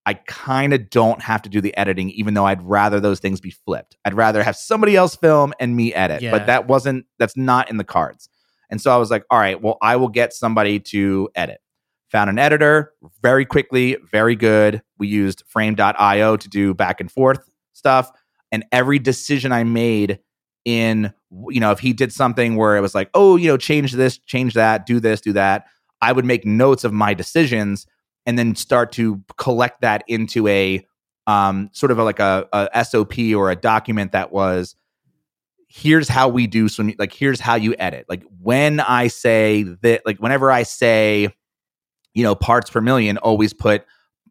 I 0.04 0.14
kind 0.14 0.74
of 0.74 0.90
don't 0.90 1.22
have 1.22 1.42
to 1.42 1.48
do 1.48 1.60
the 1.60 1.74
editing, 1.76 2.10
even 2.10 2.34
though 2.34 2.44
I'd 2.44 2.60
rather 2.62 2.98
those 2.98 3.20
things 3.20 3.40
be 3.40 3.50
flipped. 3.50 3.96
I'd 4.04 4.14
rather 4.14 4.42
have 4.42 4.56
somebody 4.56 4.96
else 4.96 5.14
film 5.14 5.54
and 5.60 5.76
me 5.76 5.94
edit. 5.94 6.20
Yeah. 6.20 6.32
But 6.32 6.46
that 6.46 6.66
wasn't, 6.66 7.06
that's 7.18 7.36
not 7.36 7.70
in 7.70 7.76
the 7.76 7.84
cards. 7.84 8.28
And 8.68 8.80
so 8.80 8.92
I 8.92 8.96
was 8.96 9.10
like, 9.10 9.24
all 9.30 9.38
right, 9.38 9.62
well, 9.62 9.78
I 9.80 9.96
will 9.96 10.08
get 10.08 10.32
somebody 10.32 10.80
to 10.80 11.30
edit. 11.36 11.60
Found 12.12 12.28
an 12.30 12.38
editor 12.38 12.92
very 13.22 13.46
quickly, 13.46 13.96
very 14.10 14.36
good. 14.36 14.82
We 14.98 15.08
used 15.08 15.42
frame.io 15.46 16.36
to 16.36 16.48
do 16.48 16.74
back 16.74 17.00
and 17.00 17.10
forth 17.10 17.48
stuff. 17.72 18.10
And 18.52 18.64
every 18.70 18.98
decision 18.98 19.50
I 19.50 19.64
made 19.64 20.20
in, 20.66 21.12
you 21.48 21.58
know, 21.58 21.70
if 21.70 21.78
he 21.78 21.94
did 21.94 22.12
something 22.12 22.56
where 22.56 22.76
it 22.76 22.80
was 22.82 22.94
like, 22.94 23.08
oh, 23.14 23.36
you 23.36 23.48
know, 23.48 23.56
change 23.56 23.92
this, 23.92 24.18
change 24.18 24.52
that, 24.54 24.84
do 24.84 25.00
this, 25.00 25.22
do 25.22 25.32
that, 25.32 25.64
I 26.02 26.12
would 26.12 26.26
make 26.26 26.44
notes 26.44 26.84
of 26.84 26.92
my 26.92 27.14
decisions 27.14 27.86
and 28.26 28.38
then 28.38 28.54
start 28.54 28.92
to 28.92 29.22
collect 29.38 29.80
that 29.80 30.04
into 30.06 30.46
a 30.48 30.86
um, 31.26 31.70
sort 31.72 31.90
of 31.90 31.98
a, 31.98 32.04
like 32.04 32.20
a, 32.20 32.46
a 32.52 32.84
SOP 32.84 33.18
or 33.34 33.50
a 33.50 33.56
document 33.56 34.12
that 34.12 34.32
was 34.32 34.76
here's 35.66 36.08
how 36.08 36.28
we 36.28 36.46
do 36.46 36.68
some 36.68 36.92
like 36.98 37.14
here's 37.14 37.40
how 37.40 37.54
you 37.54 37.74
edit 37.78 38.04
like 38.06 38.22
when 38.42 38.78
i 38.78 39.06
say 39.06 39.62
that 39.62 40.02
like 40.04 40.18
whenever 40.18 40.50
i 40.50 40.64
say 40.64 41.34
you 42.14 42.22
know 42.22 42.34
parts 42.34 42.70
per 42.70 42.80
million 42.80 43.18
always 43.18 43.52
put 43.52 43.84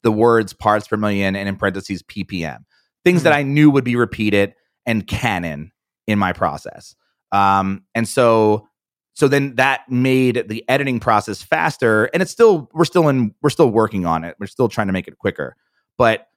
the 0.03 0.11
words 0.11 0.53
parts 0.53 0.87
per 0.87 0.97
million 0.97 1.35
and 1.35 1.47
in 1.47 1.55
parentheses 1.55 2.03
ppm 2.03 2.59
things 3.03 3.23
that 3.23 3.33
i 3.33 3.43
knew 3.43 3.69
would 3.69 3.83
be 3.83 3.95
repeated 3.95 4.53
and 4.85 5.07
canon 5.07 5.71
in 6.07 6.19
my 6.19 6.33
process. 6.33 6.95
Um 7.31 7.83
and 7.95 8.07
so 8.07 8.67
so 9.13 9.27
then 9.27 9.55
that 9.55 9.89
made 9.89 10.45
the 10.47 10.63
editing 10.69 10.99
process 10.99 11.41
faster 11.41 12.05
and 12.13 12.21
it's 12.21 12.31
still 12.31 12.69
we're 12.73 12.85
still 12.85 13.07
in 13.09 13.33
we're 13.41 13.49
still 13.49 13.69
working 13.69 14.05
on 14.05 14.23
it. 14.23 14.35
We're 14.39 14.47
still 14.47 14.69
trying 14.69 14.87
to 14.87 14.93
make 14.93 15.07
it 15.07 15.17
quicker. 15.17 15.55
But 15.97 16.27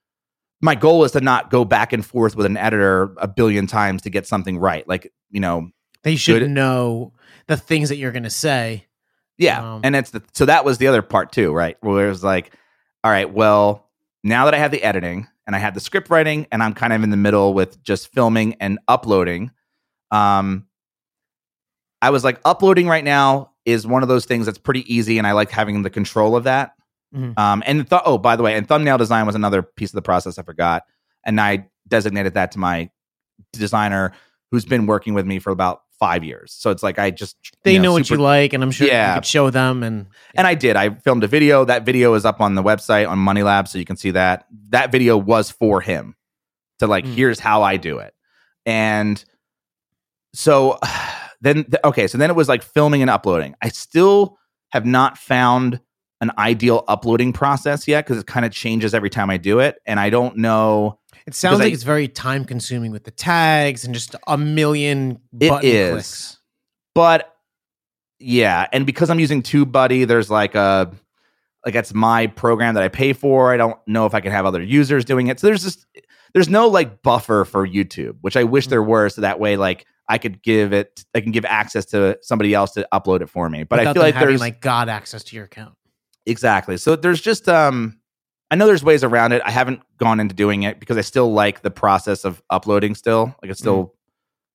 my 0.60 0.74
goal 0.74 1.04
is 1.04 1.12
to 1.12 1.20
not 1.20 1.50
go 1.50 1.64
back 1.64 1.92
and 1.92 2.04
forth 2.04 2.36
with 2.36 2.46
an 2.46 2.56
editor 2.56 3.14
a 3.18 3.28
billion 3.28 3.66
times 3.66 4.02
to 4.02 4.10
get 4.10 4.26
something 4.26 4.58
right. 4.58 4.86
Like 4.86 5.12
you 5.30 5.40
know 5.40 5.70
they 6.02 6.16
should 6.16 6.40
good- 6.40 6.50
know 6.50 7.12
the 7.46 7.56
things 7.56 7.88
that 7.88 7.96
you're 7.96 8.12
going 8.12 8.24
to 8.24 8.30
say. 8.30 8.86
Yeah 9.38 9.74
Um, 9.74 9.80
and 9.84 9.96
it's 9.96 10.10
the 10.10 10.22
so 10.32 10.46
that 10.46 10.64
was 10.64 10.78
the 10.78 10.86
other 10.86 11.02
part 11.02 11.32
too 11.32 11.52
right 11.52 11.76
where 11.80 12.06
it 12.06 12.08
was 12.10 12.22
like 12.24 12.52
all 13.02 13.10
right 13.10 13.32
well 13.32 13.88
now 14.22 14.44
that 14.46 14.54
i 14.54 14.58
have 14.58 14.70
the 14.70 14.82
editing 14.82 15.26
and 15.46 15.54
i 15.56 15.58
have 15.58 15.74
the 15.74 15.80
script 15.80 16.08
writing 16.10 16.46
and 16.52 16.62
i'm 16.62 16.74
kind 16.74 16.92
of 16.92 17.02
in 17.02 17.10
the 17.10 17.16
middle 17.16 17.52
with 17.54 17.82
just 17.82 18.12
filming 18.12 18.54
and 18.60 18.78
uploading 18.88 19.50
um 20.10 20.66
i 22.02 22.10
was 22.10 22.24
like 22.24 22.40
uploading 22.44 22.86
right 22.86 23.04
now 23.04 23.50
is 23.64 23.86
one 23.86 24.02
of 24.02 24.08
those 24.08 24.24
things 24.26 24.46
that's 24.46 24.58
pretty 24.58 24.84
easy 24.92 25.18
and 25.18 25.26
i 25.26 25.32
like 25.32 25.50
having 25.50 25.82
the 25.82 25.90
control 25.90 26.36
of 26.36 26.44
that 26.44 26.72
Mhm. 27.14 27.38
um 27.38 27.62
and 27.64 27.88
th- 27.88 28.02
oh 28.04 28.18
by 28.18 28.34
the 28.34 28.42
way 28.42 28.56
and 28.56 28.66
thumbnail 28.66 28.98
design 28.98 29.24
was 29.24 29.36
another 29.36 29.62
piece 29.62 29.90
of 29.90 29.94
the 29.94 30.02
process 30.02 30.36
i 30.36 30.42
forgot 30.42 30.82
and 31.24 31.40
i 31.40 31.68
designated 31.86 32.34
that 32.34 32.50
to 32.52 32.58
my 32.58 32.90
designer 33.52 34.12
who's 34.50 34.64
been 34.64 34.86
working 34.86 35.14
with 35.14 35.24
me 35.24 35.38
for 35.38 35.50
about 35.50 35.82
five 35.98 36.24
years 36.24 36.52
so 36.52 36.70
it's 36.70 36.82
like 36.82 36.98
i 36.98 37.10
just 37.10 37.36
They 37.62 37.74
you 37.74 37.78
know, 37.80 37.92
what 37.92 38.06
super- 38.06 38.18
you 38.18 38.22
like, 38.24 38.52
and 38.52 38.62
I'm 38.62 38.70
sure 38.70 38.86
Yeah. 38.86 39.14
you 39.14 39.20
could 39.20 39.26
show 39.26 39.50
them. 39.50 39.82
And 39.82 40.06
and 40.34 40.46
I 40.46 40.54
did. 40.54 40.76
I 40.76 40.90
filmed 40.90 41.24
a 41.24 41.28
video. 41.28 41.64
That 41.64 41.84
video 41.86 42.14
is 42.14 42.24
up 42.24 42.40
on 42.40 42.54
the 42.56 42.62
website 42.62 43.08
on 43.08 43.18
Money 43.18 43.42
Lab, 43.42 43.68
so 43.68 43.78
you 43.78 43.84
can 43.84 43.96
see 43.96 44.10
that. 44.10 44.46
That 44.70 44.92
video 44.92 45.16
was 45.16 45.50
for 45.50 45.80
him 45.80 46.14
to 46.80 46.86
like, 46.86 47.04
Mm. 47.04 47.14
here's 47.14 47.38
how 47.40 47.62
I 47.62 47.76
do 47.78 47.98
it. 47.98 48.12
And 48.66 49.24
so 50.34 50.78
then, 51.40 51.64
okay, 51.84 52.06
so 52.06 52.18
then 52.18 52.30
it 52.30 52.36
was 52.36 52.48
like 52.48 52.62
filming 52.62 53.00
and 53.02 53.10
uploading. 53.10 53.54
I 53.62 53.68
still 53.68 54.38
have 54.72 54.84
not 54.86 55.16
found 55.18 55.80
an 56.20 56.30
ideal 56.38 56.84
uploading 56.88 57.32
process 57.32 57.86
yet 57.86 58.04
because 58.06 58.20
it 58.20 58.26
kind 58.26 58.44
of 58.46 58.52
changes 58.52 58.94
every 58.94 59.10
time 59.10 59.30
I 59.30 59.36
do 59.36 59.60
it. 59.60 59.76
And 59.86 60.00
I 60.00 60.10
don't 60.10 60.36
know. 60.38 60.98
It 61.26 61.34
sounds 61.34 61.60
I- 61.60 61.64
like 61.64 61.72
it's 61.72 61.82
very 61.82 62.08
time 62.08 62.44
consuming 62.44 62.90
with 62.90 63.04
the 63.04 63.10
tags 63.10 63.84
and 63.84 63.94
just 63.94 64.14
a 64.26 64.36
million 64.36 65.20
button 65.32 65.68
is. 65.68 65.90
clicks. 65.92 66.38
But 66.94 67.34
yeah, 68.18 68.66
and 68.72 68.86
because 68.86 69.10
I'm 69.10 69.18
using 69.20 69.42
TubeBuddy, 69.42 70.06
there's 70.06 70.30
like 70.30 70.54
a 70.54 70.92
like 71.64 71.74
that's 71.74 71.94
my 71.94 72.26
program 72.26 72.74
that 72.74 72.82
I 72.82 72.88
pay 72.88 73.12
for. 73.12 73.52
I 73.52 73.56
don't 73.56 73.78
know 73.86 74.06
if 74.06 74.14
I 74.14 74.20
can 74.20 74.32
have 74.32 74.46
other 74.46 74.62
users 74.62 75.04
doing 75.04 75.28
it. 75.28 75.40
So 75.40 75.46
there's 75.46 75.64
just 75.64 75.86
there's 76.34 76.48
no 76.48 76.68
like 76.68 77.02
buffer 77.02 77.44
for 77.44 77.66
YouTube, 77.66 78.16
which 78.20 78.36
I 78.36 78.44
wish 78.44 78.66
there 78.68 78.82
were, 78.82 79.08
so 79.08 79.22
that 79.22 79.40
way 79.40 79.56
like 79.56 79.86
I 80.08 80.18
could 80.18 80.42
give 80.42 80.72
it 80.72 81.04
I 81.14 81.20
can 81.20 81.32
give 81.32 81.44
access 81.44 81.86
to 81.86 82.18
somebody 82.22 82.54
else 82.54 82.72
to 82.72 82.86
upload 82.92 83.22
it 83.22 83.28
for 83.30 83.48
me. 83.48 83.64
But 83.64 83.80
I 83.80 83.92
feel 83.92 84.02
like 84.02 84.14
having 84.14 84.28
there's 84.28 84.40
like 84.40 84.60
God 84.60 84.88
access 84.88 85.24
to 85.24 85.36
your 85.36 85.46
account. 85.46 85.74
Exactly. 86.26 86.76
So 86.76 86.96
there's 86.96 87.20
just 87.20 87.48
um 87.48 87.98
I 88.50 88.56
know 88.56 88.66
there's 88.66 88.84
ways 88.84 89.02
around 89.02 89.32
it. 89.32 89.42
I 89.44 89.50
haven't 89.50 89.80
gone 89.98 90.20
into 90.20 90.34
doing 90.34 90.62
it 90.62 90.78
because 90.78 90.96
I 90.96 91.00
still 91.00 91.32
like 91.32 91.62
the 91.62 91.70
process 91.70 92.24
of 92.24 92.42
uploading 92.50 92.94
still. 92.94 93.34
Like 93.42 93.50
it's 93.50 93.60
still 93.60 93.94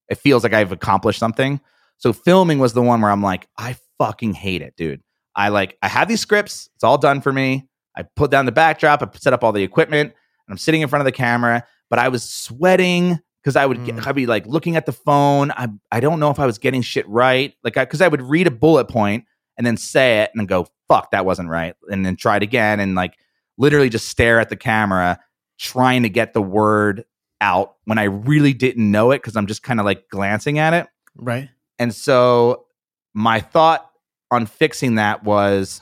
it 0.10 0.18
feels 0.18 0.44
like 0.44 0.54
I've 0.54 0.72
accomplished 0.72 1.20
something. 1.20 1.60
So 1.98 2.14
filming 2.14 2.60
was 2.60 2.74
the 2.74 2.82
one 2.82 3.02
where 3.02 3.12
I'm 3.12 3.22
like, 3.22 3.48
I 3.58 3.76
fucking 3.98 4.34
hate 4.34 4.62
it, 4.62 4.76
dude. 4.78 5.02
I 5.36 5.50
like 5.50 5.78
I 5.82 5.88
have 5.88 6.08
these 6.08 6.22
scripts, 6.22 6.70
it's 6.76 6.84
all 6.84 6.98
done 6.98 7.22
for 7.22 7.34
me. 7.34 7.68
I 7.96 8.04
put 8.04 8.32
down 8.32 8.46
the 8.46 8.52
backdrop, 8.52 9.02
I 9.04 9.10
set 9.18 9.34
up 9.34 9.44
all 9.44 9.52
the 9.52 9.64
equipment, 9.64 10.12
and 10.12 10.54
I'm 10.54 10.58
sitting 10.58 10.82
in 10.82 10.88
front 10.88 11.02
of 11.02 11.06
the 11.06 11.12
camera, 11.12 11.66
but 11.90 12.00
I 12.00 12.08
was 12.10 12.24
sweating 12.24 13.20
because 13.44 13.56
I 13.56 13.66
would 13.66 13.84
get, 13.86 13.96
Mm. 13.96 14.08
I'd 14.08 14.16
be 14.16 14.26
like 14.26 14.46
looking 14.46 14.76
at 14.76 14.86
the 14.86 14.92
phone. 14.94 15.52
I 15.52 15.68
I 15.92 16.00
don't 16.00 16.20
know 16.20 16.30
if 16.30 16.40
I 16.40 16.46
was 16.46 16.58
getting 16.58 16.82
shit 16.82 17.08
right. 17.10 17.54
Like 17.64 17.76
I 17.78 17.86
because 17.86 18.02
I 18.02 18.08
would 18.08 18.22
read 18.22 18.48
a 18.48 18.52
bullet 18.52 18.86
point 18.86 19.26
and 19.58 19.66
then 19.68 19.76
say 19.78 20.22
it 20.22 20.30
and 20.34 20.40
then 20.40 20.46
go, 20.46 20.68
fuck, 20.88 21.12
that 21.12 21.26
wasn't 21.26 21.50
right. 21.50 21.76
And 21.90 22.06
then 22.06 22.16
try 22.16 22.38
it 22.38 22.44
again 22.44 22.80
and 22.80 22.96
like 22.96 23.18
literally 23.60 23.90
just 23.90 24.08
stare 24.08 24.40
at 24.40 24.50
the 24.50 24.56
camera, 24.56 25.20
trying 25.60 26.02
to 26.04 26.10
get 26.10 26.34
the 26.34 26.42
word 26.42 27.06
out 27.42 27.76
when 27.86 28.00
I 28.00 28.06
really 28.06 28.54
didn't 28.54 28.90
know 28.90 29.12
it 29.12 29.18
because 29.20 29.36
I'm 29.36 29.46
just 29.46 29.62
kind 29.62 29.80
of 29.80 29.86
like 29.86 30.10
glancing 30.10 30.58
at 30.58 30.74
it. 30.74 30.88
Right. 31.16 31.50
And 31.78 31.94
so 31.94 32.66
my 33.14 33.40
thought 33.40 33.88
on 34.32 34.46
fixing 34.48 34.96
that 34.96 35.24
was 35.24 35.82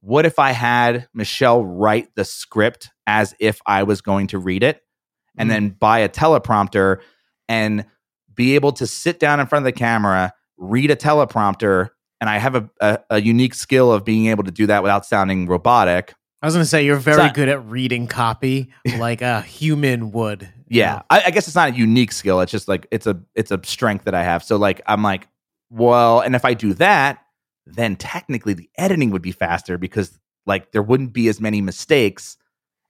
what 0.00 0.24
if 0.26 0.38
I 0.38 0.52
had 0.52 1.08
Michelle 1.12 1.64
write 1.64 2.14
the 2.14 2.24
script 2.24 2.90
as 3.06 3.34
if 3.40 3.60
I 3.66 3.82
was 3.82 4.00
going 4.00 4.28
to 4.28 4.38
read 4.38 4.62
it 4.62 4.80
and 5.36 5.48
Mhm. 5.48 5.52
then 5.52 5.68
buy 5.70 5.98
a 6.00 6.08
teleprompter 6.08 6.98
and 7.48 7.84
be 8.34 8.54
able 8.54 8.72
to 8.72 8.86
sit 8.86 9.18
down 9.18 9.40
in 9.40 9.46
front 9.46 9.62
of 9.62 9.64
the 9.64 9.72
camera, 9.78 10.32
read 10.56 10.90
a 10.90 10.96
teleprompter. 10.96 11.90
And 12.20 12.28
I 12.30 12.38
have 12.38 12.54
a, 12.54 12.70
a, 12.80 12.98
a 13.10 13.20
unique 13.20 13.54
skill 13.54 13.92
of 13.92 14.04
being 14.04 14.26
able 14.26 14.44
to 14.44 14.50
do 14.50 14.66
that 14.66 14.82
without 14.82 15.06
sounding 15.06 15.46
robotic. 15.46 16.14
I 16.42 16.46
was 16.46 16.54
going 16.54 16.62
to 16.64 16.68
say 16.68 16.84
you're 16.84 16.96
very 16.96 17.16
not- 17.18 17.34
good 17.34 17.48
at 17.48 17.64
reading 17.66 18.06
copy 18.06 18.70
like 18.98 19.22
a 19.22 19.40
human 19.42 20.12
would. 20.12 20.42
you 20.68 20.80
Yeah, 20.80 20.94
know? 20.96 21.02
I, 21.10 21.22
I 21.26 21.30
guess 21.30 21.46
it's 21.48 21.56
not 21.56 21.70
a 21.70 21.74
unique 21.74 22.12
skill. 22.12 22.40
It's 22.40 22.52
just 22.52 22.68
like 22.68 22.86
it's 22.90 23.06
a 23.06 23.20
it's 23.34 23.50
a 23.50 23.60
strength 23.64 24.04
that 24.04 24.14
I 24.14 24.22
have. 24.22 24.44
So 24.44 24.56
like 24.56 24.80
I'm 24.86 25.02
like, 25.02 25.26
well, 25.70 26.20
and 26.20 26.34
if 26.36 26.44
I 26.44 26.54
do 26.54 26.74
that, 26.74 27.22
then 27.66 27.96
technically 27.96 28.54
the 28.54 28.70
editing 28.78 29.10
would 29.10 29.22
be 29.22 29.32
faster 29.32 29.76
because 29.78 30.18
like 30.46 30.72
there 30.72 30.82
wouldn't 30.82 31.12
be 31.12 31.28
as 31.28 31.40
many 31.40 31.60
mistakes, 31.60 32.36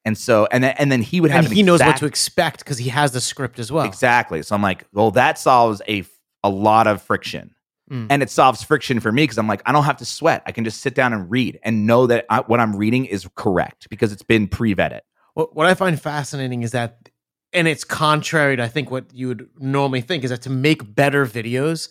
and 0.05 0.17
so 0.17 0.47
and 0.53 0.63
then 0.63 0.75
and 0.79 0.93
then 0.93 1.03
he 1.03 1.21
would 1.21 1.31
have 1.31 1.45
and 1.47 1.53
an 1.53 1.57
he 1.57 1.63
knows 1.63 1.81
what 1.81 1.97
to 1.97 2.07
expect 2.07 2.59
because 2.61 2.79
he 2.79 2.91
has 2.91 3.13
the 3.13 3.21
script 3.21 3.59
as 3.59 3.73
well. 3.73 3.85
exactly. 3.87 4.43
So 4.43 4.55
I'm 4.55 4.63
like, 4.63 4.85
well, 4.93 5.11
that 5.13 5.39
solves 5.39 5.81
a 5.89 6.05
a 6.45 6.51
lot 6.51 6.87
of 6.87 7.03
friction. 7.03 7.55
Mm. 7.91 8.07
And 8.11 8.23
it 8.23 8.31
solves 8.31 8.63
friction 8.63 9.01
for 9.01 9.11
me 9.13 9.23
because 9.23 9.39
I'm 9.39 9.49
like, 9.49 9.63
I 9.67 9.73
don't 9.73 9.85
have 9.85 9.97
to 9.99 10.05
sweat. 10.05 10.43
I 10.47 10.53
can 10.53 10.65
just 10.65 10.81
sit 10.81 10.95
down 10.95 11.13
and 11.13 11.31
read 11.31 11.59
and 11.63 11.87
know 11.87 12.07
that 12.07 12.27
I, 12.29 12.41
what 12.41 12.61
I'm 12.61 12.77
reading 12.77 13.07
is 13.07 13.29
correct 13.35 13.89
because 13.89 14.13
it's 14.13 14.23
been 14.23 14.47
pre 14.47 14.75
vetted. 14.75 15.01
What, 15.35 15.57
what 15.57 15.67
I 15.67 15.75
find 15.75 16.01
fascinating 16.01 16.63
is 16.63 16.73
that, 16.73 17.09
and 17.53 17.67
it's 17.67 17.85
contrary 17.85 18.57
to 18.57 18.63
I 18.63 18.69
think 18.69 18.91
what 18.91 19.07
you 19.15 19.29
would 19.29 19.49
normally 19.59 20.03
think 20.03 20.25
is 20.25 20.31
that 20.31 20.43
to 20.43 20.51
make 20.51 20.95
better 20.95 21.25
videos, 21.25 21.89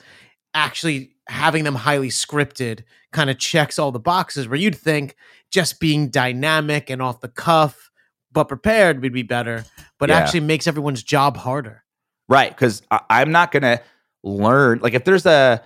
actually 0.53 1.11
having 1.27 1.63
them 1.63 1.75
highly 1.75 2.09
scripted 2.09 2.83
kind 3.11 3.29
of 3.29 3.37
checks 3.39 3.79
all 3.79 3.91
the 3.91 3.99
boxes. 3.99 4.47
Where 4.47 4.59
you'd 4.59 4.75
think 4.75 5.15
just 5.51 5.79
being 5.79 6.09
dynamic 6.09 6.89
and 6.89 7.01
off 7.01 7.21
the 7.21 7.27
cuff 7.27 7.89
but 8.31 8.45
prepared 8.49 9.01
would 9.01 9.13
be 9.13 9.23
better, 9.23 9.65
but 9.97 10.09
Yeah. 10.09 10.17
actually 10.17 10.41
makes 10.41 10.67
everyone's 10.67 11.01
job 11.01 11.37
harder. 11.37 11.83
Right. 12.29 12.49
Because 12.49 12.83
I'm 13.09 13.31
not 13.31 13.51
going 13.51 13.63
to 13.63 13.81
learn. 14.23 14.79
Like, 14.79 14.93
if 14.93 15.05
there's 15.05 15.25
a, 15.25 15.63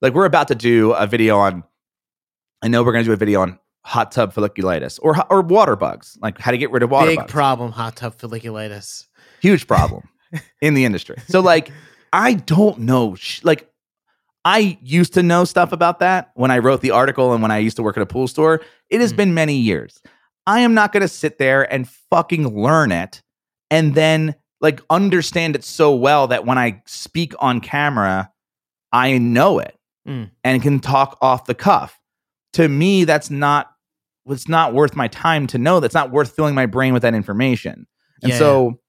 like, 0.00 0.14
we're 0.14 0.24
about 0.26 0.48
to 0.48 0.54
do 0.54 0.92
a 0.92 1.06
video 1.06 1.38
on, 1.38 1.64
I 2.62 2.68
know 2.68 2.82
we're 2.82 2.92
going 2.92 3.04
to 3.04 3.08
do 3.08 3.12
a 3.12 3.16
video 3.16 3.40
on 3.42 3.58
hot 3.84 4.12
tub 4.12 4.34
folliculitis 4.34 4.98
or, 5.02 5.16
or 5.30 5.40
water 5.42 5.76
bugs, 5.76 6.18
like 6.20 6.38
how 6.38 6.50
to 6.50 6.58
get 6.58 6.70
rid 6.70 6.82
of 6.82 6.90
water 6.90 7.10
Big 7.10 7.18
bugs. 7.20 7.32
problem, 7.32 7.72
hot 7.72 7.96
tub 7.96 8.16
folliculitis. 8.16 9.06
Huge 9.40 9.66
problem 9.66 10.08
in 10.60 10.74
the 10.74 10.84
industry. 10.84 11.16
So, 11.28 11.40
like, 11.40 11.70
I 12.12 12.34
don't 12.34 12.80
know. 12.80 13.14
Sh- 13.14 13.42
like, 13.44 13.70
I 14.44 14.78
used 14.82 15.14
to 15.14 15.22
know 15.22 15.44
stuff 15.44 15.72
about 15.72 15.98
that 16.00 16.30
when 16.34 16.50
I 16.50 16.58
wrote 16.58 16.80
the 16.80 16.90
article 16.92 17.32
and 17.32 17.42
when 17.42 17.50
I 17.50 17.58
used 17.58 17.76
to 17.76 17.82
work 17.82 17.96
at 17.96 18.02
a 18.02 18.06
pool 18.06 18.28
store. 18.28 18.60
It 18.88 19.00
has 19.00 19.12
Mm. 19.12 19.16
been 19.16 19.34
many 19.34 19.54
years. 19.56 20.00
I 20.46 20.60
am 20.60 20.72
not 20.74 20.92
going 20.92 21.02
to 21.02 21.08
sit 21.08 21.36
there 21.38 21.70
and 21.70 21.86
fucking 22.10 22.48
learn 22.58 22.90
it 22.92 23.20
and 23.70 23.94
then 23.94 24.34
like 24.62 24.80
understand 24.88 25.54
it 25.54 25.62
so 25.64 25.94
well 25.94 26.26
that 26.28 26.46
when 26.46 26.56
I 26.56 26.82
speak 26.86 27.34
on 27.38 27.60
camera, 27.60 28.32
I 28.90 29.18
know 29.18 29.58
it 29.58 29.76
Mm. 30.08 30.30
and 30.42 30.62
can 30.62 30.80
talk 30.80 31.18
off 31.20 31.44
the 31.44 31.54
cuff. 31.54 32.00
To 32.54 32.66
me, 32.68 33.04
that's 33.04 33.30
not 33.30 33.70
it's 34.26 34.48
not 34.48 34.74
worth 34.74 34.94
my 34.96 35.08
time 35.08 35.46
to 35.48 35.58
know. 35.58 35.80
That's 35.80 35.94
not 35.94 36.10
worth 36.10 36.34
filling 36.36 36.54
my 36.54 36.66
brain 36.66 36.92
with 36.92 37.02
that 37.02 37.14
information. 37.14 37.86
And 38.22 38.32
Yeah. 38.32 38.38
so 38.38 38.80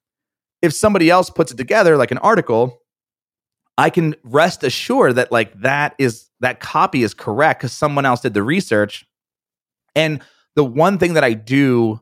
if 0.61 0.73
somebody 0.73 1.09
else 1.09 1.29
puts 1.29 1.51
it 1.51 1.55
together 1.57 1.95
like 1.97 2.11
an 2.11 2.17
article, 2.17 2.81
I 3.77 3.89
can 3.89 4.15
rest 4.23 4.63
assured 4.65 5.15
that 5.15 5.31
like 5.31 5.53
that 5.61 5.95
is 5.97 6.29
that 6.41 6.59
copy 6.59 7.03
is 7.03 7.13
correct 7.13 7.61
because 7.61 7.71
someone 7.73 8.05
else 8.05 8.19
did 8.21 8.33
the 8.33 8.43
research. 8.43 9.05
And 9.95 10.21
the 10.55 10.63
one 10.65 10.97
thing 10.97 11.13
that 11.13 11.23
I 11.23 11.33
do 11.33 12.01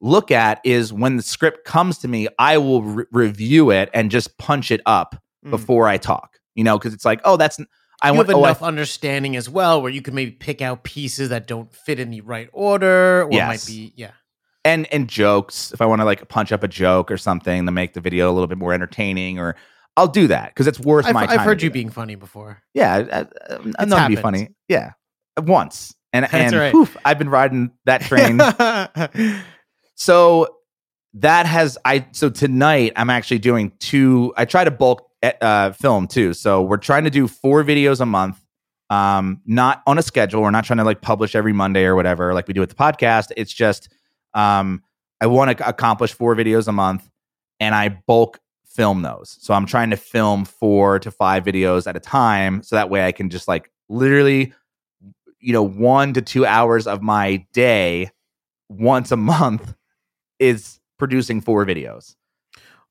look 0.00 0.30
at 0.30 0.60
is 0.64 0.92
when 0.92 1.16
the 1.16 1.22
script 1.22 1.64
comes 1.64 1.98
to 1.98 2.08
me, 2.08 2.26
I 2.38 2.58
will 2.58 2.82
re- 2.82 3.04
review 3.12 3.70
it 3.70 3.90
and 3.94 4.10
just 4.10 4.36
punch 4.38 4.70
it 4.70 4.80
up 4.86 5.20
Mm. 5.44 5.50
before 5.50 5.86
I 5.88 5.96
talk. 5.98 6.38
You 6.56 6.64
know, 6.64 6.78
because 6.78 6.94
it's 6.94 7.04
like, 7.04 7.20
oh, 7.24 7.36
that's 7.36 7.60
I 8.02 8.08
you 8.10 8.14
want 8.16 8.28
have 8.28 8.36
oh, 8.36 8.44
I- 8.44 8.48
enough 8.48 8.62
understanding 8.62 9.36
as 9.36 9.48
well 9.48 9.80
where 9.82 9.90
you 9.90 10.02
can 10.02 10.14
maybe 10.14 10.30
pick 10.32 10.60
out 10.62 10.82
pieces 10.82 11.28
that 11.30 11.46
don't 11.46 11.72
fit 11.74 11.98
in 11.98 12.10
the 12.10 12.20
right 12.20 12.48
order 12.52 13.22
or 13.24 13.32
Yes. 13.32 13.48
might 13.48 13.66
be 13.72 13.92
yeah 13.96 14.10
and 14.64 14.92
and 14.92 15.08
jokes 15.08 15.72
if 15.72 15.80
I 15.80 15.86
want 15.86 16.00
to 16.00 16.04
like 16.04 16.28
punch 16.28 16.50
up 16.52 16.62
a 16.62 16.68
joke 16.68 17.10
or 17.10 17.16
something 17.16 17.64
to 17.66 17.72
make 17.72 17.94
the 17.94 18.00
video 18.00 18.30
a 18.30 18.32
little 18.32 18.48
bit 18.48 18.58
more 18.58 18.72
entertaining, 18.74 19.38
or 19.38 19.54
I'll 19.96 20.08
do 20.08 20.26
that 20.26 20.48
because 20.48 20.66
it's 20.66 20.80
worth 20.80 21.06
I've, 21.06 21.14
my 21.14 21.24
time. 21.26 21.38
I've 21.38 21.44
heard 21.46 21.62
you 21.62 21.68
that. 21.70 21.74
being 21.74 21.88
funny 21.88 22.16
before 22.16 22.62
Yeah, 22.74 22.94
I, 23.12 23.20
I, 23.20 23.26
I'm 23.78 23.88
to 23.88 24.08
be 24.08 24.16
funny. 24.16 24.48
Yeah, 24.68 24.92
once, 25.40 25.94
and 26.12 26.24
That's 26.30 26.34
and 26.34 26.56
right. 26.56 26.72
poof, 26.72 26.96
I've 27.04 27.18
been 27.18 27.30
riding 27.30 27.70
that 27.84 28.02
train. 28.02 28.40
so 29.94 30.55
that 31.16 31.46
has 31.46 31.78
I. 31.84 32.06
So 32.12 32.30
tonight 32.30 32.92
I'm 32.96 33.10
actually 33.10 33.38
doing 33.38 33.72
two. 33.78 34.32
I 34.36 34.44
try 34.44 34.64
to 34.64 34.70
bulk 34.70 35.08
uh, 35.22 35.72
film 35.72 36.06
too. 36.06 36.34
So 36.34 36.62
we're 36.62 36.76
trying 36.76 37.04
to 37.04 37.10
do 37.10 37.26
four 37.26 37.64
videos 37.64 38.00
a 38.00 38.06
month. 38.06 38.40
Um, 38.88 39.40
not 39.46 39.82
on 39.86 39.98
a 39.98 40.02
schedule. 40.02 40.42
We're 40.42 40.50
not 40.52 40.64
trying 40.64 40.76
to 40.76 40.84
like 40.84 41.00
publish 41.00 41.34
every 41.34 41.52
Monday 41.52 41.84
or 41.84 41.96
whatever, 41.96 42.32
like 42.34 42.46
we 42.46 42.54
do 42.54 42.60
with 42.60 42.70
the 42.70 42.76
podcast. 42.76 43.32
It's 43.36 43.52
just 43.52 43.92
um, 44.34 44.82
I 45.20 45.26
want 45.26 45.56
to 45.56 45.68
accomplish 45.68 46.12
four 46.12 46.36
videos 46.36 46.68
a 46.68 46.72
month, 46.72 47.08
and 47.58 47.74
I 47.74 47.88
bulk 48.06 48.38
film 48.64 49.02
those. 49.02 49.36
So 49.40 49.54
I'm 49.54 49.66
trying 49.66 49.90
to 49.90 49.96
film 49.96 50.44
four 50.44 50.98
to 51.00 51.10
five 51.10 51.44
videos 51.44 51.88
at 51.88 51.96
a 51.96 52.00
time, 52.00 52.62
so 52.62 52.76
that 52.76 52.90
way 52.90 53.04
I 53.04 53.10
can 53.10 53.28
just 53.28 53.48
like 53.48 53.72
literally, 53.88 54.52
you 55.40 55.52
know, 55.52 55.64
one 55.64 56.12
to 56.12 56.22
two 56.22 56.46
hours 56.46 56.86
of 56.86 57.02
my 57.02 57.44
day 57.52 58.10
once 58.68 59.10
a 59.10 59.16
month 59.16 59.74
is 60.38 60.78
producing 60.98 61.40
four 61.40 61.64
videos. 61.66 62.14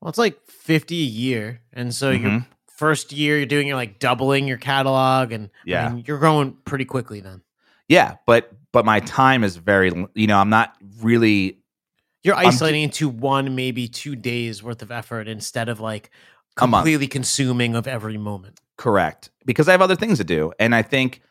well 0.02 0.10
it's 0.10 0.18
like 0.18 0.40
50 0.48 0.96
a 1.02 1.06
year 1.06 1.62
and 1.74 1.94
so 1.94 2.12
your 2.12 2.30
Mhm. 2.30 2.46
first 2.68 3.12
year 3.12 3.38
you're 3.38 3.46
doing 3.46 3.68
you're 3.68 3.76
like 3.78 3.98
doubling 4.00 4.48
your 4.48 4.58
catalog 4.58 5.32
and 5.32 5.46
I 5.46 5.50
Yeah. 5.66 5.90
mean, 5.90 6.04
you're 6.06 6.20
growing 6.20 6.58
pretty 6.66 6.86
quickly 6.86 7.20
then 7.22 7.42
Yeah, 7.88 8.16
but 8.26 8.52
but 8.72 8.84
my 8.84 9.00
time 9.00 9.44
is 9.44 9.56
very, 9.58 9.92
you 10.16 10.28
know, 10.28 10.38
I'm 10.40 10.50
not 10.50 10.76
really 11.02 11.60
you're 12.24 12.36
I'm- 12.36 12.48
isolating 12.48 12.82
into 12.84 13.08
one 13.08 13.56
maybe 13.56 13.88
two 13.88 14.16
days 14.16 14.62
worth 14.64 14.82
of 14.82 14.92
effort 14.92 15.28
instead 15.28 15.70
of 15.70 15.80
like 15.80 16.10
completely 16.56 17.08
consuming 17.08 17.76
of 17.76 17.88
every 17.88 18.18
moment 18.18 18.60
correct 18.78 19.30
because 19.46 19.68
I 19.70 19.72
have 19.72 19.82
other 19.82 19.96
things 19.96 20.18
to 20.18 20.24
do, 20.24 20.52
and 20.60 20.74
I 20.76 20.82
think. 20.82 21.22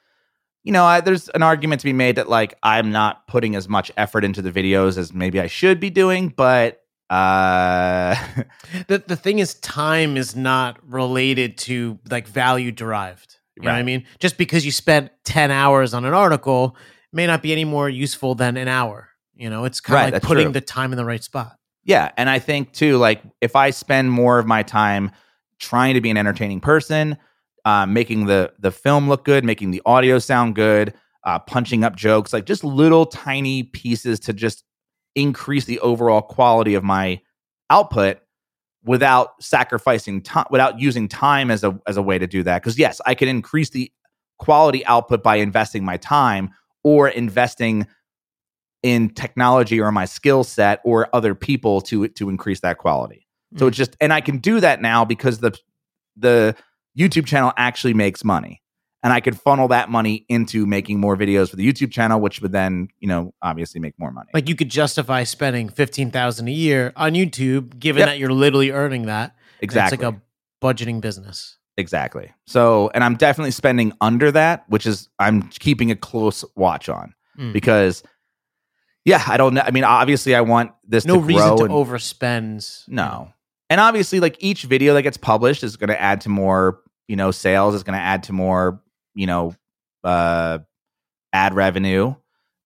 You 0.64 0.72
know, 0.72 0.84
I, 0.84 1.00
there's 1.00 1.28
an 1.30 1.42
argument 1.42 1.80
to 1.82 1.84
be 1.84 1.92
made 1.92 2.16
that 2.16 2.28
like 2.28 2.54
I'm 2.62 2.90
not 2.90 3.26
putting 3.28 3.54
as 3.54 3.68
much 3.68 3.92
effort 3.96 4.24
into 4.24 4.42
the 4.42 4.50
videos 4.50 4.96
as 4.98 5.12
maybe 5.12 5.38
I 5.40 5.46
should 5.46 5.78
be 5.78 5.90
doing, 5.90 6.28
but 6.30 6.80
uh 7.10 8.14
the, 8.88 9.04
the 9.06 9.14
thing 9.16 9.38
is 9.38 9.54
time 9.56 10.16
is 10.16 10.34
not 10.34 10.78
related 10.90 11.58
to 11.58 11.98
like 12.10 12.26
value 12.26 12.72
derived. 12.72 13.36
You 13.56 13.62
know 13.62 13.70
what 13.72 13.78
i 13.78 13.82
mean? 13.82 14.04
Just 14.18 14.36
because 14.38 14.64
you 14.64 14.72
spent 14.72 15.12
10 15.24 15.50
hours 15.52 15.94
on 15.94 16.04
an 16.04 16.12
article 16.14 16.76
may 17.12 17.26
not 17.26 17.40
be 17.42 17.52
any 17.52 17.64
more 17.64 17.88
useful 17.88 18.34
than 18.34 18.56
an 18.56 18.66
hour. 18.68 19.10
You 19.36 19.50
know 19.50 19.64
it's 19.64 19.80
kind 19.80 19.96
of 19.98 20.04
Right, 20.04 20.12
like 20.14 20.22
putting 20.22 20.46
true. 20.46 20.52
the 20.54 20.60
time 20.62 20.92
in 20.92 20.96
the 20.96 21.04
right 21.04 21.22
spot. 21.22 21.56
Yeah, 21.84 22.10
and 22.16 22.30
I 22.30 22.38
think 22.38 22.72
too, 22.72 22.96
like 22.96 23.20
if 23.42 23.54
I 23.54 23.68
spend 23.70 24.10
more 24.10 24.38
of 24.38 24.46
my 24.46 24.62
time 24.62 25.10
trying 25.58 25.94
to 25.94 26.00
be 26.00 26.08
an 26.10 26.16
entertaining 26.16 26.60
person, 26.60 27.18
uh, 27.64 27.86
making 27.86 28.26
the 28.26 28.52
the 28.58 28.70
film 28.70 29.08
look 29.08 29.24
good, 29.24 29.44
making 29.44 29.70
the 29.70 29.82
audio 29.86 30.18
sound 30.18 30.54
good, 30.54 30.94
uh, 31.24 31.38
punching 31.38 31.84
up 31.84 31.96
jokes, 31.96 32.32
like 32.32 32.46
just 32.46 32.64
little 32.64 33.06
tiny 33.06 33.62
pieces 33.62 34.20
to 34.20 34.32
just 34.32 34.64
increase 35.14 35.64
the 35.64 35.80
overall 35.80 36.20
quality 36.22 36.74
of 36.74 36.84
my 36.84 37.20
output 37.70 38.18
without 38.84 39.42
sacrificing 39.42 40.20
time, 40.20 40.44
without 40.50 40.78
using 40.78 41.08
time 41.08 41.50
as 41.50 41.64
a 41.64 41.78
as 41.86 41.96
a 41.96 42.02
way 42.02 42.18
to 42.18 42.26
do 42.26 42.42
that. 42.42 42.62
Because 42.62 42.78
yes, 42.78 43.00
I 43.06 43.14
can 43.14 43.28
increase 43.28 43.70
the 43.70 43.90
quality 44.38 44.84
output 44.86 45.22
by 45.22 45.36
investing 45.36 45.84
my 45.84 45.96
time 45.96 46.50
or 46.82 47.08
investing 47.08 47.86
in 48.82 49.08
technology 49.08 49.80
or 49.80 49.90
my 49.90 50.04
skill 50.04 50.44
set 50.44 50.80
or 50.84 51.08
other 51.14 51.34
people 51.34 51.80
to 51.80 52.08
to 52.08 52.28
increase 52.28 52.60
that 52.60 52.76
quality. 52.78 53.26
So 53.56 53.64
Mm. 53.64 53.68
it's 53.68 53.76
just 53.78 53.96
and 54.00 54.12
I 54.12 54.20
can 54.20 54.38
do 54.38 54.60
that 54.60 54.82
now 54.82 55.04
because 55.06 55.38
the 55.38 55.56
the 56.16 56.54
YouTube 56.98 57.26
channel 57.26 57.52
actually 57.56 57.94
makes 57.94 58.24
money. 58.24 58.60
And 59.02 59.12
I 59.12 59.20
could 59.20 59.38
funnel 59.38 59.68
that 59.68 59.90
money 59.90 60.24
into 60.30 60.64
making 60.64 60.98
more 60.98 61.14
videos 61.14 61.50
for 61.50 61.56
the 61.56 61.70
YouTube 61.70 61.90
channel, 61.92 62.20
which 62.20 62.40
would 62.40 62.52
then, 62.52 62.88
you 63.00 63.08
know, 63.08 63.34
obviously 63.42 63.78
make 63.78 63.92
more 63.98 64.10
money. 64.10 64.30
like 64.32 64.48
you 64.48 64.54
could 64.54 64.70
justify 64.70 65.24
spending 65.24 65.68
15000 65.68 66.48
a 66.48 66.50
year 66.50 66.92
on 66.96 67.12
youtube 67.12 67.78
given 67.78 68.00
Yep. 68.00 68.08
that 68.08 68.18
you're 68.18 68.32
literally 68.32 68.70
earning 68.70 69.02
that 69.06 69.34
exactly. 69.60 69.96
it's 69.96 70.02
like 70.02 70.14
a 70.14 70.20
budgeting 70.64 71.00
business 71.02 71.58
exactly. 71.76 72.30
So 72.46 72.90
and 72.94 73.04
I'm 73.04 73.16
definitely 73.16 73.50
spending 73.50 73.92
under 74.00 74.30
that, 74.32 74.64
which 74.68 74.86
is 74.86 75.08
I'm 75.18 75.42
keeping 75.50 75.90
a 75.90 75.96
close 75.96 76.44
watch 76.56 76.88
on 76.88 77.12
Mm. 77.38 77.52
because 77.52 78.02
yeah, 79.04 79.22
I 79.26 79.36
don't 79.36 79.52
know. 79.54 79.60
I 79.60 79.70
mean, 79.70 79.84
obviously 79.84 80.34
I 80.34 80.40
want 80.40 80.70
this 80.86 81.04
no 81.04 81.16
to 81.16 81.20
reason 81.20 81.56
to 81.58 81.64
and- 81.64 81.72
overspend 81.74 82.88
No. 82.88 83.32
And 83.70 83.80
obviously, 83.80 84.20
like 84.20 84.36
each 84.40 84.62
video 84.64 84.94
that 84.94 85.02
gets 85.02 85.16
published 85.16 85.64
is 85.64 85.76
going 85.76 85.88
to 85.88 86.00
add 86.00 86.20
to 86.22 86.28
more, 86.28 86.80
you 87.08 87.16
know, 87.16 87.30
sales. 87.30 87.74
Is 87.74 87.82
going 87.82 87.98
to 87.98 88.02
add 88.04 88.24
to 88.24 88.32
more, 88.32 88.80
you 89.14 89.26
know, 89.26 89.54
uh, 90.02 90.58
ad 91.32 91.54
revenue. 91.54 92.14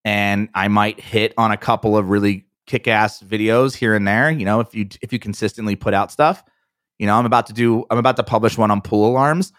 And 0.04 0.48
I 0.54 0.68
might 0.68 1.00
hit 1.00 1.34
on 1.36 1.50
a 1.50 1.56
couple 1.56 1.96
of 1.96 2.08
really 2.08 2.46
kick-ass 2.66 3.22
videos 3.22 3.74
here 3.74 3.94
and 3.94 4.06
there. 4.06 4.30
You 4.30 4.44
know, 4.44 4.60
if 4.60 4.74
you 4.74 4.88
if 5.02 5.12
you 5.12 5.18
consistently 5.18 5.76
put 5.76 5.94
out 5.94 6.10
stuff. 6.12 6.42
You 6.98 7.06
know, 7.06 7.14
I'm 7.16 7.26
about 7.26 7.46
to 7.46 7.52
do. 7.52 7.84
I'm 7.90 7.98
about 7.98 8.16
to 8.16 8.24
publish 8.24 8.58
one 8.58 8.70
on 8.72 8.80
pool 8.80 9.08
alarms. 9.10 9.52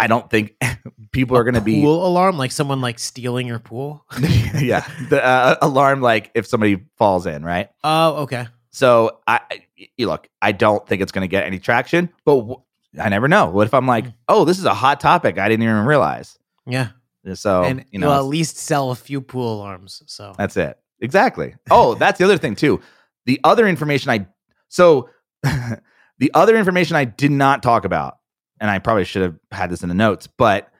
I 0.00 0.06
don't 0.06 0.30
think 0.30 0.54
people 1.10 1.36
are 1.36 1.42
going 1.42 1.54
to 1.54 1.60
be. 1.60 1.80
pool 1.82 2.06
alarm 2.06 2.38
like 2.38 2.52
someone 2.52 2.80
like 2.80 3.00
stealing 3.00 3.48
your 3.48 3.58
pool 3.58 4.04
yeah, 4.60 4.86
the 5.10 5.20
uh, 5.24 5.56
alarm 5.60 6.00
like 6.00 6.30
if 6.36 6.46
somebody 6.46 6.84
falls 6.96 7.26
in, 7.26 7.44
right? 7.44 7.68
oh 7.82 8.22
okay 8.22 8.46
So 8.70 9.18
I, 9.26 9.40
I- 9.50 9.64
you 9.96 10.06
look, 10.06 10.28
I 10.40 10.52
don't 10.52 10.86
think 10.86 11.02
it's 11.02 11.10
going 11.10 11.22
to 11.22 11.28
get 11.28 11.44
any 11.44 11.58
traction, 11.58 12.10
but 12.24 12.36
w- 12.36 12.62
I 12.98 13.08
never 13.08 13.28
know. 13.28 13.46
What 13.50 13.66
if 13.66 13.74
I'm 13.74 13.86
like, 13.86 14.06
Mm. 14.06 14.14
oh, 14.28 14.44
this 14.44 14.58
is 14.58 14.64
a 14.64 14.74
hot 14.74 15.00
topic 15.00 15.38
I 15.38 15.48
didn't 15.48 15.62
even 15.64 15.84
realize. 15.84 16.38
Yeah. 16.66 16.88
So 17.34 17.62
and 17.64 17.84
you 17.90 17.98
know, 17.98 18.12
at 18.14 18.20
least 18.24 18.56
sell 18.56 18.90
a 18.90 18.94
few 18.94 19.20
pool 19.20 19.54
alarms. 19.56 20.02
So 20.06 20.34
that's 20.38 20.56
it. 20.56 20.78
Exactly. 21.00 21.54
Oh, 21.70 21.94
that's 21.94 22.18
the 22.18 22.24
other 22.24 22.38
thing 22.38 22.54
too. 22.56 22.80
The 23.26 23.38
other 23.44 23.66
information 23.68 24.10
I 24.10 24.26
so 24.68 25.10
the 25.42 26.30
other 26.34 26.56
information 26.56 26.96
I 26.96 27.04
did 27.04 27.30
not 27.30 27.62
talk 27.62 27.84
about, 27.84 28.18
and 28.60 28.70
I 28.70 28.78
probably 28.78 29.04
should 29.04 29.22
have 29.22 29.36
had 29.50 29.70
this 29.70 29.82
in 29.82 29.88
the 29.88 29.94
notes, 29.94 30.26
but 30.26 30.70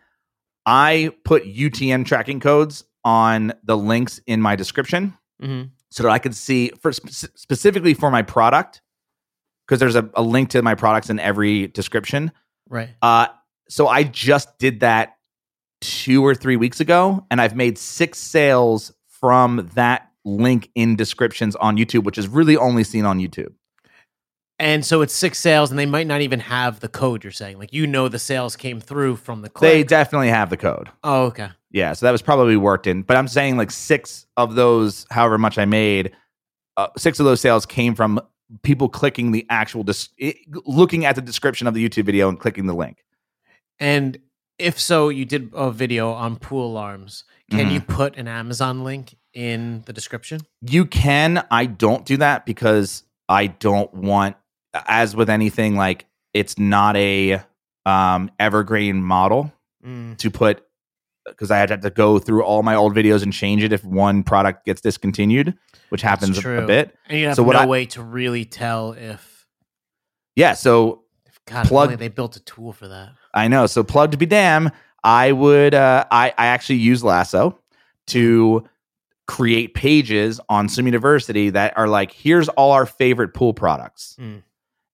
I 0.66 1.12
put 1.24 1.44
UTM 1.44 2.04
tracking 2.06 2.40
codes 2.40 2.84
on 3.04 3.52
the 3.64 3.76
links 3.76 4.20
in 4.26 4.40
my 4.40 4.56
description 4.56 5.14
Mhm. 5.42 5.70
so 5.90 6.02
that 6.02 6.10
I 6.10 6.18
could 6.18 6.34
see 6.34 6.70
for 6.80 6.92
specifically 6.92 7.94
for 7.94 8.10
my 8.10 8.22
product 8.22 8.80
because 9.68 9.80
there's 9.80 9.96
a, 9.96 10.08
a 10.14 10.22
link 10.22 10.48
to 10.50 10.62
my 10.62 10.74
products 10.74 11.10
in 11.10 11.20
every 11.20 11.66
description. 11.68 12.32
right. 12.68 12.88
Uh, 13.02 13.26
so 13.68 13.86
I 13.86 14.02
just 14.02 14.58
did 14.58 14.80
that 14.80 15.18
two 15.82 16.24
or 16.24 16.34
three 16.34 16.56
weeks 16.56 16.80
ago, 16.80 17.26
and 17.30 17.38
I've 17.38 17.54
made 17.54 17.76
six 17.76 18.18
sales 18.18 18.92
from 19.06 19.70
that 19.74 20.10
link 20.24 20.70
in 20.74 20.96
descriptions 20.96 21.54
on 21.56 21.76
YouTube, 21.76 22.04
which 22.04 22.16
is 22.16 22.28
really 22.28 22.56
only 22.56 22.82
seen 22.82 23.04
on 23.04 23.18
YouTube. 23.18 23.52
And 24.58 24.84
so 24.84 25.02
it's 25.02 25.14
six 25.14 25.38
sales, 25.38 25.70
and 25.70 25.78
they 25.78 25.86
might 25.86 26.06
not 26.06 26.22
even 26.22 26.40
have 26.40 26.80
the 26.80 26.88
code 26.88 27.22
you're 27.22 27.30
saying. 27.30 27.58
Like 27.58 27.72
you 27.72 27.86
know, 27.86 28.08
the 28.08 28.18
sales 28.18 28.56
came 28.56 28.80
through 28.80 29.16
from 29.16 29.42
the 29.42 29.50
They 29.60 29.84
definitely 29.84 30.30
have 30.30 30.50
the 30.50 30.56
code. 30.56 30.88
oh, 31.04 31.26
okay. 31.26 31.50
Yeah, 31.70 31.92
so 31.92 32.06
that 32.06 32.12
was 32.12 32.22
probably 32.22 32.56
worked 32.56 32.86
in. 32.86 33.02
But 33.02 33.18
I'm 33.18 33.28
saying 33.28 33.58
like 33.58 33.70
six 33.70 34.26
of 34.38 34.54
those, 34.54 35.06
however 35.10 35.36
much 35.36 35.58
I 35.58 35.66
made, 35.66 36.12
uh, 36.78 36.88
six 36.96 37.20
of 37.20 37.26
those 37.26 37.42
sales 37.42 37.66
came 37.66 37.94
from 37.94 38.18
people 38.62 38.88
clicking 38.88 39.32
the 39.32 39.46
actual, 39.50 39.82
dis- 39.82 40.08
looking 40.66 41.04
at 41.04 41.14
the 41.16 41.22
description 41.22 41.66
of 41.66 41.74
the 41.74 41.86
YouTube 41.86 42.04
video 42.04 42.28
and 42.28 42.38
clicking 42.38 42.66
the 42.66 42.74
link. 42.74 43.04
And 43.78 44.18
if 44.58 44.78
so, 44.80 45.08
you 45.08 45.24
did 45.24 45.50
a 45.54 45.70
video 45.70 46.10
on 46.12 46.36
pool 46.36 46.66
alarms. 46.70 47.24
Can 47.50 47.68
Mhm. 47.68 47.72
you 47.74 47.80
put 47.80 48.16
an 48.16 48.26
Amazon 48.28 48.82
link 48.84 49.16
in 49.32 49.82
the 49.86 49.92
description? 49.92 50.40
You 50.62 50.84
can. 50.84 51.46
I 51.50 51.66
don't 51.66 52.04
do 52.04 52.16
that 52.18 52.44
because 52.44 53.04
I 53.28 53.46
don't 53.48 53.92
want, 53.94 54.36
as 54.86 55.14
with 55.14 55.30
anything, 55.30 55.76
like 55.76 56.06
it's 56.34 56.58
not 56.58 56.96
a 56.96 57.40
um, 57.86 58.30
evergreen 58.38 59.02
model 59.02 59.52
Mm. 59.86 60.18
to 60.18 60.30
put 60.30 60.66
because 61.28 61.50
I 61.50 61.58
had 61.58 61.82
to 61.82 61.90
go 61.90 62.18
through 62.18 62.42
all 62.44 62.62
my 62.62 62.74
old 62.74 62.94
videos 62.94 63.22
and 63.22 63.32
change 63.32 63.62
it 63.62 63.72
if 63.72 63.84
one 63.84 64.22
product 64.22 64.64
gets 64.64 64.80
discontinued, 64.80 65.54
which 65.90 66.02
happens 66.02 66.42
a, 66.44 66.62
a 66.62 66.66
bit. 66.66 66.96
And 67.08 67.18
you 67.18 67.26
have 67.26 67.36
So 67.36 67.42
what 67.42 67.54
no 67.54 67.60
I- 67.60 67.66
way 67.66 67.86
to 67.86 68.02
really 68.02 68.44
tell 68.44 68.92
if, 68.92 69.46
Yeah. 70.36 70.54
So 70.54 71.02
God, 71.46 71.66
Plug- 71.66 71.98
they 71.98 72.08
built 72.08 72.36
a 72.36 72.40
tool 72.40 72.72
for 72.72 72.88
that. 72.88 73.10
I 73.34 73.48
know. 73.48 73.66
So 73.66 73.82
plug 73.84 74.10
to 74.12 74.16
be 74.18 74.26
damn. 74.26 74.70
I 75.04 75.32
would. 75.32 75.74
Uh, 75.74 76.04
I 76.10 76.34
I 76.36 76.46
actually 76.46 76.76
use 76.80 77.02
Lasso 77.04 77.58
to 78.08 78.68
create 79.26 79.74
pages 79.74 80.40
on 80.48 80.68
Swim 80.68 80.86
University 80.86 81.50
that 81.50 81.76
are 81.78 81.86
like, 81.88 82.10
here's 82.12 82.48
all 82.50 82.72
our 82.72 82.84
favorite 82.86 83.32
pool 83.34 83.52
products, 83.54 84.16
Mm. 84.18 84.42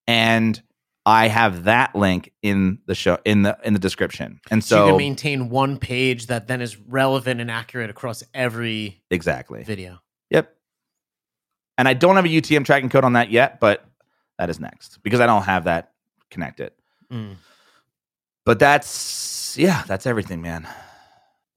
and 0.06 0.62
I 1.06 1.28
have 1.28 1.64
that 1.64 1.94
link 1.94 2.32
in 2.43 2.78
the 2.86 2.94
show 2.94 3.18
in 3.24 3.43
the 3.43 3.59
in 3.62 3.74
the 3.74 3.78
description. 3.78 4.40
And 4.51 4.64
So, 4.64 4.85
you 4.85 4.90
can 4.93 4.98
maintain 4.98 5.48
one 5.51 5.78
page 5.78 6.26
that 6.26 6.47
then 6.47 6.60
is 6.60 6.78
relevant 6.78 7.40
and 7.40 7.51
accurate 7.51 7.90
across 7.90 8.22
every 8.32 9.02
exactly. 9.10 9.62
video. 9.64 10.01
Yep. 10.31 10.55
And 11.76 11.86
I 11.86 11.94
don't 11.94 12.16
have 12.16 12.24
a 12.24 12.28
UTM 12.28 12.64
tracking 12.64 12.89
code 12.89 13.05
on 13.05 13.14
that 13.14 13.31
yet, 13.31 13.60
but 13.60 13.85
that 14.39 14.48
is 14.48 14.59
next 14.59 15.02
because 15.02 15.20
I 15.20 15.26
don't 15.26 15.43
have 15.43 15.64
that 15.64 15.93
connected. 16.31 16.72
Mm. 17.12 17.36
But 18.47 18.59
that's 18.59 19.56
yeah, 19.59 19.85
that's 19.86 20.06
everything, 20.06 20.40
man. 20.40 20.66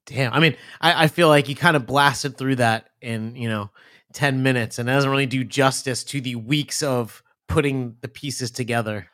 Damn. 0.07 0.34
I 0.34 0.40
mean, 0.40 0.56
I, 0.80 1.03
I 1.03 1.07
feel 1.07 1.28
like 1.28 1.49
you 1.49 1.56
kind 1.56 1.76
of 1.76 1.86
blasted 1.86 2.38
through 2.38 2.56
that 2.56 2.90
in, 3.02 3.36
you 3.36 3.49
know, 3.49 3.69
10 4.14 4.41
minutes 4.41 4.80
and 4.80 4.90
it 4.90 4.94
doesn't 4.94 5.11
really 5.11 5.26
do 5.26 5.44
justice 5.44 6.03
to 6.06 6.22
the 6.22 6.36
weeks 6.36 6.82
of 6.82 7.22
putting 7.48 7.98
the 8.02 8.07
pieces 8.07 8.49
together. 8.49 9.10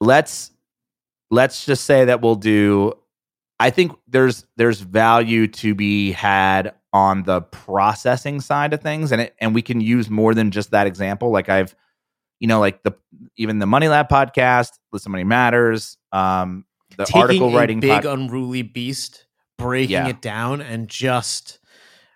Let's 0.00 0.50
let's 1.30 1.64
just 1.64 1.84
say 1.84 2.04
that 2.06 2.20
we'll 2.22 2.34
do 2.34 2.92
i 3.58 3.70
think 3.70 3.92
there's 4.08 4.46
there's 4.56 4.80
value 4.80 5.46
to 5.46 5.74
be 5.74 6.12
had 6.12 6.74
on 6.92 7.22
the 7.24 7.40
processing 7.42 8.40
side 8.40 8.72
of 8.72 8.80
things 8.80 9.12
and 9.12 9.20
it 9.22 9.34
and 9.40 9.54
we 9.54 9.62
can 9.62 9.80
use 9.80 10.10
more 10.10 10.34
than 10.34 10.50
just 10.50 10.70
that 10.72 10.86
example 10.86 11.30
like 11.30 11.48
i've 11.48 11.74
you 12.40 12.48
know 12.48 12.58
like 12.58 12.82
the 12.82 12.92
even 13.36 13.58
the 13.58 13.66
money 13.66 13.86
lab 13.88 14.08
podcast 14.08 14.70
listen 14.92 15.12
money 15.12 15.24
matters 15.24 15.96
um 16.12 16.64
the 16.96 17.04
Taking 17.04 17.20
article 17.22 17.54
a 17.54 17.56
writing 17.56 17.78
big 17.78 18.02
pod- 18.02 18.04
unruly 18.06 18.62
beast, 18.62 19.26
breaking 19.56 19.92
Yeah. 19.92 20.08
it 20.08 20.20
down 20.20 20.60
and 20.60 20.88
just 20.88 21.60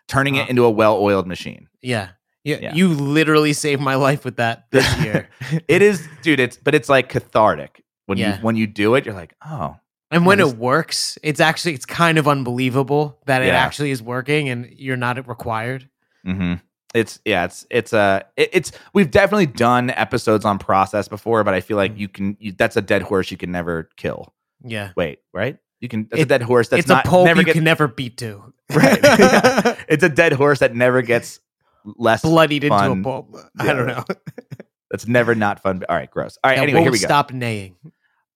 turning 0.08 0.36
uh, 0.36 0.42
it 0.42 0.48
into 0.50 0.64
a 0.64 0.70
well-oiled 0.70 1.28
machine 1.28 1.68
yeah. 1.80 2.08
Yeah, 2.44 2.58
Yeah. 2.60 2.74
you 2.74 2.88
literally 2.88 3.52
saved 3.54 3.80
my 3.82 3.94
life 3.94 4.24
with 4.24 4.36
that 4.36 4.66
this 4.70 4.86
year. 5.04 5.28
it 5.68 5.82
is 5.82 6.06
dude 6.22 6.40
it's 6.40 6.56
but 6.56 6.74
it's 6.74 6.88
like 6.88 7.08
cathartic 7.08 7.82
when 8.06 8.18
Yeah. 8.18 8.36
you 8.36 8.42
when 8.42 8.56
you 8.56 8.66
do 8.66 8.94
it 8.94 9.04
you're 9.06 9.14
like 9.14 9.34
oh 9.46 9.76
And 10.10 10.26
when 10.26 10.38
it 10.38 10.56
works, 10.58 11.18
it's 11.22 11.40
actually 11.40 11.74
it's 11.74 11.86
kind 11.86 12.18
of 12.18 12.28
unbelievable 12.28 13.18
that 13.26 13.42
it 13.42 13.48
actually 13.54 13.90
is 13.90 14.00
working 14.02 14.48
and 14.48 14.68
you're 14.76 14.96
not 14.98 15.26
required. 15.26 15.88
Mm-hmm. 16.26 16.54
It's 16.94 17.18
yeah, 17.24 17.46
it's 17.46 17.66
it's 17.70 17.92
uh 17.92 18.20
it, 18.36 18.50
it's 18.52 18.70
we've 18.92 19.10
definitely 19.10 19.46
done 19.46 19.90
episodes 19.90 20.44
on 20.44 20.58
process 20.58 21.08
before, 21.08 21.42
but 21.42 21.52
I 21.54 21.60
feel 21.60 21.76
like 21.76 21.94
Mhm. 21.94 21.98
you 21.98 22.08
can 22.08 22.36
you, 22.38 22.52
that's 22.52 22.76
a 22.76 22.82
dead 22.82 23.02
horse 23.02 23.30
you 23.32 23.36
can 23.36 23.50
never 23.50 23.88
kill. 23.96 24.32
Yeah. 24.62 24.92
Wait, 24.94 25.18
right? 25.32 25.56
You 25.80 25.88
can 25.88 26.06
that's 26.10 26.22
a 26.22 26.26
dead 26.26 26.42
horse 26.42 26.68
that's 26.68 26.80
it's 26.80 26.88
not 26.88 27.04
a 27.06 27.08
pole 27.08 27.24
never 27.24 27.40
you 27.40 27.46
gets 27.46 27.56
can 27.56 27.64
never 27.64 27.88
beat 27.88 28.16
to. 28.18 28.52
right. 28.70 29.00
Yeah. 29.02 29.74
It's 29.88 30.04
a 30.04 30.08
dead 30.08 30.32
horse 30.34 30.60
that 30.60 30.74
never 30.76 31.02
gets 31.02 31.40
less. 31.84 32.22
Bloodied 32.22 32.64
into 32.64 32.92
a 32.92 33.02
pulp. 33.02 33.36
I 33.58 33.72
don't 33.72 33.86
know. 33.86 34.04
That's 34.90 35.06
never 35.08 35.34
not 35.34 35.60
fun. 35.60 35.82
All 35.88 35.96
right, 35.96 36.10
gross. 36.10 36.38
All 36.44 36.50
right, 36.50 36.56
That 36.56 36.62
anyway, 36.64 36.82
here 36.82 36.92
we 36.92 36.98
go. 36.98 37.06
stop 37.06 37.32
neighing. 37.32 37.76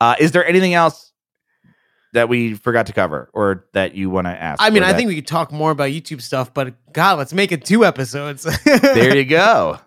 Uh, 0.00 0.14
is 0.18 0.32
there 0.32 0.44
anything 0.46 0.74
else 0.74 1.12
that 2.14 2.28
we 2.28 2.54
forgot 2.54 2.86
to 2.86 2.92
cover 2.92 3.30
or 3.32 3.66
that 3.74 3.94
you 3.94 4.10
want 4.10 4.26
to 4.26 4.30
ask? 4.30 4.60
I 4.62 4.70
mean, 4.70 4.82
I 4.82 4.92
that- 4.92 4.96
think 4.96 5.08
we 5.08 5.14
could 5.14 5.26
talk 5.26 5.52
more 5.52 5.70
about 5.70 5.90
YouTube 5.90 6.20
stuff, 6.20 6.52
but 6.52 6.74
God, 6.92 7.18
let's 7.18 7.32
make 7.32 7.52
it 7.52 7.64
two 7.64 7.84
episodes. 7.84 8.42
there 8.64 9.16
you 9.16 9.24
go. 9.24 9.78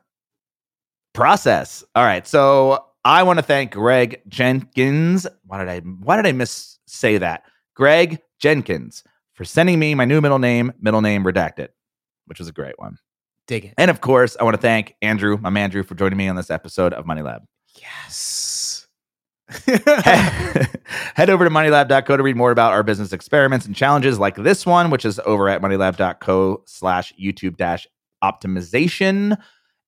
Process. 1.13 1.83
All 1.93 2.03
right. 2.05 2.25
So 2.25 2.85
I 3.03 3.23
want 3.23 3.39
to 3.39 3.43
thank 3.43 3.71
Greg 3.71 4.21
Jenkins. 4.29 5.27
Why 5.45 5.59
did 5.59 5.67
I 5.69 5.79
why 5.79 6.15
did 6.15 6.25
I 6.25 6.31
miss 6.31 6.79
say 6.87 7.17
that? 7.17 7.43
Greg 7.75 8.19
Jenkins 8.39 9.03
for 9.33 9.43
sending 9.43 9.77
me 9.77 9.93
my 9.95 10.05
new 10.05 10.21
middle 10.21 10.39
name, 10.39 10.71
middle 10.79 11.01
name 11.01 11.23
redacted, 11.25 11.69
which 12.27 12.39
was 12.39 12.47
a 12.47 12.53
great 12.53 12.75
one. 12.77 12.97
Dig 13.47 13.65
it. 13.65 13.73
And 13.77 13.91
of 13.91 14.01
course, 14.01 14.37
I 14.39 14.43
want 14.43 14.55
to 14.55 14.61
thank 14.61 14.95
Andrew, 15.01 15.37
my 15.37 15.49
man 15.49 15.65
Andrew, 15.65 15.83
for 15.83 15.95
joining 15.95 16.17
me 16.17 16.27
on 16.27 16.35
this 16.35 16.49
episode 16.49 16.93
of 16.93 17.05
Money 17.05 17.21
Lab. 17.21 17.43
Yes. 17.79 18.87
Head 19.65 21.29
over 21.29 21.43
to 21.43 21.49
moneylab.co 21.49 22.17
to 22.17 22.23
read 22.23 22.37
more 22.37 22.51
about 22.51 22.71
our 22.71 22.83
business 22.83 23.11
experiments 23.11 23.65
and 23.65 23.75
challenges 23.75 24.17
like 24.17 24.35
this 24.35 24.65
one, 24.65 24.89
which 24.89 25.05
is 25.05 25.19
over 25.25 25.49
at 25.49 25.61
moneylab.co 25.61 26.63
slash 26.65 27.13
YouTube 27.21 27.57
dash 27.57 27.87
optimization. 28.23 29.37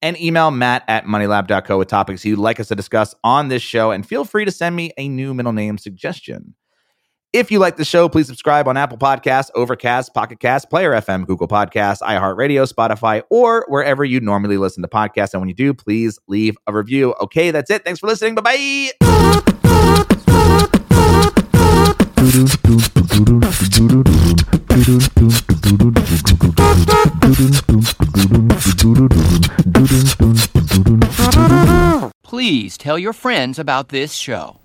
And 0.02 0.20
email 0.20 0.52
Matt 0.52 0.84
at 0.90 1.06
moneylab.co 1.06 1.78
with 1.78 1.88
topics 1.88 2.26
you'd 2.26 2.40
like 2.40 2.60
us 2.60 2.68
to 2.68 2.76
discuss 2.76 3.16
on 3.24 3.48
this 3.48 3.62
show. 3.62 3.92
And 3.92 4.06
feel 4.06 4.26
free 4.26 4.44
to 4.44 4.52
send 4.52 4.76
me 4.76 4.92
a 4.98 5.08
new 5.08 5.34
middle 5.34 5.54
name 5.54 5.78
suggestion. 5.78 6.56
If 7.34 7.50
you 7.50 7.58
like 7.58 7.78
the 7.78 7.86
show, 7.86 8.08
please 8.10 8.28
subscribe 8.28 8.68
on 8.68 8.78
Apple 8.78 9.00
Podcasts, 9.00 9.50
Overcast, 9.56 10.14
Pocket 10.14 10.40
Cast, 10.40 10.70
Player 10.70 10.92
FM, 10.92 11.26
Google 11.26 11.48
Podcasts, 11.48 12.02
iHeartRadio, 12.02 12.72
Spotify, 12.72 13.24
or 13.32 13.66
wherever 13.70 14.06
you 14.06 14.20
normally 14.20 14.58
listen 14.58 14.84
to 14.84 14.88
podcasts. 14.88 15.34
And 15.34 15.42
when 15.42 15.50
you 15.50 15.56
do, 15.56 15.74
please 15.74 16.20
leave 16.28 16.56
a 16.68 16.74
review. 16.74 17.16
Okay, 17.22 17.50
that's 17.50 17.72
it. 17.72 17.84
Thanks 17.84 18.00
for 18.00 18.06
listening. 18.06 18.36
Bye 18.36 18.42
bye. 18.42 18.92
Please 32.22 32.78
tell 32.78 33.00
your 33.00 33.14
friends 33.14 33.58
about 33.58 33.90
this 33.90 34.14
show. 34.14 34.60